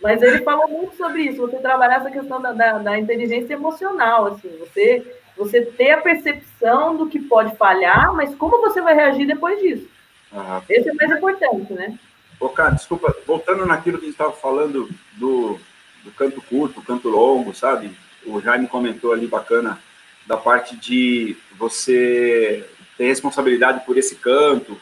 Mas 0.01 0.21
ele 0.21 0.43
falou 0.43 0.67
muito 0.67 0.95
sobre 0.95 1.23
isso, 1.23 1.41
você 1.41 1.57
trabalhar 1.57 1.95
essa 1.95 2.11
questão 2.11 2.39
da, 2.39 2.53
da, 2.53 2.77
da, 2.77 2.99
inteligência 2.99 3.55
emocional, 3.55 4.27
assim, 4.27 4.55
você, 4.59 5.03
você 5.35 5.61
ter 5.63 5.93
a 5.93 6.01
percepção 6.01 6.95
do 6.95 7.07
que 7.07 7.19
pode 7.19 7.55
falhar, 7.55 8.13
mas 8.13 8.35
como 8.35 8.61
você 8.61 8.81
vai 8.81 8.93
reagir 8.93 9.25
depois 9.25 9.59
disso. 9.59 9.87
Uhum. 10.31 10.61
Esse 10.69 10.89
é 10.89 10.91
o 10.91 10.95
mais 10.95 11.11
importante, 11.11 11.73
né? 11.73 11.97
Ô, 12.39 12.49
cara, 12.49 12.71
desculpa, 12.71 13.15
voltando 13.25 13.65
naquilo 13.65 13.97
que 13.97 14.03
a 14.03 14.07
gente 14.07 14.13
estava 14.13 14.33
falando 14.33 14.87
do, 15.13 15.59
do 16.05 16.11
canto 16.11 16.41
curto, 16.41 16.81
canto 16.81 17.09
longo, 17.09 17.53
sabe? 17.53 17.91
O 18.25 18.39
Jaime 18.39 18.67
comentou 18.67 19.11
ali 19.11 19.27
bacana 19.27 19.79
da 20.25 20.37
parte 20.37 20.75
de 20.77 21.35
você 21.57 22.63
ter 22.97 23.05
responsabilidade 23.05 23.85
por 23.85 23.97
esse 23.97 24.15
canto, 24.15 24.79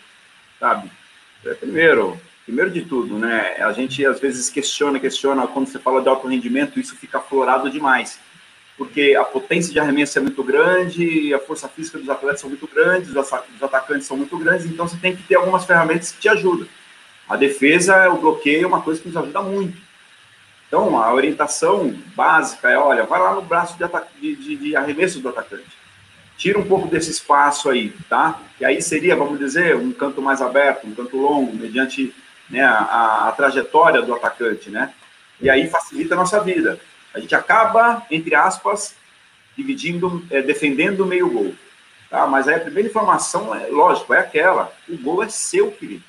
sabe? 0.59 0.91
É, 1.45 1.53
primeiro, 1.53 2.19
primeiro 2.45 2.69
de 2.69 2.81
tudo, 2.83 3.17
né? 3.17 3.55
A 3.59 3.71
gente 3.71 4.05
às 4.05 4.19
vezes 4.19 4.49
questiona, 4.49 4.99
questiona 4.99 5.47
quando 5.47 5.67
você 5.67 5.79
fala 5.79 6.01
de 6.01 6.09
alto 6.09 6.27
rendimento, 6.27 6.79
isso 6.79 6.95
fica 6.95 7.17
aflorado 7.17 7.69
demais, 7.69 8.19
porque 8.77 9.15
a 9.17 9.23
potência 9.23 9.71
de 9.71 9.79
arremesso 9.79 10.17
é 10.19 10.21
muito 10.21 10.43
grande, 10.43 11.33
a 11.33 11.39
força 11.39 11.67
física 11.67 11.97
dos 11.97 12.09
atletas 12.09 12.41
são 12.41 12.49
muito 12.49 12.67
grandes, 12.67 13.09
os 13.09 13.63
atacantes 13.63 14.07
são 14.07 14.17
muito 14.17 14.37
grandes, 14.37 14.65
então 14.65 14.87
você 14.87 14.97
tem 14.97 15.15
que 15.15 15.23
ter 15.23 15.35
algumas 15.35 15.65
ferramentas 15.65 16.11
que 16.11 16.21
te 16.21 16.29
ajudam. 16.29 16.67
A 17.27 17.35
defesa, 17.35 18.09
o 18.09 18.17
bloqueio 18.17 18.63
é 18.63 18.67
uma 18.67 18.81
coisa 18.81 19.01
que 19.01 19.07
nos 19.07 19.17
ajuda 19.17 19.41
muito. 19.41 19.82
Então, 20.73 20.97
a 20.97 21.13
orientação 21.13 21.93
básica 22.15 22.67
é, 22.67 22.75
olha, 22.75 23.03
vai 23.03 23.19
lá 23.19 23.35
no 23.35 23.43
braço 23.43 23.77
de, 23.77 24.35
de, 24.35 24.55
de 24.55 24.75
arremesso 24.75 25.19
do 25.19 25.29
atacante. 25.29 25.77
Tira 26.35 26.57
um 26.57 26.65
pouco 26.65 26.87
desse 26.87 27.11
espaço 27.11 27.69
aí, 27.69 27.93
tá? 28.09 28.39
E 28.59 28.65
aí 28.65 28.81
seria, 28.81 29.15
vamos 29.15 29.37
dizer, 29.37 29.75
um 29.75 29.91
canto 29.91 30.19
mais 30.19 30.41
aberto, 30.41 30.87
um 30.87 30.95
canto 30.95 31.15
longo, 31.15 31.55
mediante 31.55 32.11
né, 32.49 32.63
a, 32.63 33.27
a, 33.27 33.31
trajetória 33.33 34.01
do 34.01 34.15
atacante, 34.15 34.71
né? 34.71 34.91
E 35.39 35.47
aí 35.47 35.69
facilita 35.69 36.15
a 36.15 36.17
nossa 36.17 36.39
vida. 36.39 36.79
A 37.13 37.19
gente 37.19 37.35
acaba, 37.35 38.03
entre 38.09 38.33
aspas, 38.33 38.95
dividindo, 39.55 40.25
é, 40.31 40.41
defendendo 40.41 41.01
o 41.01 41.05
meio 41.05 41.29
gol. 41.29 41.53
Tá? 42.09 42.25
Mas 42.25 42.47
aí 42.47 42.55
a 42.55 42.59
primeira 42.59 42.89
informação, 42.89 43.53
é, 43.53 43.67
lógico, 43.67 44.11
é 44.11 44.21
aquela. 44.21 44.73
O 44.89 44.97
gol 44.97 45.21
é 45.21 45.29
seu, 45.29 45.69
querido. 45.71 46.03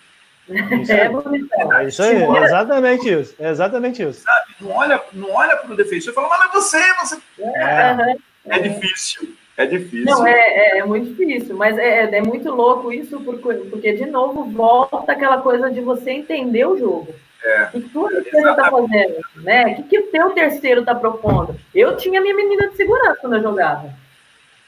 Isso 0.49 0.93
é, 0.93 1.07
é, 1.07 1.85
isso 1.87 2.03
aí, 2.03 2.23
é 2.23 2.45
exatamente 2.45 3.09
isso. 3.09 3.35
É 3.39 3.49
exatamente 3.49 4.03
isso. 4.03 4.21
Sabe? 4.21 4.55
Não 4.61 4.71
olha, 4.73 5.01
não 5.13 5.31
olha 5.33 5.57
para 5.57 5.73
o 5.73 5.77
defensor 5.77 6.13
e 6.13 6.15
fala, 6.15 6.29
mas 6.29 6.41
é 6.41 6.53
você, 6.53 6.95
você. 7.01 7.17
É, 7.57 8.17
é 8.47 8.59
difícil. 8.59 9.35
É 9.57 9.67
difícil. 9.67 10.05
Não, 10.05 10.27
é, 10.27 10.33
é, 10.33 10.79
é, 10.79 10.85
muito 10.85 11.15
difícil, 11.15 11.57
mas 11.57 11.79
é, 11.79 12.17
é 12.17 12.21
muito 12.21 12.51
louco 12.51 12.93
isso, 12.93 13.21
porque, 13.21 13.55
porque, 13.71 13.93
de 13.93 14.07
novo, 14.07 14.45
volta 14.45 15.13
aquela 15.13 15.41
coisa 15.41 15.71
de 15.71 15.81
você 15.81 16.11
entender 16.11 16.67
o 16.67 16.77
jogo. 16.77 17.15
É. 17.43 17.65
O 17.65 17.71
que 17.71 17.89
tudo 17.91 18.23
que 18.23 18.31
você 18.31 18.51
está 18.51 18.71
fazendo, 18.71 19.21
né? 19.37 19.67
O 19.67 19.75
que, 19.77 19.83
que 19.85 19.99
o 19.99 20.07
teu 20.09 20.31
terceiro 20.31 20.81
está 20.81 20.95
propondo? 20.95 21.57
Eu 21.75 21.97
tinha 21.97 22.21
minha 22.21 22.35
menina 22.35 22.69
de 22.69 22.77
segurança 22.77 23.19
quando 23.21 23.37
eu 23.37 23.43
jogava. 23.43 23.93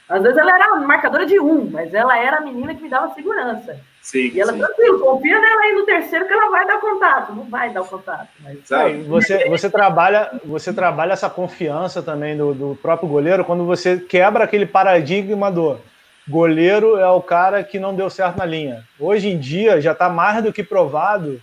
Às 0.07 0.23
vezes 0.23 0.37
ela 0.37 0.55
era 0.55 0.75
marcadora 0.77 1.25
de 1.25 1.39
um, 1.39 1.69
mas 1.69 1.93
ela 1.93 2.17
era 2.17 2.37
a 2.37 2.41
menina 2.41 2.73
que 2.73 2.81
me 2.81 2.89
dava 2.89 3.13
segurança. 3.13 3.77
Sim, 4.07 4.31
e 4.33 4.39
ela, 4.39 4.53
sim. 4.53 4.59
tranquilo, 4.59 4.99
confia 4.99 5.37
nela 5.37 5.61
aí 5.63 5.73
no 5.73 5.85
terceiro 5.85 6.25
que 6.25 6.31
ela 6.31 6.49
vai 6.49 6.65
dar 6.65 6.79
contato. 6.79 7.35
Não 7.35 7.43
vai 7.43 7.73
dar 7.73 7.81
o 7.81 7.85
contato. 7.85 8.29
Mas... 8.39 8.59
Sabe, 8.63 9.01
você, 9.01 9.49
você, 9.49 9.69
trabalha, 9.69 10.31
você 10.45 10.71
trabalha 10.71 11.11
essa 11.11 11.29
confiança 11.29 12.01
também 12.01 12.37
do, 12.37 12.53
do 12.53 12.79
próprio 12.81 13.09
goleiro 13.09 13.43
quando 13.43 13.65
você 13.65 13.97
quebra 13.97 14.45
aquele 14.45 14.65
paradigma 14.65 15.51
do 15.51 15.77
goleiro 16.25 16.97
é 16.97 17.09
o 17.09 17.21
cara 17.21 17.65
que 17.65 17.77
não 17.77 17.93
deu 17.93 18.09
certo 18.09 18.37
na 18.37 18.45
linha. 18.45 18.81
Hoje 18.97 19.27
em 19.27 19.37
dia 19.37 19.81
já 19.81 19.91
está 19.91 20.07
mais 20.07 20.41
do 20.41 20.53
que 20.53 20.63
provado 20.63 21.41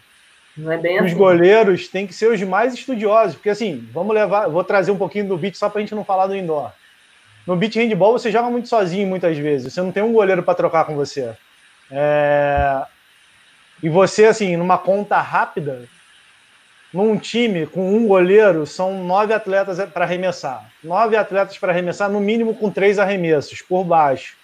não 0.56 0.72
é 0.72 0.78
bem 0.78 1.00
os 1.00 1.06
assim. 1.06 1.16
goleiros 1.16 1.88
têm 1.88 2.06
que 2.06 2.14
ser 2.14 2.30
os 2.30 2.40
mais 2.42 2.72
estudiosos, 2.72 3.34
porque 3.34 3.50
assim, 3.50 3.86
vamos 3.92 4.14
levar, 4.14 4.48
vou 4.48 4.64
trazer 4.64 4.90
um 4.90 4.96
pouquinho 4.96 5.28
do 5.28 5.36
beat 5.36 5.56
só 5.56 5.68
para 5.68 5.80
a 5.80 5.82
gente 5.82 5.94
não 5.94 6.04
falar 6.04 6.28
do 6.28 6.36
indoor. 6.36 6.72
No 7.46 7.56
beat 7.56 7.74
handball 7.76 8.12
você 8.12 8.30
joga 8.30 8.48
muito 8.48 8.68
sozinho 8.68 9.06
muitas 9.06 9.36
vezes, 9.36 9.70
você 9.70 9.82
não 9.82 9.92
tem 9.92 10.02
um 10.02 10.14
goleiro 10.14 10.42
para 10.42 10.54
trocar 10.54 10.86
com 10.86 10.94
você. 10.94 11.34
É... 11.96 12.84
E 13.82 13.88
você, 13.88 14.26
assim, 14.26 14.56
numa 14.56 14.78
conta 14.78 15.20
rápida, 15.20 15.88
num 16.92 17.16
time 17.18 17.66
com 17.66 17.94
um 17.94 18.06
goleiro, 18.06 18.66
são 18.66 19.04
nove 19.04 19.32
atletas 19.32 19.78
para 19.90 20.04
arremessar. 20.04 20.68
Nove 20.82 21.16
atletas 21.16 21.56
para 21.58 21.72
arremessar, 21.72 22.10
no 22.10 22.20
mínimo 22.20 22.54
com 22.54 22.70
três 22.70 22.98
arremessos 22.98 23.62
por 23.62 23.84
baixo. 23.84 24.36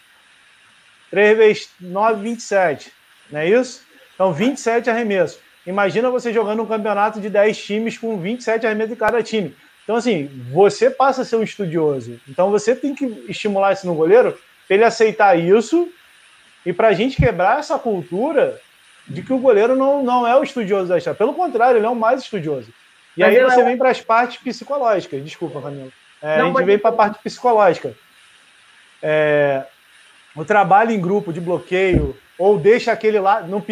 3 1.11 1.37
vezes 1.37 1.71
9, 1.81 2.23
27. 2.23 2.93
Não 3.31 3.41
é 3.41 3.49
isso? 3.49 3.83
Então, 4.15 4.33
27 4.33 4.89
arremessos. 4.89 5.41
Imagina 5.67 6.11
você 6.11 6.33
jogando 6.33 6.63
um 6.63 6.67
campeonato 6.67 7.21
de 7.21 7.29
10 7.29 7.65
times 7.65 7.99
com 7.99 8.19
27 8.19 8.67
arremessos 8.67 8.93
em 8.93 8.97
cada 8.97 9.23
time. 9.23 9.57
Então, 9.83 9.97
assim, 9.97 10.31
você 10.53 10.89
passa 10.89 11.23
a 11.23 11.25
ser 11.25 11.37
um 11.37 11.43
estudioso. 11.43 12.21
Então, 12.29 12.51
você 12.51 12.77
tem 12.77 12.95
que 12.95 13.05
estimular 13.29 13.73
isso 13.73 13.87
no 13.87 13.95
goleiro 13.95 14.39
para 14.67 14.77
ele 14.77 14.85
aceitar 14.85 15.37
isso 15.37 15.91
e 16.65 16.73
para 16.73 16.89
a 16.89 16.93
gente 16.93 17.17
quebrar 17.17 17.59
essa 17.59 17.79
cultura 17.79 18.61
de 19.07 19.23
que 19.23 19.33
o 19.33 19.39
goleiro 19.39 19.75
não, 19.75 20.03
não 20.03 20.27
é 20.27 20.37
o 20.37 20.43
estudioso 20.43 20.89
da 20.89 20.99
história. 20.99 21.17
Pelo 21.17 21.35
contrário, 21.35 21.79
ele 21.79 21.87
é 21.87 21.91
o 21.91 21.97
mais 21.97 22.23
estudioso. 22.23 22.69
E 23.17 23.21
Mas 23.21 23.37
aí 23.37 23.43
você 23.43 23.61
é... 23.61 23.65
vem 23.65 23.77
para 23.77 23.91
as 23.91 24.01
partes 24.01 24.39
psicológicas. 24.39 25.23
Desculpa, 25.25 25.61
Camilo. 25.61 25.93
É, 26.23 26.39
não, 26.39 26.47
a 26.47 26.59
gente 26.59 26.65
vem 26.65 26.79
para 26.79 26.91
a 26.91 26.95
parte 26.95 27.19
psicológica. 27.23 27.95
É, 29.03 29.65
o 30.37 30.45
trabalho 30.45 30.93
em 30.93 31.01
grupo 31.01 31.33
de 31.33 31.41
bloqueio, 31.41 32.17
ou 32.39 32.59
deixa 32.59 32.93
aquele 32.93 33.19
lado. 33.19 33.49
Não, 33.49 33.65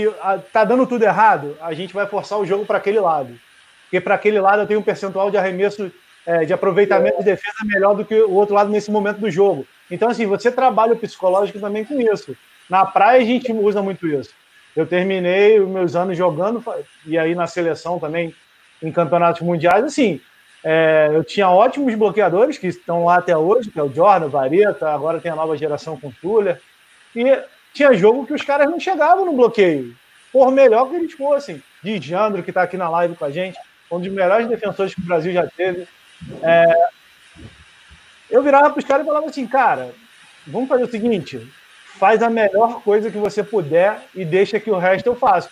tá 0.52 0.64
dando 0.64 0.86
tudo 0.86 1.02
errado, 1.02 1.56
a 1.60 1.72
gente 1.72 1.94
vai 1.94 2.06
forçar 2.06 2.38
o 2.38 2.46
jogo 2.46 2.64
para 2.64 2.78
aquele 2.78 2.98
lado. 2.98 3.38
Porque 3.84 4.00
para 4.00 4.14
aquele 4.14 4.40
lado 4.40 4.62
eu 4.62 4.66
tenho 4.66 4.80
um 4.80 4.82
percentual 4.82 5.30
de 5.30 5.36
arremesso, 5.36 5.90
é, 6.26 6.44
de 6.44 6.52
aproveitamento 6.52 7.18
de 7.18 7.24
defesa 7.24 7.64
melhor 7.64 7.94
do 7.94 8.04
que 8.04 8.14
o 8.14 8.32
outro 8.32 8.54
lado 8.54 8.70
nesse 8.70 8.90
momento 8.90 9.18
do 9.18 9.30
jogo. 9.30 9.66
Então, 9.90 10.10
assim, 10.10 10.26
você 10.26 10.50
trabalha 10.50 10.92
o 10.92 10.98
psicológico 10.98 11.58
também 11.58 11.84
com 11.84 11.98
isso. 12.00 12.36
Na 12.68 12.84
praia 12.84 13.20
a 13.20 13.24
gente 13.24 13.50
usa 13.52 13.82
muito 13.82 14.06
isso. 14.06 14.30
Eu 14.76 14.86
terminei 14.86 15.58
os 15.58 15.68
meus 15.68 15.96
anos 15.96 16.16
jogando, 16.16 16.62
e 17.06 17.18
aí 17.18 17.34
na 17.34 17.46
seleção 17.46 17.98
também, 17.98 18.34
em 18.82 18.92
campeonatos 18.92 19.42
mundiais, 19.42 19.84
assim, 19.84 20.20
é, 20.62 21.10
eu 21.12 21.24
tinha 21.24 21.48
ótimos 21.48 21.94
bloqueadores 21.94 22.58
que 22.58 22.66
estão 22.66 23.04
lá 23.04 23.16
até 23.16 23.36
hoje, 23.36 23.70
que 23.70 23.78
é 23.78 23.82
o 23.82 23.92
Jordan, 23.92 24.26
o 24.26 24.30
Vareta, 24.30 24.90
agora 24.90 25.20
tem 25.20 25.32
a 25.32 25.36
nova 25.36 25.56
geração 25.56 25.98
com 25.98 26.08
o 26.08 26.14
Tuller, 26.20 26.60
e 27.14 27.24
tinha 27.72 27.92
jogo 27.94 28.26
que 28.26 28.34
os 28.34 28.42
caras 28.42 28.70
não 28.70 28.78
chegavam 28.78 29.24
no 29.24 29.32
bloqueio, 29.32 29.96
por 30.32 30.50
melhor 30.50 30.88
que 30.88 30.96
eles 30.96 31.12
fossem. 31.12 31.62
De 31.82 32.00
Jandro, 32.00 32.42
que 32.42 32.50
está 32.50 32.62
aqui 32.62 32.76
na 32.76 32.88
live 32.88 33.14
com 33.14 33.24
a 33.24 33.30
gente, 33.30 33.58
um 33.90 34.00
dos 34.00 34.12
melhores 34.12 34.48
defensores 34.48 34.94
que 34.94 35.00
o 35.00 35.04
Brasil 35.04 35.32
já 35.32 35.46
teve. 35.46 35.86
É, 36.42 36.88
eu 38.30 38.42
virava 38.42 38.70
para 38.70 38.78
os 38.78 38.84
caras 38.84 39.04
e 39.04 39.08
falava 39.08 39.26
assim, 39.26 39.46
cara, 39.46 39.92
vamos 40.46 40.68
fazer 40.68 40.84
o 40.84 40.90
seguinte, 40.90 41.40
faz 41.98 42.22
a 42.22 42.30
melhor 42.30 42.82
coisa 42.82 43.10
que 43.10 43.18
você 43.18 43.42
puder 43.42 44.00
e 44.14 44.24
deixa 44.24 44.60
que 44.60 44.70
o 44.70 44.78
resto 44.78 45.06
eu 45.06 45.16
faço. 45.16 45.48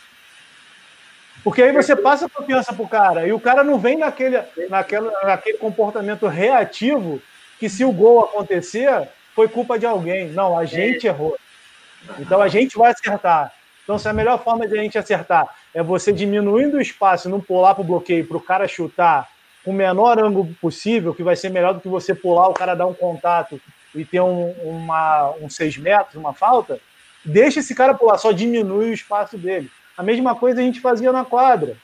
Porque 1.42 1.62
aí 1.62 1.72
você 1.72 1.94
passa 1.94 2.28
confiança 2.28 2.72
pro 2.72 2.88
cara 2.88 3.26
e 3.26 3.32
o 3.32 3.38
cara 3.38 3.62
não 3.62 3.78
vem 3.78 3.96
naquele, 3.96 4.40
naquele, 4.68 5.08
naquele 5.22 5.58
comportamento 5.58 6.26
reativo 6.26 7.22
que 7.58 7.68
se 7.68 7.84
o 7.84 7.92
gol 7.92 8.24
acontecer 8.24 9.08
foi 9.34 9.48
culpa 9.48 9.78
de 9.78 9.86
alguém. 9.86 10.28
Não, 10.30 10.58
a 10.58 10.64
gente 10.64 11.06
errou. 11.06 11.36
Então 12.18 12.40
a 12.40 12.48
gente 12.48 12.76
vai 12.76 12.90
acertar. 12.90 13.52
Então, 13.84 13.98
se 13.98 14.08
a 14.08 14.12
melhor 14.12 14.42
forma 14.42 14.66
de 14.66 14.76
a 14.76 14.82
gente 14.82 14.98
acertar 14.98 15.46
é 15.72 15.80
você 15.80 16.12
diminuindo 16.12 16.76
o 16.76 16.80
espaço, 16.80 17.28
não 17.28 17.40
pular 17.40 17.74
para 17.74 17.82
o 17.82 17.86
bloqueio, 17.86 18.26
para 18.26 18.36
o 18.36 18.40
cara 18.40 18.66
chutar 18.66 19.28
com 19.64 19.70
o 19.70 19.74
menor 19.74 20.18
ângulo 20.18 20.52
possível, 20.60 21.14
que 21.14 21.22
vai 21.22 21.36
ser 21.36 21.50
melhor 21.50 21.74
do 21.74 21.80
que 21.80 21.88
você 21.88 22.12
pular, 22.12 22.48
o 22.48 22.54
cara 22.54 22.74
dar 22.74 22.86
um 22.86 22.94
contato 22.94 23.60
e 23.96 24.04
ter 24.04 24.20
um, 24.20 24.50
uma, 24.62 25.34
um 25.40 25.48
6 25.48 25.78
metros, 25.78 26.14
uma 26.14 26.32
falta, 26.32 26.78
deixa 27.24 27.60
esse 27.60 27.74
cara 27.74 27.94
pular, 27.94 28.18
só 28.18 28.32
diminui 28.32 28.90
o 28.90 28.94
espaço 28.94 29.36
dele. 29.36 29.70
A 29.96 30.02
mesma 30.02 30.34
coisa 30.34 30.60
a 30.60 30.62
gente 30.62 30.80
fazia 30.80 31.12
na 31.12 31.24
quadra. 31.24 31.76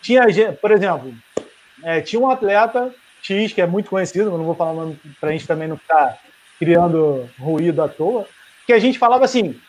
Tinha, 0.00 0.24
por 0.60 0.70
exemplo, 0.70 1.12
é, 1.82 2.00
tinha 2.00 2.20
um 2.20 2.30
atleta 2.30 2.94
X, 3.22 3.52
que 3.52 3.60
é 3.60 3.66
muito 3.66 3.90
conhecido, 3.90 4.30
não 4.30 4.44
vou 4.44 4.54
falar 4.54 4.72
o 4.72 4.76
nome 4.76 5.00
para 5.20 5.30
a 5.30 5.32
gente 5.32 5.46
também 5.46 5.68
não 5.68 5.76
ficar 5.76 6.18
criando 6.58 7.28
ruído 7.38 7.82
à 7.82 7.88
toa, 7.88 8.26
que 8.66 8.72
a 8.72 8.78
gente 8.78 8.98
falava 8.98 9.24
assim, 9.24 9.60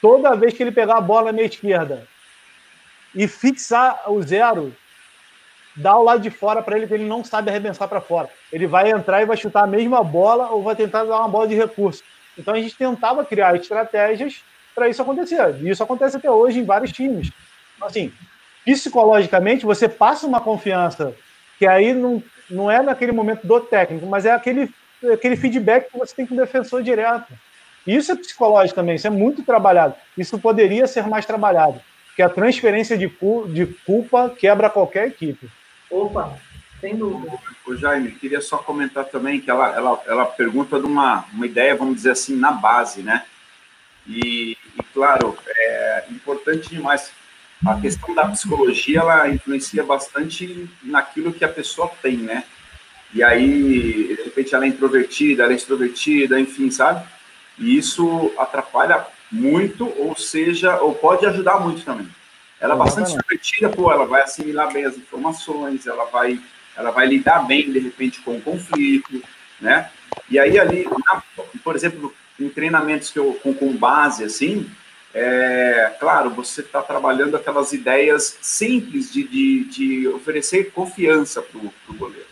toda 0.00 0.36
vez 0.36 0.54
que 0.54 0.62
ele 0.62 0.72
pegar 0.72 0.96
a 0.96 1.00
bola 1.00 1.26
na 1.26 1.32
meia 1.32 1.46
esquerda 1.46 2.06
e 3.14 3.26
fixar 3.26 4.10
o 4.10 4.22
zero, 4.22 4.74
dá 5.76 5.96
o 5.96 6.02
lado 6.02 6.20
de 6.20 6.30
fora 6.30 6.62
para 6.62 6.76
ele 6.76 6.86
que 6.86 6.94
ele 6.94 7.04
não 7.04 7.22
sabe 7.22 7.50
arremessar 7.50 7.88
para 7.88 8.00
fora. 8.00 8.30
Ele 8.52 8.66
vai 8.66 8.90
entrar 8.90 9.22
e 9.22 9.26
vai 9.26 9.36
chutar 9.36 9.64
a 9.64 9.66
mesma 9.66 10.02
bola 10.02 10.48
ou 10.50 10.62
vai 10.62 10.74
tentar 10.74 11.04
dar 11.04 11.18
uma 11.20 11.28
bola 11.28 11.46
de 11.46 11.54
recurso. 11.54 12.02
Então 12.38 12.54
a 12.54 12.60
gente 12.60 12.74
tentava 12.74 13.24
criar 13.24 13.54
estratégias 13.56 14.42
para 14.74 14.88
isso 14.88 15.02
acontecer. 15.02 15.56
E 15.60 15.70
isso 15.70 15.82
acontece 15.82 16.16
até 16.16 16.30
hoje 16.30 16.60
em 16.60 16.64
vários 16.64 16.92
times. 16.92 17.30
Então, 17.76 17.88
assim, 17.88 18.12
psicologicamente 18.64 19.64
você 19.64 19.88
passa 19.88 20.26
uma 20.26 20.40
confiança 20.40 21.14
que 21.58 21.66
aí 21.66 21.94
não, 21.94 22.22
não 22.50 22.70
é 22.70 22.82
naquele 22.82 23.12
momento 23.12 23.46
do 23.46 23.60
técnico, 23.60 24.06
mas 24.06 24.26
é 24.26 24.32
aquele, 24.32 24.70
aquele 25.12 25.36
feedback 25.36 25.90
que 25.90 25.98
você 25.98 26.14
tem 26.14 26.26
com 26.26 26.34
o 26.34 26.38
defensor 26.38 26.82
direto. 26.82 27.32
Isso 27.86 28.10
é 28.12 28.16
psicológico 28.16 28.74
também, 28.74 28.96
isso 28.96 29.06
é 29.06 29.10
muito 29.10 29.42
trabalhado. 29.42 29.94
Isso 30.18 30.38
poderia 30.38 30.86
ser 30.86 31.06
mais 31.06 31.24
trabalhado, 31.24 31.80
porque 32.08 32.20
a 32.20 32.28
transferência 32.28 32.98
de, 32.98 33.06
de 33.06 33.66
culpa 33.86 34.28
quebra 34.36 34.68
qualquer 34.68 35.06
equipe. 35.06 35.48
Opa, 35.90 36.38
sem 36.80 36.96
dúvida. 36.96 37.38
O 37.66 37.76
Jaime, 37.76 38.12
queria 38.12 38.40
só 38.40 38.58
comentar 38.58 39.04
também 39.06 39.40
que 39.40 39.50
ela, 39.50 39.74
ela, 39.74 40.02
ela 40.06 40.26
pergunta 40.26 40.78
de 40.78 40.86
uma, 40.86 41.24
uma 41.32 41.46
ideia, 41.46 41.76
vamos 41.76 41.96
dizer 41.96 42.10
assim, 42.10 42.36
na 42.36 42.52
base, 42.52 43.02
né? 43.02 43.24
E, 44.06 44.52
e 44.52 44.82
claro, 44.92 45.36
é 45.46 46.04
importante 46.10 46.68
demais. 46.68 47.10
A 47.64 47.80
questão 47.80 48.14
da 48.14 48.28
psicologia, 48.28 49.00
ela 49.00 49.28
influencia 49.28 49.82
bastante 49.82 50.68
naquilo 50.82 51.32
que 51.32 51.44
a 51.44 51.48
pessoa 51.48 51.90
tem, 52.02 52.18
né? 52.18 52.44
E 53.14 53.22
aí, 53.22 54.14
de 54.14 54.22
repente, 54.24 54.54
ela 54.54 54.64
é 54.64 54.68
introvertida, 54.68 55.42
ela 55.42 55.52
é 55.52 55.56
extrovertida, 55.56 56.38
enfim, 56.38 56.70
sabe? 56.70 57.06
E 57.58 57.76
isso 57.76 58.32
atrapalha 58.36 59.06
muito, 59.32 59.86
ou 59.98 60.14
seja, 60.16 60.80
ou 60.80 60.94
pode 60.94 61.24
ajudar 61.26 61.60
muito 61.60 61.82
também. 61.84 62.08
Ela 62.66 62.74
é 62.74 62.78
bastante 62.78 63.10
extrovertida, 63.10 63.68
pô, 63.68 63.92
ela 63.92 64.04
vai 64.04 64.22
assimilar 64.22 64.72
bem 64.72 64.84
as 64.84 64.96
informações, 64.96 65.86
ela 65.86 66.04
vai, 66.06 66.40
ela 66.76 66.90
vai 66.90 67.06
lidar 67.06 67.46
bem, 67.46 67.70
de 67.70 67.78
repente, 67.78 68.20
com 68.22 68.32
o 68.32 68.40
conflito, 68.40 69.22
né? 69.60 69.88
E 70.28 70.36
aí, 70.36 70.58
ali, 70.58 70.84
na, 70.84 71.22
por 71.62 71.76
exemplo, 71.76 72.12
em 72.40 72.48
treinamentos 72.48 73.12
que 73.12 73.20
eu, 73.20 73.38
com, 73.40 73.54
com 73.54 73.72
base, 73.76 74.24
assim, 74.24 74.68
é, 75.14 75.92
claro, 76.00 76.30
você 76.30 76.60
está 76.60 76.82
trabalhando 76.82 77.36
aquelas 77.36 77.72
ideias 77.72 78.36
simples 78.42 79.12
de, 79.12 79.22
de, 79.22 79.64
de 79.66 80.08
oferecer 80.08 80.72
confiança 80.72 81.40
para 81.40 81.60
o 81.60 81.94
goleiro, 81.94 82.26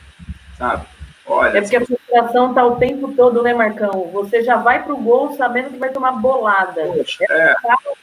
sabe? 0.58 0.84
Olha, 1.26 1.58
é 1.58 1.60
porque 1.60 1.76
a 1.76 1.86
frustração 1.86 2.48
está 2.48 2.66
o 2.66 2.76
tempo 2.76 3.14
todo, 3.14 3.40
né, 3.40 3.54
Marcão? 3.54 4.10
Você 4.12 4.42
já 4.42 4.56
vai 4.56 4.82
para 4.82 4.92
o 4.92 5.00
gol 5.00 5.36
sabendo 5.36 5.70
que 5.70 5.78
vai 5.78 5.90
tomar 5.90 6.12
bolada. 6.12 6.84
Poxa, 6.88 7.24
é, 7.30 7.54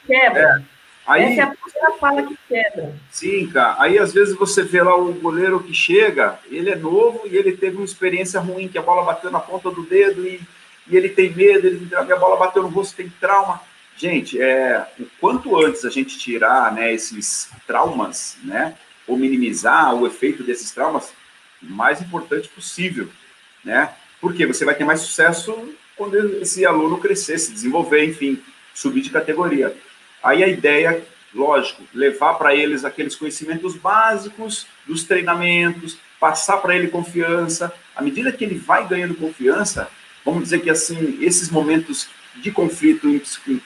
quebra. 0.06 0.64
É. 0.68 0.71
Aí, 1.12 1.24
Essa 1.24 1.40
é 1.40 1.44
a 1.44 1.54
primeira 1.54 1.98
fala 1.98 2.22
que 2.22 2.38
quebra. 2.48 2.94
Sim, 3.10 3.46
cara. 3.48 3.76
Aí, 3.78 3.98
às 3.98 4.12
vezes, 4.12 4.34
você 4.34 4.62
vê 4.62 4.82
lá 4.82 4.96
o 4.96 5.12
goleiro 5.12 5.62
que 5.62 5.74
chega, 5.74 6.38
ele 6.50 6.70
é 6.70 6.76
novo 6.76 7.22
e 7.26 7.36
ele 7.36 7.52
teve 7.52 7.76
uma 7.76 7.84
experiência 7.84 8.40
ruim, 8.40 8.68
que 8.68 8.78
a 8.78 8.82
bola 8.82 9.04
bateu 9.04 9.30
na 9.30 9.40
ponta 9.40 9.70
do 9.70 9.82
dedo 9.82 10.26
e, 10.26 10.40
e 10.88 10.96
ele 10.96 11.10
tem 11.10 11.30
medo, 11.30 11.66
ele, 11.66 11.94
a 11.94 12.16
bola 12.16 12.36
bateu 12.36 12.62
no 12.62 12.68
rosto, 12.68 12.96
tem 12.96 13.12
trauma. 13.20 13.60
Gente, 13.96 14.40
é, 14.40 14.86
o 14.98 15.04
quanto 15.20 15.54
antes 15.56 15.84
a 15.84 15.90
gente 15.90 16.18
tirar 16.18 16.72
né, 16.72 16.94
esses 16.94 17.50
traumas, 17.66 18.38
né, 18.42 18.74
ou 19.06 19.16
minimizar 19.16 19.94
o 19.94 20.06
efeito 20.06 20.42
desses 20.42 20.70
traumas, 20.70 21.12
mais 21.60 22.00
importante 22.00 22.48
possível, 22.48 23.08
né? 23.62 23.92
Porque 24.20 24.46
você 24.46 24.64
vai 24.64 24.74
ter 24.74 24.84
mais 24.84 25.00
sucesso 25.00 25.54
quando 25.96 26.16
esse 26.40 26.64
aluno 26.64 26.98
crescer, 26.98 27.38
se 27.38 27.52
desenvolver, 27.52 28.04
enfim, 28.04 28.42
subir 28.74 29.02
de 29.02 29.10
categoria. 29.10 29.76
Aí 30.22 30.44
a 30.44 30.48
ideia, 30.48 31.02
lógico, 31.34 31.82
levar 31.92 32.34
para 32.34 32.54
eles 32.54 32.84
aqueles 32.84 33.16
conhecimentos 33.16 33.74
básicos 33.76 34.66
dos 34.86 35.04
treinamentos, 35.04 35.98
passar 36.20 36.58
para 36.58 36.76
ele 36.76 36.88
confiança. 36.88 37.72
À 37.96 38.02
medida 38.02 38.32
que 38.32 38.44
ele 38.44 38.56
vai 38.56 38.86
ganhando 38.86 39.14
confiança, 39.14 39.88
vamos 40.24 40.44
dizer 40.44 40.60
que 40.60 40.70
assim, 40.70 41.18
esses 41.20 41.50
momentos 41.50 42.08
de 42.36 42.50
conflito 42.50 43.08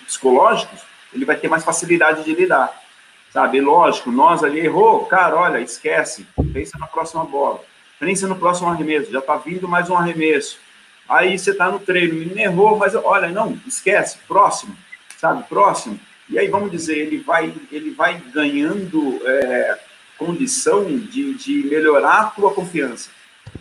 psicológicos, 0.07 0.81
ele 1.13 1.25
vai 1.25 1.37
ter 1.37 1.49
mais 1.49 1.65
facilidade 1.65 2.25
de 2.25 2.35
lidar. 2.35 2.83
Sabe, 3.31 3.61
lógico, 3.61 4.11
nós 4.11 4.43
ali 4.43 4.61
errou, 4.61 5.05
cara, 5.07 5.37
olha, 5.37 5.61
esquece, 5.61 6.27
pensa 6.55 6.79
na 6.79 6.87
próxima 6.87 7.25
bola. 7.25 7.63
Pensa 8.01 8.27
no 8.27 8.37
próximo 8.37 8.69
arremesso, 8.69 9.13
já 9.13 9.19
está 9.19 9.37
vindo 9.37 9.69
mais 9.69 9.91
um 9.91 9.97
arremesso. 9.97 10.59
Aí 11.09 11.39
você 11.39 11.51
está 11.51 11.71
no 11.71 11.79
treino, 11.79 12.15
menino 12.15 12.41
errou, 12.41 12.77
mas 12.77 12.95
olha, 12.95 13.29
não, 13.29 13.59
esquece, 13.67 14.19
próximo, 14.27 14.77
sabe, 15.19 15.45
próximo. 15.45 16.01
E 16.29 16.39
aí, 16.39 16.49
vamos 16.49 16.71
dizer, 16.71 16.99
ele 16.99 17.19
vai, 17.19 17.53
ele 17.71 17.91
vai 17.91 18.21
ganhando 18.33 19.21
é, 19.25 19.79
condição 20.19 20.85
de, 20.85 21.35
de 21.35 21.67
melhorar 21.69 22.21
a 22.21 22.25
tua 22.27 22.53
confiança, 22.53 23.11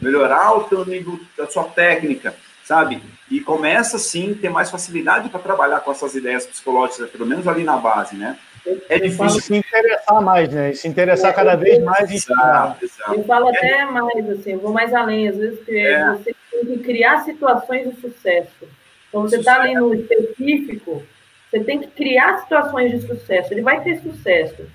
melhorar 0.01 0.53
o 0.53 0.63
teu 0.63 0.85
nível, 0.85 1.19
a 1.39 1.45
sua 1.47 1.65
técnica, 1.65 2.33
sabe? 2.63 3.01
E 3.29 3.39
começa, 3.39 3.99
sim, 3.99 4.33
ter 4.33 4.49
mais 4.49 4.71
facilidade 4.71 5.29
para 5.29 5.39
trabalhar 5.39 5.79
com 5.81 5.91
essas 5.91 6.15
ideias 6.15 6.45
psicológicas, 6.45 7.09
pelo 7.09 7.25
menos 7.25 7.47
ali 7.47 7.63
na 7.63 7.77
base, 7.77 8.15
né? 8.15 8.37
É 8.89 8.97
difícil 8.97 9.41
se 9.41 9.55
interessar 9.55 10.21
mais, 10.21 10.49
né? 10.49 10.73
Se 10.73 10.87
interessar 10.87 11.31
é, 11.31 11.33
cada 11.33 11.55
vez 11.55 11.83
mais 11.83 12.09
em 12.09 12.15
estudar. 12.15 12.77
Eu 13.09 13.23
falo 13.23 13.49
até 13.49 13.85
mais, 13.85 14.29
assim, 14.29 14.53
eu 14.53 14.59
vou 14.59 14.73
mais 14.73 14.91
além, 14.91 15.27
às 15.27 15.37
vezes, 15.37 15.63
que 15.63 15.77
é. 15.77 16.11
você 16.13 16.35
tem 16.51 16.65
que 16.65 16.77
criar 16.79 17.23
situações 17.23 17.93
de 17.93 18.01
sucesso. 18.01 18.67
Então, 19.07 19.21
você 19.21 19.37
está 19.37 19.61
ali 19.61 19.75
no 19.75 19.93
específico, 19.93 21.03
você 21.55 21.63
tem 21.63 21.79
que 21.79 21.87
criar 21.87 22.39
situações 22.39 22.91
de 22.91 23.07
sucesso. 23.07 23.53
Ele 23.53 23.61
vai 23.61 23.81
ter 23.81 24.01
sucesso. 24.01 24.65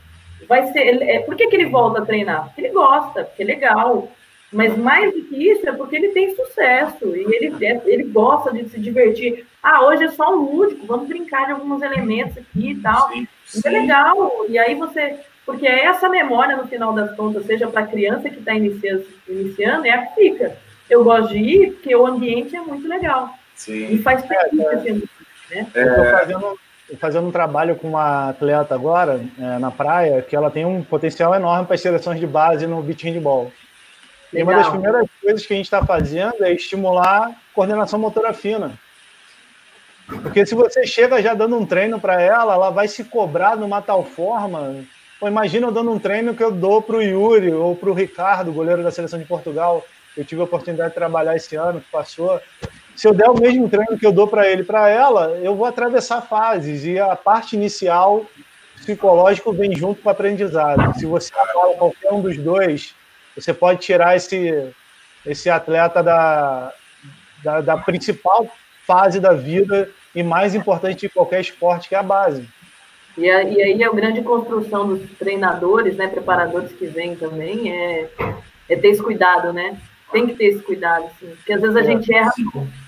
Vai 0.48 0.72
ser, 0.72 0.80
ele, 0.80 1.04
é, 1.04 1.20
por 1.20 1.36
que, 1.36 1.46
que 1.46 1.54
ele 1.54 1.66
volta 1.66 2.00
a 2.00 2.06
treinar? 2.06 2.46
Porque 2.46 2.62
ele 2.62 2.70
gosta, 2.70 3.24
porque 3.24 3.42
é 3.42 3.46
legal. 3.46 4.10
Mas 4.50 4.76
mais 4.76 5.12
do 5.12 5.22
que 5.22 5.36
isso 5.36 5.68
é 5.68 5.72
porque 5.72 5.94
ele 5.94 6.08
tem 6.08 6.34
sucesso 6.34 7.14
e 7.14 7.22
ele, 7.36 7.64
é, 7.64 7.80
ele 7.84 8.04
gosta 8.04 8.50
de 8.52 8.68
se 8.68 8.80
divertir. 8.80 9.46
Ah, 9.62 9.84
hoje 9.84 10.04
é 10.04 10.10
só 10.10 10.34
um 10.34 10.56
lúdico, 10.56 10.86
vamos 10.86 11.06
brincar 11.06 11.46
de 11.46 11.52
alguns 11.52 11.82
elementos 11.82 12.38
aqui 12.38 12.70
e 12.70 12.76
tal. 12.76 13.08
Sim, 13.10 13.28
sim. 13.44 13.60
é 13.64 13.70
legal. 13.70 14.46
E 14.48 14.58
aí 14.58 14.74
você. 14.74 15.20
Porque 15.44 15.66
é 15.66 15.84
essa 15.84 16.08
memória, 16.08 16.56
no 16.56 16.66
final 16.66 16.92
das 16.92 17.14
contas, 17.14 17.44
seja 17.44 17.68
para 17.68 17.82
a 17.82 17.86
criança 17.86 18.30
que 18.30 18.38
está 18.38 18.54
iniciando, 18.54 19.04
iniciando, 19.28 19.86
é 19.86 19.90
a 19.90 20.06
que 20.06 20.14
fica. 20.14 20.56
Eu 20.88 21.04
gosto 21.04 21.28
de 21.28 21.38
ir 21.38 21.72
porque 21.72 21.94
o 21.94 22.06
ambiente 22.06 22.56
é 22.56 22.60
muito 22.60 22.88
legal. 22.88 23.34
Sim. 23.54 23.92
E 23.92 24.02
faz 24.02 24.24
feliz 24.24 24.60
é, 24.60 24.88
é. 24.88 24.92
né? 24.92 25.66
É... 25.74 25.82
Eu 25.82 25.88
estou 25.88 26.04
fazendo, 26.06 26.58
fazendo 26.98 27.28
um 27.28 27.32
trabalho 27.32 27.76
com 27.76 27.88
uma 27.88 28.30
atleta 28.30 28.74
agora, 28.74 29.20
é, 29.38 29.58
na 29.58 29.70
praia, 29.70 30.22
que 30.22 30.34
ela 30.34 30.50
tem 30.50 30.64
um 30.64 30.82
potencial 30.82 31.34
enorme 31.34 31.66
para 31.66 31.74
as 31.74 31.80
seleções 31.80 32.18
de 32.18 32.26
base 32.26 32.66
no 32.66 32.82
beach 32.82 33.08
handball. 33.08 33.52
E 34.32 34.42
uma 34.42 34.54
das 34.54 34.68
primeiras 34.68 35.06
coisas 35.20 35.44
que 35.44 35.52
a 35.52 35.56
gente 35.56 35.66
está 35.66 35.84
fazendo 35.84 36.44
é 36.44 36.52
estimular 36.52 37.32
coordenação 37.52 37.98
motora 37.98 38.32
fina. 38.32 38.72
Porque 40.06 40.44
se 40.44 40.54
você 40.54 40.86
chega 40.86 41.22
já 41.22 41.34
dando 41.34 41.56
um 41.56 41.66
treino 41.66 42.00
para 42.00 42.20
ela, 42.20 42.54
ela 42.54 42.70
vai 42.70 42.88
se 42.88 43.04
cobrar 43.04 43.56
de 43.56 43.62
uma 43.62 43.80
tal 43.80 44.04
forma. 44.04 44.84
Pô, 45.18 45.28
imagina 45.28 45.66
eu 45.66 45.72
dando 45.72 45.90
um 45.90 45.98
treino 45.98 46.34
que 46.34 46.42
eu 46.42 46.50
dou 46.50 46.80
para 46.82 46.96
o 46.96 47.02
Yuri 47.02 47.52
ou 47.52 47.76
para 47.76 47.90
o 47.90 47.94
Ricardo, 47.94 48.52
goleiro 48.52 48.82
da 48.82 48.90
seleção 48.90 49.18
de 49.18 49.24
Portugal. 49.24 49.84
Eu 50.16 50.24
tive 50.24 50.40
a 50.40 50.44
oportunidade 50.44 50.90
de 50.90 50.94
trabalhar 50.94 51.36
esse 51.36 51.54
ano 51.56 51.80
que 51.80 51.90
passou. 51.90 52.40
Se 53.00 53.08
eu 53.08 53.14
der 53.14 53.30
o 53.30 53.40
mesmo 53.40 53.66
treino 53.66 53.96
que 53.96 54.06
eu 54.06 54.12
dou 54.12 54.28
para 54.28 54.46
ele 54.46 54.62
para 54.62 54.86
ela, 54.90 55.30
eu 55.42 55.56
vou 55.56 55.64
atravessar 55.64 56.20
fases 56.20 56.84
e 56.84 56.98
a 56.98 57.16
parte 57.16 57.56
inicial 57.56 58.26
psicológico 58.76 59.54
vem 59.54 59.74
junto 59.74 60.02
com 60.02 60.10
o 60.10 60.12
aprendizado. 60.12 60.92
Se 60.98 61.06
você 61.06 61.32
fala 61.32 61.76
qualquer 61.76 62.12
um 62.12 62.20
dos 62.20 62.36
dois, 62.36 62.94
você 63.34 63.54
pode 63.54 63.80
tirar 63.80 64.16
esse, 64.16 64.70
esse 65.24 65.48
atleta 65.48 66.02
da, 66.02 66.74
da, 67.42 67.60
da 67.62 67.78
principal 67.78 68.46
fase 68.86 69.18
da 69.18 69.32
vida 69.32 69.88
e 70.14 70.22
mais 70.22 70.54
importante 70.54 71.00
de 71.00 71.08
qualquer 71.08 71.40
esporte, 71.40 71.88
que 71.88 71.94
é 71.94 71.98
a 71.98 72.02
base. 72.02 72.46
E, 73.16 73.30
aí 73.30 73.82
a 73.82 73.90
grande 73.90 74.20
construção 74.20 74.88
dos 74.88 75.10
treinadores, 75.12 75.96
né, 75.96 76.06
preparadores 76.06 76.70
que 76.72 76.84
vêm 76.84 77.16
também, 77.16 77.72
é, 77.72 78.10
é 78.68 78.76
ter 78.76 78.88
esse 78.88 79.02
cuidado, 79.02 79.54
né? 79.54 79.78
Tem 80.10 80.26
que 80.26 80.34
ter 80.34 80.46
esse 80.46 80.62
cuidado, 80.62 81.08
sim. 81.18 81.28
Porque 81.36 81.52
às 81.52 81.60
vezes 81.60 81.76
a 81.76 81.82
gente 81.82 82.12
erra. 82.12 82.32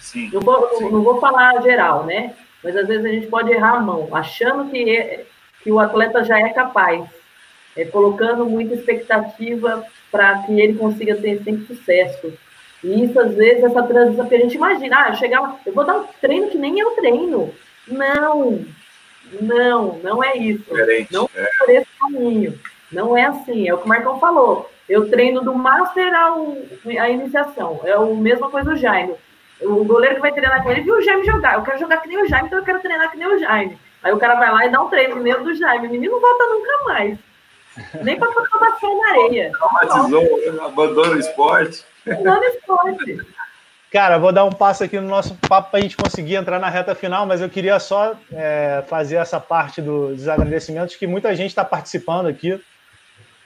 Sim, 0.00 0.30
não, 0.32 0.40
vou, 0.40 0.68
sim. 0.76 0.90
não 0.90 1.02
vou 1.02 1.20
falar 1.20 1.62
geral, 1.62 2.04
né? 2.04 2.34
Mas 2.62 2.76
às 2.76 2.86
vezes 2.86 3.04
a 3.04 3.08
gente 3.08 3.26
pode 3.26 3.52
errar 3.52 3.76
a 3.76 3.80
mão, 3.80 4.08
achando 4.12 4.70
que, 4.70 4.96
é, 4.96 5.24
que 5.62 5.70
o 5.70 5.80
atleta 5.80 6.24
já 6.24 6.38
é 6.38 6.48
capaz, 6.50 7.04
é, 7.76 7.84
colocando 7.84 8.44
muita 8.46 8.74
expectativa 8.74 9.84
para 10.10 10.38
que 10.42 10.60
ele 10.60 10.74
consiga 10.74 11.16
ter 11.16 11.42
sempre 11.42 11.66
sucesso. 11.66 12.32
E 12.84 13.04
isso, 13.04 13.18
às 13.18 13.34
vezes, 13.34 13.64
essa 13.64 13.82
transição 13.82 14.28
que 14.28 14.34
a 14.34 14.40
gente 14.40 14.56
imagina, 14.56 15.04
ah, 15.04 15.08
eu 15.10 15.14
chegar, 15.14 15.60
eu 15.64 15.72
vou 15.72 15.84
dar 15.84 15.98
um 15.98 16.06
treino 16.20 16.50
que 16.50 16.58
nem 16.58 16.78
eu 16.78 16.90
treino. 16.92 17.54
Não, 17.86 18.64
não, 19.40 19.98
não 19.98 20.22
é 20.22 20.36
isso. 20.36 20.64
Diferente, 20.64 21.12
não 21.12 21.28
é 21.34 21.48
por 21.58 21.70
esse 21.70 21.88
caminho. 22.00 22.58
Não 22.90 23.16
é 23.16 23.24
assim, 23.24 23.68
é 23.68 23.74
o 23.74 23.78
que 23.78 23.84
o 23.84 23.88
Marcão 23.88 24.18
falou. 24.18 24.70
Eu 24.88 25.09
treino 25.09 25.40
do 25.42 25.54
Master 25.54 26.14
ao, 26.14 26.56
à 27.00 27.09
iniciação. 27.09 27.80
É 27.84 27.92
a 27.92 28.00
mesma 28.00 28.50
coisa 28.50 28.70
do 28.70 28.76
Jaime. 28.76 29.14
o 29.60 29.84
goleiro 29.84 30.16
que 30.16 30.20
vai 30.20 30.32
treinar 30.32 30.62
com 30.62 30.70
ele 30.70 30.82
viu 30.82 30.96
o 30.96 31.02
Jaime 31.02 31.24
jogar. 31.24 31.54
Eu 31.54 31.62
quero 31.62 31.78
jogar 31.78 31.98
que 31.98 32.09
nem 32.09 32.22
o 32.22 32.28
Jaime, 32.28 32.46
então 32.46 32.59
eu 32.59 32.64
quero 32.64 32.80
treinar 32.80 33.10
que 33.10 33.16
nem 33.16 33.26
o 33.26 33.38
Jaime. 33.38 33.78
Aí 34.02 34.12
o 34.12 34.18
cara 34.18 34.34
vai 34.34 34.50
lá 34.50 34.66
e 34.66 34.70
dá 34.70 34.82
um 34.82 34.88
treino 34.88 35.16
que 35.16 35.22
nem 35.22 35.34
o 35.34 35.44
do 35.44 35.54
Jaime. 35.54 35.86
O 35.86 35.90
menino 35.90 36.14
não 36.14 36.20
volta 36.20 36.44
nunca 36.46 36.84
mais. 36.84 37.18
Nem 38.02 38.18
para 38.18 38.30
botar 38.30 38.59
basquete 38.59 38.94
na 38.94 39.10
areia. 39.10 39.52
Traumatizou, 39.52 40.64
abandona 40.66 41.14
o 41.14 41.18
esporte. 41.18 41.84
Abandona 42.06 42.40
o 42.40 42.44
esporte. 42.44 43.26
Cara, 43.92 44.18
vou 44.18 44.32
dar 44.32 44.44
um 44.44 44.50
passo 44.50 44.82
aqui 44.82 44.98
no 44.98 45.06
nosso 45.06 45.36
papo 45.48 45.70
para 45.70 45.78
a 45.78 45.82
gente 45.82 45.98
conseguir 45.98 46.36
entrar 46.36 46.59
na 46.59 46.70
reta 46.70 46.94
final, 46.94 47.26
mas 47.26 47.42
eu 47.42 47.50
queria 47.50 47.78
só 47.78 48.14
é, 48.32 48.82
fazer 48.88 49.16
essa 49.16 49.38
parte 49.38 49.82
do, 49.82 50.14
dos 50.14 50.28
agradecimentos, 50.28 50.96
que 50.96 51.06
muita 51.06 51.34
gente 51.36 51.50
está 51.50 51.62
participando 51.62 52.26
aqui. 52.26 52.59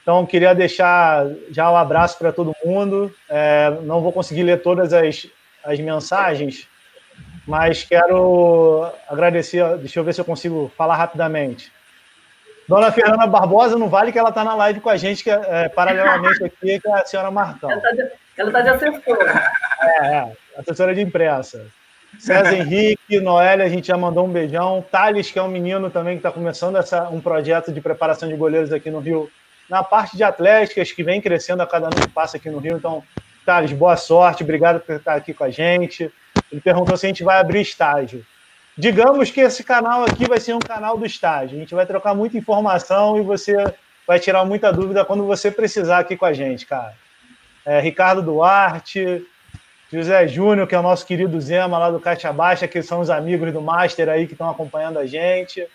Então, 0.06 0.24
queria 0.24 0.54
deixar 0.54 1.26
já 1.50 1.68
um 1.68 1.76
abraço 1.76 2.16
para 2.16 2.30
todo 2.30 2.54
mundo. 2.64 3.12
É, 3.28 3.76
não 3.82 4.00
vou 4.00 4.12
conseguir 4.12 4.44
ler 4.44 4.62
todas 4.62 4.92
as, 4.92 5.26
as 5.64 5.80
mensagens, 5.80 6.68
mas 7.44 7.82
quero 7.82 8.88
agradecer. 9.08 9.66
Deixa 9.78 9.98
eu 9.98 10.04
ver 10.04 10.14
se 10.14 10.20
eu 10.20 10.24
consigo 10.24 10.70
falar 10.76 10.94
rapidamente. 10.94 11.72
Dona 12.68 12.92
Fernanda 12.92 13.26
Barbosa, 13.26 13.76
não 13.76 13.88
vale 13.88 14.12
que 14.12 14.18
ela 14.20 14.28
está 14.28 14.44
na 14.44 14.54
live 14.54 14.78
com 14.78 14.90
a 14.90 14.96
gente, 14.96 15.24
que 15.24 15.30
é, 15.30 15.40
é 15.64 15.68
paralelamente 15.68 16.44
aqui, 16.44 16.78
que 16.78 16.88
é 16.88 16.92
a 16.92 17.04
senhora 17.04 17.32
Marcão. 17.32 17.68
Ela 17.72 17.80
está 18.36 18.52
tá 18.52 18.60
de 18.60 18.68
assessora. 18.68 19.50
É, 19.82 20.06
é, 20.06 20.32
assessora 20.56 20.94
de 20.94 21.00
imprensa. 21.00 21.66
César 22.16 22.54
Henrique, 22.54 23.18
Noélia, 23.18 23.64
a 23.64 23.68
gente 23.68 23.88
já 23.88 23.96
mandou 23.96 24.24
um 24.24 24.30
beijão. 24.30 24.84
Thales, 24.88 25.32
que 25.32 25.38
é 25.40 25.42
um 25.42 25.48
menino 25.48 25.90
também 25.90 26.14
que 26.14 26.20
está 26.20 26.30
começando 26.30 26.76
essa, 26.76 27.08
um 27.08 27.20
projeto 27.20 27.72
de 27.72 27.80
preparação 27.80 28.28
de 28.28 28.36
goleiros 28.36 28.72
aqui 28.72 28.88
no 28.88 29.00
Rio, 29.00 29.28
na 29.68 29.82
parte 29.82 30.16
de 30.16 30.22
atléticas, 30.22 30.92
que 30.92 31.02
vem 31.02 31.20
crescendo 31.20 31.62
a 31.62 31.66
cada 31.66 31.86
ano 31.86 31.96
que 31.96 32.08
passa 32.08 32.36
aqui 32.36 32.48
no 32.50 32.58
Rio. 32.58 32.76
Então, 32.76 33.02
Thales, 33.44 33.72
boa 33.72 33.96
sorte, 33.96 34.42
obrigado 34.42 34.80
por 34.80 34.96
estar 34.96 35.14
aqui 35.14 35.34
com 35.34 35.44
a 35.44 35.50
gente. 35.50 36.10
Ele 36.50 36.60
perguntou 36.60 36.96
se 36.96 37.06
a 37.06 37.08
gente 37.08 37.24
vai 37.24 37.38
abrir 37.38 37.60
estágio. 37.60 38.24
Digamos 38.76 39.30
que 39.30 39.40
esse 39.40 39.64
canal 39.64 40.04
aqui 40.04 40.28
vai 40.28 40.38
ser 40.38 40.54
um 40.54 40.58
canal 40.58 40.98
do 40.98 41.06
estágio. 41.06 41.56
A 41.56 41.60
gente 41.60 41.74
vai 41.74 41.86
trocar 41.86 42.14
muita 42.14 42.36
informação 42.36 43.18
e 43.18 43.22
você 43.22 43.54
vai 44.06 44.20
tirar 44.20 44.44
muita 44.44 44.72
dúvida 44.72 45.04
quando 45.04 45.24
você 45.24 45.50
precisar 45.50 46.00
aqui 46.00 46.16
com 46.16 46.26
a 46.26 46.32
gente, 46.32 46.66
cara. 46.66 46.94
É, 47.64 47.80
Ricardo 47.80 48.22
Duarte, 48.22 49.26
José 49.90 50.28
Júnior, 50.28 50.68
que 50.68 50.74
é 50.74 50.78
o 50.78 50.82
nosso 50.82 51.06
querido 51.06 51.40
Zema 51.40 51.78
lá 51.78 51.90
do 51.90 51.98
Caixa 51.98 52.32
Baixa, 52.32 52.68
que 52.68 52.82
são 52.82 53.00
os 53.00 53.10
amigos 53.10 53.52
do 53.52 53.60
Master 53.60 54.08
aí 54.08 54.26
que 54.26 54.34
estão 54.34 54.50
acompanhando 54.50 54.98
a 54.98 55.06
gente 55.06 55.66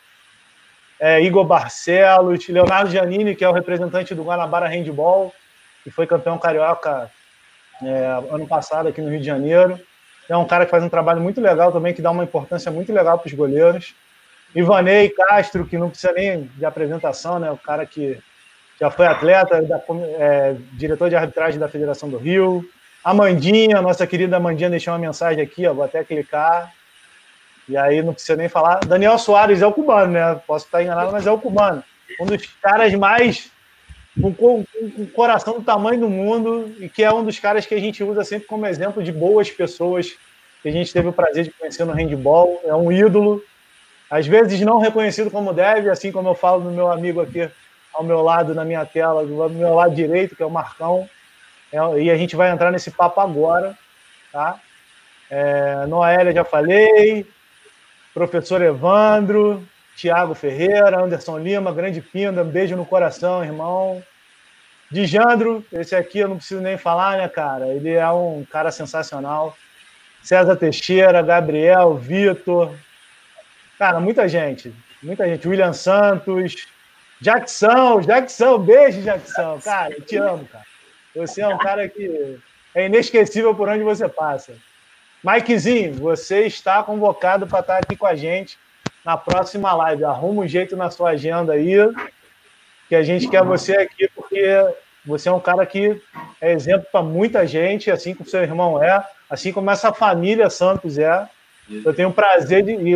é, 1.01 1.19
Igor 1.19 1.43
Barcelos, 1.43 2.47
Leonardo 2.47 2.91
Giannini, 2.91 3.35
que 3.35 3.43
é 3.43 3.49
o 3.49 3.51
representante 3.51 4.13
do 4.13 4.23
Guanabara 4.23 4.67
Handball, 4.67 5.33
que 5.83 5.89
foi 5.89 6.05
campeão 6.05 6.37
carioca 6.37 7.09
é, 7.81 8.05
ano 8.29 8.47
passado 8.47 8.87
aqui 8.87 9.01
no 9.01 9.09
Rio 9.09 9.19
de 9.19 9.25
Janeiro. 9.25 9.79
É 10.29 10.37
um 10.37 10.45
cara 10.45 10.63
que 10.63 10.69
faz 10.69 10.83
um 10.83 10.89
trabalho 10.89 11.19
muito 11.19 11.41
legal 11.41 11.71
também, 11.71 11.91
que 11.91 12.03
dá 12.03 12.11
uma 12.11 12.23
importância 12.23 12.71
muito 12.71 12.93
legal 12.93 13.17
para 13.17 13.27
os 13.27 13.33
goleiros. 13.33 13.95
Ivanei 14.53 15.09
Castro, 15.09 15.65
que 15.65 15.75
não 15.75 15.89
precisa 15.89 16.13
nem 16.13 16.43
de 16.55 16.65
apresentação, 16.65 17.39
né? 17.39 17.49
O 17.49 17.57
cara 17.57 17.83
que 17.83 18.19
já 18.79 18.91
foi 18.91 19.07
atleta, 19.07 19.59
da, 19.63 19.81
é, 20.19 20.55
diretor 20.73 21.09
de 21.09 21.15
arbitragem 21.15 21.59
da 21.59 21.67
Federação 21.67 22.09
do 22.09 22.17
Rio. 22.17 22.63
Amandinha, 23.03 23.81
nossa 23.81 24.05
querida 24.05 24.37
Amandinha, 24.37 24.69
deixou 24.69 24.93
uma 24.93 24.99
mensagem 24.99 25.41
aqui, 25.41 25.65
ó, 25.65 25.73
vou 25.73 25.83
até 25.83 26.03
clicar. 26.03 26.71
E 27.67 27.77
aí 27.77 28.01
não 28.01 28.13
precisa 28.13 28.35
nem 28.35 28.49
falar. 28.49 28.79
Daniel 28.79 29.17
Soares 29.17 29.61
é 29.61 29.67
o 29.67 29.73
cubano, 29.73 30.13
né? 30.13 30.35
Posso 30.45 30.65
estar 30.65 30.83
enganado, 30.83 31.11
mas 31.11 31.27
é 31.27 31.31
o 31.31 31.37
cubano. 31.37 31.83
Um 32.19 32.25
dos 32.25 32.45
caras 32.61 32.93
mais. 32.93 33.49
com, 34.21 34.33
com 34.33 34.65
coração 35.13 35.53
do 35.53 35.61
tamanho 35.61 36.01
do 36.01 36.09
mundo 36.09 36.73
e 36.79 36.89
que 36.89 37.03
é 37.03 37.13
um 37.13 37.23
dos 37.23 37.39
caras 37.39 37.65
que 37.65 37.75
a 37.75 37.79
gente 37.79 38.03
usa 38.03 38.23
sempre 38.23 38.47
como 38.47 38.65
exemplo 38.65 39.01
de 39.03 39.11
boas 39.11 39.49
pessoas 39.49 40.17
que 40.61 40.69
a 40.69 40.71
gente 40.71 40.91
teve 40.91 41.07
o 41.07 41.13
prazer 41.13 41.45
de 41.45 41.51
conhecer 41.51 41.85
no 41.85 41.93
handball. 41.93 42.61
É 42.65 42.75
um 42.75 42.91
ídolo, 42.91 43.43
às 44.09 44.27
vezes 44.27 44.59
não 44.61 44.79
reconhecido 44.79 45.31
como 45.31 45.53
deve, 45.53 45.89
assim 45.89 46.11
como 46.11 46.29
eu 46.29 46.35
falo 46.35 46.61
do 46.61 46.71
meu 46.71 46.91
amigo 46.91 47.21
aqui 47.21 47.49
ao 47.93 48.03
meu 48.03 48.21
lado, 48.21 48.53
na 48.53 48.63
minha 48.63 48.85
tela, 48.85 49.25
do 49.25 49.49
meu 49.49 49.73
lado 49.73 49.93
direito, 49.93 50.35
que 50.35 50.43
é 50.43 50.45
o 50.45 50.51
Marcão. 50.51 51.09
É, 51.71 51.77
e 52.01 52.11
a 52.11 52.17
gente 52.17 52.35
vai 52.35 52.51
entrar 52.51 52.71
nesse 52.71 52.91
papo 52.91 53.19
agora, 53.21 53.77
tá? 54.31 54.59
É, 55.29 55.85
Noélia, 55.87 56.33
já 56.33 56.43
falei 56.43 57.25
professor 58.13 58.61
Evandro, 58.61 59.65
Tiago 59.95 60.33
Ferreira, 60.33 61.01
Anderson 61.01 61.37
Lima, 61.37 61.73
grande 61.73 62.01
pinda, 62.01 62.43
um 62.43 62.49
beijo 62.49 62.75
no 62.75 62.85
coração, 62.85 63.43
irmão. 63.43 64.03
Dijandro, 64.89 65.65
esse 65.71 65.95
aqui 65.95 66.19
eu 66.19 66.27
não 66.27 66.37
preciso 66.37 66.61
nem 66.61 66.77
falar, 66.77 67.17
né, 67.17 67.29
cara? 67.29 67.67
Ele 67.67 67.91
é 67.91 68.09
um 68.09 68.45
cara 68.49 68.71
sensacional. 68.71 69.55
César 70.21 70.55
Teixeira, 70.55 71.21
Gabriel, 71.21 71.95
Vitor. 71.95 72.73
Cara, 73.77 73.99
muita 73.99 74.27
gente. 74.27 74.73
Muita 75.01 75.25
gente. 75.27 75.47
William 75.47 75.73
Santos, 75.73 76.67
Jackson, 77.21 78.01
Jackson, 78.01 78.59
beijo, 78.59 79.01
Jackson. 79.01 79.59
Cara, 79.63 79.93
eu 79.93 80.01
te 80.01 80.17
amo, 80.17 80.45
cara. 80.45 80.65
Você 81.15 81.41
é 81.41 81.47
um 81.47 81.57
cara 81.57 81.87
que 81.87 82.39
é 82.75 82.85
inesquecível 82.85 83.55
por 83.55 83.69
onde 83.69 83.83
você 83.83 84.07
passa. 84.09 84.53
Mikezinho, 85.23 85.93
você 85.93 86.47
está 86.47 86.81
convocado 86.81 87.45
para 87.45 87.59
estar 87.59 87.77
aqui 87.77 87.95
com 87.95 88.07
a 88.07 88.15
gente 88.15 88.57
na 89.05 89.15
próxima 89.15 89.71
live. 89.73 90.03
Arruma 90.03 90.41
um 90.41 90.47
jeito 90.47 90.75
na 90.75 90.89
sua 90.89 91.11
agenda 91.11 91.53
aí, 91.53 91.75
que 92.89 92.95
a 92.95 93.03
gente 93.03 93.27
quer 93.27 93.43
você 93.43 93.77
aqui, 93.77 94.09
porque 94.15 94.41
você 95.05 95.29
é 95.29 95.31
um 95.31 95.39
cara 95.39 95.65
que 95.65 96.01
é 96.39 96.51
exemplo 96.51 96.87
para 96.91 97.03
muita 97.03 97.45
gente, 97.45 97.91
assim 97.91 98.15
como 98.15 98.29
seu 98.29 98.41
irmão 98.41 98.81
é, 98.81 99.03
assim 99.29 99.51
como 99.51 99.69
essa 99.69 99.93
família 99.93 100.49
Santos 100.49 100.97
é. 100.97 101.27
Eu 101.85 101.93
tenho 101.93 102.09
o 102.09 102.13
prazer 102.13 102.63
de, 102.63 102.71
e 102.73 102.93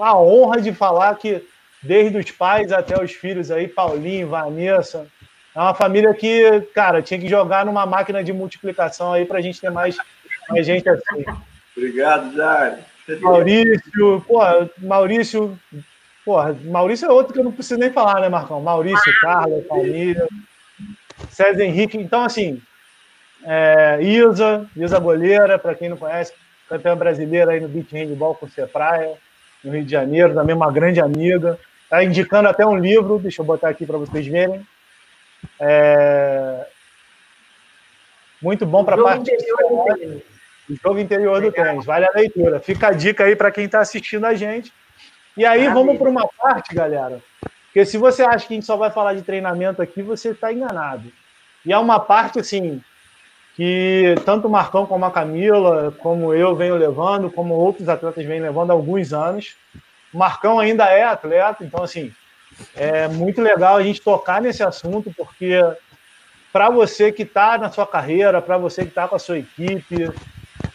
a 0.00 0.16
honra 0.16 0.60
de 0.60 0.72
falar 0.72 1.14
que, 1.16 1.44
desde 1.82 2.16
os 2.16 2.30
pais 2.30 2.72
até 2.72 3.00
os 3.00 3.12
filhos 3.12 3.50
aí, 3.50 3.68
Paulinho, 3.68 4.28
Vanessa, 4.28 5.06
é 5.54 5.60
uma 5.60 5.74
família 5.74 6.14
que, 6.14 6.62
cara, 6.74 7.02
tinha 7.02 7.18
que 7.18 7.28
jogar 7.28 7.66
numa 7.66 7.84
máquina 7.84 8.24
de 8.24 8.32
multiplicação 8.32 9.12
aí 9.12 9.24
para 9.24 9.38
a 9.38 9.42
gente 9.42 9.60
ter 9.60 9.70
mais 9.70 9.96
mais 10.48 10.66
gente 10.66 10.88
assim. 10.88 11.24
Obrigado, 11.76 12.34
Jair. 12.34 12.78
Maurício, 13.20 14.24
porra, 14.26 14.70
Maurício, 14.78 15.58
porra, 16.24 16.56
Maurício 16.64 17.06
é 17.06 17.12
outro 17.12 17.32
que 17.32 17.38
eu 17.38 17.44
não 17.44 17.52
preciso 17.52 17.78
nem 17.78 17.90
falar, 17.90 18.20
né, 18.20 18.28
Marcão? 18.28 18.60
Maurício, 18.60 19.12
Carlos, 19.20 19.66
família, 19.66 20.26
César 21.30 21.62
Henrique. 21.62 21.98
Então, 21.98 22.24
assim, 22.24 22.62
é, 23.44 23.98
Isa, 24.00 24.66
Isa 24.74 24.98
Boleira, 24.98 25.58
para 25.58 25.74
quem 25.74 25.88
não 25.88 25.96
conhece, 25.96 26.32
campeã 26.68 26.96
brasileira 26.96 27.52
aí 27.52 27.60
no 27.60 27.68
beat 27.68 27.92
handball 27.92 28.34
com 28.34 28.46
o 28.46 28.68
Praia, 28.68 29.14
no 29.62 29.72
Rio 29.72 29.84
de 29.84 29.90
Janeiro, 29.90 30.34
também 30.34 30.56
uma 30.56 30.72
grande 30.72 31.00
amiga. 31.00 31.58
Está 31.82 32.02
indicando 32.02 32.48
até 32.48 32.66
um 32.66 32.76
livro, 32.76 33.18
deixa 33.18 33.42
eu 33.42 33.46
botar 33.46 33.68
aqui 33.68 33.84
para 33.84 33.98
vocês 33.98 34.26
verem. 34.26 34.66
É, 35.60 36.66
muito 38.40 38.64
bom 38.64 38.82
para 38.82 38.96
participar. 38.96 40.33
O 40.68 40.74
jogo 40.82 40.98
interior 40.98 41.40
do 41.40 41.52
tênis, 41.52 41.84
vale 41.84 42.06
a 42.06 42.10
leitura. 42.14 42.60
Fica 42.60 42.88
a 42.88 42.92
dica 42.92 43.24
aí 43.24 43.36
para 43.36 43.50
quem 43.50 43.66
está 43.66 43.80
assistindo 43.80 44.24
a 44.24 44.34
gente. 44.34 44.72
E 45.36 45.44
aí 45.44 45.68
vamos 45.68 45.98
para 45.98 46.08
uma 46.08 46.26
parte, 46.26 46.74
galera. 46.74 47.20
Porque 47.66 47.84
se 47.84 47.98
você 47.98 48.22
acha 48.22 48.46
que 48.46 48.54
a 48.54 48.56
gente 48.56 48.66
só 48.66 48.76
vai 48.76 48.90
falar 48.90 49.14
de 49.14 49.22
treinamento 49.22 49.82
aqui, 49.82 50.00
você 50.00 50.30
está 50.30 50.52
enganado. 50.52 51.10
E 51.66 51.72
é 51.72 51.78
uma 51.78 51.98
parte 51.98 52.38
assim 52.38 52.80
que 53.56 54.14
tanto 54.24 54.48
o 54.48 54.50
Marcão 54.50 54.86
como 54.86 55.04
a 55.04 55.10
Camila, 55.10 55.92
como 55.98 56.34
eu 56.34 56.54
venho 56.56 56.76
levando, 56.76 57.30
como 57.30 57.54
outros 57.54 57.88
atletas 57.88 58.24
vêm 58.24 58.40
levando 58.40 58.70
há 58.70 58.74
alguns 58.74 59.12
anos. 59.12 59.56
O 60.12 60.18
Marcão 60.18 60.58
ainda 60.58 60.86
é 60.86 61.02
atleta, 61.02 61.64
então 61.64 61.82
assim 61.82 62.12
é 62.76 63.08
muito 63.08 63.40
legal 63.42 63.76
a 63.76 63.82
gente 63.82 64.00
tocar 64.00 64.40
nesse 64.40 64.62
assunto 64.62 65.12
porque 65.16 65.60
para 66.52 66.70
você 66.70 67.10
que 67.10 67.22
está 67.22 67.58
na 67.58 67.70
sua 67.70 67.86
carreira, 67.86 68.40
para 68.40 68.56
você 68.56 68.82
que 68.82 68.90
está 68.90 69.08
com 69.08 69.16
a 69.16 69.18
sua 69.18 69.38
equipe, 69.38 70.08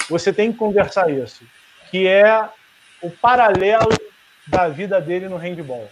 você 0.09 0.33
tem 0.33 0.51
que 0.51 0.57
conversar 0.57 1.09
isso, 1.11 1.43
que 1.91 2.07
é 2.07 2.49
o 3.01 3.09
paralelo 3.09 3.89
da 4.47 4.67
vida 4.67 4.99
dele 4.99 5.29
no 5.29 5.37
handball. 5.37 5.89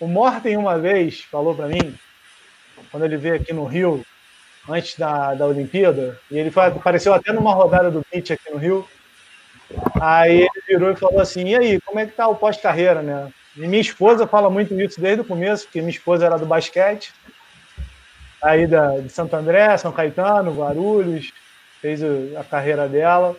O 0.00 0.06
Morten 0.06 0.56
uma 0.56 0.78
vez 0.78 1.20
falou 1.20 1.54
para 1.54 1.68
mim, 1.68 1.94
quando 2.90 3.04
ele 3.04 3.16
veio 3.16 3.34
aqui 3.34 3.52
no 3.52 3.64
Rio, 3.64 4.04
antes 4.68 4.96
da, 4.96 5.34
da 5.34 5.46
Olimpíada, 5.46 6.18
e 6.30 6.38
ele 6.38 6.50
foi, 6.50 6.64
apareceu 6.66 7.12
até 7.12 7.32
numa 7.32 7.54
rodada 7.54 7.90
do 7.90 8.04
beat 8.10 8.30
aqui 8.30 8.50
no 8.50 8.58
Rio, 8.58 8.88
aí 10.00 10.40
ele 10.40 10.62
virou 10.66 10.90
e 10.90 10.96
falou 10.96 11.20
assim, 11.20 11.48
e 11.48 11.56
aí, 11.56 11.80
como 11.80 11.98
é 11.98 12.06
que 12.06 12.12
tá 12.12 12.26
o 12.28 12.36
pós-carreira, 12.36 13.02
né? 13.02 13.30
E 13.56 13.66
minha 13.66 13.80
esposa 13.80 14.26
fala 14.26 14.48
muito 14.48 14.78
isso 14.80 15.00
desde 15.00 15.22
o 15.22 15.24
começo, 15.24 15.64
porque 15.64 15.80
minha 15.80 15.90
esposa 15.90 16.26
era 16.26 16.38
do 16.38 16.46
basquete, 16.46 17.12
aí 18.42 18.66
da, 18.66 18.98
de 18.98 19.08
Santo 19.08 19.34
André, 19.34 19.76
São 19.76 19.92
Caetano, 19.92 20.54
Guarulhos, 20.54 21.32
fez 21.80 22.00
a 22.36 22.44
carreira 22.44 22.88
dela. 22.88 23.36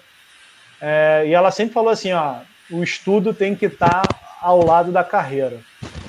É, 0.81 1.23
e 1.27 1.33
ela 1.33 1.51
sempre 1.51 1.73
falou 1.73 1.89
assim: 1.89 2.11
ó, 2.13 2.35
o 2.71 2.83
estudo 2.83 3.33
tem 3.33 3.55
que 3.55 3.65
estar 3.65 4.01
tá 4.01 4.19
ao 4.41 4.65
lado 4.65 4.91
da 4.91 5.03
carreira. 5.03 5.59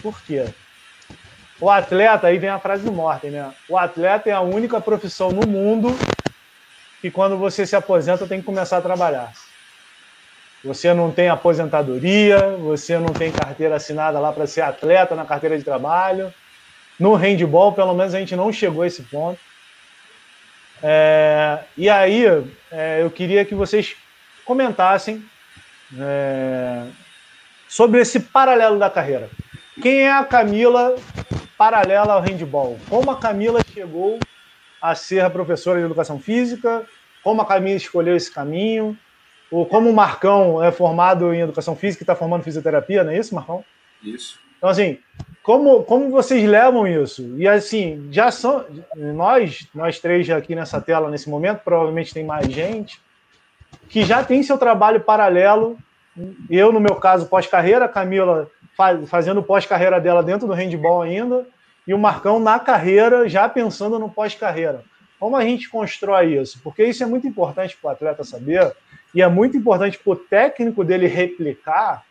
Por 0.03 0.21
quê? 0.23 0.47
O 1.61 1.69
atleta, 1.69 2.27
aí 2.27 2.39
vem 2.39 2.49
a 2.49 2.59
frase 2.59 2.85
do 2.85 2.93
Morten, 2.93 3.33
né? 3.33 3.53
O 3.69 3.77
atleta 3.77 4.31
é 4.31 4.33
a 4.33 4.41
única 4.41 4.81
profissão 4.81 5.31
no 5.31 5.47
mundo 5.47 5.95
que 7.01 7.11
quando 7.11 7.37
você 7.37 7.67
se 7.67 7.77
aposenta 7.77 8.27
tem 8.27 8.41
que 8.41 8.47
começar 8.47 8.79
a 8.79 8.83
trabalhar. 8.83 9.33
Você 10.63 10.93
não 10.93 11.11
tem 11.11 11.29
aposentadoria, 11.29 12.57
você 12.59 12.99
não 12.99 13.15
tem 13.15 13.33
carteira 13.33 13.77
assinada 13.77 14.19
lá 14.19 14.33
para 14.33 14.47
ser 14.47 14.61
atleta 14.61 15.15
na 15.15 15.25
carteira 15.25 15.57
de 15.57 15.65
trabalho. 15.65 16.33
No 16.99 17.15
handball, 17.15 17.73
pelo 17.73 17.95
menos, 17.95 18.15
a 18.15 18.19
gente 18.19 18.37
não 18.37 18.53
chegou 18.53 18.83
a 18.83 18.87
esse 18.87 19.03
ponto. 19.03 19.41
É, 20.83 21.61
e 21.77 21.89
aí, 21.89 22.25
é, 22.71 23.03
eu 23.03 23.11
queria 23.11 23.45
que 23.45 23.55
vocês 23.55 23.97
comentassem 24.45 25.25
é, 25.99 26.87
sobre 27.69 28.01
esse 28.01 28.21
paralelo 28.21 28.79
da 28.79 28.91
carreira. 28.91 29.31
Quem 29.81 30.03
é 30.03 30.13
a 30.13 30.25
Camila 30.25 30.97
paralela 31.57 32.15
ao 32.15 32.21
handball? 32.21 32.79
Como 32.89 33.11
a 33.11 33.19
Camila 33.19 33.61
chegou 33.73 34.19
a 34.81 34.95
ser 34.95 35.29
professora 35.31 35.79
de 35.79 35.85
educação 35.85 36.19
física? 36.19 36.87
Como 37.23 37.43
a 37.43 37.47
Camila 37.47 37.77
escolheu 37.77 38.17
esse 38.17 38.31
caminho? 38.31 38.97
Ou 39.51 39.67
como 39.67 39.91
o 39.91 39.95
Marcão 39.95 40.63
é 40.63 40.71
formado 40.71 41.35
em 41.35 41.41
educação 41.41 41.75
física 41.75 42.03
e 42.03 42.05
está 42.05 42.15
formando 42.15 42.45
fisioterapia, 42.45 43.03
não 43.03 43.13
é 43.13 43.19
isso, 43.19 43.35
Marcão? 43.35 43.65
Isso. 44.03 44.39
Então, 44.61 44.69
assim, 44.69 44.99
como, 45.43 45.83
como 45.85 46.11
vocês 46.11 46.47
levam 46.47 46.87
isso? 46.87 47.35
E, 47.39 47.49
assim, 47.49 48.09
já 48.13 48.31
são. 48.31 48.63
Nós, 48.95 49.67
nós 49.75 49.99
três 49.99 50.29
aqui 50.29 50.55
nessa 50.55 50.83
tela 50.83 51.11
nesse 51.11 51.31
momento, 51.31 51.63
provavelmente 51.65 52.13
tem 52.13 52.23
mais 52.23 52.47
gente, 52.47 53.01
que 53.89 54.05
já 54.05 54.23
tem 54.23 54.43
seu 54.43 54.59
trabalho 54.59 55.01
paralelo. 55.01 55.79
Eu, 56.51 56.71
no 56.71 56.79
meu 56.79 56.97
caso, 56.97 57.27
pós-carreira, 57.27 57.89
Camila 57.89 58.51
fazendo 59.07 59.43
pós-carreira 59.43 59.99
dela 59.99 60.23
dentro 60.23 60.47
do 60.47 60.53
handball 60.53 61.03
ainda, 61.03 61.47
e 61.87 61.95
o 61.95 61.99
Marcão 61.99 62.39
na 62.39 62.59
carreira, 62.59 63.27
já 63.27 63.49
pensando 63.49 63.99
no 63.99 64.11
pós-carreira. 64.11 64.85
Como 65.19 65.37
a 65.37 65.43
gente 65.43 65.69
constrói 65.69 66.39
isso? 66.39 66.61
Porque 66.63 66.85
isso 66.85 67.03
é 67.03 67.07
muito 67.07 67.27
importante 67.27 67.77
para 67.81 67.89
o 67.89 67.93
atleta 67.93 68.25
saber, 68.25 68.73
e 69.15 69.23
é 69.23 69.29
muito 69.29 69.57
importante 69.57 69.99
para 69.99 70.13
o 70.13 70.17
técnico 70.17 70.85
dele 70.85 71.07
replicar 71.07 72.05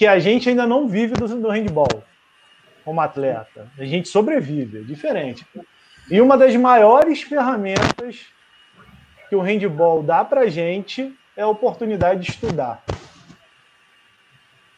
que 0.00 0.06
a 0.06 0.18
gente 0.18 0.48
ainda 0.48 0.66
não 0.66 0.88
vive 0.88 1.12
do, 1.12 1.28
do 1.28 1.50
handball 1.50 2.02
como 2.82 3.02
atleta. 3.02 3.70
A 3.78 3.84
gente 3.84 4.08
sobrevive, 4.08 4.78
é 4.78 4.80
diferente. 4.80 5.46
E 6.10 6.22
uma 6.22 6.38
das 6.38 6.56
maiores 6.56 7.20
ferramentas 7.20 8.24
que 9.28 9.36
o 9.36 9.42
handball 9.42 10.02
dá 10.02 10.24
para 10.24 10.40
a 10.40 10.48
gente 10.48 11.14
é 11.36 11.42
a 11.42 11.48
oportunidade 11.48 12.22
de 12.22 12.30
estudar. 12.30 12.82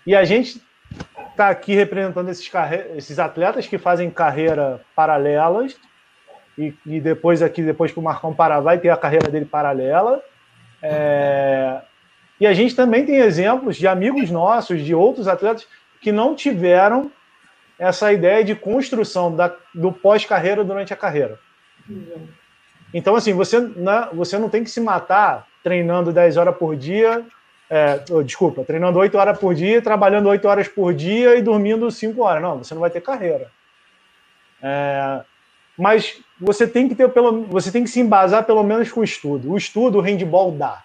E 0.04 0.12
a 0.16 0.24
gente 0.24 0.60
está 1.30 1.50
aqui 1.50 1.72
representando 1.72 2.28
esses, 2.28 2.50
esses 2.96 3.20
atletas 3.20 3.68
que 3.68 3.78
fazem 3.78 4.10
carreira 4.10 4.80
paralelas 4.92 5.78
e, 6.58 6.74
e 6.84 7.00
depois 7.00 7.42
aqui 7.42 7.62
depois 7.62 7.92
que 7.92 7.98
o 8.00 8.02
Marcão 8.02 8.34
parar 8.34 8.58
vai 8.58 8.76
ter 8.76 8.88
a 8.88 8.96
carreira 8.96 9.30
dele 9.30 9.46
paralela 9.46 10.20
é, 10.82 11.80
e 12.42 12.46
a 12.46 12.52
gente 12.52 12.74
também 12.74 13.06
tem 13.06 13.18
exemplos 13.18 13.76
de 13.76 13.86
amigos 13.86 14.28
nossos 14.28 14.84
de 14.84 14.92
outros 14.92 15.28
atletas 15.28 15.64
que 16.00 16.10
não 16.10 16.34
tiveram 16.34 17.08
essa 17.78 18.12
ideia 18.12 18.42
de 18.42 18.56
construção 18.56 19.32
da, 19.32 19.54
do 19.72 19.92
pós-carreira 19.92 20.64
durante 20.64 20.92
a 20.92 20.96
carreira. 20.96 21.38
Então, 22.92 23.14
assim, 23.14 23.32
você, 23.32 23.60
não, 23.60 24.08
você 24.12 24.40
não 24.40 24.48
tem 24.48 24.64
que 24.64 24.70
se 24.70 24.80
matar 24.80 25.46
treinando 25.62 26.12
10 26.12 26.36
horas 26.36 26.56
por 26.56 26.74
dia, 26.74 27.24
é, 27.70 28.00
desculpa, 28.24 28.64
treinando 28.64 28.98
8 28.98 29.16
horas 29.16 29.38
por 29.38 29.54
dia, 29.54 29.80
trabalhando 29.80 30.28
8 30.28 30.48
horas 30.48 30.66
por 30.66 30.92
dia 30.92 31.36
e 31.36 31.42
dormindo 31.42 31.88
5 31.92 32.20
horas. 32.20 32.42
Não, 32.42 32.58
você 32.58 32.74
não 32.74 32.80
vai 32.80 32.90
ter 32.90 33.02
carreira. 33.02 33.52
É, 34.60 35.20
mas 35.78 36.20
você 36.40 36.66
tem 36.66 36.88
que 36.88 36.96
ter 36.96 37.08
pelo, 37.10 37.44
você 37.44 37.70
tem 37.70 37.84
que 37.84 37.90
se 37.90 38.00
embasar 38.00 38.42
pelo 38.42 38.64
menos 38.64 38.90
com 38.90 38.98
o 38.98 39.04
estudo. 39.04 39.52
O 39.52 39.56
estudo, 39.56 39.98
o 39.98 40.00
handball 40.00 40.50
dá. 40.50 40.82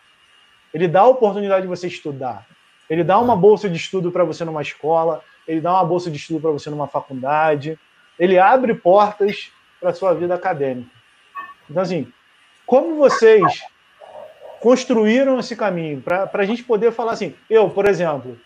Ele 0.74 0.88
dá 0.88 1.02
a 1.02 1.08
oportunidade 1.08 1.62
de 1.62 1.68
você 1.68 1.88
estudar. 1.88 2.46
Ele 2.90 3.04
dá 3.04 3.20
uma 3.20 3.36
bolsa 3.36 3.70
de 3.70 3.76
estudo 3.76 4.12
para 4.12 4.24
você 4.24 4.46
numa 4.46 4.62
escola, 4.62 5.22
ele 5.48 5.62
dá 5.62 5.74
uma 5.74 5.86
bolsa 5.86 6.10
de 6.10 6.18
estudo 6.18 6.42
para 6.42 6.52
você 6.52 6.70
numa 6.70 6.88
faculdade, 6.88 7.78
ele 8.18 8.40
abre 8.40 8.74
portas 8.74 9.52
para 9.80 9.92
a 9.92 9.94
sua 9.94 10.14
vida 10.14 10.34
acadêmica. 10.34 10.90
Então, 11.70 11.82
assim, 11.82 12.12
como 12.66 12.96
vocês 12.96 13.62
construíram 14.60 15.40
esse 15.40 15.56
caminho 15.56 16.02
para 16.02 16.30
a 16.34 16.46
gente 16.46 16.64
poder 16.64 16.92
falar 16.92 17.14
assim, 17.14 17.36
eu, 17.50 17.70
por 17.70 17.88
exemplo, 17.88 18.38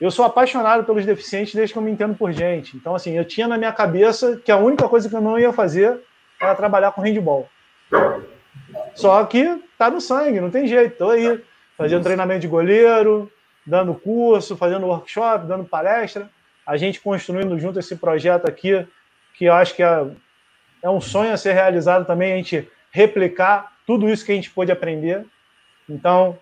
eu 0.00 0.10
sou 0.10 0.24
apaixonado 0.24 0.84
pelos 0.84 1.04
deficientes 1.04 1.54
desde 1.54 1.72
que 1.72 1.78
eu 1.78 1.82
me 1.82 1.90
entendo 1.90 2.14
por 2.14 2.32
gente. 2.32 2.76
Então, 2.76 2.94
assim, 2.94 3.16
eu 3.16 3.24
tinha 3.24 3.46
na 3.46 3.58
minha 3.58 3.72
cabeça 3.72 4.40
que 4.44 4.50
a 4.50 4.56
única 4.56 4.88
coisa 4.88 5.08
que 5.08 5.14
eu 5.14 5.20
não 5.20 5.38
ia 5.38 5.52
fazer 5.52 6.00
era 6.40 6.54
trabalhar 6.54 6.92
com 6.92 7.02
handball. 7.02 7.48
Só 8.94 9.24
que 9.24 9.60
tá 9.76 9.90
no 9.90 10.00
sangue, 10.00 10.40
não 10.40 10.50
tem 10.50 10.66
jeito. 10.66 10.96
Tô 10.96 11.10
aí 11.10 11.42
fazendo 11.76 12.02
treinamento 12.02 12.40
de 12.40 12.48
goleiro, 12.48 13.30
dando 13.66 13.94
curso, 13.94 14.56
fazendo 14.56 14.86
workshop, 14.86 15.46
dando 15.46 15.64
palestra. 15.64 16.30
A 16.66 16.76
gente 16.76 17.00
construindo 17.00 17.58
junto 17.58 17.78
esse 17.78 17.96
projeto 17.96 18.46
aqui, 18.46 18.86
que 19.34 19.46
eu 19.46 19.52
acho 19.52 19.74
que 19.74 19.82
é, 19.82 20.06
é 20.82 20.88
um 20.88 21.00
sonho 21.00 21.32
a 21.32 21.36
ser 21.36 21.52
realizado 21.52 22.06
também, 22.06 22.32
a 22.32 22.36
gente 22.36 22.68
replicar 22.90 23.72
tudo 23.86 24.08
isso 24.08 24.24
que 24.24 24.32
a 24.32 24.34
gente 24.34 24.50
pôde 24.50 24.72
aprender. 24.72 25.26
Então, 25.88 26.38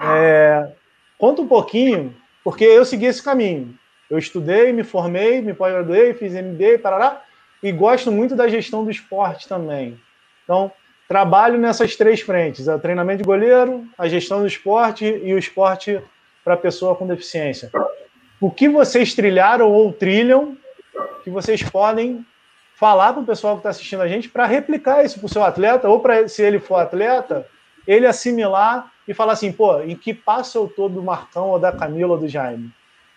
é, 0.00 0.72
conta 1.18 1.42
um 1.42 1.46
pouquinho, 1.46 2.14
porque 2.42 2.64
eu 2.64 2.84
segui 2.84 3.06
esse 3.06 3.22
caminho. 3.22 3.78
Eu 4.10 4.18
estudei, 4.18 4.72
me 4.72 4.82
formei, 4.82 5.40
me 5.40 5.54
pós-graduei, 5.54 6.14
fiz 6.14 6.32
MBA, 6.34 6.78
parará, 6.82 7.22
e 7.62 7.70
gosto 7.72 8.10
muito 8.10 8.34
da 8.34 8.48
gestão 8.48 8.84
do 8.84 8.90
esporte 8.90 9.48
também. 9.48 10.00
Então, 10.42 10.70
trabalho 11.08 11.58
nessas 11.58 11.96
três 11.96 12.20
frentes: 12.20 12.68
o 12.68 12.78
treinamento 12.78 13.18
de 13.18 13.24
goleiro, 13.24 13.84
a 13.96 14.08
gestão 14.08 14.40
do 14.40 14.46
esporte 14.46 15.04
e 15.04 15.32
o 15.34 15.38
esporte 15.38 16.00
para 16.44 16.56
pessoa 16.56 16.94
com 16.94 17.06
deficiência. 17.06 17.70
O 18.40 18.50
que 18.50 18.68
vocês 18.68 19.14
trilharam 19.14 19.70
ou 19.70 19.92
trilham 19.92 20.56
que 21.22 21.30
vocês 21.30 21.62
podem 21.62 22.24
falar 22.74 23.12
para 23.12 23.22
o 23.22 23.26
pessoal 23.26 23.54
que 23.54 23.60
está 23.60 23.70
assistindo 23.70 24.02
a 24.02 24.08
gente 24.08 24.28
para 24.28 24.44
replicar 24.44 25.04
isso 25.04 25.18
para 25.18 25.26
o 25.26 25.28
seu 25.28 25.42
atleta, 25.42 25.88
ou 25.88 26.00
para, 26.00 26.28
se 26.28 26.42
ele 26.42 26.58
for 26.58 26.76
atleta, 26.76 27.46
ele 27.86 28.06
assimilar 28.06 28.92
e 29.06 29.14
falar 29.14 29.32
assim, 29.32 29.52
pô, 29.52 29.80
em 29.80 29.96
que 29.96 30.12
passo 30.12 30.58
eu 30.58 30.66
estou 30.66 30.88
do 30.88 31.02
Marcão 31.02 31.48
ou 31.48 31.58
da 31.58 31.72
Camila 31.72 32.12
ou 32.12 32.18
do 32.18 32.28
Jaime? 32.28 32.70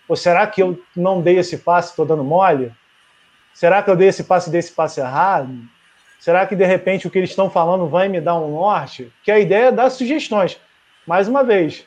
Ou 0.07 0.15
será 0.15 0.47
que 0.47 0.61
eu 0.61 0.81
não 0.95 1.21
dei 1.21 1.37
esse 1.37 1.57
passe, 1.57 1.89
estou 1.89 2.05
dando 2.05 2.23
mole? 2.23 2.71
Será 3.53 3.81
que 3.81 3.89
eu 3.89 3.95
dei 3.95 4.07
esse 4.07 4.23
passe 4.23 4.47
e 4.47 4.51
dei 4.51 4.59
esse 4.59 4.71
passe 4.71 4.99
errado? 4.99 5.53
Será 6.19 6.45
que 6.45 6.55
de 6.55 6.65
repente 6.65 7.07
o 7.07 7.11
que 7.11 7.17
eles 7.17 7.29
estão 7.29 7.49
falando 7.49 7.87
vai 7.87 8.07
me 8.07 8.19
dar 8.19 8.39
um 8.39 8.51
norte? 8.51 9.11
Que 9.23 9.31
a 9.31 9.39
ideia 9.39 9.67
é 9.67 9.71
dar 9.71 9.89
sugestões. 9.89 10.59
Mais 11.05 11.27
uma 11.27 11.43
vez, 11.43 11.85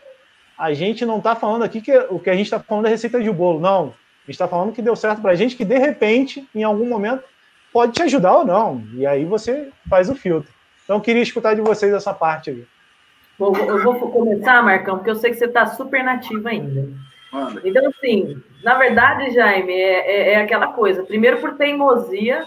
a 0.57 0.73
gente 0.73 1.05
não 1.05 1.19
está 1.19 1.35
falando 1.35 1.62
aqui 1.62 1.81
que 1.81 1.97
o 2.11 2.19
que 2.19 2.31
a 2.31 2.35
gente 2.35 2.47
está 2.47 2.61
falando 2.61 2.86
é 2.86 2.90
receita 2.90 3.20
de 3.20 3.31
bolo, 3.31 3.61
não. 3.61 3.89
A 3.89 4.27
gente 4.27 4.31
está 4.31 4.47
falando 4.47 4.73
que 4.73 4.82
deu 4.82 4.94
certo 4.94 5.20
para 5.20 5.32
a 5.32 5.35
gente, 5.35 5.57
que 5.57 5.65
de 5.65 5.78
repente, 5.78 6.48
em 6.55 6.62
algum 6.62 6.86
momento, 6.86 7.24
pode 7.73 7.93
te 7.93 8.02
ajudar 8.02 8.36
ou 8.36 8.44
não. 8.44 8.82
E 8.94 9.07
aí 9.07 9.24
você 9.24 9.70
faz 9.89 10.09
o 10.09 10.15
filtro. 10.15 10.52
Então, 10.85 10.97
eu 10.97 11.01
queria 11.01 11.23
escutar 11.23 11.55
de 11.55 11.61
vocês 11.61 11.93
essa 11.93 12.12
parte 12.12 12.51
aí. 12.51 12.66
Eu 13.39 13.82
vou 13.82 14.11
começar, 14.11 14.62
Marcão, 14.62 14.97
porque 14.97 15.11
eu 15.11 15.15
sei 15.15 15.31
que 15.31 15.36
você 15.36 15.47
está 15.47 15.66
super 15.66 16.05
nativo 16.05 16.47
ainda. 16.47 16.89
Então, 17.65 17.89
assim, 17.89 18.43
na 18.62 18.77
verdade, 18.77 19.31
Jaime, 19.31 19.73
é, 19.73 20.32
é, 20.32 20.32
é 20.32 20.36
aquela 20.36 20.69
coisa. 20.69 21.05
Primeiro, 21.05 21.40
por 21.40 21.57
teimosia, 21.57 22.44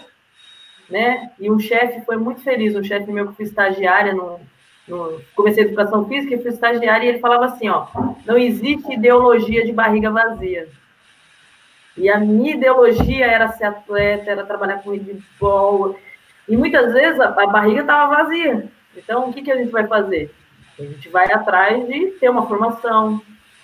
né? 0.88 1.30
E 1.38 1.50
um 1.50 1.58
chefe 1.58 2.04
foi 2.04 2.16
muito 2.16 2.40
feliz, 2.42 2.74
um 2.74 2.82
chefe 2.82 3.10
meu 3.10 3.28
que 3.28 3.36
foi 3.36 3.44
estagiária 3.44 4.12
no, 4.12 4.40
no 4.86 5.20
comecei 5.34 5.64
educação 5.64 6.06
física 6.06 6.34
e 6.34 6.42
fui 6.42 6.50
estagiária 6.50 7.06
e 7.06 7.08
ele 7.08 7.18
falava 7.18 7.46
assim, 7.46 7.68
ó, 7.68 7.86
não 8.26 8.36
existe 8.36 8.92
ideologia 8.92 9.64
de 9.64 9.72
barriga 9.72 10.10
vazia. 10.10 10.68
E 11.96 12.08
a 12.08 12.18
minha 12.18 12.54
ideologia 12.54 13.26
era 13.26 13.48
ser 13.52 13.64
atleta, 13.64 14.30
era 14.30 14.44
trabalhar 14.44 14.82
com 14.82 14.90
handball. 14.90 15.96
E 16.48 16.56
muitas 16.56 16.92
vezes 16.92 17.20
a, 17.20 17.28
a 17.28 17.46
barriga 17.46 17.82
estava 17.82 18.16
vazia. 18.16 18.68
Então, 18.96 19.28
o 19.28 19.32
que, 19.32 19.42
que 19.42 19.52
a 19.52 19.56
gente 19.56 19.70
vai 19.70 19.86
fazer? 19.86 20.34
A 20.78 20.82
gente 20.82 21.08
vai 21.08 21.32
atrás 21.32 21.86
de 21.86 22.06
ter 22.12 22.28
uma 22.28 22.46
formação, 22.46 23.22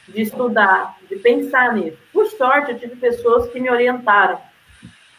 de 0.08 0.22
estudar, 0.22 0.96
de 1.08 1.16
pensar 1.16 1.74
nisso. 1.74 1.98
Por 2.12 2.26
sorte, 2.26 2.72
eu 2.72 2.78
tive 2.78 2.96
pessoas 2.96 3.48
que 3.48 3.60
me 3.60 3.70
orientaram. 3.70 4.38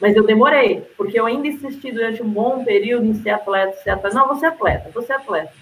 Mas 0.01 0.15
eu 0.15 0.23
demorei, 0.23 0.81
porque 0.97 1.19
eu 1.19 1.27
ainda 1.27 1.47
insisti 1.47 1.91
durante 1.91 2.23
um 2.23 2.27
bom 2.27 2.65
período 2.65 3.05
em 3.05 3.13
ser 3.13 3.29
atleta, 3.29 3.77
ser 3.83 3.91
atleta. 3.91 4.17
Não, 4.17 4.27
você 4.27 4.47
é 4.47 4.49
atleta, 4.49 4.89
você 4.91 5.13
é 5.13 5.15
atleta. 5.15 5.53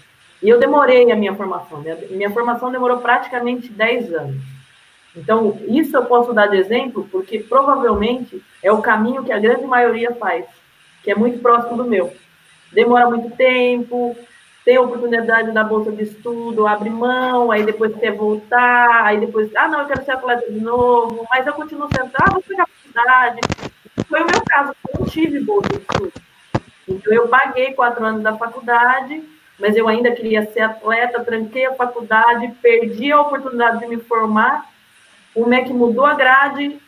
E 0.42 0.48
eu 0.48 0.58
demorei 0.58 1.12
a 1.12 1.16
minha 1.16 1.34
formação. 1.34 1.82
Minha, 1.82 1.96
minha 2.10 2.30
formação 2.30 2.72
demorou 2.72 2.98
praticamente 2.98 3.68
10 3.68 4.14
anos. 4.14 4.42
Então, 5.14 5.58
isso 5.68 5.94
eu 5.94 6.06
posso 6.06 6.32
dar 6.32 6.46
de 6.46 6.56
exemplo, 6.56 7.06
porque 7.12 7.40
provavelmente 7.40 8.42
é 8.62 8.72
o 8.72 8.80
caminho 8.80 9.24
que 9.24 9.32
a 9.32 9.38
grande 9.38 9.66
maioria 9.66 10.14
faz, 10.14 10.46
que 11.02 11.10
é 11.10 11.14
muito 11.14 11.40
próximo 11.40 11.76
do 11.76 11.84
meu. 11.84 12.10
Demora 12.72 13.10
muito 13.10 13.36
tempo, 13.36 14.16
tem 14.64 14.78
oportunidade 14.78 15.50
da 15.52 15.64
bolsa 15.64 15.90
de 15.90 16.04
estudo, 16.04 16.66
abre 16.66 16.88
mão, 16.88 17.50
aí 17.50 17.64
depois 17.64 17.94
quer 17.96 18.12
voltar, 18.12 19.04
aí 19.04 19.18
depois, 19.18 19.54
ah, 19.56 19.68
não, 19.68 19.80
eu 19.80 19.86
quero 19.86 20.04
ser 20.04 20.12
atleta 20.12 20.50
de 20.50 20.60
novo, 20.60 21.26
mas 21.28 21.46
eu 21.46 21.52
continuo 21.52 21.88
sendo, 21.94 22.10
ah, 22.14 22.30
vou 22.30 22.42
pegar 22.42 22.62
a 22.62 22.66
faculdade, 22.66 23.40
foi 24.08 24.22
o 24.22 24.26
meu 24.26 24.42
caso, 24.46 24.74
eu 24.88 25.00
não 25.00 25.06
tive 25.06 25.40
bolsa 25.40 25.68
de 25.68 25.78
estudo. 25.78 26.12
Então, 26.88 27.12
eu 27.12 27.28
paguei 27.28 27.72
quatro 27.72 28.04
anos 28.04 28.22
da 28.22 28.36
faculdade, 28.36 29.22
mas 29.58 29.76
eu 29.76 29.86
ainda 29.88 30.10
queria 30.12 30.50
ser 30.50 30.60
atleta, 30.60 31.24
tranquei 31.24 31.66
a 31.66 31.74
faculdade, 31.74 32.52
perdi 32.60 33.12
a 33.12 33.20
oportunidade 33.20 33.80
de 33.80 33.86
me 33.86 33.98
formar. 33.98 34.68
O 35.34 35.46
MEC 35.46 35.72
mudou 35.72 36.04
a 36.04 36.14
grade, 36.14 36.80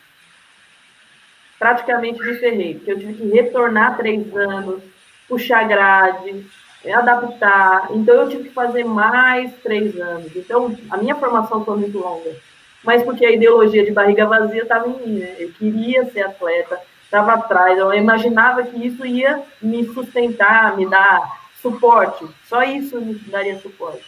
praticamente 1.58 2.20
me 2.20 2.34
ferrei, 2.34 2.74
porque 2.74 2.90
eu 2.90 2.98
tive 2.98 3.14
que 3.14 3.28
retornar 3.28 3.96
três 3.96 4.34
anos, 4.34 4.82
puxar 5.28 5.68
grade, 5.68 6.44
adaptar. 6.90 7.88
Então, 7.90 8.14
eu 8.14 8.28
tive 8.28 8.44
que 8.44 8.54
fazer 8.54 8.84
mais 8.84 9.54
três 9.62 9.96
anos. 10.00 10.34
Então, 10.34 10.76
a 10.90 10.96
minha 10.96 11.14
formação 11.14 11.64
foi 11.64 11.76
muito 11.76 11.98
longa. 11.98 12.34
Mas 12.82 13.04
porque 13.04 13.24
a 13.24 13.30
ideologia 13.30 13.84
de 13.84 13.92
barriga 13.92 14.26
vazia 14.26 14.62
estava 14.62 14.88
em 14.88 14.98
mim, 14.98 15.18
né? 15.20 15.36
Eu 15.38 15.52
queria 15.52 16.04
ser 16.06 16.22
atleta, 16.22 16.80
estava 17.12 17.34
atrás, 17.34 17.78
eu 17.78 17.92
imaginava 17.92 18.62
que 18.62 18.86
isso 18.86 19.04
ia 19.04 19.42
me 19.60 19.84
sustentar, 19.92 20.74
me 20.74 20.88
dar 20.88 21.42
suporte. 21.60 22.26
Só 22.48 22.62
isso 22.62 22.98
me 22.98 23.14
daria 23.14 23.58
suporte. 23.58 24.02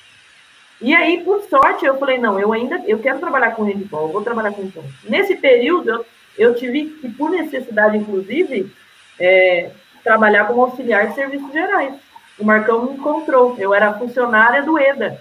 E 0.80 0.94
aí, 0.94 1.22
por 1.22 1.42
sorte, 1.42 1.84
eu 1.84 1.98
falei, 1.98 2.18
não, 2.18 2.40
eu 2.40 2.50
ainda, 2.50 2.82
eu 2.86 2.98
quero 2.98 3.18
trabalhar 3.18 3.50
com 3.50 3.62
handball, 3.62 4.08
vou 4.08 4.22
trabalhar 4.22 4.52
com 4.52 4.62
handball. 4.62 4.84
Nesse 5.04 5.36
período, 5.36 5.90
eu, 5.90 6.06
eu 6.36 6.54
tive 6.54 6.86
que, 6.86 7.10
por 7.10 7.30
necessidade, 7.30 7.98
inclusive, 7.98 8.74
é, 9.20 9.70
trabalhar 10.02 10.46
como 10.46 10.62
auxiliar 10.62 11.08
de 11.08 11.14
serviços 11.14 11.52
gerais. 11.52 11.94
O 12.38 12.44
Marcão 12.44 12.86
me 12.86 12.96
encontrou, 12.96 13.54
eu 13.58 13.74
era 13.74 13.92
funcionária 13.92 14.62
do 14.62 14.78
EDA. 14.78 15.20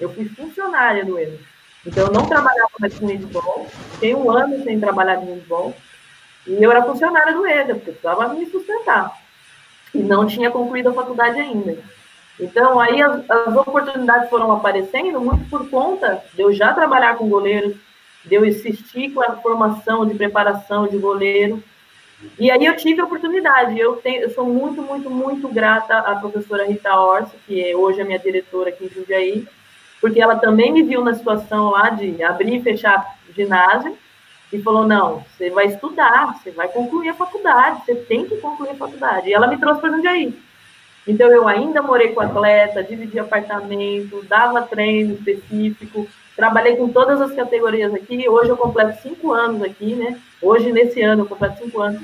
Eu 0.00 0.12
fui 0.12 0.28
funcionária 0.30 1.04
do 1.04 1.18
EDA. 1.18 1.38
Então, 1.86 2.06
eu 2.06 2.12
não 2.12 2.26
trabalhava 2.26 2.70
mais 2.80 2.98
com 2.98 3.06
handball, 3.06 3.66
fiquei 3.92 4.14
um 4.14 4.30
ano 4.30 4.64
sem 4.64 4.80
trabalhar 4.80 5.16
com 5.16 5.26
handball, 5.26 5.74
e 6.46 6.62
eu 6.62 6.70
era 6.70 6.82
funcionária 6.82 7.32
do 7.32 7.46
EDA, 7.46 7.74
porque 7.74 7.92
precisava 7.92 8.28
me 8.34 8.46
sustentar. 8.46 9.12
E 9.94 9.98
não 9.98 10.26
tinha 10.26 10.50
concluído 10.50 10.88
a 10.88 10.94
faculdade 10.94 11.40
ainda. 11.40 11.78
Então, 12.40 12.80
aí 12.80 13.00
as, 13.00 13.30
as, 13.30 13.56
oportunidades 13.56 14.28
foram 14.28 14.50
aparecendo 14.50 15.20
muito 15.20 15.48
por 15.48 15.68
conta 15.68 16.22
de 16.34 16.42
eu 16.42 16.52
já 16.52 16.72
trabalhar 16.72 17.16
com 17.16 17.28
goleiros, 17.28 17.76
de 18.24 18.34
eu 18.34 18.44
insistir 18.44 19.10
com 19.10 19.20
a 19.22 19.36
formação 19.36 20.06
de 20.06 20.14
preparação 20.14 20.88
de 20.88 20.96
goleiro. 20.96 21.62
E 22.38 22.50
aí 22.50 22.64
eu 22.64 22.76
tive 22.76 23.00
a 23.00 23.04
oportunidade. 23.04 23.78
Eu, 23.78 23.96
tenho, 23.96 24.22
eu 24.22 24.30
sou 24.30 24.46
muito, 24.46 24.82
muito, 24.82 25.10
muito 25.10 25.48
grata 25.48 25.98
à 25.98 26.16
professora 26.16 26.66
Rita 26.66 26.94
Orsi, 26.98 27.36
que 27.46 27.62
é 27.62 27.76
hoje 27.76 28.00
a 28.00 28.04
minha 28.04 28.18
diretora 28.18 28.70
aqui 28.70 28.86
em 28.86 28.88
Jundiaí, 28.88 29.46
porque 30.00 30.20
ela 30.20 30.36
também 30.36 30.72
me 30.72 30.82
viu 30.82 31.04
na 31.04 31.14
situação 31.14 31.70
lá 31.70 31.90
de 31.90 32.22
abrir 32.22 32.56
e 32.56 32.62
fechar 32.62 33.16
ginásio 33.34 33.96
e 34.52 34.60
falou: 34.60 34.86
não, 34.86 35.24
você 35.36 35.50
vai 35.50 35.66
estudar, 35.66 36.38
você 36.38 36.50
vai 36.50 36.68
concluir 36.68 37.08
a 37.08 37.14
faculdade, 37.14 37.84
você 37.84 37.94
tem 37.94 38.26
que 38.26 38.36
concluir 38.36 38.70
a 38.70 38.74
faculdade. 38.74 39.28
E 39.28 39.32
ela 39.32 39.46
me 39.46 39.58
trouxe 39.58 39.80
para 39.80 39.90
Jundiaí. 39.90 40.38
Então, 41.06 41.28
eu 41.32 41.48
ainda 41.48 41.82
morei 41.82 42.08
com 42.08 42.20
atleta, 42.20 42.84
dividi 42.84 43.18
apartamento, 43.18 44.24
dava 44.28 44.62
treino 44.62 45.14
específico, 45.14 46.06
trabalhei 46.36 46.76
com 46.76 46.88
todas 46.88 47.20
as 47.20 47.32
categorias 47.34 47.92
aqui. 47.92 48.28
Hoje 48.28 48.50
eu 48.50 48.56
completo 48.56 49.02
cinco 49.02 49.32
anos 49.32 49.62
aqui, 49.62 49.94
né? 49.94 50.20
Hoje, 50.40 50.70
nesse 50.70 51.02
ano, 51.02 51.22
eu 51.22 51.26
completo 51.26 51.58
cinco 51.64 51.80
anos. 51.80 52.00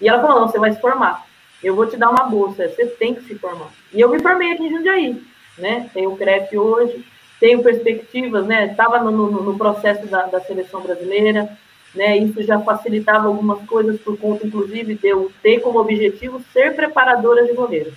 E 0.00 0.08
ela 0.08 0.20
falou: 0.20 0.40
não, 0.40 0.48
você 0.48 0.58
vai 0.58 0.72
se 0.72 0.80
formar. 0.80 1.26
Eu 1.62 1.76
vou 1.76 1.86
te 1.86 1.96
dar 1.96 2.10
uma 2.10 2.24
bolsa, 2.24 2.68
você 2.68 2.86
tem 2.86 3.14
que 3.14 3.22
se 3.22 3.34
formar. 3.36 3.70
E 3.92 4.00
eu 4.00 4.08
me 4.08 4.20
formei 4.20 4.52
aqui 4.52 4.64
em 4.64 4.70
Jundiaí, 4.70 5.22
né? 5.58 5.88
Tenho 5.92 6.10
o 6.10 6.60
hoje, 6.60 7.04
tenho 7.38 7.62
perspectivas, 7.62 8.46
né? 8.46 8.66
Estava 8.66 8.98
no, 8.98 9.10
no, 9.10 9.42
no, 9.42 9.58
processo 9.58 10.06
da, 10.06 10.26
da 10.26 10.40
seleção 10.40 10.80
brasileira, 10.80 11.56
né? 11.94 12.16
Isso 12.16 12.42
já 12.42 12.58
facilitava 12.60 13.26
algumas 13.26 13.64
coisas 13.66 14.00
por 14.00 14.16
conta, 14.18 14.46
inclusive, 14.46 14.94
de 14.94 15.08
eu 15.08 15.30
ter 15.42 15.60
como 15.60 15.78
objetivo 15.78 16.42
ser 16.52 16.74
preparadora 16.74 17.44
de 17.44 17.52
goleiros. 17.52 17.94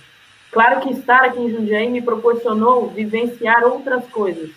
Claro 0.50 0.80
que 0.80 0.92
estar 0.92 1.24
aqui 1.24 1.40
em 1.40 1.50
Jundiaí 1.50 1.88
me 1.88 2.00
proporcionou 2.00 2.88
vivenciar 2.88 3.64
outras 3.64 4.06
coisas, 4.08 4.50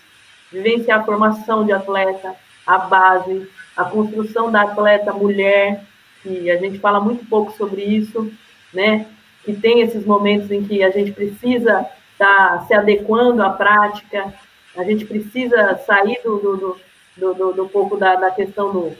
vivenciar 0.50 1.00
a 1.00 1.04
formação 1.04 1.64
de 1.64 1.72
atleta, 1.72 2.34
a 2.66 2.78
base, 2.78 3.48
a 3.76 3.84
construção 3.84 4.50
da 4.50 4.62
atleta 4.62 5.12
mulher, 5.12 5.84
que 6.22 6.50
a 6.50 6.56
gente 6.56 6.78
fala 6.78 7.00
muito 7.00 7.26
pouco 7.26 7.52
sobre 7.52 7.82
isso, 7.82 8.30
né? 8.72 9.06
Que 9.44 9.54
tem 9.54 9.80
esses 9.80 10.04
momentos 10.04 10.50
em 10.50 10.62
que 10.64 10.82
a 10.82 10.90
gente 10.90 11.12
precisa 11.12 11.86
estar 12.12 12.58
tá 12.58 12.64
se 12.66 12.74
adequando 12.74 13.42
à 13.42 13.50
prática, 13.50 14.32
a 14.76 14.84
gente 14.84 15.04
precisa 15.04 15.78
sair 15.86 16.20
do, 16.22 16.38
do, 16.38 16.76
do, 17.16 17.34
do, 17.34 17.52
do 17.52 17.68
pouco 17.68 17.96
da, 17.96 18.16
da 18.16 18.30
questão 18.30 18.72
do 18.72 18.96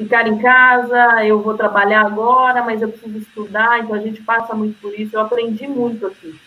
ficar 0.00 0.26
em 0.26 0.38
casa, 0.38 1.22
eu 1.26 1.42
vou 1.42 1.54
trabalhar 1.54 2.06
agora, 2.06 2.62
mas 2.62 2.80
eu 2.80 2.88
preciso 2.88 3.18
estudar, 3.18 3.80
então 3.80 3.94
a 3.94 3.98
gente 3.98 4.22
passa 4.22 4.54
muito 4.54 4.80
por 4.80 4.98
isso. 4.98 5.14
Eu 5.14 5.20
aprendi 5.20 5.68
muito 5.68 6.06
aqui. 6.06 6.40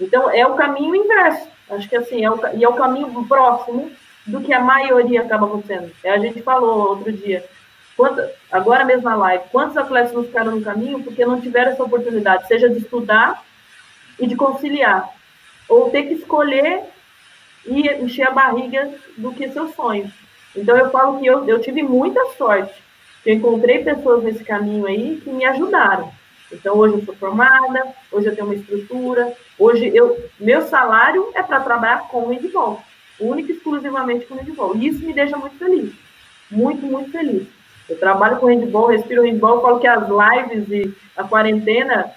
Então, 0.00 0.30
é 0.30 0.46
o 0.46 0.54
caminho 0.54 0.94
inverso. 0.94 1.48
Acho 1.68 1.88
que 1.88 1.96
assim, 1.96 2.24
é 2.24 2.30
o, 2.30 2.38
e 2.54 2.62
é 2.62 2.68
o 2.68 2.74
caminho 2.74 3.26
próximo 3.26 3.90
do 4.24 4.40
que 4.40 4.52
a 4.52 4.60
maioria 4.60 5.22
acaba 5.22 5.46
acontecendo. 5.46 5.90
É, 6.04 6.12
a 6.12 6.18
gente 6.18 6.40
falou 6.42 6.90
outro 6.90 7.12
dia, 7.12 7.44
quanto, 7.96 8.22
agora 8.52 8.84
mesmo 8.84 9.02
na 9.02 9.16
live, 9.16 9.44
quantos 9.50 9.76
atletas 9.76 10.12
não 10.12 10.22
ficaram 10.22 10.52
no 10.52 10.62
caminho 10.62 11.02
porque 11.02 11.24
não 11.24 11.40
tiveram 11.40 11.72
essa 11.72 11.82
oportunidade, 11.82 12.46
seja 12.46 12.70
de 12.70 12.78
estudar 12.78 13.42
e 14.16 14.28
de 14.28 14.36
conciliar, 14.36 15.10
ou 15.68 15.90
ter 15.90 16.04
que 16.04 16.14
escolher 16.14 16.84
e 17.66 17.88
encher 17.94 18.28
a 18.28 18.30
barriga 18.30 18.88
do 19.16 19.32
que 19.32 19.50
seus 19.50 19.74
sonhos. 19.74 20.12
Então, 20.54 20.76
eu 20.76 20.88
falo 20.90 21.18
que 21.18 21.26
eu, 21.26 21.48
eu 21.48 21.60
tive 21.60 21.82
muita 21.82 22.24
sorte 22.36 22.81
eu 23.24 23.34
encontrei 23.34 23.84
pessoas 23.84 24.22
nesse 24.24 24.44
caminho 24.44 24.86
aí 24.86 25.20
que 25.22 25.30
me 25.30 25.44
ajudaram. 25.44 26.12
Então, 26.52 26.76
hoje 26.76 26.94
eu 26.94 27.04
sou 27.04 27.14
formada, 27.14 27.82
hoje 28.10 28.26
eu 28.26 28.34
tenho 28.34 28.46
uma 28.46 28.54
estrutura, 28.54 29.32
hoje 29.58 29.90
eu, 29.94 30.22
meu 30.38 30.62
salário 30.62 31.30
é 31.34 31.42
para 31.42 31.60
trabalhar 31.60 32.08
com 32.08 32.24
o 32.24 32.28
handball, 32.28 32.82
única 33.18 33.52
e 33.52 33.56
exclusivamente 33.56 34.26
com 34.26 34.34
o 34.34 34.38
handball. 34.38 34.76
E 34.76 34.88
isso 34.88 35.04
me 35.04 35.12
deixa 35.12 35.36
muito 35.36 35.56
feliz, 35.56 35.92
muito, 36.50 36.84
muito 36.84 37.10
feliz. 37.10 37.46
Eu 37.88 37.98
trabalho 37.98 38.36
com 38.36 38.46
handball, 38.46 38.88
respiro 38.88 39.22
handball, 39.22 39.62
falo 39.62 39.80
que 39.80 39.86
as 39.86 40.04
lives 40.08 40.68
e 40.68 40.94
a 41.16 41.24
quarentena 41.24 42.12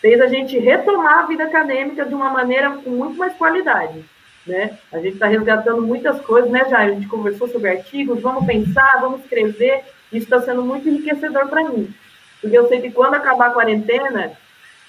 fez 0.00 0.20
a 0.20 0.26
gente 0.26 0.58
retomar 0.58 1.20
a 1.20 1.26
vida 1.26 1.44
acadêmica 1.44 2.04
de 2.04 2.14
uma 2.14 2.30
maneira 2.30 2.70
com 2.70 2.90
muito 2.90 3.16
mais 3.16 3.34
qualidade. 3.34 4.04
Né? 4.46 4.78
A 4.92 4.98
gente 4.98 5.14
está 5.14 5.26
resgatando 5.26 5.82
muitas 5.82 6.20
coisas, 6.20 6.50
né, 6.50 6.66
Jair? 6.70 6.92
A 6.92 6.94
gente 6.94 7.08
conversou 7.08 7.48
sobre 7.48 7.68
artigos, 7.68 8.20
vamos 8.20 8.46
pensar, 8.46 9.00
vamos 9.00 9.20
escrever. 9.20 9.84
Isso 10.12 10.24
está 10.24 10.40
sendo 10.40 10.62
muito 10.62 10.88
enriquecedor 10.88 11.48
para 11.48 11.68
mim. 11.68 11.92
Porque 12.40 12.56
eu 12.56 12.68
sei 12.68 12.80
que 12.80 12.90
quando 12.90 13.14
acabar 13.14 13.48
a 13.48 13.52
quarentena, 13.52 14.32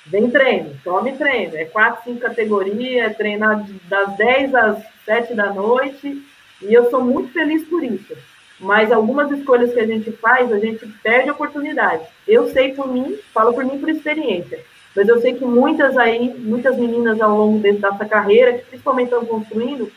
vem 0.05 0.29
treino, 0.29 0.75
tome 0.83 1.13
treino. 1.13 1.55
É 1.55 1.65
quatro, 1.65 2.03
cinco 2.03 2.21
categorias, 2.21 3.11
é 3.11 3.13
treinar 3.13 3.65
das 3.87 4.15
10 4.17 4.55
às 4.55 4.83
7 5.05 5.33
da 5.33 5.53
noite. 5.53 6.23
E 6.61 6.73
eu 6.73 6.89
sou 6.89 7.03
muito 7.03 7.33
feliz 7.33 7.67
por 7.67 7.83
isso. 7.83 8.15
Mas 8.59 8.91
algumas 8.91 9.31
escolhas 9.31 9.73
que 9.73 9.79
a 9.79 9.87
gente 9.87 10.11
faz, 10.11 10.51
a 10.51 10.59
gente 10.59 10.85
perde 11.01 11.31
oportunidade. 11.31 12.03
Eu 12.27 12.49
sei 12.49 12.73
por 12.73 12.87
mim, 12.87 13.17
falo 13.33 13.53
por 13.53 13.63
mim 13.63 13.79
por 13.79 13.89
experiência. 13.89 14.59
Mas 14.95 15.07
eu 15.07 15.21
sei 15.21 15.33
que 15.33 15.45
muitas 15.45 15.97
aí, 15.97 16.33
muitas 16.37 16.77
meninas 16.77 17.21
ao 17.21 17.37
longo 17.37 17.59
dessa 17.59 18.05
carreira, 18.05 18.53
que 18.53 18.65
principalmente 18.65 19.05
estão 19.05 19.25
construindo, 19.25 19.89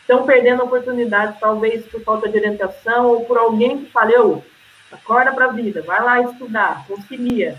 estão 0.00 0.26
perdendo 0.26 0.62
oportunidades, 0.62 1.40
talvez 1.40 1.86
por 1.86 2.02
falta 2.02 2.28
de 2.28 2.36
orientação 2.36 3.06
ou 3.06 3.24
por 3.24 3.38
alguém 3.38 3.78
que 3.78 3.90
falou, 3.90 4.44
Acorda 4.92 5.32
para 5.32 5.46
a 5.46 5.52
vida, 5.52 5.82
vai 5.82 6.02
lá 6.02 6.20
estudar, 6.20 6.86
concilia. 6.86 7.56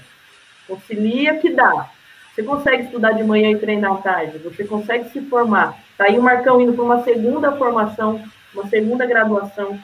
Concilia 0.67 1.39
que 1.39 1.49
dá. 1.49 1.89
Você 2.33 2.43
consegue 2.43 2.83
estudar 2.83 3.11
de 3.11 3.23
manhã 3.23 3.51
e 3.51 3.59
treinar 3.59 3.93
à 3.93 3.97
tarde, 3.97 4.37
você 4.37 4.63
consegue 4.63 5.09
se 5.09 5.21
formar. 5.21 5.77
Tá 5.97 6.05
aí 6.05 6.17
o 6.17 6.23
Marcão 6.23 6.61
indo 6.61 6.73
para 6.73 6.83
uma 6.83 7.03
segunda 7.03 7.51
formação, 7.51 8.23
uma 8.53 8.67
segunda 8.67 9.05
graduação. 9.05 9.79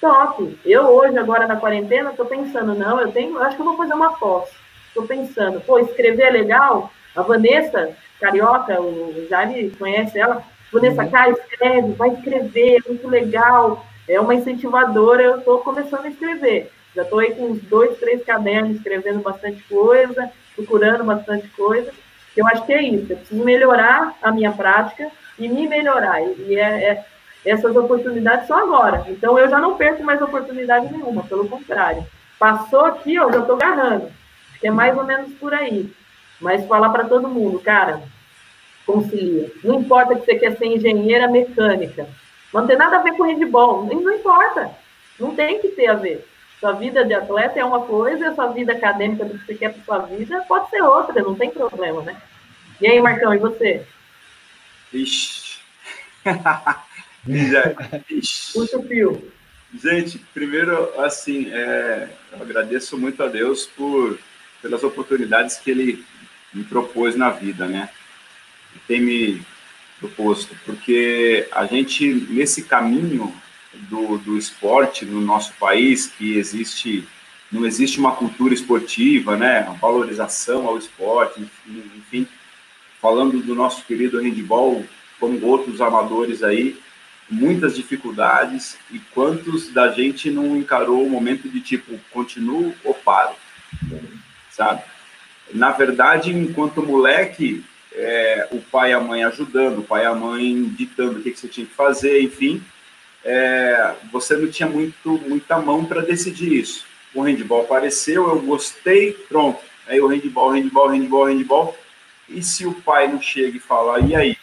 Top! 0.00 0.58
Eu 0.64 0.82
hoje, 0.82 1.18
agora 1.18 1.46
na 1.46 1.56
quarentena, 1.56 2.10
estou 2.10 2.26
pensando, 2.26 2.74
não, 2.74 3.00
eu 3.00 3.10
tenho, 3.10 3.36
eu 3.36 3.42
acho 3.42 3.56
que 3.56 3.62
eu 3.62 3.66
vou 3.66 3.76
fazer 3.76 3.94
uma 3.94 4.18
pós. 4.18 4.50
Estou 4.88 5.06
pensando, 5.06 5.60
pô, 5.60 5.78
escrever 5.78 6.24
é 6.24 6.30
legal? 6.30 6.90
A 7.16 7.22
Vanessa, 7.22 7.96
carioca, 8.20 8.80
o 8.80 9.26
Jaime 9.28 9.70
conhece 9.70 10.18
ela. 10.18 10.42
Vanessa, 10.72 11.02
uhum. 11.02 11.10
cara, 11.10 11.30
escreve, 11.30 11.92
vai 11.92 12.10
escrever, 12.10 12.82
é 12.84 12.88
muito 12.88 13.08
legal. 13.08 13.84
É 14.06 14.20
uma 14.20 14.34
incentivadora, 14.34 15.22
eu 15.22 15.38
estou 15.38 15.58
começando 15.60 16.04
a 16.04 16.08
escrever. 16.08 16.70
Já 16.94 17.02
estou 17.02 17.18
aí 17.18 17.34
com 17.34 17.46
uns 17.46 17.60
dois, 17.62 17.98
três 17.98 18.24
cadernos, 18.24 18.76
escrevendo 18.76 19.20
bastante 19.20 19.62
coisa, 19.64 20.30
procurando 20.54 21.04
bastante 21.04 21.48
coisa. 21.48 21.92
Eu 22.36 22.46
acho 22.46 22.64
que 22.64 22.72
é 22.72 22.82
isso. 22.82 23.12
Eu 23.12 23.16
preciso 23.16 23.44
melhorar 23.44 24.14
a 24.22 24.30
minha 24.30 24.52
prática 24.52 25.10
e 25.38 25.48
me 25.48 25.66
melhorar. 25.66 26.22
E 26.22 26.56
é, 26.56 26.90
é, 26.90 27.04
essas 27.44 27.74
oportunidades 27.76 28.46
são 28.46 28.56
agora. 28.56 29.04
Então, 29.08 29.38
eu 29.38 29.48
já 29.48 29.58
não 29.58 29.76
perco 29.76 30.02
mais 30.02 30.20
oportunidade 30.20 30.92
nenhuma, 30.92 31.22
pelo 31.24 31.48
contrário. 31.48 32.06
Passou 32.38 32.84
aqui, 32.84 33.14
eu 33.14 33.32
já 33.32 33.40
estou 33.40 33.56
agarrando. 33.56 34.10
É 34.62 34.70
mais 34.70 34.96
ou 34.96 35.04
menos 35.04 35.32
por 35.34 35.54
aí. 35.54 35.92
Mas 36.40 36.66
falar 36.66 36.90
para 36.90 37.04
todo 37.04 37.28
mundo, 37.28 37.58
cara, 37.58 38.02
concilia. 38.86 39.50
Não 39.64 39.80
importa 39.80 40.14
que 40.14 40.24
você 40.24 40.36
quer 40.36 40.56
ser 40.56 40.66
engenheira 40.66 41.28
mecânica. 41.28 42.08
Não 42.52 42.66
tem 42.66 42.76
nada 42.76 42.98
a 42.98 43.02
ver 43.02 43.16
com 43.16 43.24
handball. 43.24 43.84
Não 43.84 44.14
importa. 44.14 44.70
Não 45.18 45.34
tem 45.34 45.60
que 45.60 45.68
ter 45.68 45.88
a 45.88 45.94
ver. 45.94 46.27
Sua 46.60 46.72
vida 46.72 47.04
de 47.04 47.14
atleta 47.14 47.58
é 47.58 47.64
uma 47.64 47.82
coisa, 47.82 48.28
a 48.28 48.34
sua 48.34 48.48
vida 48.48 48.72
acadêmica 48.72 49.24
do 49.24 49.38
que 49.38 49.46
você 49.46 49.54
quer 49.54 49.72
para 49.72 49.84
sua 49.84 50.06
vida 50.06 50.44
pode 50.48 50.68
ser 50.70 50.82
outra, 50.82 51.22
não 51.22 51.34
tem 51.34 51.50
problema, 51.50 52.02
né? 52.02 52.20
E 52.80 52.86
aí, 52.86 53.00
Marcão, 53.00 53.34
e 53.34 53.38
você? 53.38 53.84
Ixi. 54.92 55.58
Puxa 58.52 58.78
o 58.78 58.82
fio. 58.82 59.32
Gente, 59.82 60.18
primeiro, 60.32 61.00
assim, 61.00 61.50
é, 61.52 62.08
eu 62.32 62.42
agradeço 62.42 62.96
muito 62.96 63.22
a 63.22 63.28
Deus 63.28 63.66
por, 63.66 64.18
pelas 64.62 64.82
oportunidades 64.82 65.58
que 65.58 65.70
Ele 65.70 66.04
me 66.52 66.64
propôs 66.64 67.14
na 67.14 67.30
vida, 67.30 67.66
né? 67.66 67.90
Tem 68.86 69.00
me 69.00 69.42
proposto, 70.00 70.56
porque 70.64 71.46
a 71.52 71.66
gente, 71.66 72.08
nesse 72.30 72.64
caminho 72.64 73.34
do, 73.74 74.18
do 74.18 74.36
esporte 74.36 75.04
no 75.04 75.20
nosso 75.20 75.52
país, 75.54 76.06
que 76.06 76.36
existe, 76.36 77.06
não 77.50 77.66
existe 77.66 77.98
uma 77.98 78.12
cultura 78.12 78.54
esportiva, 78.54 79.36
né? 79.36 79.62
Valorização 79.80 80.66
ao 80.66 80.78
esporte, 80.78 81.44
enfim, 81.66 82.26
falando 83.00 83.40
do 83.40 83.54
nosso 83.54 83.84
querido 83.84 84.20
handball, 84.20 84.84
como 85.20 85.44
outros 85.44 85.80
amadores 85.80 86.42
aí, 86.42 86.78
muitas 87.30 87.76
dificuldades 87.76 88.78
e 88.90 88.98
quantos 88.98 89.68
da 89.72 89.92
gente 89.92 90.30
não 90.30 90.56
encarou 90.56 91.04
o 91.04 91.10
momento 91.10 91.48
de 91.48 91.60
tipo, 91.60 91.98
continuo 92.10 92.74
ou 92.82 92.94
paro, 92.94 93.34
sabe? 94.50 94.82
Na 95.52 95.70
verdade, 95.70 96.30
enquanto 96.32 96.82
moleque, 96.82 97.64
é, 97.92 98.48
o 98.50 98.60
pai 98.60 98.90
e 98.90 98.94
a 98.94 99.00
mãe 99.00 99.24
ajudando, 99.24 99.78
o 99.78 99.84
pai 99.84 100.04
e 100.04 100.06
a 100.06 100.14
mãe 100.14 100.64
ditando 100.76 101.18
o 101.18 101.22
que, 101.22 101.30
que 101.30 101.38
você 101.38 101.48
tinha 101.48 101.66
que 101.66 101.74
fazer, 101.74 102.22
enfim, 102.22 102.62
é, 103.24 103.94
você 104.12 104.36
não 104.36 104.48
tinha 104.50 104.68
muito, 104.68 105.18
muita 105.26 105.58
mão 105.58 105.84
para 105.84 106.02
decidir 106.02 106.52
isso. 106.52 106.86
O 107.14 107.22
handball 107.22 107.62
apareceu, 107.62 108.28
eu 108.28 108.40
gostei, 108.40 109.12
pronto. 109.12 109.60
Aí 109.86 110.00
o 110.00 110.06
handball, 110.06 110.50
handball, 110.50 110.88
handball, 110.88 111.24
handball. 111.26 111.78
E 112.28 112.42
se 112.42 112.66
o 112.66 112.74
pai 112.74 113.08
não 113.08 113.20
chega 113.20 113.56
e 113.56 113.60
fala, 113.60 114.00
e 114.00 114.14
aí, 114.14 114.36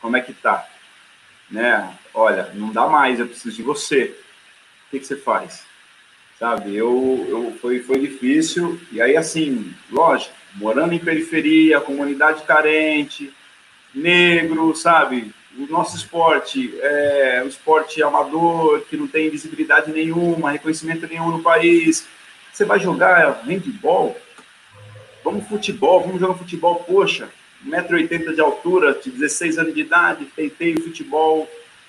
como 0.00 0.16
é 0.16 0.20
que 0.20 0.32
tá? 0.34 0.66
né? 1.50 1.92
Olha, 2.14 2.50
não 2.54 2.70
dá 2.70 2.86
mais, 2.86 3.18
eu 3.18 3.26
preciso 3.26 3.56
de 3.56 3.62
você. 3.62 4.16
O 4.86 4.90
que, 4.90 5.00
que 5.00 5.06
você 5.06 5.16
faz? 5.16 5.64
Sabe, 6.38 6.74
eu, 6.74 7.26
eu 7.28 7.58
foi, 7.60 7.80
foi 7.80 7.98
difícil. 7.98 8.80
E 8.92 9.00
aí, 9.00 9.16
assim, 9.16 9.74
lógico, 9.90 10.34
morando 10.54 10.94
em 10.94 10.98
periferia, 10.98 11.80
comunidade 11.80 12.44
carente, 12.44 13.32
negro, 13.94 14.74
sabe? 14.74 15.32
O 15.58 15.66
nosso 15.66 15.96
esporte 15.96 16.72
é 16.80 17.42
um 17.44 17.48
esporte 17.48 18.02
amador, 18.02 18.82
que 18.82 18.96
não 18.96 19.06
tem 19.06 19.28
visibilidade 19.28 19.90
nenhuma, 19.90 20.52
reconhecimento 20.52 21.08
nenhum 21.08 21.30
no 21.30 21.42
país. 21.42 22.06
Você 22.52 22.64
vai 22.64 22.78
jogar 22.78 23.42
handball? 23.44 24.16
Vamos 25.24 25.48
futebol, 25.48 26.00
vamos 26.00 26.20
jogar 26.20 26.34
futebol, 26.34 26.76
poxa, 26.76 27.28
1,80m 27.66 28.34
de 28.34 28.40
altura, 28.40 28.94
de 28.94 29.10
16 29.10 29.58
anos 29.58 29.74
de 29.74 29.80
idade, 29.80 30.24
tentei 30.36 30.74
futebol, 30.76 31.48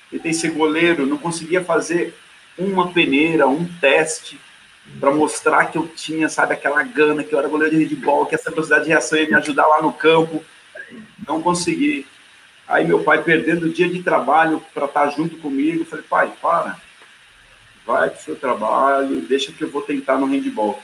tentei 0.09 0.33
ser 0.33 0.51
goleiro, 0.51 1.05
não 1.05 1.17
conseguia 1.17 1.63
fazer 1.63 2.13
uma 2.57 2.91
peneira, 2.91 3.47
um 3.47 3.65
teste 3.79 4.39
para 4.99 5.11
mostrar 5.11 5.67
que 5.67 5.77
eu 5.77 5.87
tinha, 5.87 6.27
sabe, 6.27 6.53
aquela 6.53 6.83
gana, 6.83 7.23
que 7.23 7.33
eu 7.33 7.39
era 7.39 7.47
goleiro 7.47 7.77
de 7.77 7.83
handball, 7.85 8.25
que 8.25 8.35
essa 8.35 8.49
velocidade 8.49 8.83
de 8.83 8.89
reação 8.89 9.17
ia 9.17 9.27
me 9.27 9.35
ajudar 9.35 9.65
lá 9.67 9.81
no 9.81 9.93
campo. 9.93 10.43
Não 11.25 11.41
consegui. 11.41 12.05
Aí 12.71 12.87
meu 12.87 13.03
pai 13.03 13.21
perdendo 13.21 13.65
o 13.65 13.69
dia 13.69 13.89
de 13.89 14.01
trabalho 14.01 14.63
para 14.73 14.85
estar 14.85 15.01
tá 15.01 15.09
junto 15.09 15.35
comigo, 15.37 15.83
falei, 15.83 16.05
pai, 16.09 16.33
para, 16.41 16.77
vai 17.85 18.09
pro 18.09 18.23
seu 18.23 18.35
trabalho, 18.37 19.19
deixa 19.21 19.51
que 19.51 19.61
eu 19.61 19.69
vou 19.69 19.81
tentar 19.81 20.17
no 20.17 20.25
handball. 20.25 20.81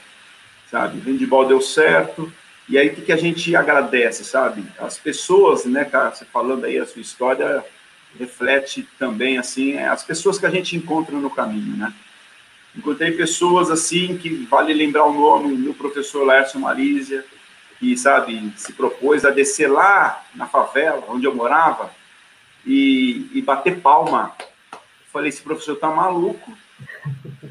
Sabe, 0.70 0.98
o 0.98 1.02
handball 1.02 1.46
deu 1.46 1.62
certo, 1.62 2.30
e 2.68 2.76
aí, 2.76 2.88
o 2.88 2.94
que, 2.94 3.00
que 3.00 3.12
a 3.12 3.16
gente 3.16 3.56
agradece, 3.56 4.22
sabe? 4.22 4.62
As 4.78 4.98
pessoas, 4.98 5.64
né, 5.64 5.86
cara, 5.86 6.10
você 6.10 6.26
falando 6.26 6.66
aí 6.66 6.78
a 6.78 6.84
sua 6.84 7.00
história, 7.00 7.64
reflete 8.18 8.86
também, 8.98 9.38
assim, 9.38 9.72
é, 9.72 9.88
as 9.88 10.04
pessoas 10.04 10.38
que 10.38 10.44
a 10.44 10.50
gente 10.50 10.76
encontra 10.76 11.16
no 11.16 11.30
caminho, 11.30 11.74
né? 11.74 11.94
Encontrei 12.76 13.12
pessoas, 13.12 13.70
assim, 13.70 14.18
que 14.18 14.28
vale 14.50 14.74
lembrar 14.74 15.06
o 15.06 15.12
nome, 15.14 15.56
meu 15.56 15.72
professor 15.72 16.26
Lércio 16.26 16.60
Marísia, 16.60 17.24
que, 17.78 17.96
sabe, 17.96 18.52
se 18.56 18.72
propôs 18.72 19.24
a 19.24 19.30
descer 19.30 19.70
lá 19.70 20.24
na 20.34 20.46
favela, 20.46 21.04
onde 21.08 21.26
eu 21.26 21.34
morava, 21.34 21.90
e, 22.66 23.30
e 23.32 23.42
bater 23.42 23.80
palma. 23.80 24.34
Eu 24.72 24.78
falei, 25.12 25.28
esse 25.28 25.42
professor 25.42 25.76
tá 25.76 25.88
maluco? 25.88 26.52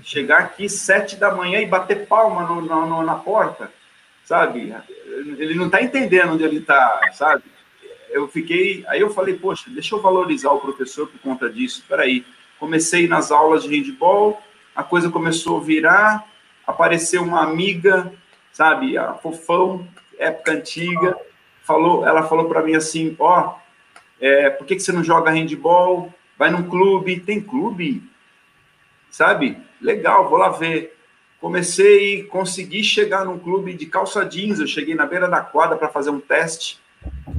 Chegar 0.04 0.40
aqui 0.40 0.70
sete 0.70 1.16
da 1.16 1.34
manhã 1.34 1.60
e 1.60 1.66
bater 1.66 2.06
palma 2.08 2.44
no, 2.44 2.62
no, 2.62 3.04
na 3.04 3.16
porta, 3.16 3.72
sabe? 4.24 4.74
ele 5.38 5.56
não 5.56 5.66
está 5.66 5.82
entendendo 5.82 6.34
onde 6.34 6.44
ele 6.44 6.58
está, 6.58 7.02
sabe? 7.14 7.44
Eu 8.10 8.28
fiquei, 8.28 8.86
aí 8.88 9.02
eu 9.02 9.10
falei, 9.10 9.36
poxa, 9.36 9.70
deixa 9.70 9.96
eu 9.96 10.02
valorizar 10.02 10.52
o 10.52 10.60
professor 10.60 11.08
por 11.08 11.20
conta 11.20 11.50
disso. 11.50 11.84
Peraí, 11.88 12.26
comecei 12.60 13.08
nas 13.08 13.32
aulas 13.32 13.64
de 13.64 13.70
handball, 13.70 14.42
a 14.76 14.84
coisa 14.84 15.10
começou 15.10 15.58
a 15.58 15.64
virar, 15.64 16.26
apareceu 16.66 17.22
uma 17.24 17.42
amiga, 17.44 18.12
sabe, 18.52 18.98
a 18.98 19.14
fofão, 19.14 19.88
época 20.18 20.52
antiga, 20.52 21.18
falou, 21.64 22.06
ela 22.08 22.24
falou 22.24 22.48
para 22.48 22.64
mim 22.64 22.76
assim, 22.76 23.16
ó, 23.20 23.42
oh, 23.42 23.68
é, 24.20 24.50
por 24.50 24.66
que, 24.66 24.76
que 24.76 24.82
você 24.82 24.92
não 24.92 25.04
joga 25.04 25.32
handball? 25.32 26.14
Vai 26.38 26.50
num 26.50 26.64
clube, 26.64 27.20
tem 27.20 27.42
clube, 27.42 28.04
sabe? 29.10 29.58
Legal, 29.82 30.30
vou 30.30 30.38
lá 30.38 30.50
ver. 30.50 30.96
Comecei, 31.40 32.24
consegui 32.24 32.84
chegar 32.84 33.26
num 33.26 33.38
clube 33.38 33.74
de 33.74 33.86
calça 33.86 34.26
jeans. 34.26 34.60
Eu 34.60 34.68
cheguei 34.68 34.96
na 34.96 35.06
beira 35.06 35.28
da 35.28 35.42
quadra 35.42 35.78
para 35.78 35.90
fazer 35.90 36.10
um 36.10 36.20
teste. 36.20 36.80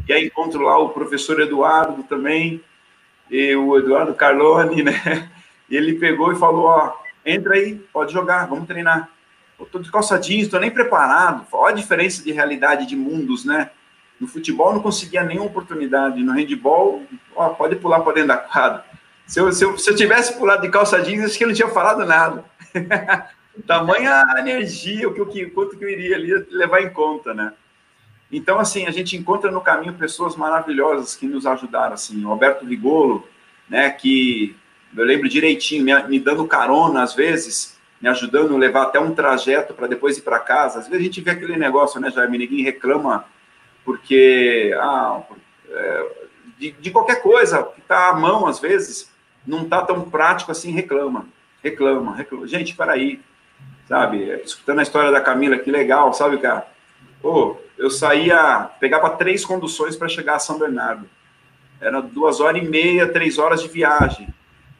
E 0.09 0.13
aí 0.13 0.27
encontro 0.27 0.63
lá 0.63 0.79
o 0.79 0.91
professor 0.91 1.41
Eduardo 1.41 2.03
também, 2.05 2.63
e 3.31 3.55
o 3.55 3.77
Eduardo 3.79 4.15
Carlone, 4.15 4.83
né? 4.83 5.31
Ele 5.71 5.95
pegou 5.95 6.33
e 6.33 6.39
falou: 6.39 6.67
Ó, 6.67 6.93
entra 7.25 7.55
aí, 7.55 7.75
pode 7.93 8.13
jogar, 8.13 8.47
vamos 8.47 8.67
treinar. 8.67 9.11
Tô 9.67 9.79
de 9.79 9.91
calça 9.91 10.19
jeans, 10.19 10.49
tô 10.49 10.59
nem 10.59 10.71
preparado. 10.71 11.47
Olha 11.53 11.73
a 11.73 11.77
diferença 11.77 12.23
de 12.23 12.33
realidade 12.33 12.87
de 12.87 12.97
mundos, 12.97 13.45
né? 13.45 13.71
No 14.21 14.27
futebol 14.27 14.73
não 14.73 14.81
conseguia 14.81 15.23
nenhuma 15.23 15.47
oportunidade. 15.47 16.23
No 16.23 16.33
handball, 16.33 17.03
ó, 17.35 17.51
pode 17.51 17.77
pular 17.77 18.01
para 18.01 18.15
dentro 18.15 18.29
da 18.29 18.37
quadra. 18.37 18.85
Se 19.27 19.41
eu, 19.41 19.53
se, 19.53 19.65
eu, 19.65 19.77
se 19.77 19.91
eu 19.91 19.97
tivesse 19.97 20.39
pulado 20.39 20.63
de 20.63 20.71
calça 20.71 21.03
jeans, 21.03 21.25
acho 21.25 21.37
que 21.37 21.45
ele 21.45 21.51
não 21.51 21.57
tinha 21.57 21.69
falado 21.69 22.05
nada. 22.07 22.45
Tamanha 23.67 24.25
energia, 24.39 25.09
o 25.09 25.15
que, 25.15 25.21
o 25.21 25.27
que, 25.27 25.47
quanto 25.47 25.77
que 25.77 25.85
eu 25.85 25.91
iria 25.91 26.17
ali 26.17 26.33
levar 26.51 26.81
em 26.81 26.91
conta, 26.91 27.35
né? 27.35 27.53
Então, 28.31 28.59
assim, 28.59 28.87
a 28.87 28.91
gente 28.91 29.17
encontra 29.17 29.51
no 29.51 29.61
caminho 29.61 29.95
pessoas 29.95 30.37
maravilhosas 30.37 31.17
que 31.17 31.27
nos 31.27 31.47
ajudaram, 31.47 31.95
assim, 31.95 32.25
o 32.25 32.31
Alberto 32.31 32.65
Rigolo, 32.65 33.27
né, 33.69 33.91
que 33.91 34.55
eu 34.97 35.05
lembro 35.05 35.29
direitinho, 35.29 35.85
me, 35.85 36.03
me 36.05 36.21
dando 36.21 36.47
carona 36.47 37.03
às 37.03 37.15
vezes, 37.15 37.78
me 38.01 38.09
ajudando 38.09 38.55
a 38.55 38.59
levar 38.59 38.83
até 38.85 39.01
um 39.01 39.15
trajeto 39.15 39.75
para 39.75 39.87
depois 39.87 40.17
ir 40.19 40.23
para 40.23 40.39
casa. 40.39 40.79
Às 40.79 40.89
vezes 40.89 41.01
a 41.01 41.05
gente 41.05 41.21
vê 41.21 41.31
aquele 41.31 41.57
negócio, 41.57 42.01
né, 42.01 42.11
Jaime, 42.11 42.39
ninguém 42.39 42.63
reclama 42.63 43.25
porque, 43.85 44.77
ah, 44.79 45.23
é, 45.71 46.07
de, 46.59 46.73
de, 46.73 46.91
qualquer 46.91 47.23
coisa 47.23 47.63
que 47.63 47.81
está 47.81 48.11
à 48.11 48.13
mão, 48.13 48.47
às 48.47 48.61
vezes, 48.61 49.11
não 49.47 49.63
está 49.63 49.83
tão 49.83 50.11
prático 50.11 50.53
assim, 50.53 50.71
reclama, 50.71 51.27
reclama, 51.65 52.15
reclama. 52.15 52.47
Gente, 52.47 52.77
peraí, 52.77 53.19
sabe? 53.89 54.25
Escutando 54.45 54.81
a 54.81 54.83
história 54.83 55.11
da 55.11 55.23
Camila, 55.23 55.57
que 55.57 55.71
legal, 55.71 56.13
sabe, 56.13 56.37
cara? 56.37 56.67
Pô, 57.23 57.57
eu 57.79 57.89
saía, 57.89 58.69
pegava 58.79 59.09
três 59.11 59.43
conduções 59.43 59.97
para 59.97 60.07
chegar 60.07 60.35
a 60.35 60.39
São 60.39 60.59
Bernardo. 60.59 61.09
Era 61.81 62.03
duas 62.03 62.41
horas 62.41 62.63
e 62.63 62.67
meia, 62.67 63.11
três 63.11 63.39
horas 63.39 63.63
de 63.63 63.69
viagem. 63.69 64.29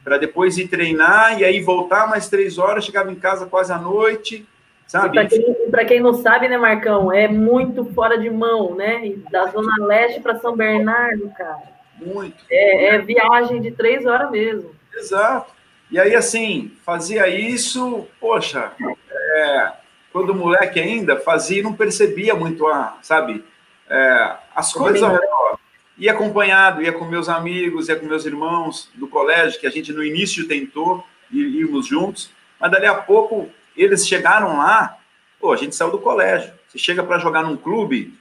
Para 0.03 0.17
depois 0.17 0.57
ir 0.57 0.67
treinar 0.67 1.39
e 1.39 1.45
aí 1.45 1.61
voltar 1.61 2.07
mais 2.07 2.29
três 2.29 2.57
horas, 2.57 2.85
chegava 2.85 3.11
em 3.11 3.15
casa 3.15 3.45
quase 3.45 3.71
à 3.71 3.77
noite, 3.77 4.47
sabe? 4.87 5.13
Para 5.13 5.27
quem, 5.27 5.87
quem, 5.87 5.99
não 5.99 6.13
sabe, 6.13 6.47
né, 6.47 6.57
Marcão, 6.57 7.11
é 7.11 7.27
muito 7.27 7.85
fora 7.93 8.17
de 8.17 8.29
mão, 8.29 8.75
né? 8.75 9.13
Da 9.29 9.47
Zona 9.47 9.85
Leste 9.85 10.21
para 10.21 10.39
São 10.39 10.55
Bernardo, 10.55 11.29
cara. 11.37 11.63
Muito. 12.01 12.37
É, 12.49 12.95
é 12.95 12.97
viagem 12.99 13.61
de 13.61 13.71
três 13.71 14.05
horas 14.05 14.31
mesmo. 14.31 14.71
Exato. 14.95 15.53
E 15.91 15.99
aí, 15.99 16.15
assim, 16.15 16.71
fazia 16.85 17.27
isso, 17.27 18.07
poxa, 18.19 18.71
é, 19.09 19.71
quando 20.11 20.35
moleque 20.35 20.79
ainda, 20.79 21.17
fazia 21.17 21.59
e 21.59 21.63
não 21.63 21.73
percebia 21.73 22.35
muito, 22.35 22.67
a, 22.67 22.97
sabe, 23.01 23.43
é, 23.89 24.35
as 24.55 24.71
coisas 24.71 25.01
ao 25.01 25.11
redor. 25.11 25.59
Ia 25.99 26.13
acompanhado, 26.13 26.81
ia 26.81 26.93
com 26.93 27.05
meus 27.05 27.27
amigos, 27.27 27.89
ia 27.89 27.95
com 27.95 28.05
meus 28.05 28.25
irmãos 28.25 28.89
do 28.95 29.07
colégio, 29.07 29.59
que 29.59 29.67
a 29.67 29.69
gente 29.69 29.91
no 29.91 30.03
início 30.03 30.47
tentou 30.47 31.05
irmos 31.31 31.85
juntos, 31.85 32.31
mas 32.59 32.71
dali 32.71 32.85
a 32.85 32.95
pouco 32.95 33.49
eles 33.75 34.07
chegaram 34.07 34.57
lá, 34.57 34.97
pô, 35.39 35.53
a 35.53 35.57
gente 35.57 35.75
saiu 35.75 35.91
do 35.91 35.99
colégio. 35.99 36.53
Você 36.67 36.77
chega 36.77 37.03
para 37.03 37.19
jogar 37.19 37.43
num 37.43 37.57
clube, 37.57 38.17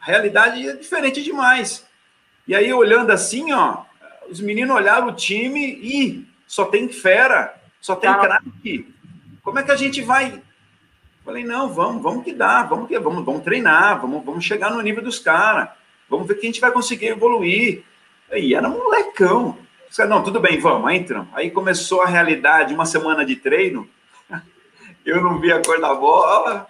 a 0.00 0.06
realidade 0.06 0.68
é 0.68 0.74
diferente 0.74 1.22
demais. 1.22 1.86
E 2.46 2.54
aí, 2.54 2.72
olhando 2.72 3.10
assim, 3.10 3.52
ó, 3.52 3.82
os 4.30 4.40
meninos 4.40 4.74
olharam 4.74 5.08
o 5.08 5.14
time 5.14 5.78
e 5.82 6.26
só 6.46 6.64
tem 6.64 6.88
fera, 6.88 7.54
só 7.80 7.94
tem 7.94 8.12
craque. 8.12 8.94
Como 9.42 9.58
é 9.58 9.62
que 9.62 9.70
a 9.70 9.76
gente 9.76 10.00
vai? 10.00 10.42
Falei, 11.24 11.44
não, 11.44 11.68
vamos, 11.68 12.02
vamos 12.02 12.24
que 12.24 12.32
dá, 12.32 12.62
vamos 12.62 12.88
que 12.88 12.98
vamos, 12.98 13.24
vamos 13.24 13.42
treinar, 13.42 14.00
vamos, 14.00 14.24
vamos 14.24 14.44
chegar 14.44 14.70
no 14.70 14.80
nível 14.80 15.02
dos 15.02 15.18
caras, 15.18 15.68
vamos 16.08 16.26
ver 16.26 16.34
que 16.34 16.46
a 16.46 16.50
gente 16.50 16.60
vai 16.60 16.72
conseguir 16.72 17.08
evoluir. 17.08 17.84
Aí 18.30 18.54
era 18.54 18.68
um 18.68 18.78
molecão. 18.78 19.58
Não, 20.08 20.22
tudo 20.22 20.40
bem, 20.40 20.58
vamos, 20.58 20.92
entram. 20.92 21.28
Aí 21.32 21.50
começou 21.50 22.02
a 22.02 22.06
realidade, 22.06 22.74
uma 22.74 22.86
semana 22.86 23.24
de 23.24 23.36
treino. 23.36 23.88
Eu 25.04 25.22
não 25.22 25.40
vi 25.40 25.50
a 25.50 25.62
cor 25.62 25.80
da 25.80 25.94
bola, 25.94 26.68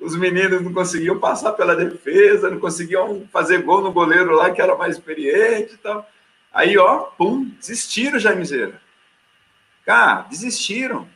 os 0.00 0.16
meninos 0.16 0.62
não 0.62 0.72
conseguiam 0.72 1.18
passar 1.18 1.52
pela 1.52 1.76
defesa, 1.76 2.50
não 2.50 2.58
conseguiam 2.58 3.28
fazer 3.32 3.62
gol 3.62 3.82
no 3.82 3.92
goleiro 3.92 4.34
lá 4.34 4.50
que 4.50 4.60
era 4.60 4.76
mais 4.76 4.96
experiente 4.96 5.74
e 5.74 5.78
tal. 5.78 6.08
Aí, 6.52 6.78
ó, 6.78 6.98
pum, 7.00 7.50
desistiram, 7.58 8.18
Jaimizeira. 8.18 8.80
Cara, 9.84 10.22
desistiram. 10.30 11.08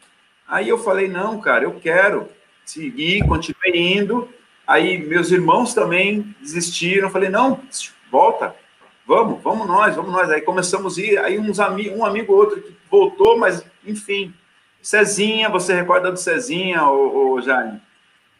Aí 0.46 0.68
eu 0.68 0.78
falei, 0.78 1.08
não, 1.08 1.40
cara, 1.40 1.64
eu 1.64 1.74
quero 1.74 2.28
seguir, 2.64 3.26
continuei 3.26 3.96
indo. 3.98 4.28
Aí 4.68 4.98
meus 4.98 5.30
irmãos 5.30 5.72
também 5.72 6.36
desistiram. 6.42 7.08
Falei, 7.08 7.30
não, 7.30 7.58
volta, 8.12 8.54
vamos, 9.06 9.42
vamos 9.42 9.66
nós, 9.66 9.96
vamos 9.96 10.12
nós. 10.12 10.30
Aí 10.30 10.42
começamos 10.42 10.98
a 10.98 11.00
ir, 11.00 11.18
aí 11.18 11.38
uns 11.38 11.58
ami 11.58 11.88
um 11.88 12.04
amigo 12.04 12.34
ou 12.34 12.40
outro 12.40 12.60
que 12.60 12.76
voltou, 12.90 13.38
mas 13.38 13.64
enfim. 13.86 14.34
Cezinha, 14.82 15.48
você 15.48 15.74
recorda 15.74 16.12
do 16.12 16.18
Cezinha, 16.18 16.84
ô, 16.84 17.32
ô 17.32 17.40
Jaime? 17.40 17.80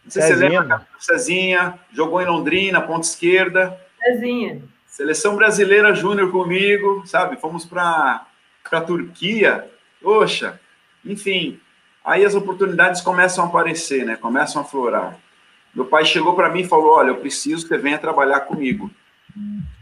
Não 0.04 0.10
sei 0.10 0.22
se 0.22 0.34
você 0.34 0.48
lembra 0.48 0.86
Cezinha, 0.98 1.78
jogou 1.90 2.20
em 2.20 2.26
Londrina, 2.26 2.82
ponta 2.82 3.06
esquerda. 3.06 3.80
Cezinha. 3.98 4.62
Seleção 4.86 5.34
brasileira 5.34 5.94
júnior 5.94 6.30
comigo, 6.30 7.02
sabe? 7.06 7.40
Fomos 7.40 7.64
para 7.64 8.26
a 8.70 8.80
Turquia. 8.82 9.66
Poxa, 10.02 10.60
enfim. 11.04 11.58
Aí 12.04 12.22
as 12.22 12.34
oportunidades 12.34 13.00
começam 13.00 13.44
a 13.44 13.48
aparecer, 13.48 14.04
né? 14.04 14.16
Começam 14.16 14.60
a 14.60 14.64
florar. 14.64 15.18
Meu 15.74 15.84
pai 15.84 16.04
chegou 16.04 16.34
para 16.34 16.48
mim 16.48 16.60
e 16.60 16.68
falou: 16.68 16.92
Olha, 16.92 17.08
eu 17.08 17.16
preciso 17.16 17.62
que 17.62 17.68
você 17.68 17.78
venha 17.78 17.98
trabalhar 17.98 18.40
comigo. 18.40 18.90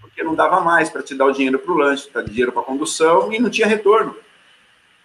Porque 0.01 0.23
não 0.23 0.35
dava 0.35 0.61
mais 0.61 0.91
para 0.91 1.03
te 1.03 1.15
dar 1.15 1.27
o 1.27 1.33
dinheiro 1.33 1.59
para 1.59 1.73
o 1.73 1.77
lanche, 1.77 2.11
dar 2.13 2.23
dinheiro 2.23 2.53
para 2.53 2.63
condução 2.63 3.33
e 3.33 3.39
não 3.39 3.51
tinha 3.51 3.67
retorno. 3.67 4.17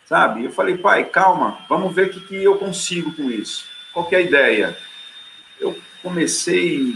Sabe? 0.06 0.46
Eu 0.46 0.52
falei: 0.52 0.78
Pai, 0.78 1.06
calma, 1.06 1.60
vamos 1.70 1.94
ver 1.94 2.08
o 2.08 2.10
que, 2.10 2.20
que 2.22 2.44
eu 2.44 2.58
consigo 2.58 3.14
com 3.16 3.30
isso. 3.30 3.66
Qual 3.94 4.08
é 4.12 4.16
a 4.16 4.22
ideia? 4.22 4.78
Eu 5.60 5.78
comecei 6.02 6.96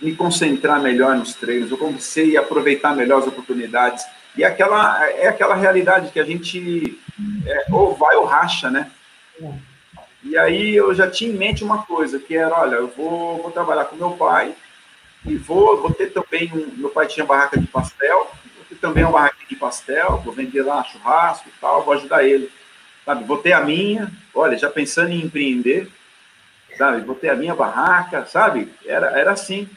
a 0.00 0.04
me 0.04 0.14
concentrar 0.14 0.80
melhor 0.80 1.16
nos 1.16 1.34
treinos, 1.34 1.70
eu 1.70 1.78
comecei 1.78 2.36
a 2.36 2.40
aproveitar 2.40 2.94
melhor 2.94 3.20
as 3.20 3.26
oportunidades. 3.26 4.04
E 4.36 4.44
aquela, 4.44 5.08
é 5.10 5.28
aquela 5.28 5.54
realidade 5.54 6.10
que 6.10 6.18
a 6.18 6.24
gente 6.24 6.98
é, 7.46 7.66
ou 7.70 7.94
vai 7.94 8.16
ou 8.16 8.24
racha, 8.24 8.70
né? 8.70 8.90
E 10.24 10.38
aí 10.38 10.74
eu 10.74 10.94
já 10.94 11.10
tinha 11.10 11.30
em 11.30 11.36
mente 11.36 11.62
uma 11.62 11.84
coisa, 11.84 12.18
que 12.18 12.34
era, 12.34 12.58
olha, 12.58 12.76
eu 12.76 12.88
vou, 12.88 13.42
vou 13.42 13.50
trabalhar 13.50 13.84
com 13.84 13.96
meu 13.96 14.12
pai 14.12 14.54
e 15.26 15.36
vou, 15.36 15.80
vou 15.80 15.92
ter 15.92 16.12
também 16.12 16.50
um, 16.52 16.78
meu 16.78 16.88
pai 16.88 17.06
tinha 17.06 17.26
barraca 17.26 17.60
de 17.60 17.66
pastel, 17.66 18.30
vou 18.56 18.64
ter 18.68 18.76
também 18.76 19.04
uma 19.04 19.12
barraca 19.12 19.36
de 19.48 19.54
pastel, 19.54 20.22
vou 20.24 20.32
vender 20.32 20.62
lá 20.62 20.82
churrasco 20.82 21.48
e 21.48 21.60
tal, 21.60 21.84
vou 21.84 21.94
ajudar 21.94 22.24
ele, 22.24 22.50
sabe? 23.04 23.24
Vou 23.24 23.36
ter 23.36 23.52
a 23.52 23.60
minha, 23.60 24.10
olha, 24.34 24.56
já 24.56 24.70
pensando 24.70 25.10
em 25.10 25.22
empreender, 25.22 25.90
sabe? 26.78 27.02
Vou 27.02 27.14
ter 27.14 27.28
a 27.28 27.36
minha 27.36 27.54
barraca, 27.54 28.24
sabe? 28.24 28.72
Era, 28.86 29.18
era 29.18 29.32
assim. 29.32 29.68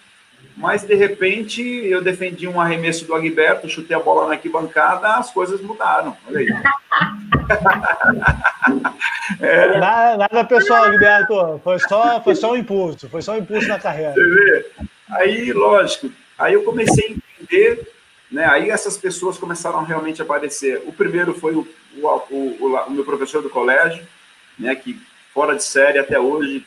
Mas, 0.58 0.84
de 0.84 0.94
repente, 0.96 1.62
eu 1.62 2.02
defendi 2.02 2.48
um 2.48 2.60
arremesso 2.60 3.06
do 3.06 3.14
Agberto, 3.14 3.70
chutei 3.70 3.96
a 3.96 4.00
bola 4.00 4.26
na 4.26 4.34
arquibancada, 4.34 5.10
as 5.10 5.30
coisas 5.30 5.62
mudaram. 5.62 6.18
Olha 6.28 6.40
aí. 6.40 6.48
é. 9.40 9.78
nada, 9.78 10.18
nada 10.18 10.44
pessoal, 10.46 10.86
Agberto. 10.86 11.62
Foi 11.64 11.78
só, 11.78 12.20
foi 12.24 12.34
só 12.34 12.54
um 12.54 12.58
impulso. 12.58 13.08
Foi 13.08 13.22
só 13.22 13.34
um 13.34 13.38
impulso 13.38 13.68
na 13.68 13.78
carreira. 13.78 14.14
Você 14.14 14.28
vê? 14.28 14.66
Aí, 15.12 15.54
lógico, 15.54 16.10
aí 16.40 16.56
eu 16.56 16.64
comecei 16.64 17.06
a 17.06 17.12
entender, 17.12 17.94
né? 18.32 18.46
Aí 18.46 18.72
essas 18.72 18.98
pessoas 18.98 19.38
começaram 19.38 19.84
realmente 19.84 20.24
a 20.24 20.26
aparecer. 20.26 20.82
O 20.88 20.92
primeiro 20.92 21.36
foi 21.36 21.54
o, 21.54 21.68
o, 21.98 22.08
o, 22.32 22.76
o 22.88 22.92
meu 22.92 23.06
professor 23.06 23.44
do 23.44 23.50
colégio, 23.50 24.04
né? 24.58 24.74
Que 24.74 25.00
fora 25.32 25.56
de 25.56 25.64
série 25.64 26.00
até 26.00 26.20
hoje, 26.20 26.66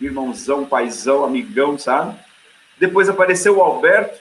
irmãozão, 0.00 0.64
paizão, 0.64 1.24
amigão, 1.24 1.76
sabe? 1.76 2.16
Depois 2.82 3.08
apareceu 3.08 3.58
o 3.58 3.62
Alberto, 3.62 4.18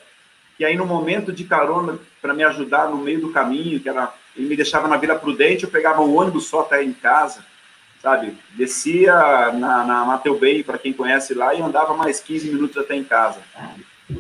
que 0.56 0.64
aí 0.64 0.78
no 0.78 0.86
momento 0.86 1.32
de 1.32 1.46
carona 1.46 1.98
para 2.22 2.32
me 2.32 2.44
ajudar 2.44 2.88
no 2.88 2.98
meio 2.98 3.20
do 3.20 3.32
caminho, 3.32 3.80
que 3.80 3.90
era 3.90 4.14
ele 4.38 4.50
me 4.50 4.56
deixava 4.56 4.88
na 4.88 4.98
Vila 4.98 5.16
Prudente, 5.16 5.64
eu 5.64 5.70
pegava 5.72 6.04
um 6.04 6.16
ônibus 6.16 6.46
só 6.46 6.60
até 6.60 6.84
em 6.84 6.94
casa, 6.94 7.44
sabe? 8.04 8.38
Descia 8.52 9.16
na, 9.54 9.84
na 9.84 10.06
Mateu 10.06 10.38
Bay, 10.38 10.62
para 10.62 10.78
quem 10.78 10.94
conhece 10.94 11.34
lá, 11.34 11.56
e 11.56 11.60
andava 11.60 11.96
mais 11.96 12.20
15 12.20 12.52
minutos 12.52 12.78
até 12.78 12.96
em 12.96 13.04
casa. 13.04 13.40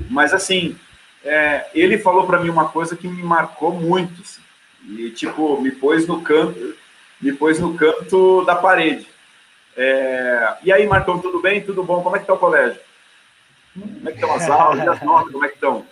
Mas 0.09 0.33
assim, 0.33 0.75
é, 1.23 1.67
ele 1.75 1.99
falou 1.99 2.25
para 2.25 2.39
mim 2.39 2.49
uma 2.49 2.67
coisa 2.67 2.95
que 2.95 3.07
me 3.07 3.21
marcou 3.21 3.71
muito, 3.75 4.23
assim, 4.23 4.41
e 4.89 5.11
tipo, 5.11 5.61
me 5.61 5.69
pôs 5.69 6.07
no 6.07 6.19
canto, 6.23 6.73
me 7.21 7.31
pôs 7.31 7.59
no 7.59 7.75
canto 7.75 8.43
da 8.43 8.55
parede. 8.55 9.07
É, 9.77 10.55
e 10.63 10.73
aí, 10.73 10.87
Marcão, 10.87 11.19
tudo 11.19 11.39
bem? 11.39 11.61
Tudo 11.61 11.83
bom? 11.83 12.01
Como 12.01 12.15
é 12.15 12.19
que 12.19 12.25
tá 12.25 12.33
o 12.33 12.39
colégio? 12.39 12.81
Como 13.73 14.09
é 14.09 14.11
que 14.11 14.17
estão 14.17 14.35
as 14.35 14.49
aulas? 14.49 14.83
E 14.83 14.89
as 14.89 15.01
notas, 15.01 15.31
como 15.31 15.45
é 15.45 15.47
que 15.47 15.55
estão? 15.55 15.87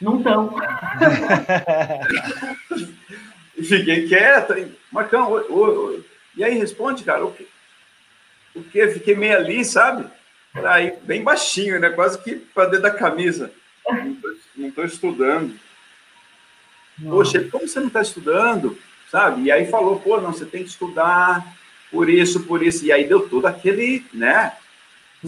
Não 0.00 0.18
estão. 0.18 0.56
e 3.56 3.64
fiquei 3.64 4.08
quieto. 4.08 4.54
Marcão, 4.92 5.32
oi, 5.32 5.46
oi, 5.48 6.04
e 6.36 6.44
aí 6.44 6.58
responde, 6.58 7.02
cara, 7.02 7.24
o 7.24 7.32
que? 7.32 7.48
O 8.54 8.62
que? 8.62 8.86
Fiquei 8.88 9.16
meio 9.16 9.36
ali, 9.36 9.64
sabe? 9.64 10.06
Aí, 10.54 10.96
bem 11.02 11.22
baixinho, 11.22 11.80
né? 11.80 11.90
Quase 11.90 12.22
que 12.22 12.36
para 12.36 12.66
dentro 12.66 12.82
da 12.82 12.90
camisa. 12.90 13.50
Não 14.54 14.68
estou 14.68 14.84
estudando. 14.84 15.58
Não. 16.98 17.12
Poxa, 17.12 17.42
como 17.50 17.68
você 17.68 17.78
não 17.78 17.88
está 17.88 18.02
estudando? 18.02 18.78
Sabe? 19.10 19.42
E 19.42 19.52
aí 19.52 19.66
falou, 19.66 20.00
pô, 20.00 20.20
não, 20.20 20.32
você 20.32 20.44
tem 20.44 20.62
que 20.62 20.70
estudar 20.70 21.56
por 21.90 22.08
isso, 22.08 22.44
por 22.44 22.62
isso. 22.62 22.84
E 22.84 22.92
aí 22.92 23.06
deu 23.06 23.28
todo 23.28 23.46
aquele, 23.46 24.04
né? 24.12 24.52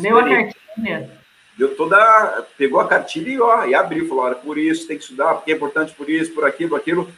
Deu 0.03 0.19
a 0.19 0.23
cartilha. 0.23 1.11
Deu 1.57 1.77
toda. 1.77 2.47
Pegou 2.57 2.81
a 2.81 2.89
cartilha 2.89 3.31
e, 3.31 3.41
ó, 3.41 3.65
e 3.65 3.75
abriu, 3.75 4.09
falou: 4.09 4.25
olha, 4.25 4.35
por 4.37 4.57
isso 4.57 4.87
tem 4.87 4.97
que 4.97 5.03
estudar, 5.03 5.35
porque 5.35 5.53
é 5.53 5.55
importante 5.55 5.93
por 5.95 6.09
isso, 6.09 6.33
por 6.33 6.45
aquilo, 6.45 6.71
por 6.71 6.79
aquilo. 6.79 7.13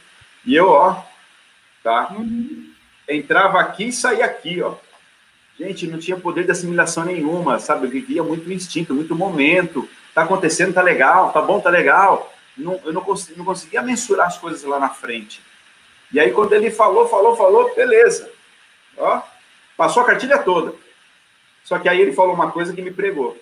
E 0.45 0.55
eu, 0.55 0.69
ó, 0.69 1.01
tá? 1.83 2.11
Uhum. 2.11 2.71
Entrava 3.07 3.59
aqui 3.59 3.89
e 3.89 3.93
saía 3.93 4.25
aqui, 4.25 4.61
ó. 4.61 4.75
Gente, 5.59 5.85
não 5.85 5.99
tinha 5.99 6.17
poder 6.17 6.43
de 6.43 6.51
assimilação 6.51 7.05
nenhuma, 7.05 7.59
sabe? 7.59 7.85
Eu 7.85 7.91
vivia 7.91 8.23
muito 8.23 8.51
instinto, 8.51 8.95
muito 8.95 9.15
momento. 9.15 9.87
Tá 10.13 10.23
acontecendo, 10.23 10.73
tá 10.73 10.81
legal, 10.81 11.31
tá 11.31 11.41
bom, 11.41 11.59
tá 11.59 11.69
legal. 11.69 12.33
Não, 12.57 12.79
eu 12.83 12.91
não, 12.91 13.01
consegui, 13.01 13.37
não 13.37 13.45
conseguia 13.45 13.81
mensurar 13.81 14.27
as 14.27 14.37
coisas 14.37 14.63
lá 14.63 14.79
na 14.79 14.89
frente. 14.89 15.41
E 16.11 16.19
aí, 16.19 16.31
quando 16.31 16.53
ele 16.53 16.71
falou, 16.71 17.07
falou, 17.07 17.37
falou, 17.37 17.73
beleza. 17.75 18.29
Ó, 18.97 19.21
passou 19.77 20.03
a 20.03 20.05
cartilha 20.05 20.39
toda. 20.39 20.73
Só 21.63 21.79
que 21.79 21.87
aí 21.87 21.99
ele 21.99 22.13
falou 22.13 22.33
uma 22.33 22.51
coisa 22.51 22.73
que 22.73 22.81
me 22.81 22.91
pregou. 22.91 23.37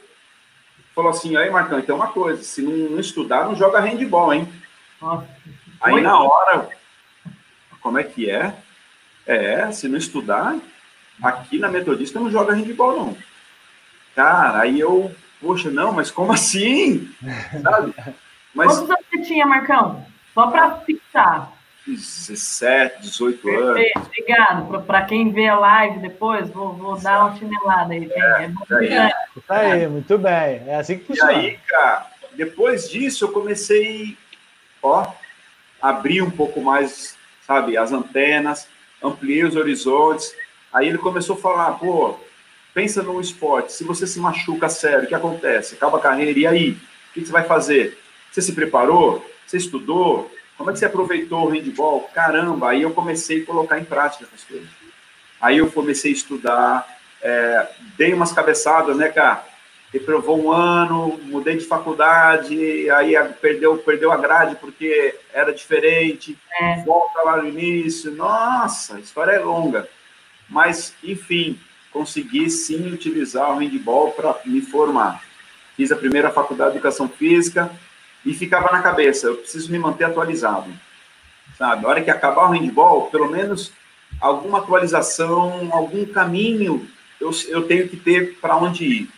Falou 0.93 1.11
assim, 1.11 1.35
aí 1.37 1.49
Marcão, 1.49 1.79
então 1.79 1.95
uma 1.95 2.07
coisa, 2.07 2.43
se 2.43 2.61
não, 2.61 2.91
não 2.91 2.99
estudar, 2.99 3.45
não 3.45 3.55
joga 3.55 3.79
handball, 3.79 4.33
hein? 4.33 4.47
Nossa. 5.01 5.27
Aí 5.81 6.01
na 6.01 6.21
hora, 6.21 6.69
como 7.81 7.97
é 7.97 8.03
que 8.03 8.29
é? 8.29 8.53
É, 9.25 9.71
se 9.71 9.87
não 9.87 9.97
estudar, 9.97 10.57
aqui 11.21 11.57
na 11.57 11.69
Metodista 11.69 12.19
não 12.19 12.29
joga 12.29 12.53
handball, 12.53 12.97
não. 12.97 13.17
Cara, 14.15 14.61
aí 14.61 14.79
eu, 14.79 15.15
poxa, 15.39 15.69
não, 15.69 15.91
mas 15.91 16.11
como 16.11 16.33
assim? 16.33 17.09
Sabe? 17.61 17.93
Mas... 18.53 18.73
Quantos 18.73 18.89
anos 18.89 19.05
você 19.09 19.21
tinha, 19.21 19.45
Marcão? 19.45 20.05
Só 20.33 20.47
para 20.47 20.77
fixar. 20.81 21.51
17, 21.95 23.01
18 23.01 23.49
anos. 23.49 23.73
Perfeito, 23.73 23.99
obrigado. 23.99 24.83
Para 24.83 25.05
quem 25.05 25.31
vê 25.31 25.47
a 25.47 25.57
live 25.57 25.99
depois, 25.99 26.49
vou, 26.49 26.73
vou 26.73 26.99
dar 26.99 27.25
uma 27.25 27.37
chinelada 27.37 27.93
aí. 27.93 28.09
É, 28.11 28.51
é, 28.85 29.11
Tá 29.47 29.57
aí, 29.57 29.87
muito 29.87 30.17
bem. 30.17 30.63
É 30.67 30.75
assim 30.75 30.97
que 30.99 31.05
funciona. 31.05 31.33
E 31.33 31.35
aí, 31.35 31.59
cara, 31.67 32.07
depois 32.33 32.89
disso 32.89 33.25
eu 33.25 33.31
comecei, 33.31 34.17
ó, 34.81 35.07
abrir 35.81 36.21
um 36.21 36.31
pouco 36.31 36.61
mais, 36.61 37.17
sabe, 37.45 37.77
as 37.77 37.91
antenas, 37.91 38.67
ampliei 39.03 39.43
os 39.43 39.55
horizontes. 39.55 40.33
Aí 40.71 40.87
ele 40.87 40.97
começou 40.97 41.35
a 41.35 41.39
falar, 41.39 41.71
pô, 41.73 42.19
pensa 42.73 43.01
no 43.01 43.19
esporte, 43.19 43.73
se 43.73 43.83
você 43.83 44.05
se 44.05 44.19
machuca 44.19 44.69
sério, 44.69 45.05
o 45.05 45.07
que 45.07 45.15
acontece? 45.15 45.75
Acaba 45.75 45.97
a 45.97 46.01
carreira, 46.01 46.39
e 46.39 46.47
aí? 46.47 46.71
O 46.71 47.13
que 47.13 47.25
você 47.25 47.31
vai 47.31 47.43
fazer? 47.43 47.97
Você 48.31 48.41
se 48.41 48.53
preparou? 48.53 49.25
Você 49.45 49.57
estudou? 49.57 50.31
Como 50.59 50.69
é 50.69 50.73
que 50.73 50.79
você 50.79 50.85
aproveitou 50.87 51.45
o 51.45 51.49
handball? 51.49 52.01
Caramba, 52.13 52.71
aí 52.71 52.81
eu 52.81 52.91
comecei 52.91 53.43
a 53.43 53.45
colocar 53.45 53.79
em 53.79 53.85
prática 53.85 54.25
essas 54.25 54.43
coisas. 54.43 54.67
Aí 55.39 55.59
eu 55.59 55.71
comecei 55.71 56.11
a 56.11 56.13
estudar, 56.13 56.99
é, 57.21 57.69
dei 57.97 58.13
umas 58.13 58.33
cabeçadas, 58.33 58.97
né, 58.97 59.07
cara? 59.07 59.45
Reprovou 59.93 60.37
um 60.37 60.51
ano, 60.51 61.17
mudei 61.23 61.55
de 61.55 61.65
faculdade, 61.65 62.89
aí 62.91 63.13
perdeu, 63.41 63.77
perdeu 63.77 64.11
a 64.11 64.17
grade 64.17 64.57
porque 64.57 65.15
era 65.33 65.53
diferente, 65.53 66.37
é. 66.59 66.83
volta 66.83 67.21
lá 67.23 67.37
no 67.37 67.47
início. 67.47 68.11
Nossa, 68.11 68.97
a 68.97 68.99
história 68.99 69.31
é 69.31 69.39
longa. 69.39 69.87
Mas, 70.49 70.93
enfim, 71.01 71.57
consegui 71.89 72.49
sim 72.49 72.91
utilizar 72.91 73.49
o 73.49 73.59
handball 73.59 74.11
para 74.11 74.35
me 74.45 74.59
formar. 74.59 75.23
Fiz 75.77 75.89
a 75.89 75.95
primeira 75.95 76.29
faculdade 76.29 76.71
de 76.71 76.79
educação 76.79 77.07
física, 77.07 77.71
e 78.29 78.33
ficava 78.35 78.71
na 78.71 78.83
cabeça, 78.83 79.25
eu 79.25 79.37
preciso 79.37 79.71
me 79.71 79.79
manter 79.79 80.03
atualizado, 80.03 80.71
sabe? 81.57 81.83
A 81.83 81.89
hora 81.89 82.01
que 82.03 82.11
acabar 82.11 82.47
o 82.47 82.51
handball, 82.51 83.09
pelo 83.09 83.27
menos 83.27 83.73
alguma 84.21 84.59
atualização, 84.59 85.69
algum 85.71 86.05
caminho 86.05 86.87
eu, 87.19 87.31
eu 87.47 87.63
tenho 87.63 87.89
que 87.89 87.97
ter 87.97 88.37
para 88.39 88.55
onde 88.55 88.85
ir, 88.85 89.09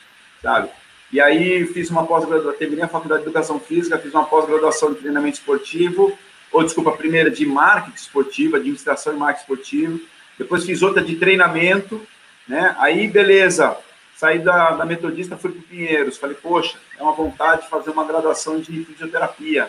sabe? 0.42 0.70
E 1.12 1.20
aí 1.20 1.66
fiz 1.68 1.90
uma 1.90 2.06
pós-graduação, 2.08 2.58
terminei 2.58 2.86
a 2.86 2.88
faculdade 2.88 3.24
de 3.24 3.28
Educação 3.28 3.60
Física, 3.60 4.00
fiz 4.00 4.14
uma 4.14 4.24
pós-graduação 4.24 4.94
de 4.94 5.00
treinamento 5.00 5.40
esportivo, 5.40 6.18
ou 6.50 6.64
desculpa, 6.64 6.92
a 6.92 6.98
primeira 6.98 7.30
de 7.30 7.46
marketing 7.46 7.98
esportivo, 7.98 8.56
administração 8.56 9.14
e 9.14 9.18
marketing 9.18 9.42
esportivo, 9.42 10.00
depois 10.38 10.64
fiz 10.64 10.82
outra 10.82 11.04
de 11.04 11.18
treinamento, 11.18 12.02
né? 12.48 12.74
Aí, 12.80 13.10
beleza, 13.10 13.76
saí 14.22 14.38
da, 14.38 14.70
da 14.76 14.86
Metodista, 14.86 15.36
fui 15.36 15.50
para 15.50 15.60
o 15.62 15.64
Pinheiros, 15.64 16.16
falei, 16.16 16.36
poxa, 16.36 16.78
é 16.96 17.02
uma 17.02 17.12
vontade 17.12 17.64
de 17.64 17.70
fazer 17.70 17.90
uma 17.90 18.06
graduação 18.06 18.60
de 18.60 18.86
fisioterapia. 18.86 19.68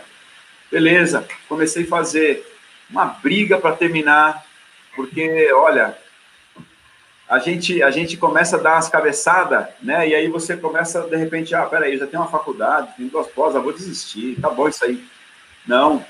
Beleza, 0.70 1.26
comecei 1.48 1.84
a 1.84 1.88
fazer 1.88 2.46
uma 2.90 3.06
briga 3.06 3.56
para 3.56 3.74
terminar, 3.74 4.44
porque, 4.94 5.50
olha, 5.54 5.96
a 7.26 7.38
gente, 7.38 7.82
a 7.82 7.90
gente 7.90 8.18
começa 8.18 8.58
a 8.58 8.60
dar 8.60 8.74
umas 8.74 8.90
cabeçadas, 8.90 9.68
né? 9.80 10.06
E 10.06 10.14
aí 10.14 10.28
você 10.28 10.54
começa, 10.54 11.00
de 11.00 11.16
repente, 11.16 11.54
ah, 11.54 11.64
peraí, 11.64 11.96
já 11.96 12.06
tenho 12.06 12.22
uma 12.22 12.30
faculdade, 12.30 12.92
tenho 12.94 13.08
duas 13.08 13.28
pós, 13.28 13.54
vou 13.54 13.72
desistir, 13.72 14.38
tá 14.38 14.50
bom 14.50 14.68
isso 14.68 14.84
aí. 14.84 15.02
Não. 15.66 16.04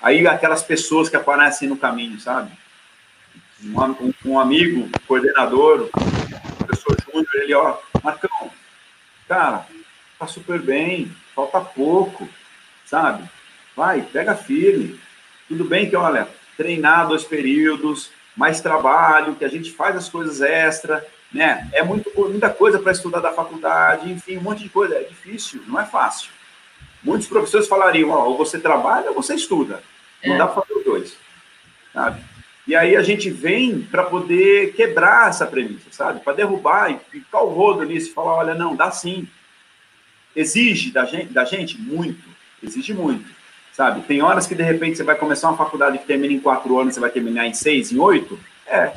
Aí 0.00 0.24
aquelas 0.24 0.62
pessoas 0.62 1.08
que 1.08 1.16
aparecem 1.16 1.68
no 1.68 1.76
caminho, 1.76 2.20
sabe? 2.20 2.52
Um, 3.60 3.80
um, 3.80 4.14
um 4.24 4.38
amigo, 4.38 4.88
coordenador, 5.04 5.90
professor 6.58 6.96
Júnior, 7.04 7.34
ele, 7.34 7.54
ó, 7.54 7.76
Marcão, 8.02 8.50
cara, 9.26 9.66
tá 10.18 10.26
super 10.26 10.60
bem, 10.60 11.14
falta 11.34 11.60
pouco, 11.60 12.28
sabe? 12.84 13.28
Vai, 13.76 14.02
pega 14.02 14.34
firme. 14.34 14.98
Tudo 15.46 15.64
bem 15.64 15.88
que, 15.88 15.96
olha, 15.96 16.28
treinar 16.56 17.06
dois 17.06 17.24
períodos, 17.24 18.10
mais 18.36 18.60
trabalho, 18.60 19.34
que 19.34 19.44
a 19.44 19.48
gente 19.48 19.72
faz 19.72 19.96
as 19.96 20.08
coisas 20.08 20.40
extra, 20.40 21.06
né? 21.32 21.68
É 21.72 21.82
muito, 21.82 22.10
muita 22.16 22.50
coisa 22.50 22.78
para 22.78 22.92
estudar 22.92 23.20
da 23.20 23.32
faculdade, 23.32 24.10
enfim, 24.10 24.36
um 24.36 24.42
monte 24.42 24.62
de 24.62 24.68
coisa. 24.68 24.96
É 24.96 25.04
difícil, 25.04 25.62
não 25.66 25.80
é 25.80 25.84
fácil. 25.84 26.30
Muitos 27.02 27.28
professores 27.28 27.68
falariam, 27.68 28.10
ó, 28.10 28.24
ou 28.24 28.36
você 28.36 28.58
trabalha 28.58 29.10
ou 29.10 29.14
você 29.14 29.34
estuda. 29.34 29.82
Não 30.24 30.34
é. 30.34 30.38
dá 30.38 30.46
para 30.46 30.62
fazer 30.62 30.78
os 30.78 30.84
dois, 30.84 31.16
sabe? 31.92 32.20
E 32.68 32.76
aí 32.76 32.94
a 32.94 33.02
gente 33.02 33.30
vem 33.30 33.80
para 33.80 34.04
poder 34.04 34.74
quebrar 34.74 35.30
essa 35.30 35.46
premissa, 35.46 35.86
sabe? 35.90 36.20
Para 36.20 36.34
derrubar 36.34 36.92
e 36.92 36.98
ficar 37.10 37.40
o 37.40 37.48
rodo 37.48 37.82
nisso 37.82 38.10
e 38.10 38.12
falar, 38.12 38.34
olha, 38.34 38.54
não, 38.54 38.76
dá 38.76 38.90
sim. 38.90 39.26
Exige 40.36 40.92
da 40.92 41.04
gente, 41.04 41.32
da 41.32 41.44
gente 41.44 41.80
muito, 41.80 42.28
exige 42.62 42.94
muito 42.94 43.38
sabe? 43.78 44.00
Tem 44.02 44.20
horas 44.20 44.44
que, 44.44 44.56
de 44.56 44.62
repente, 44.64 44.96
você 44.96 45.04
vai 45.04 45.14
começar 45.14 45.48
uma 45.48 45.56
faculdade 45.56 45.98
que 45.98 46.04
termina 46.04 46.34
em 46.34 46.40
quatro 46.40 46.76
anos, 46.80 46.94
você 46.94 47.00
vai 47.00 47.10
terminar 47.10 47.46
em 47.46 47.54
seis, 47.54 47.92
em 47.92 47.98
oito? 48.00 48.36
É, 48.66 48.92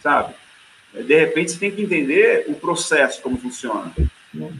sabe? 0.00 0.34
De 0.94 1.18
repente, 1.18 1.50
você 1.50 1.58
tem 1.58 1.72
que 1.72 1.82
entender 1.82 2.44
o 2.46 2.54
processo, 2.54 3.20
como 3.20 3.36
funciona. 3.36 3.90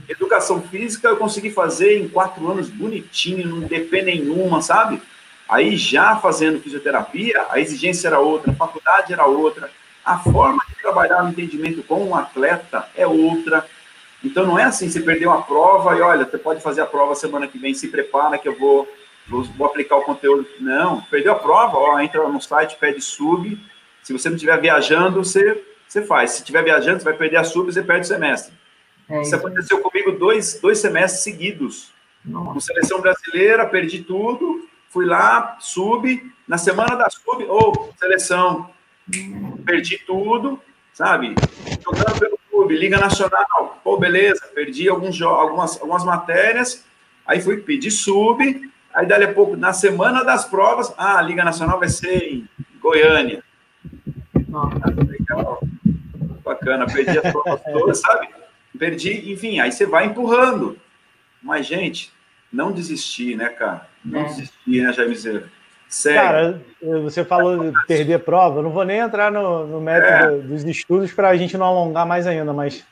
Educação 0.09 0.61
física 0.61 1.07
eu 1.07 1.17
consegui 1.17 1.51
fazer 1.51 2.01
em 2.01 2.09
quatro 2.09 2.51
anos 2.51 2.69
bonitinho, 2.69 3.47
não 3.47 3.61
depende 3.61 4.07
nenhuma, 4.07 4.61
sabe? 4.61 5.01
Aí, 5.49 5.77
já 5.77 6.17
fazendo 6.17 6.61
fisioterapia, 6.61 7.47
a 7.51 7.61
exigência 7.61 8.09
era 8.09 8.19
outra, 8.19 8.53
a 8.53 8.55
faculdade 8.55 9.13
era 9.13 9.27
outra, 9.27 9.71
a 10.05 10.19
forma 10.19 10.63
de 10.69 10.75
trabalhar 10.77 11.25
o 11.25 11.29
entendimento 11.29 11.83
com 11.83 12.05
um 12.05 12.17
atleta 12.17 12.89
é 12.97 13.07
outra. 13.07 13.67
Então, 14.25 14.47
não 14.47 14.59
é 14.59 14.65
assim, 14.65 14.89
você 14.89 15.01
perdeu 15.01 15.31
a 15.31 15.43
prova 15.43 15.97
e 15.97 16.01
olha, 16.01 16.25
você 16.25 16.39
pode 16.39 16.63
fazer 16.63 16.81
a 16.81 16.87
prova 16.87 17.15
semana 17.15 17.47
que 17.47 17.59
vem, 17.59 17.75
se 17.75 17.89
prepara 17.89 18.39
que 18.39 18.49
eu 18.49 18.59
vou 18.59 18.89
vou, 19.27 19.45
vou 19.45 19.67
aplicar 19.67 19.97
o 19.97 20.03
conteúdo. 20.03 20.47
Não, 20.61 21.01
perdeu 21.03 21.33
a 21.33 21.39
prova, 21.39 21.77
ó, 21.77 22.01
entra 22.01 22.27
no 22.29 22.41
site, 22.41 22.77
pede 22.79 23.01
sub. 23.01 23.59
Se 24.03 24.13
você 24.13 24.29
não 24.29 24.37
estiver 24.37 24.61
viajando, 24.61 25.23
você, 25.23 25.63
você 25.87 26.03
faz. 26.03 26.33
Se 26.33 26.39
estiver 26.39 26.63
viajando, 26.63 26.99
você 26.99 27.05
vai 27.05 27.15
perder 27.15 27.37
a 27.37 27.45
sub, 27.45 27.73
você 27.73 27.83
perde 27.83 28.05
o 28.05 28.09
semestre. 28.09 28.53
É 29.09 29.23
isso 29.23 29.35
aconteceu 29.35 29.81
comigo 29.81 30.13
dois, 30.13 30.59
dois 30.61 30.79
semestres 30.79 31.23
seguidos. 31.23 31.93
Nossa. 32.25 32.53
Com 32.53 32.61
seleção 32.61 33.01
brasileira, 33.01 33.67
perdi 33.67 34.03
tudo, 34.03 34.69
fui 34.93 35.07
lá, 35.07 35.57
sub, 35.59 36.33
na 36.47 36.59
semana 36.59 36.95
da 36.95 37.09
sub, 37.09 37.45
ou 37.45 37.73
oh, 37.91 37.99
seleção, 37.99 38.71
perdi 39.65 39.99
tudo, 39.99 40.61
sabe? 40.93 41.35
Jogando 41.83 42.19
pelo 42.19 42.39
clube, 42.51 42.77
Liga 42.77 42.99
Nacional, 42.99 43.81
pô, 43.83 43.97
beleza, 43.97 44.47
perdi 44.55 44.89
alguns 44.89 45.21
algumas, 45.23 45.81
algumas 45.81 46.05
matérias, 46.05 46.85
aí 47.27 47.41
fui 47.41 47.57
pedir 47.57 47.91
sub, 47.91 48.71
Aí, 48.95 49.07
dali 49.07 49.25
a 49.25 49.33
pouco, 49.33 49.57
na 49.57 49.73
semana 49.73 50.23
das 50.23 50.45
provas, 50.45 50.93
ah, 50.99 51.19
a 51.19 51.23
Liga 51.23 51.43
Nacional 51.43 51.79
vai 51.79 51.89
ser 51.89 52.25
em 52.25 52.49
Goiânia. 52.79 53.43
Ah, 54.55 54.69
legal. 55.09 55.63
Bacana, 56.45 56.87
perdi 56.87 57.19
as 57.19 57.33
provas 57.33 57.63
todas, 57.73 58.01
sabe? 58.01 58.29
Perdi, 58.79 59.33
enfim, 59.33 59.61
aí 59.61 59.73
você 59.73 59.87
vai 59.87 60.05
empurrando. 60.05 60.79
Mas, 61.43 61.67
gente, 61.67 62.13
não 62.53 62.71
desistir, 62.71 63.35
né, 63.35 63.49
cara? 63.49 63.89
Não 64.05 64.25
desistir, 64.25 64.83
né, 64.83 64.93
Jaime? 64.93 65.17
Sério. 65.93 66.21
Cara, 66.21 66.63
você 67.03 67.23
falou 67.23 67.71
de 67.71 67.87
perder 67.87 68.21
prova, 68.21 68.61
eu 68.61 68.63
não 68.63 68.71
vou 68.71 68.85
nem 68.85 68.99
entrar 68.99 69.31
no, 69.31 69.67
no 69.67 69.81
método 69.81 70.37
é. 70.37 70.39
dos 70.39 70.65
estudos 70.65 71.13
para 71.13 71.29
a 71.29 71.37
gente 71.37 71.59
não 71.59 71.67
alongar 71.67 72.07
mais 72.07 72.27
ainda, 72.27 72.51
mas 72.53 72.83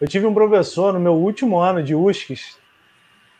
eu 0.00 0.06
tive 0.06 0.26
um 0.26 0.32
professor 0.32 0.92
no 0.92 1.00
meu 1.00 1.14
último 1.14 1.58
ano 1.58 1.82
de 1.82 1.92
USCS, 1.92 2.56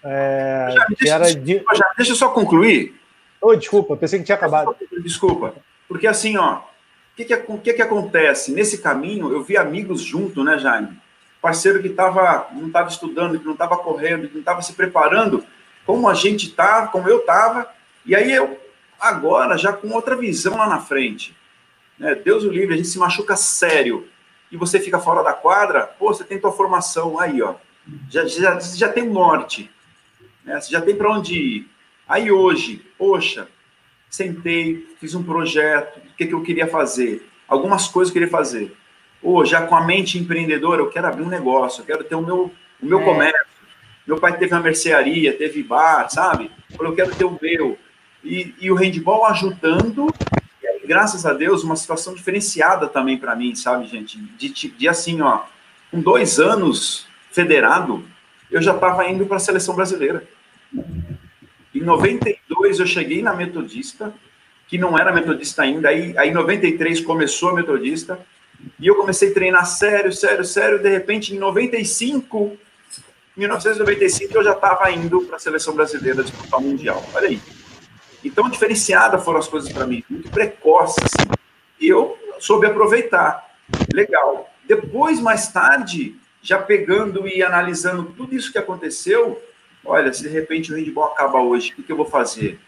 é, 0.02 0.68
já, 0.72 0.86
deixa, 0.86 1.14
era 1.14 1.34
de... 1.34 1.64
já, 1.72 1.92
deixa 1.96 2.12
eu 2.12 2.16
só 2.16 2.30
concluir. 2.30 2.94
Oh, 3.40 3.54
desculpa, 3.54 3.96
pensei 3.96 4.18
que 4.18 4.24
tinha 4.24 4.36
acabado. 4.36 4.74
Desculpa, 5.02 5.54
porque 5.88 6.08
assim, 6.08 6.36
ó, 6.36 6.56
o 6.56 6.62
que 7.16 7.24
que, 7.24 7.36
que 7.36 7.72
que 7.74 7.82
acontece? 7.82 8.52
Nesse 8.52 8.78
caminho, 8.78 9.32
eu 9.32 9.42
vi 9.44 9.56
amigos 9.56 10.02
junto, 10.02 10.42
né, 10.42 10.58
Jaime? 10.58 10.98
Parceiro 11.40 11.80
que 11.80 11.90
tava, 11.90 12.48
não 12.52 12.66
estava 12.66 12.88
estudando, 12.88 13.38
que 13.38 13.44
não 13.44 13.52
estava 13.52 13.76
correndo, 13.76 14.26
que 14.26 14.34
não 14.34 14.40
estava 14.40 14.62
se 14.62 14.72
preparando, 14.72 15.44
como 15.86 16.08
a 16.08 16.14
gente 16.14 16.50
tá, 16.50 16.88
como 16.88 17.08
eu 17.08 17.20
estava, 17.20 17.68
e 18.04 18.14
aí 18.14 18.32
eu, 18.32 18.60
agora, 19.00 19.56
já 19.56 19.72
com 19.72 19.88
outra 19.92 20.16
visão 20.16 20.56
lá 20.56 20.68
na 20.68 20.80
frente. 20.80 21.34
Né? 21.98 22.14
Deus 22.16 22.44
o 22.44 22.50
livre, 22.50 22.74
a 22.74 22.76
gente 22.76 22.88
se 22.88 22.98
machuca 22.98 23.36
sério, 23.36 24.08
e 24.50 24.56
você 24.56 24.78
fica 24.78 24.98
fora 24.98 25.22
da 25.22 25.32
quadra, 25.32 25.86
pô, 25.86 26.12
você 26.12 26.24
tem 26.24 26.38
tua 26.38 26.52
formação 26.52 27.18
aí, 27.18 27.40
ó. 27.40 27.54
Já, 28.10 28.26
já, 28.26 28.58
já 28.58 28.88
tem 28.88 29.04
um 29.04 29.12
norte 29.12 29.70
né? 30.46 30.60
Você 30.60 30.70
já 30.70 30.80
tem 30.80 30.94
para 30.94 31.10
onde 31.10 31.34
ir. 31.34 31.68
Aí 32.08 32.30
hoje, 32.30 32.86
poxa, 32.96 33.48
sentei, 34.08 34.86
fiz 35.00 35.14
um 35.14 35.24
projeto, 35.24 35.98
o 35.98 36.16
que, 36.16 36.26
que 36.26 36.32
eu 36.32 36.42
queria 36.42 36.68
fazer? 36.68 37.28
Algumas 37.48 37.88
coisas 37.88 38.10
eu 38.10 38.14
queria 38.14 38.30
fazer. 38.30 38.74
Ou 39.20 39.44
já 39.44 39.66
com 39.66 39.74
a 39.74 39.84
mente 39.84 40.16
empreendedora, 40.16 40.80
eu 40.80 40.88
quero 40.88 41.08
abrir 41.08 41.24
um 41.24 41.28
negócio, 41.28 41.82
eu 41.82 41.86
quero 41.86 42.04
ter 42.04 42.14
o 42.14 42.22
meu, 42.22 42.52
o 42.80 42.86
meu 42.86 43.00
é. 43.00 43.04
comércio. 43.04 43.55
Meu 44.06 44.18
pai 44.18 44.38
teve 44.38 44.54
uma 44.54 44.62
mercearia, 44.62 45.36
teve 45.36 45.62
bar, 45.62 46.08
sabe? 46.08 46.50
Eu 46.78 46.94
quero 46.94 47.14
ter 47.14 47.24
o 47.24 47.38
meu. 47.40 47.76
E, 48.22 48.54
e 48.60 48.70
o 48.70 48.74
handball 48.74 49.26
ajudando, 49.26 50.12
graças 50.86 51.26
a 51.26 51.32
Deus, 51.32 51.64
uma 51.64 51.76
situação 51.76 52.14
diferenciada 52.14 52.86
também 52.86 53.18
para 53.18 53.34
mim, 53.34 53.54
sabe, 53.54 53.86
gente? 53.86 54.18
De, 54.18 54.48
de 54.48 54.88
assim, 54.88 55.20
ó, 55.20 55.42
com 55.90 56.00
dois 56.00 56.38
anos 56.38 57.06
federado, 57.30 58.04
eu 58.50 58.62
já 58.62 58.74
estava 58.74 59.08
indo 59.08 59.26
para 59.26 59.36
a 59.36 59.40
seleção 59.40 59.74
brasileira. 59.74 60.26
Em 61.74 61.80
92 61.80 62.78
eu 62.78 62.86
cheguei 62.86 63.22
na 63.22 63.34
Metodista, 63.34 64.14
que 64.68 64.78
não 64.78 64.98
era 64.98 65.12
Metodista 65.12 65.62
ainda, 65.62 65.88
aí, 65.88 66.16
aí 66.16 66.30
em 66.30 66.34
93 66.34 67.00
começou 67.00 67.50
a 67.50 67.54
Metodista, 67.54 68.18
e 68.80 68.86
eu 68.86 68.94
comecei 68.94 69.30
a 69.30 69.34
treinar 69.34 69.66
sério, 69.66 70.12
sério, 70.12 70.44
sério, 70.44 70.78
de 70.78 70.88
repente 70.88 71.34
em 71.34 71.38
95, 71.38 72.56
1995 73.36 74.34
eu 74.34 74.44
já 74.44 74.52
estava 74.52 74.90
indo 74.90 75.20
para 75.22 75.36
a 75.36 75.38
seleção 75.38 75.74
brasileira 75.74 76.22
disputar 76.22 76.58
o 76.58 76.62
Mundial, 76.62 77.04
olha 77.14 77.28
aí. 77.28 77.40
Então, 78.24 78.48
diferenciada 78.48 79.18
foram 79.18 79.38
as 79.38 79.46
coisas 79.46 79.70
para 79.72 79.86
mim, 79.86 80.02
muito 80.08 80.30
precoces, 80.30 80.96
assim, 81.04 81.30
e 81.78 81.88
eu 81.88 82.18
soube 82.40 82.66
aproveitar. 82.66 83.54
Legal. 83.92 84.50
Depois, 84.64 85.20
mais 85.20 85.52
tarde, 85.52 86.16
já 86.42 86.58
pegando 86.58 87.26
e 87.28 87.42
analisando 87.42 88.04
tudo 88.16 88.34
isso 88.34 88.50
que 88.50 88.58
aconteceu, 88.58 89.40
olha, 89.84 90.12
se 90.12 90.22
de 90.22 90.28
repente 90.28 90.72
o 90.72 90.76
handball 90.76 91.12
acaba 91.12 91.40
hoje, 91.40 91.74
o 91.78 91.82
que 91.82 91.92
eu 91.92 91.96
vou 91.96 92.06
fazer? 92.06 92.58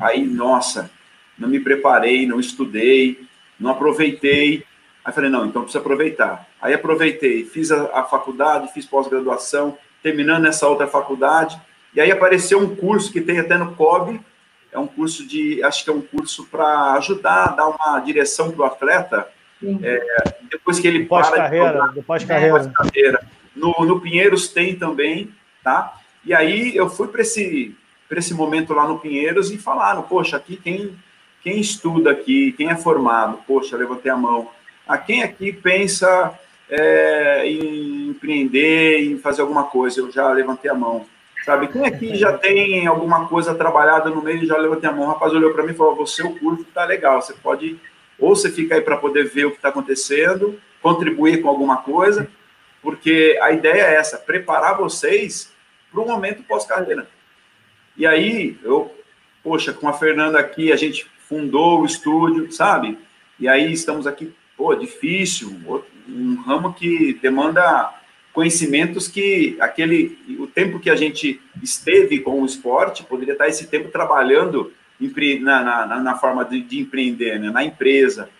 Aí, 0.00 0.24
nossa, 0.24 0.90
não 1.38 1.48
me 1.48 1.60
preparei, 1.60 2.26
não 2.26 2.38
estudei, 2.38 3.26
não 3.58 3.70
aproveitei. 3.70 4.64
Aí 5.04 5.12
falei, 5.12 5.30
não, 5.30 5.46
então 5.46 5.62
precisa 5.62 5.80
aproveitar. 5.80 6.46
Aí 6.60 6.72
aproveitei, 6.72 7.44
fiz 7.44 7.72
a, 7.72 8.00
a 8.00 8.04
faculdade, 8.04 8.72
fiz 8.72 8.86
pós-graduação, 8.86 9.76
terminando 10.02 10.46
essa 10.46 10.66
outra 10.68 10.86
faculdade, 10.86 11.60
e 11.94 12.00
aí 12.00 12.10
apareceu 12.10 12.58
um 12.58 12.74
curso 12.74 13.12
que 13.12 13.20
tem 13.20 13.38
até 13.38 13.56
no 13.56 13.74
COB, 13.74 14.20
é 14.72 14.78
um 14.78 14.86
curso 14.86 15.26
de, 15.26 15.62
acho 15.62 15.84
que 15.84 15.90
é 15.90 15.92
um 15.92 16.00
curso 16.00 16.46
para 16.46 16.92
ajudar, 16.94 17.54
dar 17.54 17.68
uma 17.68 18.00
direção 18.00 18.50
para 18.50 18.62
o 18.62 18.64
atleta, 18.64 19.28
é, 19.82 20.34
depois 20.50 20.80
que 20.80 20.88
ele 20.88 21.04
pós-carreira, 21.04 21.92
pós-carreira. 22.06 23.18
Pós 23.18 23.28
no, 23.54 23.74
no 23.84 24.00
Pinheiros 24.00 24.48
tem 24.48 24.74
também, 24.74 25.32
tá? 25.62 25.94
E 26.24 26.34
aí 26.34 26.74
eu 26.74 26.88
fui 26.88 27.08
para 27.08 27.22
esse, 27.22 27.76
para 28.08 28.18
esse 28.18 28.34
momento 28.34 28.72
lá 28.72 28.88
no 28.88 28.98
Pinheiros 28.98 29.50
e 29.50 29.58
falaram, 29.58 30.02
poxa, 30.02 30.36
aqui 30.36 30.56
quem, 30.56 30.98
quem 31.42 31.60
estuda 31.60 32.10
aqui, 32.10 32.52
quem 32.52 32.70
é 32.70 32.76
formado, 32.76 33.38
poxa, 33.46 33.76
levantei 33.76 34.10
a 34.10 34.16
mão. 34.16 34.50
A 34.86 34.98
quem 34.98 35.22
aqui 35.22 35.52
pensa 35.52 36.36
é, 36.72 37.46
em 37.46 38.08
empreender, 38.08 39.04
em 39.04 39.18
fazer 39.18 39.42
alguma 39.42 39.64
coisa? 39.64 40.00
Eu 40.00 40.10
já 40.10 40.30
levantei 40.32 40.70
a 40.70 40.74
mão. 40.74 41.04
Sabe, 41.44 41.68
quem 41.68 41.84
aqui 41.84 42.16
já 42.16 42.38
tem 42.38 42.86
alguma 42.86 43.26
coisa 43.26 43.52
trabalhada 43.52 44.08
no 44.08 44.22
meio, 44.22 44.46
já 44.46 44.56
levantei 44.56 44.88
a 44.88 44.92
mão, 44.92 45.06
o 45.06 45.08
rapaz 45.08 45.32
olhou 45.32 45.52
para 45.52 45.64
mim 45.64 45.72
e 45.72 45.74
falou, 45.74 45.96
você, 45.96 46.22
o 46.22 46.38
curso 46.38 46.64
tá 46.72 46.84
legal, 46.84 47.20
você 47.20 47.32
pode, 47.32 47.80
ou 48.16 48.36
você 48.36 48.48
fica 48.48 48.76
aí 48.76 48.80
para 48.80 48.96
poder 48.96 49.28
ver 49.28 49.46
o 49.46 49.50
que 49.50 49.56
está 49.56 49.68
acontecendo, 49.68 50.58
contribuir 50.80 51.42
com 51.42 51.48
alguma 51.48 51.78
coisa, 51.78 52.28
porque 52.80 53.36
a 53.42 53.50
ideia 53.50 53.82
é 53.82 53.94
essa, 53.96 54.18
preparar 54.18 54.78
vocês 54.78 55.52
para 55.90 56.00
o 56.00 56.06
momento 56.06 56.44
pós-carreira. 56.44 57.08
E 57.96 58.06
aí, 58.06 58.56
eu, 58.62 58.94
poxa, 59.42 59.72
com 59.72 59.88
a 59.88 59.92
Fernanda 59.92 60.38
aqui, 60.38 60.70
a 60.72 60.76
gente 60.76 61.10
fundou 61.28 61.80
o 61.80 61.86
estúdio, 61.86 62.52
sabe? 62.52 62.96
E 63.38 63.48
aí 63.48 63.72
estamos 63.72 64.06
aqui, 64.06 64.32
pô, 64.56 64.76
difícil, 64.76 65.50
um 66.08 66.36
ramo 66.42 66.72
que 66.74 67.18
demanda 67.20 67.92
conhecimentos 68.32 69.08
que 69.08 69.56
aquele 69.60 70.18
o 70.38 70.46
tempo 70.46 70.80
que 70.80 70.88
a 70.88 70.96
gente 70.96 71.40
esteve 71.62 72.18
com 72.20 72.42
o 72.42 72.46
esporte 72.46 73.04
poderia 73.04 73.32
estar 73.32 73.48
esse 73.48 73.66
tempo 73.66 73.90
trabalhando 73.90 74.72
na, 75.40 75.86
na, 75.86 76.00
na 76.00 76.14
forma 76.16 76.44
de, 76.44 76.60
de, 76.60 76.78
empreender, 76.80 77.38
né? 77.38 77.50
na 77.50 77.64
empresa, 77.64 78.30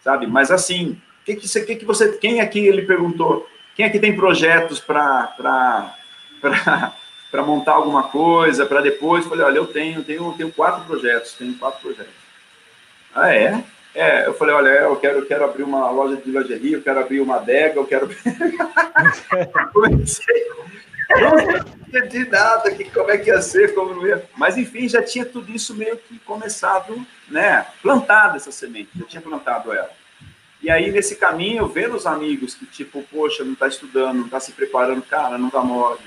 sabe? 0.00 0.26
Mas 0.26 0.50
assim, 0.50 0.96
que 1.24 1.34
que, 1.34 1.60
que 1.60 1.76
que 1.76 1.84
você, 1.84 2.16
quem 2.16 2.40
aqui 2.40 2.60
ele 2.60 2.82
perguntou, 2.82 3.48
quem 3.74 3.84
aqui 3.84 3.98
tem 3.98 4.14
projetos 4.14 4.80
para 4.80 5.96
para 6.40 7.42
montar 7.42 7.72
alguma 7.72 8.04
coisa, 8.04 8.64
para 8.64 8.80
depois, 8.80 9.26
falei, 9.26 9.44
olha, 9.44 9.58
eu 9.58 9.66
tenho, 9.66 10.04
tenho, 10.04 10.32
tenho 10.34 10.52
quatro 10.52 10.84
projetos, 10.84 11.32
tenho 11.32 11.54
quatro 11.54 11.80
projetos. 11.80 12.14
Ah, 13.14 13.34
é? 13.34 13.64
É, 13.94 14.26
eu 14.26 14.34
falei, 14.34 14.54
olha, 14.54 14.68
eu 14.68 14.96
quero, 14.96 15.18
eu 15.18 15.26
quero 15.26 15.44
abrir 15.44 15.62
uma 15.62 15.88
loja 15.90 16.16
de 16.16 16.30
lingerie, 16.30 16.72
eu 16.72 16.82
quero 16.82 17.00
abrir 17.00 17.20
uma 17.20 17.36
adega, 17.36 17.78
eu 17.78 17.86
quero... 17.86 18.08
Comecei, 19.72 20.48
não 21.90 22.08
de 22.08 22.28
nada, 22.28 22.70
que, 22.72 22.84
como 22.90 23.10
é 23.10 23.18
que 23.18 23.30
ia 23.30 23.40
ser, 23.40 23.72
como 23.74 23.94
não 23.94 24.06
ia... 24.06 24.24
Mas, 24.36 24.58
enfim, 24.58 24.88
já 24.88 25.02
tinha 25.02 25.24
tudo 25.24 25.52
isso 25.52 25.74
meio 25.74 25.96
que 25.96 26.18
começado, 26.20 27.06
né, 27.28 27.66
plantado 27.80 28.36
essa 28.36 28.50
semente, 28.50 28.90
já 28.98 29.04
tinha 29.06 29.22
plantado 29.22 29.72
ela. 29.72 29.90
E 30.60 30.70
aí, 30.70 30.90
nesse 30.90 31.16
caminho, 31.16 31.68
vendo 31.68 31.94
os 31.94 32.06
amigos 32.06 32.54
que, 32.54 32.66
tipo, 32.66 33.02
poxa, 33.12 33.44
não 33.44 33.52
está 33.52 33.68
estudando, 33.68 34.16
não 34.16 34.24
está 34.24 34.40
se 34.40 34.50
preparando, 34.52 35.02
cara, 35.02 35.38
não 35.38 35.50
dá 35.50 35.60
mole, 35.60 36.00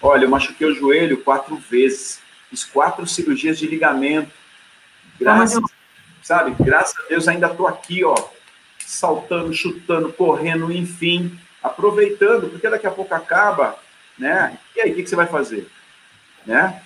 Olha, 0.00 0.24
eu 0.24 0.28
machuquei 0.28 0.66
o 0.66 0.74
joelho 0.74 1.22
quatro 1.22 1.54
vezes, 1.56 2.20
fiz 2.50 2.64
quatro 2.64 3.06
cirurgias 3.06 3.56
de 3.56 3.68
ligamento. 3.68 4.32
Graças, 5.20 5.62
sabe? 6.22 6.54
Graças 6.62 6.98
a 6.98 7.08
Deus 7.08 7.28
ainda 7.28 7.48
estou 7.48 7.66
aqui, 7.66 8.04
ó, 8.04 8.14
saltando, 8.78 9.52
chutando, 9.52 10.12
correndo, 10.12 10.72
enfim, 10.72 11.38
aproveitando, 11.62 12.48
porque 12.48 12.68
daqui 12.68 12.86
a 12.86 12.90
pouco 12.90 13.14
acaba, 13.14 13.76
né? 14.18 14.58
E 14.76 14.80
aí, 14.80 14.92
o 14.92 14.94
que, 14.94 15.02
que 15.02 15.08
você 15.08 15.16
vai 15.16 15.26
fazer? 15.26 15.68
Né? 16.46 16.82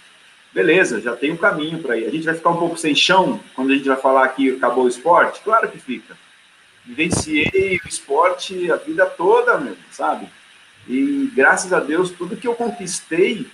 Beleza, 0.52 1.00
já 1.00 1.14
tem 1.14 1.32
um 1.32 1.36
caminho 1.36 1.82
para 1.82 1.96
ir. 1.96 2.06
A 2.06 2.10
gente 2.10 2.24
vai 2.24 2.34
ficar 2.34 2.50
um 2.50 2.56
pouco 2.56 2.76
sem 2.76 2.94
chão 2.94 3.40
quando 3.54 3.72
a 3.72 3.74
gente 3.74 3.88
vai 3.88 3.96
falar 3.96 4.28
que 4.28 4.56
acabou 4.56 4.84
o 4.84 4.88
esporte? 4.88 5.40
Claro 5.42 5.70
que 5.70 5.78
fica. 5.78 6.16
Vivenciei 6.84 7.80
o 7.84 7.88
esporte 7.88 8.70
a 8.70 8.76
vida 8.76 9.04
toda, 9.06 9.58
mesmo, 9.58 9.82
sabe? 9.90 10.28
E 10.88 11.30
graças 11.34 11.72
a 11.72 11.80
Deus, 11.80 12.10
tudo 12.10 12.36
que 12.36 12.46
eu 12.46 12.54
conquistei 12.54 13.46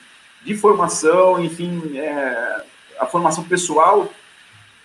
de 0.45 0.55
formação, 0.55 1.43
enfim, 1.43 1.99
é, 1.99 2.63
a 2.99 3.07
formação 3.07 3.43
pessoal, 3.45 4.13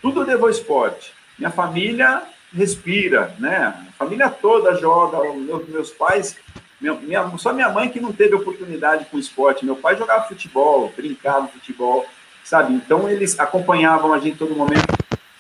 tudo 0.02 0.22
eu 0.22 0.26
devo 0.26 0.46
ao 0.46 0.52
esporte. 0.52 1.14
Minha 1.38 1.52
família 1.52 2.24
respira, 2.54 3.36
né? 3.40 3.74
A 3.90 3.92
família 3.98 4.30
toda 4.30 4.76
joga, 4.76 5.18
meus, 5.34 5.68
meus 5.68 5.92
pais, 5.92 6.38
minha, 6.80 6.94
minha, 6.94 7.38
só 7.38 7.54
minha 7.54 7.70
mãe 7.70 7.90
que 7.90 8.00
não 8.00 8.14
teve 8.14 8.36
oportunidade 8.36 9.06
com 9.06 9.18
esporte. 9.18 9.66
Meu 9.66 9.76
pai 9.76 9.98
jogava 9.98 10.28
futebol, 10.28 10.92
brincava 10.96 11.48
futebol, 11.48 12.06
sabe? 12.44 12.74
Então 12.74 13.10
eles 13.10 13.40
acompanhavam 13.40 14.14
a 14.14 14.20
gente 14.20 14.38
todo 14.38 14.56
momento. 14.56 14.88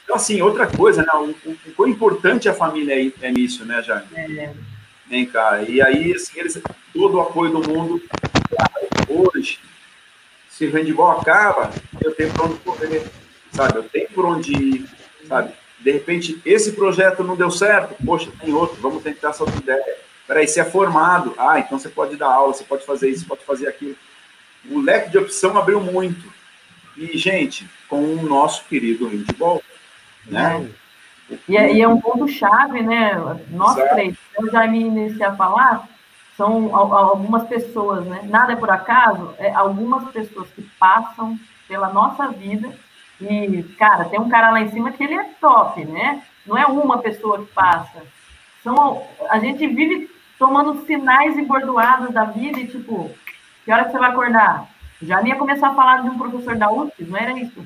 Então, 0.04 0.16
assim, 0.16 0.42
outra 0.42 0.68
coisa, 0.68 1.02
né? 1.02 1.10
O, 1.14 1.50
o, 1.50 1.52
o 1.52 1.72
quão 1.76 1.90
importante 1.90 2.48
a 2.48 2.54
família 2.54 2.94
é, 2.94 3.12
é 3.22 3.32
nisso, 3.32 3.66
né, 3.66 3.82
Jaime? 3.84 4.08
É. 4.16 4.54
Vem 5.06 5.26
cá. 5.26 5.62
E 5.64 5.82
aí, 5.82 6.14
assim, 6.14 6.40
eles, 6.40 6.62
todo 6.94 7.18
o 7.18 7.22
apoio 7.22 7.52
do 7.52 7.68
mundo. 7.68 8.02
Hoje, 9.08 9.60
se 10.50 10.66
o 10.66 10.72
handball 10.72 11.20
acaba, 11.20 11.72
eu 12.04 12.14
tenho 12.14 12.34
por 12.34 12.46
onde 12.46 12.56
correr, 12.60 13.06
sabe? 13.58 13.78
Eu 13.80 13.84
tenho 13.84 14.08
por 14.10 14.26
onde 14.26 14.54
ir, 14.54 14.90
sabe? 15.28 15.52
De 15.80 15.92
repente, 15.92 16.40
esse 16.46 16.74
projeto 16.74 17.24
não 17.24 17.36
deu 17.36 17.50
certo, 17.50 17.96
poxa, 18.06 18.32
tem 18.40 18.54
outro, 18.54 18.80
vamos 18.80 19.04
tentar 19.04 19.30
essa 19.30 19.44
outra 19.44 19.60
ideia. 19.60 19.98
Peraí, 20.28 20.48
você 20.48 20.62
é 20.62 20.66
formado, 20.66 21.34
ah, 21.38 21.60
então 21.60 21.80
você 21.80 21.90
pode 21.90 22.16
dar 22.16 22.28
aula, 22.28 22.54
você 22.54 22.64
pode 22.64 22.86
fazer 22.86 23.10
isso, 23.10 23.26
pode 23.26 23.44
fazer 23.44 23.68
aquilo. 23.68 23.96
O 24.70 24.80
leque 24.80 25.10
de 25.10 25.18
opção 25.18 25.58
abriu 25.58 25.80
muito. 25.80 26.32
E, 26.96 27.18
gente, 27.18 27.70
com 27.88 28.02
o 28.02 28.24
nosso 28.24 28.66
querido 28.66 29.08
handball, 29.08 29.64
né? 30.26 30.68
E 31.48 31.58
é, 31.58 31.74
e 31.74 31.82
é 31.82 31.88
um 31.88 32.02
ponto-chave, 32.02 32.82
né? 32.82 33.14
Nós 33.50 33.78
Exato. 33.78 33.96
três, 33.96 34.16
eu 34.38 34.52
já 34.52 34.68
me 34.68 34.80
iniciei 34.80 35.26
a 35.26 35.36
falar, 35.36 35.88
são 36.36 36.76
algumas 36.76 37.48
pessoas, 37.48 38.06
né? 38.06 38.22
Nada 38.24 38.54
é 38.54 38.56
por 38.56 38.70
acaso, 38.70 39.34
é 39.38 39.54
algumas 39.54 40.10
pessoas 40.12 40.50
que 40.50 40.62
passam 40.80 41.38
pela 41.68 41.90
nossa 41.90 42.28
vida 42.30 42.74
e, 43.20 43.64
cara, 43.78 44.06
tem 44.06 44.20
um 44.20 44.30
cara 44.30 44.52
lá 44.52 44.62
em 44.62 44.70
cima 44.70 44.92
que 44.92 45.04
ele 45.04 45.16
é 45.16 45.24
top, 45.42 45.84
né? 45.86 46.22
Não 46.46 46.58
é 46.58 46.66
uma 46.66 47.00
pessoa 47.00 47.40
que 47.40 47.52
passa. 47.52 48.04
São, 48.64 49.04
a 49.30 49.40
gente 49.40 49.66
vive 49.68 50.10
tomando 50.38 50.86
sinais 50.86 51.38
embordoados 51.38 52.14
da 52.14 52.26
vida 52.26 52.60
e, 52.60 52.68
tipo, 52.68 53.12
que 53.66 53.72
hora 53.72 53.86
que 53.86 53.92
você 53.92 53.98
vai 53.98 54.12
acordar? 54.12 54.68
Já 55.02 55.22
ia 55.24 55.36
começar 55.36 55.70
a 55.70 55.76
falar 55.76 56.02
de 56.02 56.10
um 56.10 56.18
professor 56.18 56.56
da 56.56 56.72
UFS, 56.72 57.08
não 57.08 57.18
era 57.18 57.32
isso? 57.34 57.66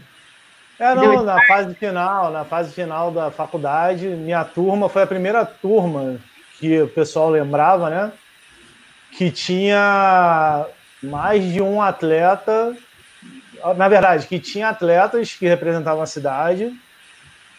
É, 0.80 0.96
não, 0.96 1.24
na 1.24 1.40
fase 1.46 1.76
final, 1.76 2.32
na 2.32 2.44
fase 2.44 2.74
final 2.74 3.12
da 3.12 3.30
faculdade, 3.30 4.08
minha 4.08 4.44
turma 4.44 4.90
foi 4.90 5.04
a 5.04 5.08
primeira 5.08 5.46
turma 5.46 6.18
que 6.60 6.82
o 6.82 6.88
pessoal 6.88 7.30
lembrava, 7.30 7.90
né? 7.90 8.12
Que 9.12 9.30
tinha 9.30 10.66
mais 11.04 11.44
de 11.44 11.62
um 11.62 11.82
atleta, 11.82 12.76
na 13.76 13.88
verdade, 13.88 14.28
que 14.28 14.40
tinha 14.40 14.70
atletas 14.70 15.34
que 15.34 15.48
representavam 15.48 16.02
a 16.02 16.08
cidade 16.08 16.74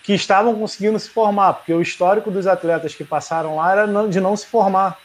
que 0.03 0.12
estavam 0.15 0.55
conseguindo 0.55 0.99
se 0.99 1.09
formar, 1.09 1.55
porque 1.55 1.73
o 1.73 1.81
histórico 1.81 2.31
dos 2.31 2.47
atletas 2.47 2.95
que 2.95 3.05
passaram 3.05 3.57
lá 3.57 3.73
era 3.73 4.09
de 4.09 4.20
não 4.20 4.37
se 4.37 4.47
formar. 4.47 4.99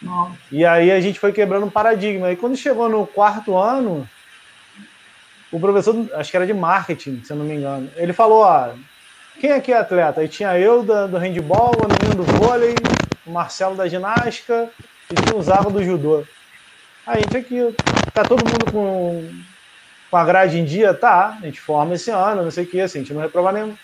Não. 0.00 0.36
E 0.52 0.64
aí 0.64 0.92
a 0.92 1.00
gente 1.00 1.18
foi 1.18 1.32
quebrando 1.32 1.66
um 1.66 1.70
paradigma. 1.70 2.30
E 2.30 2.36
quando 2.36 2.56
chegou 2.56 2.88
no 2.88 3.04
quarto 3.04 3.56
ano, 3.56 4.08
o 5.50 5.58
professor, 5.58 6.08
acho 6.14 6.30
que 6.30 6.36
era 6.36 6.46
de 6.46 6.54
marketing, 6.54 7.22
se 7.24 7.32
eu 7.32 7.36
não 7.36 7.44
me 7.44 7.54
engano, 7.54 7.90
ele 7.96 8.12
falou: 8.12 8.42
ó, 8.42 8.70
quem 9.40 9.50
aqui 9.50 9.72
é 9.72 9.78
atleta? 9.78 10.20
Aí 10.20 10.28
tinha 10.28 10.56
eu 10.56 10.84
da, 10.84 11.06
do 11.08 11.18
handball, 11.18 11.72
a 11.84 11.88
menina 11.88 12.14
do 12.14 12.22
vôlei, 12.22 12.76
o 13.26 13.30
Marcelo 13.30 13.74
da 13.74 13.88
ginástica 13.88 14.70
e 15.10 15.14
tinha 15.14 15.36
o 15.36 15.42
Zago 15.42 15.70
do 15.70 15.82
judô. 15.82 16.24
Aí 17.06 17.18
a 17.18 17.20
gente 17.20 17.36
aqui, 17.36 17.74
tá 18.12 18.22
todo 18.22 18.44
mundo 18.44 18.70
com, 18.70 19.30
com 20.10 20.16
a 20.16 20.24
grade 20.24 20.58
em 20.58 20.64
dia? 20.64 20.94
Tá, 20.94 21.36
a 21.40 21.44
gente 21.44 21.60
forma 21.60 21.94
esse 21.94 22.10
ano, 22.10 22.42
não 22.42 22.50
sei 22.50 22.64
o 22.64 22.66
que, 22.66 22.80
assim, 22.80 22.98
a 22.98 23.02
gente 23.02 23.14
não 23.14 23.22
reprova 23.22 23.52
nenhum. 23.52 23.76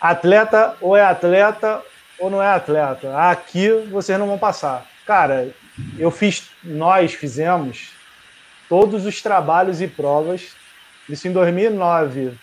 Atleta 0.00 0.76
ou 0.80 0.96
é 0.96 1.02
atleta 1.02 1.82
ou 2.18 2.30
não 2.30 2.42
é 2.42 2.48
atleta. 2.48 3.16
Aqui 3.30 3.70
vocês 3.90 4.18
não 4.18 4.26
vão 4.26 4.38
passar. 4.38 4.86
Cara, 5.06 5.50
eu 5.98 6.10
fiz, 6.10 6.50
nós 6.62 7.14
fizemos 7.14 7.92
todos 8.68 9.06
os 9.06 9.22
trabalhos 9.22 9.80
e 9.80 9.86
provas, 9.86 10.54
isso 11.08 11.28
em 11.28 11.32
2009, 11.32 12.36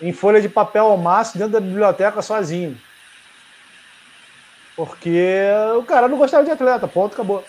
em 0.00 0.12
folha 0.12 0.40
de 0.40 0.48
papel 0.48 0.86
ao 0.86 0.96
máximo, 0.96 1.38
dentro 1.38 1.52
da 1.52 1.60
biblioteca 1.60 2.20
sozinho. 2.22 2.76
Porque 4.74 5.46
o 5.76 5.84
cara 5.84 6.08
não 6.08 6.18
gostava 6.18 6.44
de 6.44 6.50
atleta, 6.50 6.88
ponto, 6.88 7.12
acabou. 7.12 7.44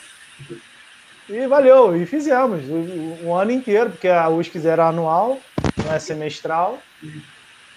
E 1.30 1.48
valeu, 1.48 1.96
e 1.96 2.06
fizemos 2.06 2.64
o, 2.68 3.28
o 3.28 3.36
ano 3.36 3.52
inteiro, 3.52 3.92
porque 3.92 4.10
a 4.10 4.28
USC 4.28 4.66
era 4.66 4.88
anual, 4.88 5.40
não 5.84 5.94
é 5.94 6.00
semestral. 6.00 6.80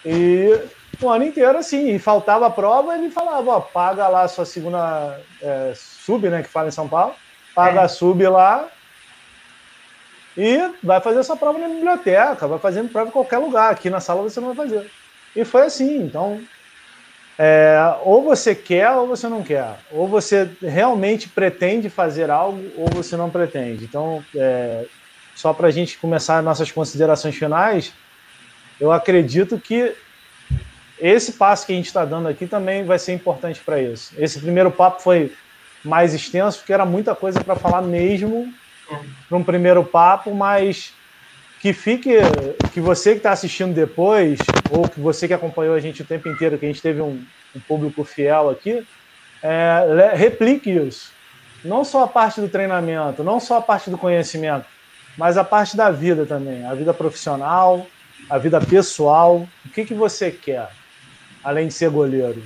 E 0.05 0.59
o 1.01 1.09
ano 1.09 1.24
inteiro, 1.24 1.56
assim, 1.56 1.94
e 1.94 1.98
faltava 1.98 2.47
a 2.47 2.51
prova, 2.51 2.97
ele 2.97 3.10
falava, 3.10 3.51
ó, 3.51 3.60
paga 3.60 4.09
lá 4.09 4.23
a 4.23 4.28
sua 4.28 4.44
segunda 4.44 5.20
é, 5.40 5.73
sub, 5.74 6.28
né, 6.28 6.43
que 6.43 6.48
fala 6.48 6.68
em 6.68 6.73
São 6.73 6.89
Paulo, 6.89 7.14
paga 7.55 7.81
é. 7.81 7.85
a 7.85 7.89
sub 7.89 8.27
lá, 8.27 8.68
e 10.36 10.70
vai 10.82 11.01
fazer 11.01 11.20
essa 11.20 11.35
prova 11.35 11.59
na 11.59 11.68
biblioteca, 11.68 12.47
vai 12.47 12.59
fazendo 12.59 12.90
prova 12.90 13.09
em 13.09 13.12
qualquer 13.12 13.39
lugar. 13.39 13.73
Aqui 13.73 13.89
na 13.89 14.01
sala 14.01 14.23
você 14.23 14.39
não 14.39 14.52
vai 14.52 14.66
fazer. 14.66 14.90
E 15.35 15.44
foi 15.44 15.62
assim. 15.62 16.02
Então, 16.02 16.40
é, 17.39 17.79
ou 18.03 18.23
você 18.23 18.55
quer 18.55 18.91
ou 18.93 19.07
você 19.07 19.29
não 19.29 19.43
quer. 19.43 19.77
Ou 19.91 20.09
você 20.09 20.49
realmente 20.63 21.29
pretende 21.29 21.91
fazer 21.91 22.31
algo 22.31 22.63
ou 22.77 22.89
você 22.89 23.17
não 23.17 23.31
pretende. 23.31 23.85
Então, 23.85 24.25
é, 24.35 24.87
só 25.35 25.53
para 25.53 25.69
a 25.69 25.71
gente 25.71 25.99
começar 25.99 26.43
nossas 26.43 26.73
considerações 26.73 27.37
finais, 27.37 27.93
eu 28.81 28.91
acredito 28.91 29.59
que 29.59 29.95
esse 30.99 31.33
passo 31.33 31.67
que 31.67 31.73
a 31.73 31.77
gente 31.77 31.87
está 31.87 32.05
dando 32.05 32.29
aqui 32.29 32.47
também 32.47 32.85
vai 32.85 32.99
ser 32.99 33.13
importante 33.13 33.61
para 33.61 33.81
isso. 33.81 34.15
Esse 34.17 34.41
primeiro 34.41 34.71
papo 34.71 35.03
foi 35.03 35.33
mais 35.85 36.15
extenso, 36.15 36.59
porque 36.59 36.73
era 36.73 36.87
muita 36.87 37.15
coisa 37.15 37.43
para 37.45 37.55
falar 37.55 37.83
mesmo 37.83 38.53
para 39.29 39.37
um 39.37 39.45
primeiro 39.45 39.85
papo, 39.85 40.35
mas 40.35 40.93
que 41.66 41.72
fique, 41.72 42.14
que 42.72 42.80
você 42.80 43.10
que 43.10 43.16
está 43.16 43.32
assistindo 43.32 43.74
depois, 43.74 44.38
ou 44.70 44.88
que 44.88 45.01
você 45.01 45.26
que 45.26 45.34
acompanhou 45.34 45.74
a 45.74 45.80
gente 45.80 46.02
o 46.02 46.05
tempo 46.05 46.28
inteiro, 46.28 46.56
que 46.56 46.64
a 46.64 46.68
gente 46.68 46.80
teve 46.80 47.01
um, 47.01 47.20
um 47.56 47.59
público 47.59 48.05
fiel 48.05 48.48
aqui, 48.48 48.86
é, 49.43 50.12
replique 50.14 50.70
isso. 50.70 51.10
Não 51.64 51.84
só 51.84 52.05
a 52.05 52.06
parte 52.06 52.40
do 52.40 52.48
treinamento, 52.48 53.24
não 53.24 53.40
só 53.40 53.56
a 53.56 53.60
parte 53.60 53.90
do 53.90 53.98
conhecimento, 53.98 54.64
mas 55.18 55.36
a 55.36 55.43
parte 55.43 55.76
da 55.76 55.90
vida 55.90 56.24
também, 56.24 56.64
a 56.64 56.72
vida 56.72 56.94
profissional, 56.94 57.84
a 58.30 58.38
vida 58.38 58.60
pessoal. 58.60 59.44
O 59.64 59.68
que, 59.70 59.84
que 59.84 59.94
você 59.94 60.30
quer? 60.30 60.68
além 61.43 61.66
de 61.66 61.74
ser 61.74 61.90
goleiro? 61.90 62.40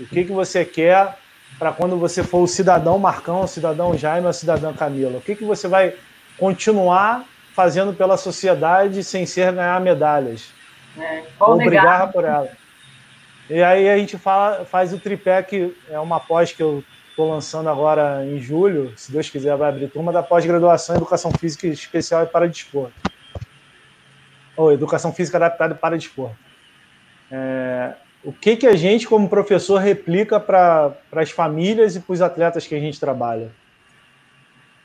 O 0.00 0.06
que, 0.06 0.24
que 0.24 0.32
você 0.32 0.64
quer 0.64 1.16
para 1.60 1.70
quando 1.72 1.96
você 1.96 2.24
for 2.24 2.42
o 2.42 2.48
cidadão 2.48 2.98
Marcão, 2.98 3.42
o 3.42 3.48
cidadão 3.48 3.96
Jaime, 3.96 4.26
a 4.26 4.32
cidadã 4.32 4.72
Camila? 4.72 5.18
O 5.18 5.20
que, 5.20 5.36
que 5.36 5.44
você 5.44 5.68
vai 5.68 5.94
continuar 6.36 7.24
fazendo 7.54 7.94
pela 7.94 8.16
sociedade 8.16 9.02
sem 9.04 9.24
ser 9.24 9.52
ganhar 9.52 9.80
medalhas? 9.80 10.52
É, 10.98 11.22
ou 11.38 11.56
brigar 11.56 12.12
por 12.12 12.24
ela. 12.24 12.50
E 13.48 13.62
aí 13.62 13.88
a 13.88 13.96
gente 13.96 14.18
fala, 14.18 14.64
faz 14.64 14.92
o 14.92 14.98
tripé, 14.98 15.42
que 15.42 15.76
é 15.88 15.98
uma 15.98 16.18
pós 16.18 16.52
que 16.52 16.62
eu 16.62 16.82
estou 17.10 17.30
lançando 17.30 17.68
agora 17.68 18.24
em 18.24 18.40
julho, 18.40 18.92
se 18.96 19.12
Deus 19.12 19.30
quiser 19.30 19.56
vai 19.56 19.68
abrir 19.68 19.88
turma 19.88 20.12
da 20.12 20.22
pós-graduação 20.22 20.96
em 20.96 20.98
Educação 20.98 21.30
Física 21.32 21.66
Especial 21.66 22.24
e 22.24 22.26
para 22.26 22.48
Desporto. 22.48 22.94
Ou 24.56 24.72
Educação 24.72 25.12
Física 25.12 25.36
Adaptada 25.36 25.74
para 25.74 25.96
Desporto. 25.96 26.36
É, 27.30 27.94
o 28.24 28.32
que, 28.32 28.56
que 28.56 28.66
a 28.66 28.74
gente, 28.74 29.06
como 29.06 29.28
professor, 29.28 29.78
replica 29.78 30.40
para 30.40 30.94
as 31.12 31.30
famílias 31.30 31.94
e 31.94 32.00
para 32.00 32.12
os 32.12 32.22
atletas 32.22 32.66
que 32.66 32.74
a 32.74 32.80
gente 32.80 32.98
trabalha? 32.98 33.50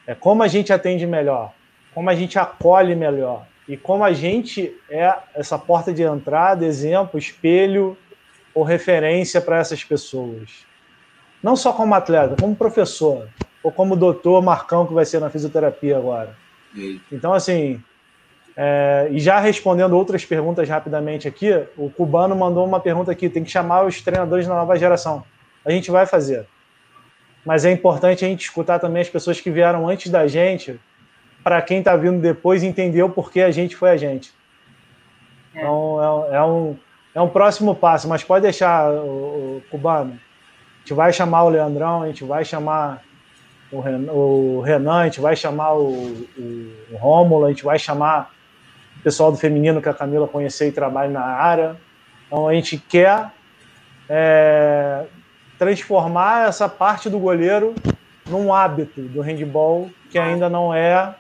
É 0.06 0.14
como 0.14 0.44
a 0.44 0.48
gente 0.48 0.74
atende 0.74 1.08
melhor, 1.08 1.54
como 1.94 2.10
a 2.10 2.16
gente 2.16 2.38
acolhe 2.38 2.96
melhor 2.96 3.46
e 3.68 3.78
como 3.78 4.04
a 4.04 4.12
gente 4.14 4.76
é 4.90 5.14
essa 5.36 5.58
porta 5.58 5.94
de 5.94 6.02
entrada, 6.02 6.66
exemplo, 6.66 7.20
espelho 7.20 7.98
ou 8.54 8.64
referência 8.64 9.40
para 9.40 9.60
essas 9.60 9.84
pessoas. 9.84 10.66
Não 11.42 11.56
só 11.56 11.72
como 11.72 11.94
atleta, 11.94 12.36
como 12.40 12.56
professor, 12.56 13.30
ou 13.64 13.72
como 13.72 13.96
doutor 13.96 14.42
Marcão, 14.42 14.86
que 14.86 14.94
vai 14.94 15.06
ser 15.06 15.20
na 15.20 15.30
fisioterapia 15.30 15.98
agora. 15.98 16.36
Então, 17.12 17.34
assim, 17.34 17.82
é, 18.58 19.08
e 19.12 19.20
já 19.20 19.40
respondendo 19.40 19.94
outras 19.94 20.26
perguntas 20.26 20.68
rapidamente 20.68 21.28
aqui, 21.28 21.50
o 21.78 21.90
Cubano 21.90 22.36
mandou 22.36 22.66
uma 22.66 22.80
pergunta 22.80 23.12
aqui: 23.12 23.30
tem 23.30 23.44
que 23.44 23.52
chamar 23.52 23.86
os 23.86 24.02
treinadores 24.02 24.48
da 24.48 24.56
nova 24.56 24.78
geração. 24.78 25.24
A 25.64 25.72
gente 25.72 25.92
vai 25.92 26.06
fazer. 26.06 26.46
Mas 27.46 27.66
é 27.66 27.72
importante 27.72 28.26
a 28.26 28.28
gente 28.28 28.42
escutar 28.42 28.80
também 28.80 29.02
as 29.02 29.10
pessoas 29.10 29.40
que 29.40 29.50
vieram 29.50 29.88
antes 29.88 30.12
da 30.12 30.28
gente, 30.28 30.80
para 31.50 31.64
quem 31.64 31.80
está 31.80 31.96
vindo 31.96 32.22
depois 32.22 32.62
entender 32.62 33.02
o 33.02 33.10
porquê 33.10 33.42
a 33.42 33.50
gente 33.50 33.76
foi 33.76 33.90
a 33.90 33.98
gente. 33.98 34.32
É. 35.56 35.60
Então, 35.60 36.28
é, 36.30 36.36
é, 36.36 36.44
um, 36.44 36.78
é 37.16 37.20
um 37.20 37.28
próximo 37.28 37.74
passo, 37.74 38.08
mas 38.08 38.24
pode 38.24 38.44
deixar, 38.44 38.88
o, 38.92 39.58
o 39.58 39.64
Cubano. 39.72 40.12
A 40.12 40.80
gente 40.82 40.94
vai 40.94 41.12
chamar 41.12 41.46
o 41.46 41.50
Leandrão, 41.50 42.04
a 42.04 42.06
gente 42.06 42.24
vai 42.24 42.46
chamar 42.46 43.02
o 43.72 43.80
Renan, 43.80 44.12
o 44.12 44.62
Renan 44.62 45.00
a 45.00 45.06
gente 45.06 45.20
vai 45.20 45.36
chamar 45.36 45.74
o, 45.74 45.90
o, 46.38 46.74
o 46.92 46.98
Rômulo, 46.98 47.46
a 47.48 47.50
gente 47.50 47.64
vai 47.64 47.80
chamar 47.80 48.32
pessoal 49.04 49.32
do 49.32 49.38
feminino 49.40 49.82
que 49.82 49.90
a 49.90 49.94
Camila 49.94 50.28
conheceu 50.28 50.68
e 50.68 50.72
trabalha 50.72 51.10
na 51.10 51.26
área. 51.26 51.76
Então 52.28 52.48
a 52.48 52.54
gente 52.54 52.78
quer 52.78 53.32
é, 54.08 55.04
transformar 55.58 56.48
essa 56.48 56.70
parte 56.70 57.10
do 57.10 57.18
goleiro 57.18 57.74
num 58.28 58.54
hábito 58.54 59.02
do 59.02 59.22
handball 59.22 59.90
que 60.12 60.20
ainda 60.20 60.48
não 60.48 60.72
é 60.72 61.16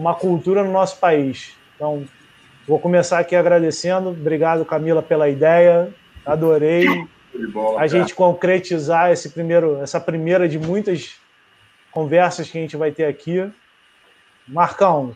uma 0.00 0.14
cultura 0.14 0.64
no 0.64 0.72
nosso 0.72 0.96
país. 0.96 1.54
Então, 1.76 2.04
vou 2.66 2.78
começar 2.78 3.18
aqui 3.18 3.36
agradecendo. 3.36 4.08
Obrigado, 4.08 4.64
Camila, 4.64 5.02
pela 5.02 5.28
ideia. 5.28 5.92
Adorei 6.24 6.86
a 7.78 7.86
gente 7.86 8.14
concretizar 8.14 9.12
esse 9.12 9.28
primeiro, 9.28 9.80
essa 9.82 10.00
primeira 10.00 10.48
de 10.48 10.58
muitas 10.58 11.16
conversas 11.92 12.48
que 12.50 12.56
a 12.56 12.60
gente 12.62 12.78
vai 12.78 12.90
ter 12.90 13.04
aqui. 13.04 13.46
Marcão, 14.48 15.14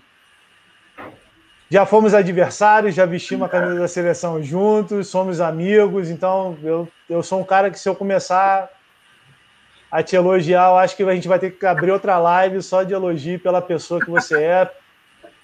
já 1.70 1.86
fomos 1.86 2.12
adversários, 2.12 2.94
já 2.94 3.06
vestimos 3.06 3.46
a 3.46 3.48
camisa 3.48 3.80
da 3.80 3.88
seleção 3.88 4.42
juntos, 4.42 5.08
somos 5.08 5.40
amigos, 5.40 6.10
então 6.10 6.56
eu, 6.62 6.86
eu 7.08 7.22
sou 7.22 7.40
um 7.40 7.44
cara 7.44 7.70
que 7.70 7.78
se 7.78 7.88
eu 7.88 7.96
começar 7.96 8.68
a 9.94 10.02
te 10.02 10.16
elogiar, 10.16 10.70
eu 10.70 10.76
acho 10.78 10.96
que 10.96 11.04
a 11.04 11.14
gente 11.14 11.28
vai 11.28 11.38
ter 11.38 11.52
que 11.52 11.64
abrir 11.64 11.92
outra 11.92 12.18
live 12.18 12.60
só 12.60 12.82
de 12.82 12.92
elogio 12.92 13.38
pela 13.38 13.62
pessoa 13.62 14.00
que 14.00 14.10
você 14.10 14.42
é, 14.42 14.70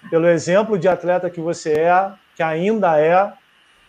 pelo 0.09 0.27
exemplo 0.27 0.77
de 0.77 0.89
atleta 0.89 1.29
que 1.29 1.39
você 1.39 1.71
é, 1.71 2.11
que 2.35 2.43
ainda 2.43 2.99
é, 2.99 3.31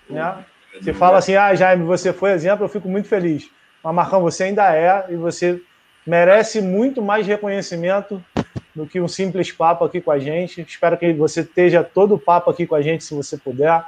né? 0.08 0.44
Você 0.80 0.92
fala 0.92 1.18
assim, 1.18 1.34
ah, 1.34 1.52
Jaime, 1.52 1.84
você 1.84 2.12
foi 2.12 2.30
exemplo, 2.30 2.64
eu 2.64 2.68
fico 2.68 2.88
muito 2.88 3.08
feliz. 3.08 3.50
Mas, 3.82 3.92
Marcão, 3.92 4.22
você 4.22 4.44
ainda 4.44 4.72
é 4.72 5.06
e 5.08 5.16
você 5.16 5.60
merece 6.06 6.62
muito 6.62 7.02
mais 7.02 7.26
reconhecimento 7.26 8.24
do 8.72 8.86
que 8.86 9.00
um 9.00 9.08
simples 9.08 9.50
papo 9.50 9.84
aqui 9.84 10.00
com 10.00 10.12
a 10.12 10.20
gente. 10.20 10.60
Espero 10.60 10.96
que 10.96 11.12
você 11.12 11.40
esteja 11.40 11.82
todo 11.82 12.14
o 12.14 12.18
papo 12.20 12.48
aqui 12.48 12.68
com 12.68 12.76
a 12.76 12.82
gente, 12.82 13.02
se 13.02 13.12
você 13.12 13.36
puder. 13.36 13.84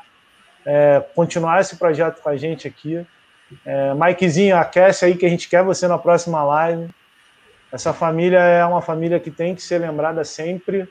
É, 0.66 1.00
continuar 1.14 1.60
esse 1.60 1.76
projeto 1.76 2.20
com 2.20 2.28
a 2.28 2.36
gente 2.36 2.66
aqui. 2.66 3.06
É, 3.64 3.94
Mikezinho, 3.94 4.56
aquece 4.56 5.04
aí 5.04 5.16
que 5.16 5.26
a 5.26 5.28
gente 5.28 5.48
quer 5.48 5.62
você 5.62 5.86
na 5.86 5.98
próxima 5.98 6.42
live. 6.42 6.88
Essa 7.72 7.92
família 7.92 8.38
é 8.38 8.64
uma 8.64 8.80
família 8.80 9.18
que 9.18 9.30
tem 9.30 9.54
que 9.54 9.62
ser 9.62 9.78
lembrada 9.78 10.24
sempre 10.24 10.88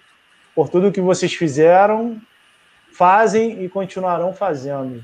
por 0.53 0.69
tudo 0.69 0.91
que 0.91 1.01
vocês 1.01 1.33
fizeram, 1.33 2.21
fazem 2.93 3.63
e 3.63 3.69
continuarão 3.69 4.33
fazendo. 4.33 5.03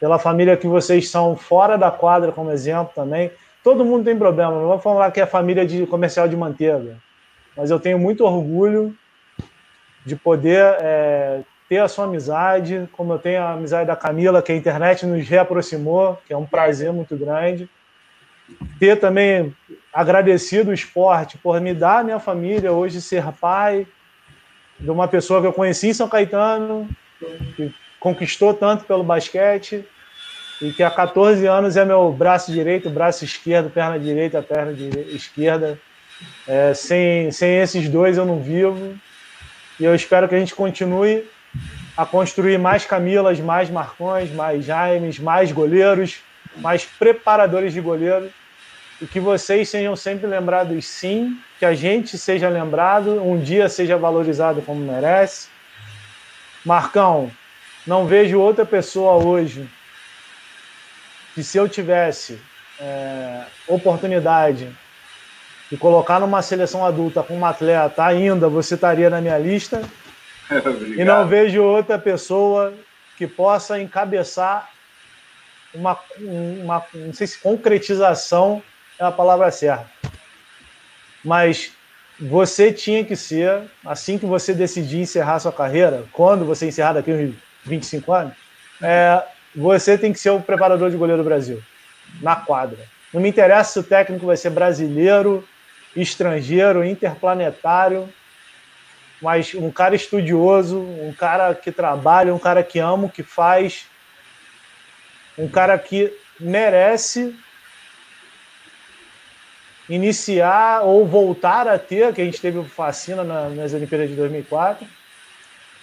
Pela 0.00 0.18
família 0.18 0.56
que 0.56 0.66
vocês 0.66 1.08
são 1.08 1.36
fora 1.36 1.76
da 1.76 1.90
quadra, 1.90 2.32
como 2.32 2.50
exemplo 2.50 2.92
também. 2.94 3.30
Todo 3.62 3.84
mundo 3.84 4.04
tem 4.04 4.16
problema, 4.16 4.52
não 4.52 4.66
vou 4.66 4.78
falar 4.78 5.10
que 5.10 5.20
é 5.20 5.26
família 5.26 5.64
de 5.64 5.86
comercial 5.86 6.28
de 6.28 6.36
manteiga 6.36 6.96
mas 7.56 7.70
eu 7.70 7.78
tenho 7.78 7.98
muito 7.98 8.24
orgulho 8.24 8.96
de 10.04 10.16
poder 10.16 10.76
é, 10.80 11.40
ter 11.74 11.80
a 11.80 11.88
sua 11.88 12.04
amizade, 12.04 12.88
como 12.92 13.14
eu 13.14 13.18
tenho 13.18 13.42
a 13.42 13.54
amizade 13.54 13.88
da 13.88 13.96
Camila, 13.96 14.40
que 14.40 14.52
a 14.52 14.54
internet 14.54 15.04
nos 15.04 15.28
reaproximou, 15.28 16.16
que 16.24 16.32
é 16.32 16.36
um 16.36 16.46
prazer 16.46 16.92
muito 16.92 17.16
grande. 17.16 17.68
Ter 18.78 18.94
também 19.00 19.52
agradecido 19.92 20.70
o 20.70 20.74
esporte 20.74 21.36
por 21.36 21.60
me 21.60 21.74
dar 21.74 21.98
a 21.98 22.04
minha 22.04 22.20
família, 22.20 22.70
hoje 22.70 23.02
ser 23.02 23.24
pai 23.40 23.88
de 24.78 24.88
uma 24.88 25.08
pessoa 25.08 25.40
que 25.40 25.48
eu 25.48 25.52
conheci 25.52 25.88
em 25.88 25.92
São 25.92 26.08
Caetano, 26.08 26.88
que 27.56 27.74
conquistou 27.98 28.54
tanto 28.54 28.84
pelo 28.84 29.02
basquete, 29.02 29.84
e 30.62 30.72
que 30.72 30.82
há 30.84 30.90
14 30.92 31.44
anos 31.44 31.76
é 31.76 31.84
meu 31.84 32.12
braço 32.12 32.52
direito, 32.52 32.88
braço 32.88 33.24
esquerdo, 33.24 33.68
perna 33.68 33.98
direita, 33.98 34.40
perna 34.40 34.72
esquerda, 35.08 35.76
é, 36.46 36.72
sem, 36.72 37.32
sem 37.32 37.56
esses 37.58 37.88
dois 37.88 38.16
eu 38.16 38.24
não 38.24 38.40
vivo. 38.40 38.96
E 39.80 39.84
eu 39.84 39.92
espero 39.92 40.28
que 40.28 40.36
a 40.36 40.38
gente 40.38 40.54
continue 40.54 41.28
a 41.96 42.04
construir 42.04 42.58
mais 42.58 42.84
Camilas, 42.84 43.38
mais 43.40 43.70
Marcões, 43.70 44.30
mais 44.32 44.64
Jaimes, 44.64 45.18
mais 45.18 45.52
goleiros, 45.52 46.20
mais 46.56 46.84
preparadores 46.84 47.72
de 47.72 47.80
goleiro. 47.80 48.30
E 49.00 49.06
que 49.06 49.20
vocês 49.20 49.68
sejam 49.68 49.96
sempre 49.96 50.26
lembrados, 50.26 50.86
sim, 50.86 51.36
que 51.58 51.64
a 51.64 51.74
gente 51.74 52.16
seja 52.16 52.48
lembrado, 52.48 53.22
um 53.22 53.38
dia 53.38 53.68
seja 53.68 53.96
valorizado 53.96 54.62
como 54.62 54.80
merece. 54.80 55.48
Marcão, 56.64 57.30
não 57.86 58.06
vejo 58.06 58.38
outra 58.38 58.64
pessoa 58.64 59.22
hoje 59.22 59.68
que 61.34 61.42
se 61.42 61.58
eu 61.58 61.68
tivesse 61.68 62.40
é, 62.80 63.42
oportunidade 63.66 64.68
e 65.70 65.76
colocar 65.76 66.20
numa 66.20 66.42
seleção 66.42 66.84
adulta 66.84 67.22
com 67.22 67.36
um 67.36 67.44
atleta 67.44 68.04
ainda, 68.04 68.48
você 68.48 68.74
estaria 68.74 69.10
na 69.10 69.20
minha 69.20 69.36
lista. 69.38 69.82
E 70.96 71.04
não 71.04 71.26
vejo 71.26 71.62
outra 71.62 71.98
pessoa 71.98 72.74
que 73.16 73.26
possa 73.26 73.80
encabeçar 73.80 74.68
uma, 75.74 75.98
uma, 76.18 76.84
não 76.94 77.12
sei 77.12 77.26
se 77.26 77.38
concretização 77.38 78.62
é 78.98 79.04
a 79.04 79.10
palavra 79.10 79.50
certa, 79.50 79.86
mas 81.24 81.72
você 82.18 82.72
tinha 82.72 83.04
que 83.04 83.16
ser, 83.16 83.62
assim 83.84 84.18
que 84.18 84.26
você 84.26 84.54
decidir 84.54 85.00
encerrar 85.00 85.40
sua 85.40 85.52
carreira, 85.52 86.04
quando 86.12 86.44
você 86.44 86.66
encerrar 86.66 86.92
daqui 86.92 87.10
uns 87.10 87.34
25 87.64 88.12
anos, 88.12 88.34
é, 88.80 89.22
você 89.54 89.98
tem 89.98 90.12
que 90.12 90.20
ser 90.20 90.30
o 90.30 90.40
preparador 90.40 90.90
de 90.90 90.96
goleiro 90.96 91.22
do 91.22 91.26
Brasil, 91.26 91.62
na 92.20 92.36
quadra. 92.36 92.78
Não 93.12 93.20
me 93.20 93.28
interessa 93.28 93.72
se 93.72 93.78
o 93.78 93.82
técnico 93.82 94.26
vai 94.26 94.36
ser 94.36 94.50
brasileiro, 94.50 95.46
estrangeiro, 95.94 96.84
interplanetário. 96.84 98.08
Mas 99.20 99.54
um 99.54 99.70
cara 99.70 99.94
estudioso, 99.94 100.78
um 100.78 101.12
cara 101.12 101.54
que 101.54 101.72
trabalha, 101.72 102.34
um 102.34 102.38
cara 102.38 102.62
que 102.62 102.78
ama 102.78 103.08
que 103.08 103.22
faz, 103.22 103.86
um 105.36 105.48
cara 105.48 105.78
que 105.78 106.12
merece 106.38 107.34
iniciar 109.88 110.82
ou 110.82 111.06
voltar 111.06 111.68
a 111.68 111.78
ter, 111.78 112.12
que 112.14 112.20
a 112.20 112.24
gente 112.24 112.40
teve 112.40 112.62
fascina 112.64 113.22
nas 113.22 113.74
Olimpíadas 113.74 114.08
de 114.08 114.16
2004, 114.16 114.86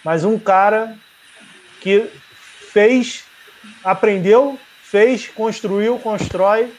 mas 0.03 0.23
um 0.23 0.37
cara 0.39 0.97
que 1.79 2.09
fez, 2.71 3.23
aprendeu, 3.83 4.59
fez, 4.83 5.27
construiu, 5.27 5.99
constrói 5.99 6.73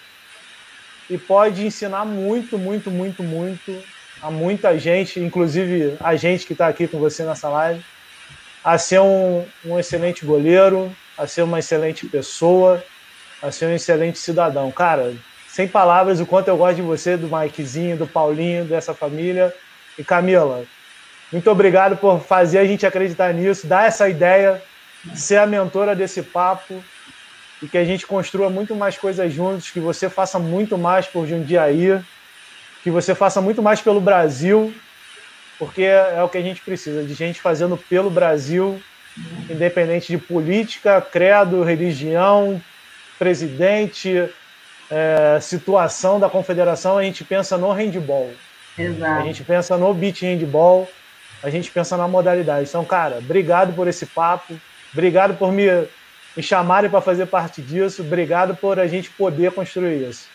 e 1.09 1.17
pode 1.17 1.65
ensinar 1.65 2.05
muito, 2.05 2.59
muito, 2.59 2.91
muito, 2.91 3.23
muito 3.23 3.83
a 4.23 4.31
muita 4.31 4.79
gente, 4.79 5.19
inclusive 5.19 5.97
a 5.99 6.15
gente 6.15 6.47
que 6.47 6.53
está 6.53 6.69
aqui 6.69 6.87
com 6.87 6.99
você 6.99 7.25
nessa 7.25 7.49
live, 7.49 7.83
a 8.63 8.79
ser 8.79 9.01
um, 9.01 9.45
um 9.65 9.79
excelente 9.79 10.25
goleiro, 10.25 10.95
a 11.19 11.27
ser 11.27 11.43
uma 11.43 11.59
excelente 11.59 12.07
pessoa, 12.07 12.83
a 13.43 13.51
ser 13.51 13.67
um 13.67 13.75
excelente 13.75 14.19
cidadão. 14.19 14.71
Cara, 14.71 15.13
sem 15.49 15.67
palavras 15.67 16.21
o 16.21 16.27
quanto 16.27 16.49
eu 16.49 16.57
gosto 16.57 16.77
de 16.77 16.83
você, 16.83 17.17
do 17.17 17.29
Mikezinho, 17.29 17.97
do 17.97 18.07
Paulinho, 18.07 18.65
dessa 18.65 18.95
família. 18.95 19.53
E 19.99 20.05
Camila, 20.05 20.65
muito 21.33 21.51
obrigado 21.51 21.97
por 21.97 22.21
fazer 22.21 22.59
a 22.59 22.65
gente 22.65 22.87
acreditar 22.87 23.35
nisso, 23.35 23.67
dar 23.67 23.87
essa 23.87 24.09
ideia, 24.09 24.63
ser 25.15 25.39
a 25.39 25.47
mentora 25.47 25.97
desse 25.97 26.23
papo 26.23 26.83
e 27.61 27.67
que 27.67 27.77
a 27.77 27.85
gente 27.85 28.07
construa 28.07 28.49
muito 28.49 28.75
mais 28.75 28.97
coisas 28.97 29.33
juntos, 29.33 29.71
que 29.71 29.81
você 29.81 30.09
faça 30.09 30.39
muito 30.39 30.79
mais 30.79 31.07
por 31.07 31.27
Jundiaí, 31.27 32.01
que 32.83 32.91
você 32.91 33.15
faça 33.15 33.41
muito 33.41 33.63
mais 33.63 33.81
pelo 33.81 34.01
Brasil, 34.01 34.75
porque 35.59 35.83
é, 35.83 36.23
o 36.23 36.29
que 36.29 36.39
a 36.39 36.43
gente 36.43 36.61
precisa, 36.61 37.03
de 37.05 37.15
gente 37.15 37.41
fazendo 37.41 37.77
pelo 37.77 38.11
Brasil, 38.11 38.83
independente 39.49 40.09
de 40.09 40.19
política, 40.19 41.01
credo, 41.01 41.63
religião, 41.63 42.61
presidente, 43.19 44.29
é, 44.91 45.39
situação 45.41 46.19
da 46.19 46.29
confederação, 46.29 46.99
a 46.99 47.03
gente 47.03 47.25
pensa 47.25 47.57
no 47.57 47.71
handball. 47.73 48.31
Exato. 48.77 49.21
A 49.21 49.25
gente 49.25 49.45
pensa 49.45 49.77
no 49.77 49.93
beat 49.95 50.23
handball, 50.23 50.89
a 51.43 51.51
gente 51.51 51.71
pensa 51.71 51.97
na 51.97 52.09
modalidade. 52.09 52.69
Então, 52.69 52.85
cara, 52.85 53.19
obrigado 53.19 53.75
por 53.75 53.87
esse 53.87 54.07
papo, 54.07 54.59
obrigado 54.93 55.37
por 55.37 55.53
me 55.53 55.87
me 56.37 56.43
chamarem 56.43 56.91
para 56.91 57.01
fazer 57.01 57.27
parte 57.27 57.61
disso. 57.61 58.03
Obrigado 58.03 58.57
por 58.57 58.79
a 58.79 58.87
gente 58.87 59.11
poder 59.11 59.53
construir 59.53 60.09
isso. 60.09 60.29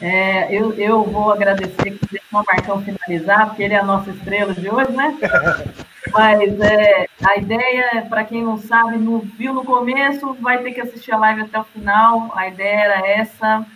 É, 0.00 0.54
eu, 0.54 0.72
eu 0.74 1.04
vou 1.04 1.30
agradecer 1.30 1.90
que 1.90 2.06
deixou 2.06 2.40
o 2.40 2.44
Marcão 2.44 2.82
finalizar, 2.82 3.48
porque 3.48 3.62
ele 3.62 3.74
é 3.74 3.78
a 3.78 3.84
nossa 3.84 4.10
estrela 4.10 4.54
de 4.54 4.68
hoje, 4.68 4.92
né? 4.92 5.16
Mas 6.12 6.60
é, 6.60 7.06
a 7.22 7.36
ideia, 7.36 8.06
para 8.08 8.24
quem 8.24 8.42
não 8.42 8.56
sabe, 8.56 8.96
não 8.96 9.20
viu 9.20 9.52
no 9.52 9.64
começo, 9.64 10.34
vai 10.40 10.58
ter 10.58 10.72
que 10.72 10.80
assistir 10.80 11.12
a 11.12 11.18
live 11.18 11.42
até 11.42 11.60
o 11.60 11.64
final. 11.64 12.32
A 12.34 12.48
ideia 12.48 12.80
era 12.80 13.06
essa, 13.06 13.66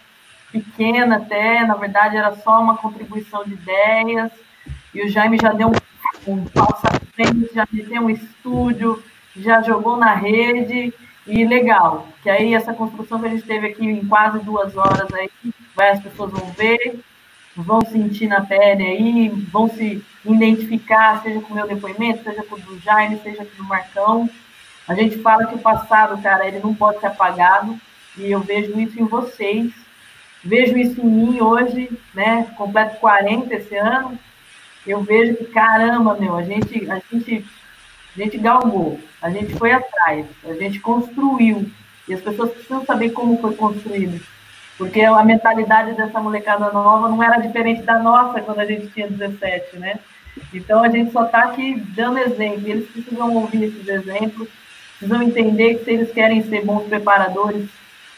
pequena 0.50 1.16
até, 1.16 1.66
na 1.66 1.74
verdade 1.74 2.16
era 2.16 2.34
só 2.36 2.60
uma 2.60 2.76
contribuição 2.76 3.44
de 3.44 3.54
ideias. 3.54 4.30
E 4.94 5.04
o 5.04 5.08
Jaime 5.08 5.36
já 5.40 5.52
deu 5.52 5.68
um, 5.68 6.32
um 6.32 6.44
passo 6.44 6.86
à 6.86 6.92
frente, 7.14 7.50
já 7.52 7.66
meteu 7.72 8.02
um 8.02 8.10
estúdio, 8.10 9.02
já 9.36 9.60
jogou 9.62 9.96
na 9.96 10.14
rede. 10.14 10.94
E 11.26 11.44
legal, 11.46 12.06
que 12.22 12.28
aí 12.28 12.54
essa 12.54 12.74
construção 12.74 13.18
que 13.18 13.26
a 13.26 13.30
gente 13.30 13.44
teve 13.44 13.68
aqui 13.68 13.84
em 13.84 14.04
quase 14.04 14.40
duas 14.40 14.76
horas 14.76 15.12
aí, 15.14 15.30
vai, 15.74 15.90
as 15.90 16.02
pessoas 16.02 16.30
vão 16.30 16.44
ver, 16.52 17.00
vão 17.56 17.80
sentir 17.80 18.26
na 18.26 18.44
pele 18.44 18.84
aí, 18.84 19.28
vão 19.50 19.68
se 19.68 20.04
identificar, 20.24 21.22
seja 21.22 21.40
com 21.40 21.52
o 21.52 21.56
meu 21.56 21.66
depoimento, 21.66 22.22
seja 22.22 22.42
com 22.42 22.56
o 22.56 22.60
do 22.60 22.78
Jaime, 22.78 23.20
seja 23.22 23.44
com 23.44 23.54
o 23.54 23.56
do 23.56 23.64
Marcão. 23.64 24.28
A 24.86 24.94
gente 24.94 25.18
fala 25.18 25.46
que 25.46 25.54
o 25.54 25.58
passado, 25.58 26.20
cara, 26.22 26.46
ele 26.46 26.58
não 26.58 26.74
pode 26.74 27.00
ser 27.00 27.06
apagado, 27.06 27.78
e 28.18 28.30
eu 28.30 28.40
vejo 28.40 28.78
isso 28.78 29.00
em 29.00 29.06
vocês, 29.06 29.72
vejo 30.42 30.76
isso 30.76 31.00
em 31.00 31.06
mim 31.06 31.40
hoje, 31.40 31.90
né, 32.12 32.46
completo 32.56 33.00
40 33.00 33.54
esse 33.54 33.74
ano, 33.76 34.18
eu 34.86 35.02
vejo 35.02 35.36
que, 35.36 35.46
caramba, 35.46 36.14
meu, 36.14 36.36
a 36.36 36.42
gente, 36.42 36.90
a 36.90 37.00
gente 37.10 37.44
a 38.16 38.22
gente 38.22 38.38
galgou, 38.38 38.98
a 39.20 39.28
gente 39.30 39.54
foi 39.54 39.72
atrás, 39.72 40.26
a 40.44 40.52
gente 40.54 40.78
construiu. 40.80 41.70
E 42.06 42.14
as 42.14 42.20
pessoas 42.20 42.52
precisam 42.52 42.84
saber 42.84 43.10
como 43.10 43.40
foi 43.40 43.54
construído. 43.54 44.20
Porque 44.76 45.00
a 45.00 45.24
mentalidade 45.24 45.96
dessa 45.96 46.20
molecada 46.20 46.70
nova 46.72 47.08
não 47.08 47.22
era 47.22 47.40
diferente 47.40 47.82
da 47.82 47.98
nossa 47.98 48.40
quando 48.40 48.60
a 48.60 48.66
gente 48.66 48.88
tinha 48.88 49.08
17, 49.08 49.78
né? 49.78 49.98
Então 50.52 50.82
a 50.82 50.88
gente 50.88 51.12
só 51.12 51.24
está 51.24 51.44
aqui 51.44 51.80
dando 51.94 52.18
exemplo. 52.18 52.68
Eles 52.68 52.88
precisam 52.90 53.34
ouvir 53.34 53.64
esses 53.64 53.86
exemplos, 53.88 54.48
precisam 54.98 55.22
entender 55.22 55.76
que 55.76 55.84
se 55.84 55.92
eles 55.92 56.12
querem 56.12 56.42
ser 56.42 56.64
bons 56.64 56.86
preparadores, 56.88 57.68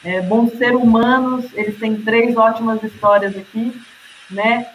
é, 0.04 0.20
bons 0.22 0.52
seres 0.54 0.76
humanos, 0.76 1.46
eles 1.54 1.78
têm 1.78 1.96
três 1.96 2.36
ótimas 2.36 2.82
histórias 2.82 3.36
aqui, 3.36 3.72
né? 4.30 4.66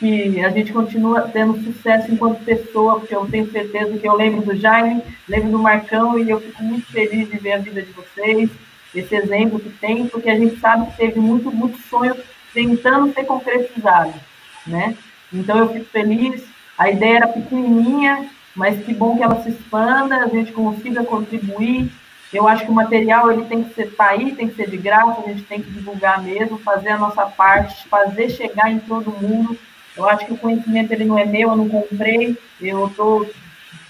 Que 0.00 0.42
a 0.42 0.48
gente 0.48 0.72
continua 0.72 1.28
tendo 1.28 1.62
sucesso 1.62 2.10
enquanto 2.10 2.42
pessoa, 2.42 2.98
porque 2.98 3.14
eu 3.14 3.26
tenho 3.26 3.52
certeza 3.52 3.98
que 3.98 4.08
eu 4.08 4.14
lembro 4.14 4.40
do 4.40 4.56
Jaime, 4.56 5.02
lembro 5.28 5.50
do 5.50 5.58
Marcão, 5.58 6.18
e 6.18 6.30
eu 6.30 6.40
fico 6.40 6.62
muito 6.62 6.86
feliz 6.86 7.30
de 7.30 7.36
ver 7.36 7.52
a 7.52 7.58
vida 7.58 7.82
de 7.82 7.92
vocês, 7.92 8.50
esse 8.94 9.14
exemplo 9.14 9.60
que 9.60 9.68
tem, 9.68 10.06
porque 10.06 10.30
a 10.30 10.38
gente 10.38 10.58
sabe 10.58 10.86
que 10.86 10.96
teve 10.96 11.20
muito, 11.20 11.52
muito 11.52 11.78
sonho 11.82 12.16
tentando 12.54 13.12
ser 13.12 13.24
concretizado, 13.24 14.14
né? 14.66 14.96
Então 15.30 15.58
eu 15.58 15.68
fico 15.68 15.84
feliz, 15.84 16.42
a 16.78 16.90
ideia 16.90 17.16
era 17.16 17.28
pequenininha, 17.28 18.26
mas 18.56 18.82
que 18.82 18.94
bom 18.94 19.18
que 19.18 19.22
ela 19.22 19.42
se 19.42 19.50
expanda, 19.50 20.16
a 20.16 20.28
gente 20.28 20.50
consiga 20.50 21.04
contribuir. 21.04 21.92
Eu 22.32 22.48
acho 22.48 22.64
que 22.64 22.70
o 22.70 22.74
material 22.74 23.30
ele 23.30 23.44
tem 23.44 23.62
que 23.62 23.74
ser 23.74 23.94
tá 23.94 24.08
aí, 24.08 24.34
tem 24.34 24.48
que 24.48 24.54
ser 24.54 24.70
de 24.70 24.78
graça, 24.78 25.20
a 25.20 25.28
gente 25.28 25.42
tem 25.42 25.60
que 25.60 25.70
divulgar 25.70 26.22
mesmo, 26.22 26.58
fazer 26.58 26.88
a 26.88 26.98
nossa 26.98 27.26
parte, 27.26 27.86
fazer 27.86 28.30
chegar 28.30 28.70
em 28.70 28.78
todo 28.78 29.10
mundo 29.10 29.58
eu 29.96 30.08
acho 30.08 30.26
que 30.26 30.32
o 30.32 30.38
conhecimento 30.38 30.92
ele 30.92 31.04
não 31.04 31.18
é 31.18 31.24
meu, 31.24 31.50
eu 31.50 31.56
não 31.56 31.68
comprei, 31.68 32.36
eu 32.60 32.86
estou 32.86 33.28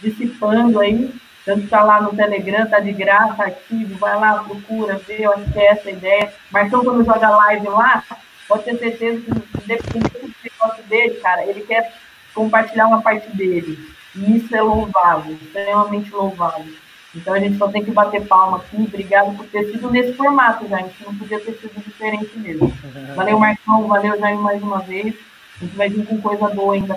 dissipando 0.02 0.80
aí. 0.80 1.12
Tanto 1.44 1.64
está 1.64 1.82
lá 1.82 2.02
no 2.02 2.14
Telegram, 2.14 2.66
tá 2.66 2.80
de 2.80 2.92
graça, 2.92 3.44
ativo, 3.44 3.98
vai 3.98 4.18
lá, 4.18 4.44
procura, 4.44 4.98
vê, 4.98 5.24
eu 5.24 5.32
acho 5.32 5.50
que 5.50 5.58
é 5.58 5.66
essa 5.66 5.88
a 5.88 5.92
ideia. 5.92 6.32
Marcão, 6.50 6.84
quando 6.84 7.04
joga 7.04 7.30
live 7.30 7.68
lá, 7.68 8.04
pode 8.46 8.64
ter 8.64 8.78
certeza 8.78 9.20
que, 9.20 9.30
independente 9.30 10.18
do 10.18 10.34
negócio 10.44 10.84
dele, 10.84 11.14
cara, 11.14 11.46
ele 11.46 11.62
quer 11.62 11.92
compartilhar 12.34 12.86
uma 12.88 13.00
parte 13.00 13.28
dele. 13.34 13.78
E 14.14 14.36
isso 14.36 14.54
é 14.54 14.60
louvável, 14.60 15.32
extremamente 15.40 16.10
louvável. 16.10 16.66
Então 17.14 17.34
a 17.34 17.40
gente 17.40 17.56
só 17.56 17.68
tem 17.68 17.84
que 17.84 17.90
bater 17.90 18.26
palma 18.26 18.58
aqui. 18.58 18.76
Obrigado 18.76 19.36
por 19.36 19.46
ter 19.46 19.64
sido 19.64 19.90
nesse 19.90 20.12
formato, 20.12 20.68
já. 20.68 20.76
A 20.76 20.82
gente 20.82 21.04
não 21.04 21.14
podia 21.14 21.40
ter 21.40 21.54
sido 21.54 21.82
diferente 21.82 22.38
mesmo. 22.38 22.72
Valeu, 23.16 23.38
Marcão. 23.38 23.88
Valeu, 23.88 24.18
Jaime, 24.18 24.40
mais 24.40 24.62
uma 24.62 24.78
vez 24.80 25.14
a 25.60 25.64
gente 25.64 25.76
vai 25.76 25.88
vir 25.90 26.06
com 26.06 26.20
coisa 26.20 26.48
boa 26.48 26.74
ainda 26.74 26.94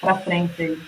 para 0.00 0.14
frente 0.16 0.60
aí. 0.60 0.78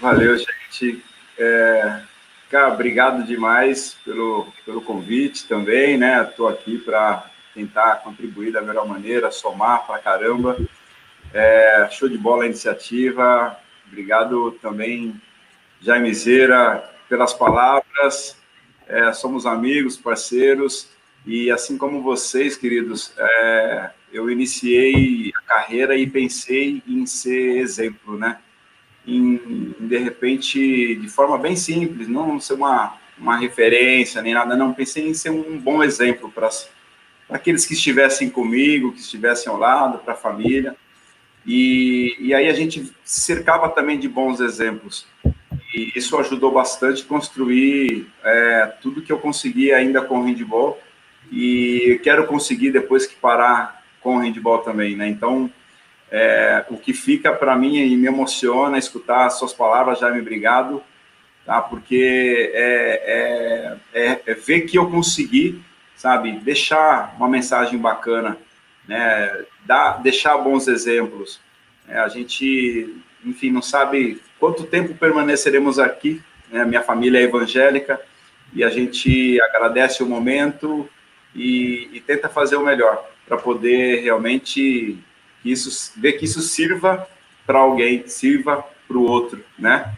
Valeu, 0.00 0.36
gente. 0.36 1.02
É, 1.38 2.02
cara, 2.50 2.74
obrigado 2.74 3.24
demais 3.24 3.96
pelo, 4.04 4.52
pelo 4.66 4.82
convite 4.82 5.48
também, 5.48 5.96
né? 5.96 6.22
Estou 6.22 6.46
aqui 6.46 6.78
para 6.78 7.30
tentar 7.54 7.96
contribuir 7.96 8.52
da 8.52 8.60
melhor 8.60 8.86
maneira, 8.86 9.30
somar 9.30 9.86
para 9.86 9.98
caramba. 9.98 10.58
É, 11.32 11.88
show 11.90 12.08
de 12.08 12.18
bola 12.18 12.44
a 12.44 12.46
iniciativa. 12.46 13.58
Obrigado 13.86 14.52
também, 14.60 15.20
Jaime 15.80 16.14
Zeira, 16.14 16.84
pelas 17.08 17.32
palavras. 17.32 18.36
É, 18.86 19.12
somos 19.12 19.46
amigos, 19.46 19.96
parceiros, 19.96 20.88
e 21.26 21.50
assim 21.50 21.76
como 21.76 22.02
vocês, 22.02 22.56
queridos, 22.56 23.12
é, 23.18 23.90
eu 24.12 24.30
iniciei 24.30 25.32
a 25.36 25.42
carreira 25.42 25.96
e 25.96 26.08
pensei 26.08 26.82
em 26.86 27.06
ser 27.06 27.58
exemplo, 27.58 28.18
né? 28.18 28.38
Em, 29.06 29.74
de 29.78 29.98
repente, 29.98 30.96
de 30.96 31.08
forma 31.08 31.38
bem 31.38 31.56
simples, 31.56 32.08
não 32.08 32.40
ser 32.40 32.54
uma, 32.54 32.96
uma 33.18 33.36
referência 33.36 34.20
nem 34.22 34.34
nada, 34.34 34.56
não. 34.56 34.74
Pensei 34.74 35.08
em 35.08 35.14
ser 35.14 35.30
um 35.30 35.58
bom 35.58 35.82
exemplo 35.82 36.30
para 36.30 36.48
aqueles 37.28 37.66
que 37.66 37.74
estivessem 37.74 38.30
comigo, 38.30 38.92
que 38.92 39.00
estivessem 39.00 39.50
ao 39.50 39.58
lado, 39.58 39.98
para 39.98 40.14
a 40.14 40.16
família. 40.16 40.76
E, 41.46 42.16
e 42.18 42.34
aí 42.34 42.48
a 42.48 42.52
gente 42.52 42.92
cercava 43.04 43.68
também 43.68 43.98
de 43.98 44.08
bons 44.08 44.40
exemplos. 44.40 45.06
E 45.74 45.92
isso 45.96 46.16
ajudou 46.18 46.50
bastante 46.50 47.04
construir 47.04 48.06
é, 48.22 48.66
tudo 48.82 49.02
que 49.02 49.12
eu 49.12 49.18
consegui 49.18 49.72
ainda 49.72 50.02
com 50.02 50.20
o 50.20 50.24
handball. 50.24 50.78
E 51.30 52.00
quero 52.02 52.26
conseguir, 52.26 52.70
depois 52.70 53.06
que 53.06 53.16
parar 53.16 53.77
com 54.00 54.16
o 54.16 54.18
handball 54.18 54.58
também, 54.58 54.96
né? 54.96 55.08
Então, 55.08 55.50
é, 56.10 56.64
o 56.70 56.76
que 56.76 56.92
fica 56.92 57.32
para 57.32 57.56
mim 57.56 57.76
e 57.76 57.96
me 57.96 58.06
emociona 58.06 58.78
escutar 58.78 59.26
as 59.26 59.38
suas 59.38 59.52
palavras, 59.52 59.98
Jaime, 59.98 60.20
obrigado, 60.20 60.82
tá? 61.44 61.60
Porque 61.60 62.50
é, 62.54 63.76
é, 63.92 64.02
é, 64.02 64.22
é 64.26 64.34
ver 64.34 64.62
que 64.62 64.78
eu 64.78 64.90
consegui, 64.90 65.62
sabe, 65.96 66.32
deixar 66.40 67.14
uma 67.16 67.28
mensagem 67.28 67.78
bacana, 67.78 68.38
né? 68.86 69.44
Dar, 69.64 70.02
deixar 70.02 70.38
bons 70.38 70.66
exemplos. 70.68 71.40
É, 71.86 71.98
a 71.98 72.08
gente 72.08 73.02
enfim, 73.24 73.50
não 73.50 73.62
sabe 73.62 74.20
quanto 74.38 74.64
tempo 74.64 74.94
permaneceremos 74.94 75.78
aqui. 75.78 76.22
Né? 76.50 76.64
Minha 76.64 76.82
família 76.82 77.18
é 77.18 77.22
evangélica 77.22 78.00
e 78.52 78.64
a 78.64 78.70
gente 78.70 79.40
agradece 79.42 80.02
o 80.02 80.06
momento 80.06 80.88
e, 81.34 81.90
e 81.92 82.00
tenta 82.00 82.28
fazer 82.28 82.56
o 82.56 82.64
melhor 82.64 83.04
para 83.28 83.36
poder 83.36 84.02
realmente 84.02 84.98
isso, 85.44 85.92
ver 85.96 86.14
que 86.14 86.24
isso 86.24 86.40
sirva 86.40 87.06
para 87.46 87.58
alguém, 87.58 88.06
sirva 88.06 88.64
para 88.86 88.96
o 88.96 89.02
outro, 89.02 89.44
né? 89.58 89.94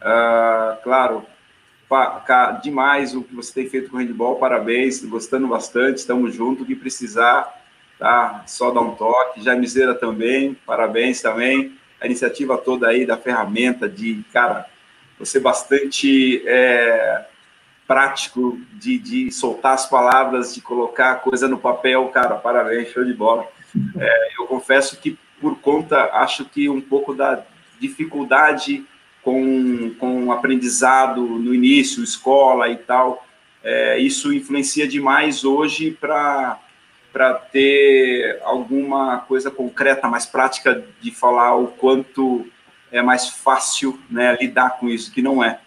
Uh, 0.00 0.82
claro, 0.82 1.26
demais 2.62 3.14
o 3.14 3.22
que 3.22 3.34
você 3.34 3.52
tem 3.52 3.68
feito 3.68 3.90
com 3.90 3.96
o 3.96 4.00
handball, 4.00 4.36
parabéns, 4.36 5.04
gostando 5.04 5.46
bastante, 5.46 5.98
estamos 5.98 6.34
juntos, 6.34 6.66
que 6.66 6.74
precisar, 6.74 7.62
tá? 7.98 8.44
Só 8.46 8.70
dar 8.70 8.80
um 8.80 8.94
toque, 8.94 9.42
Jaimezeira 9.42 9.94
também, 9.94 10.56
parabéns 10.66 11.20
também, 11.20 11.76
a 12.00 12.06
iniciativa 12.06 12.56
toda 12.56 12.88
aí 12.88 13.04
da 13.04 13.16
ferramenta 13.16 13.88
de, 13.88 14.24
cara, 14.32 14.66
você 15.18 15.38
bastante 15.38 16.42
é, 16.46 17.26
prático 17.90 18.56
de, 18.74 18.98
de 18.98 19.32
soltar 19.32 19.74
as 19.74 19.84
palavras, 19.84 20.54
de 20.54 20.60
colocar 20.60 21.10
a 21.10 21.16
coisa 21.16 21.48
no 21.48 21.58
papel, 21.58 22.06
cara, 22.10 22.36
parabéns, 22.36 22.88
show 22.90 23.04
de 23.04 23.12
bola. 23.12 23.48
É, 23.98 24.28
eu 24.38 24.46
confesso 24.46 24.96
que 24.96 25.18
por 25.40 25.58
conta, 25.58 26.04
acho 26.12 26.44
que 26.44 26.68
um 26.68 26.80
pouco 26.80 27.12
da 27.12 27.42
dificuldade 27.80 28.86
com, 29.24 29.92
com 29.98 30.26
o 30.26 30.32
aprendizado 30.32 31.20
no 31.20 31.52
início, 31.52 32.04
escola 32.04 32.68
e 32.68 32.76
tal, 32.76 33.26
é, 33.60 33.98
isso 33.98 34.32
influencia 34.32 34.86
demais 34.86 35.44
hoje 35.44 35.90
para 35.90 36.60
para 37.12 37.34
ter 37.34 38.40
alguma 38.44 39.18
coisa 39.18 39.50
concreta, 39.50 40.06
mais 40.06 40.24
prática 40.26 40.84
de 41.00 41.10
falar 41.10 41.56
o 41.56 41.66
quanto 41.66 42.46
é 42.92 43.02
mais 43.02 43.28
fácil 43.28 43.98
né, 44.08 44.38
lidar 44.40 44.78
com 44.78 44.88
isso, 44.88 45.10
que 45.10 45.20
não 45.20 45.42
é. 45.42 45.58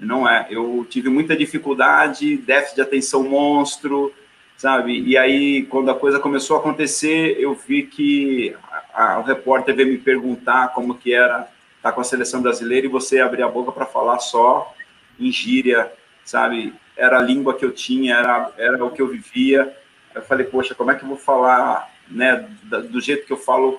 Não 0.00 0.26
é. 0.26 0.46
Eu 0.48 0.86
tive 0.88 1.10
muita 1.10 1.36
dificuldade, 1.36 2.38
déficit 2.38 2.76
de 2.76 2.80
atenção 2.80 3.22
monstro, 3.22 4.12
sabe? 4.56 4.98
E 4.98 5.16
aí, 5.16 5.64
quando 5.64 5.90
a 5.90 5.94
coisa 5.94 6.18
começou 6.18 6.56
a 6.56 6.60
acontecer, 6.60 7.36
eu 7.38 7.54
vi 7.54 7.82
que 7.82 8.56
a, 8.94 9.14
a, 9.14 9.18
o 9.20 9.22
repórter 9.22 9.74
veio 9.74 9.88
me 9.88 9.98
perguntar 9.98 10.68
como 10.68 10.94
que 10.94 11.12
era 11.12 11.48
estar 11.76 11.92
com 11.92 12.00
a 12.00 12.04
seleção 12.04 12.40
brasileira 12.40 12.86
e 12.86 12.90
você 12.90 13.20
abrir 13.20 13.42
a 13.42 13.48
boca 13.48 13.72
para 13.72 13.84
falar 13.84 14.18
só 14.18 14.74
em 15.18 15.30
gíria, 15.30 15.92
sabe? 16.24 16.72
Era 16.96 17.18
a 17.18 17.22
língua 17.22 17.54
que 17.54 17.64
eu 17.64 17.70
tinha, 17.70 18.16
era, 18.16 18.52
era 18.56 18.84
o 18.84 18.90
que 18.90 19.02
eu 19.02 19.08
vivia. 19.08 19.74
Eu 20.14 20.22
falei, 20.22 20.46
poxa, 20.46 20.74
como 20.74 20.90
é 20.90 20.94
que 20.94 21.04
eu 21.04 21.08
vou 21.08 21.16
falar, 21.18 21.90
né, 22.08 22.48
do 22.90 23.00
jeito 23.00 23.26
que 23.26 23.32
eu 23.32 23.38
falo 23.38 23.78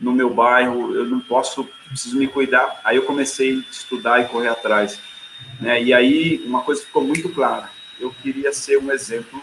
no 0.00 0.12
meu 0.12 0.30
bairro? 0.30 0.94
Eu 0.94 1.04
não 1.04 1.20
posso, 1.20 1.68
preciso 1.86 2.18
me 2.18 2.26
cuidar. 2.26 2.80
Aí 2.84 2.96
eu 2.96 3.04
comecei 3.04 3.52
a 3.52 3.70
estudar 3.70 4.20
e 4.20 4.28
correr 4.28 4.48
atrás. 4.48 5.00
Né? 5.60 5.82
E 5.82 5.92
aí 5.92 6.42
uma 6.44 6.62
coisa 6.62 6.82
ficou 6.82 7.02
muito 7.02 7.28
clara: 7.30 7.70
eu 8.00 8.10
queria 8.22 8.52
ser 8.52 8.78
um 8.78 8.92
exemplo 8.92 9.42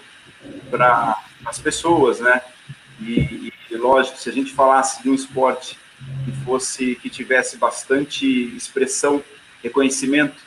para 0.69 1.21
as 1.45 1.59
pessoas, 1.59 2.19
né? 2.19 2.41
E, 2.99 3.51
e, 3.69 3.75
lógico, 3.75 4.17
se 4.17 4.29
a 4.29 4.31
gente 4.31 4.53
falasse 4.53 5.03
de 5.03 5.09
um 5.09 5.13
esporte 5.13 5.77
que 6.23 6.31
fosse 6.43 6.95
que 6.95 7.09
tivesse 7.09 7.57
bastante 7.57 8.25
expressão, 8.55 9.23
reconhecimento, 9.61 10.41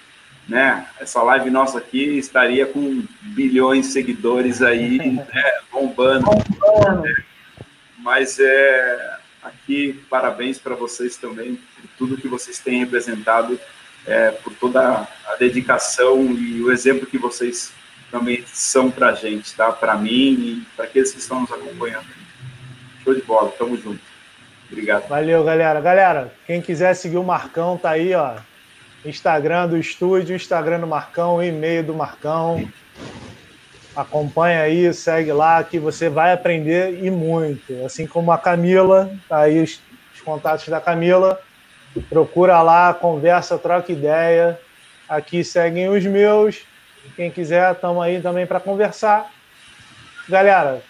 né? 0.49 0.87
Essa 0.99 1.23
live 1.23 1.51
nossa 1.51 1.79
aqui 1.79 2.19
estaria 2.19 2.67
com 2.67 3.05
bilhões 3.21 3.87
de 3.87 3.93
seguidores 3.93 4.63
aí, 4.63 4.99
né? 5.13 5.27
bombando. 5.71 6.25
bombando. 6.25 7.03
Né? 7.03 7.15
Mas 7.99 8.39
é 8.39 9.19
aqui 9.43 10.03
parabéns 10.09 10.59
para 10.59 10.75
vocês 10.75 11.17
também 11.17 11.57
por 11.57 11.89
tudo 11.99 12.17
que 12.17 12.29
vocês 12.29 12.59
têm 12.59 12.81
representado 12.81 13.61
é, 14.09 14.31
por 14.31 14.55
toda 14.55 15.07
a 15.27 15.37
dedicação 15.39 16.33
e 16.33 16.63
o 16.63 16.73
exemplo 16.73 17.07
que 17.07 17.19
vocês 17.19 17.73
também 18.11 18.43
são 18.47 18.91
para 18.91 19.11
a 19.11 19.15
gente, 19.15 19.55
tá? 19.55 19.71
Para 19.71 19.95
mim 19.97 20.11
e 20.11 20.67
para 20.75 20.87
aqueles 20.87 21.13
que 21.13 21.19
estão 21.19 21.43
nos 21.43 21.53
acompanhando. 21.53 22.07
Show 23.05 23.15
de 23.15 23.21
bola, 23.23 23.53
tamo 23.57 23.77
junto. 23.77 24.01
Obrigado. 24.71 25.09
Valeu, 25.09 25.45
galera. 25.45 25.81
Galera, 25.81 26.33
quem 26.47 26.61
quiser 26.61 26.95
seguir 26.95 27.19
o 27.19 27.25
Marcão, 27.25 27.77
tá 27.77 27.91
aí, 27.91 28.15
ó. 28.15 28.37
Instagram 29.05 29.69
do 29.69 29.77
estúdio, 29.77 30.35
Instagram 30.35 30.81
do 30.81 30.87
Marcão, 30.87 31.43
e-mail 31.43 31.85
do 31.85 31.95
Marcão. 31.95 32.67
Acompanha 33.95 34.63
aí, 34.63 34.93
segue 34.95 35.33
lá, 35.33 35.63
que 35.63 35.79
você 35.79 36.09
vai 36.09 36.33
aprender 36.33 37.03
e 37.03 37.11
muito. 37.11 37.85
Assim 37.85 38.07
como 38.07 38.33
a 38.33 38.39
Camila, 38.39 39.11
tá 39.29 39.41
aí 39.41 39.63
os, 39.63 39.81
os 40.15 40.21
contatos 40.21 40.69
da 40.69 40.81
Camila. 40.81 41.41
Procura 42.09 42.61
lá, 42.63 42.93
conversa, 42.95 43.59
troca 43.59 43.93
ideia. 43.93 44.59
Aqui 45.09 45.43
seguem 45.43 45.89
os 45.89 46.05
meus. 46.05 46.65
Quem 47.17 47.31
quiser, 47.31 47.73
estamos 47.73 48.03
aí 48.03 48.21
também 48.21 48.47
para 48.47 48.61
conversar. 48.61 49.31
Galera, 50.29 50.83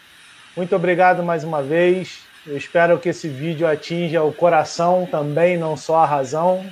muito 0.56 0.74
obrigado 0.74 1.22
mais 1.22 1.44
uma 1.44 1.62
vez. 1.62 2.20
Eu 2.46 2.56
espero 2.56 2.98
que 2.98 3.10
esse 3.10 3.28
vídeo 3.28 3.66
atinja 3.66 4.22
o 4.22 4.32
coração 4.32 5.06
também, 5.10 5.56
não 5.56 5.76
só 5.76 5.98
a 5.98 6.06
razão, 6.06 6.64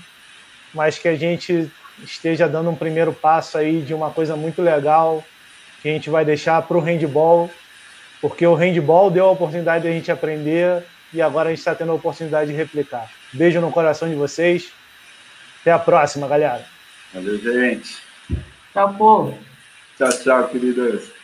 mas 0.75 0.99
que 0.99 1.07
a 1.07 1.15
gente 1.15 1.71
esteja 2.03 2.49
dando 2.49 2.71
um 2.71 2.75
primeiro 2.75 3.13
passo 3.13 3.57
aí 3.57 3.83
de 3.83 3.95
uma 3.95 4.11
coisa 4.11 4.37
muito 4.37 4.61
legal 4.61 5.23
que 5.81 5.89
a 5.89 5.93
gente 5.93 6.11
vai 6.11 6.25
deixar 6.25 6.61
para 6.63 6.77
o 6.77 6.81
handball, 6.81 7.51
porque 8.21 8.47
o 8.47 8.55
handball 8.55 9.11
deu 9.11 9.27
a 9.27 9.31
oportunidade 9.31 9.83
de 9.83 9.89
a 9.89 9.93
gente 9.93 10.11
aprender 10.11 10.83
e 11.13 11.23
agora 11.23 11.49
a 11.49 11.51
gente 11.51 11.61
está 11.61 11.75
tendo 11.75 11.93
a 11.93 11.95
oportunidade 11.95 12.51
de 12.51 12.57
replicar. 12.57 13.09
Beijo 13.33 13.61
no 13.61 13.71
coração 13.71 14.09
de 14.09 14.15
vocês. 14.15 14.73
Até 15.61 15.73
a 15.73 15.79
próxima, 15.79 16.29
galera. 16.29 16.65
Valeu, 17.13 17.39
gente. 17.39 17.99
Tchau, 18.73 18.95
povo. 18.95 19.39
Tchau, 19.97 20.09
tchau, 20.11 20.49
queridas. 20.49 21.16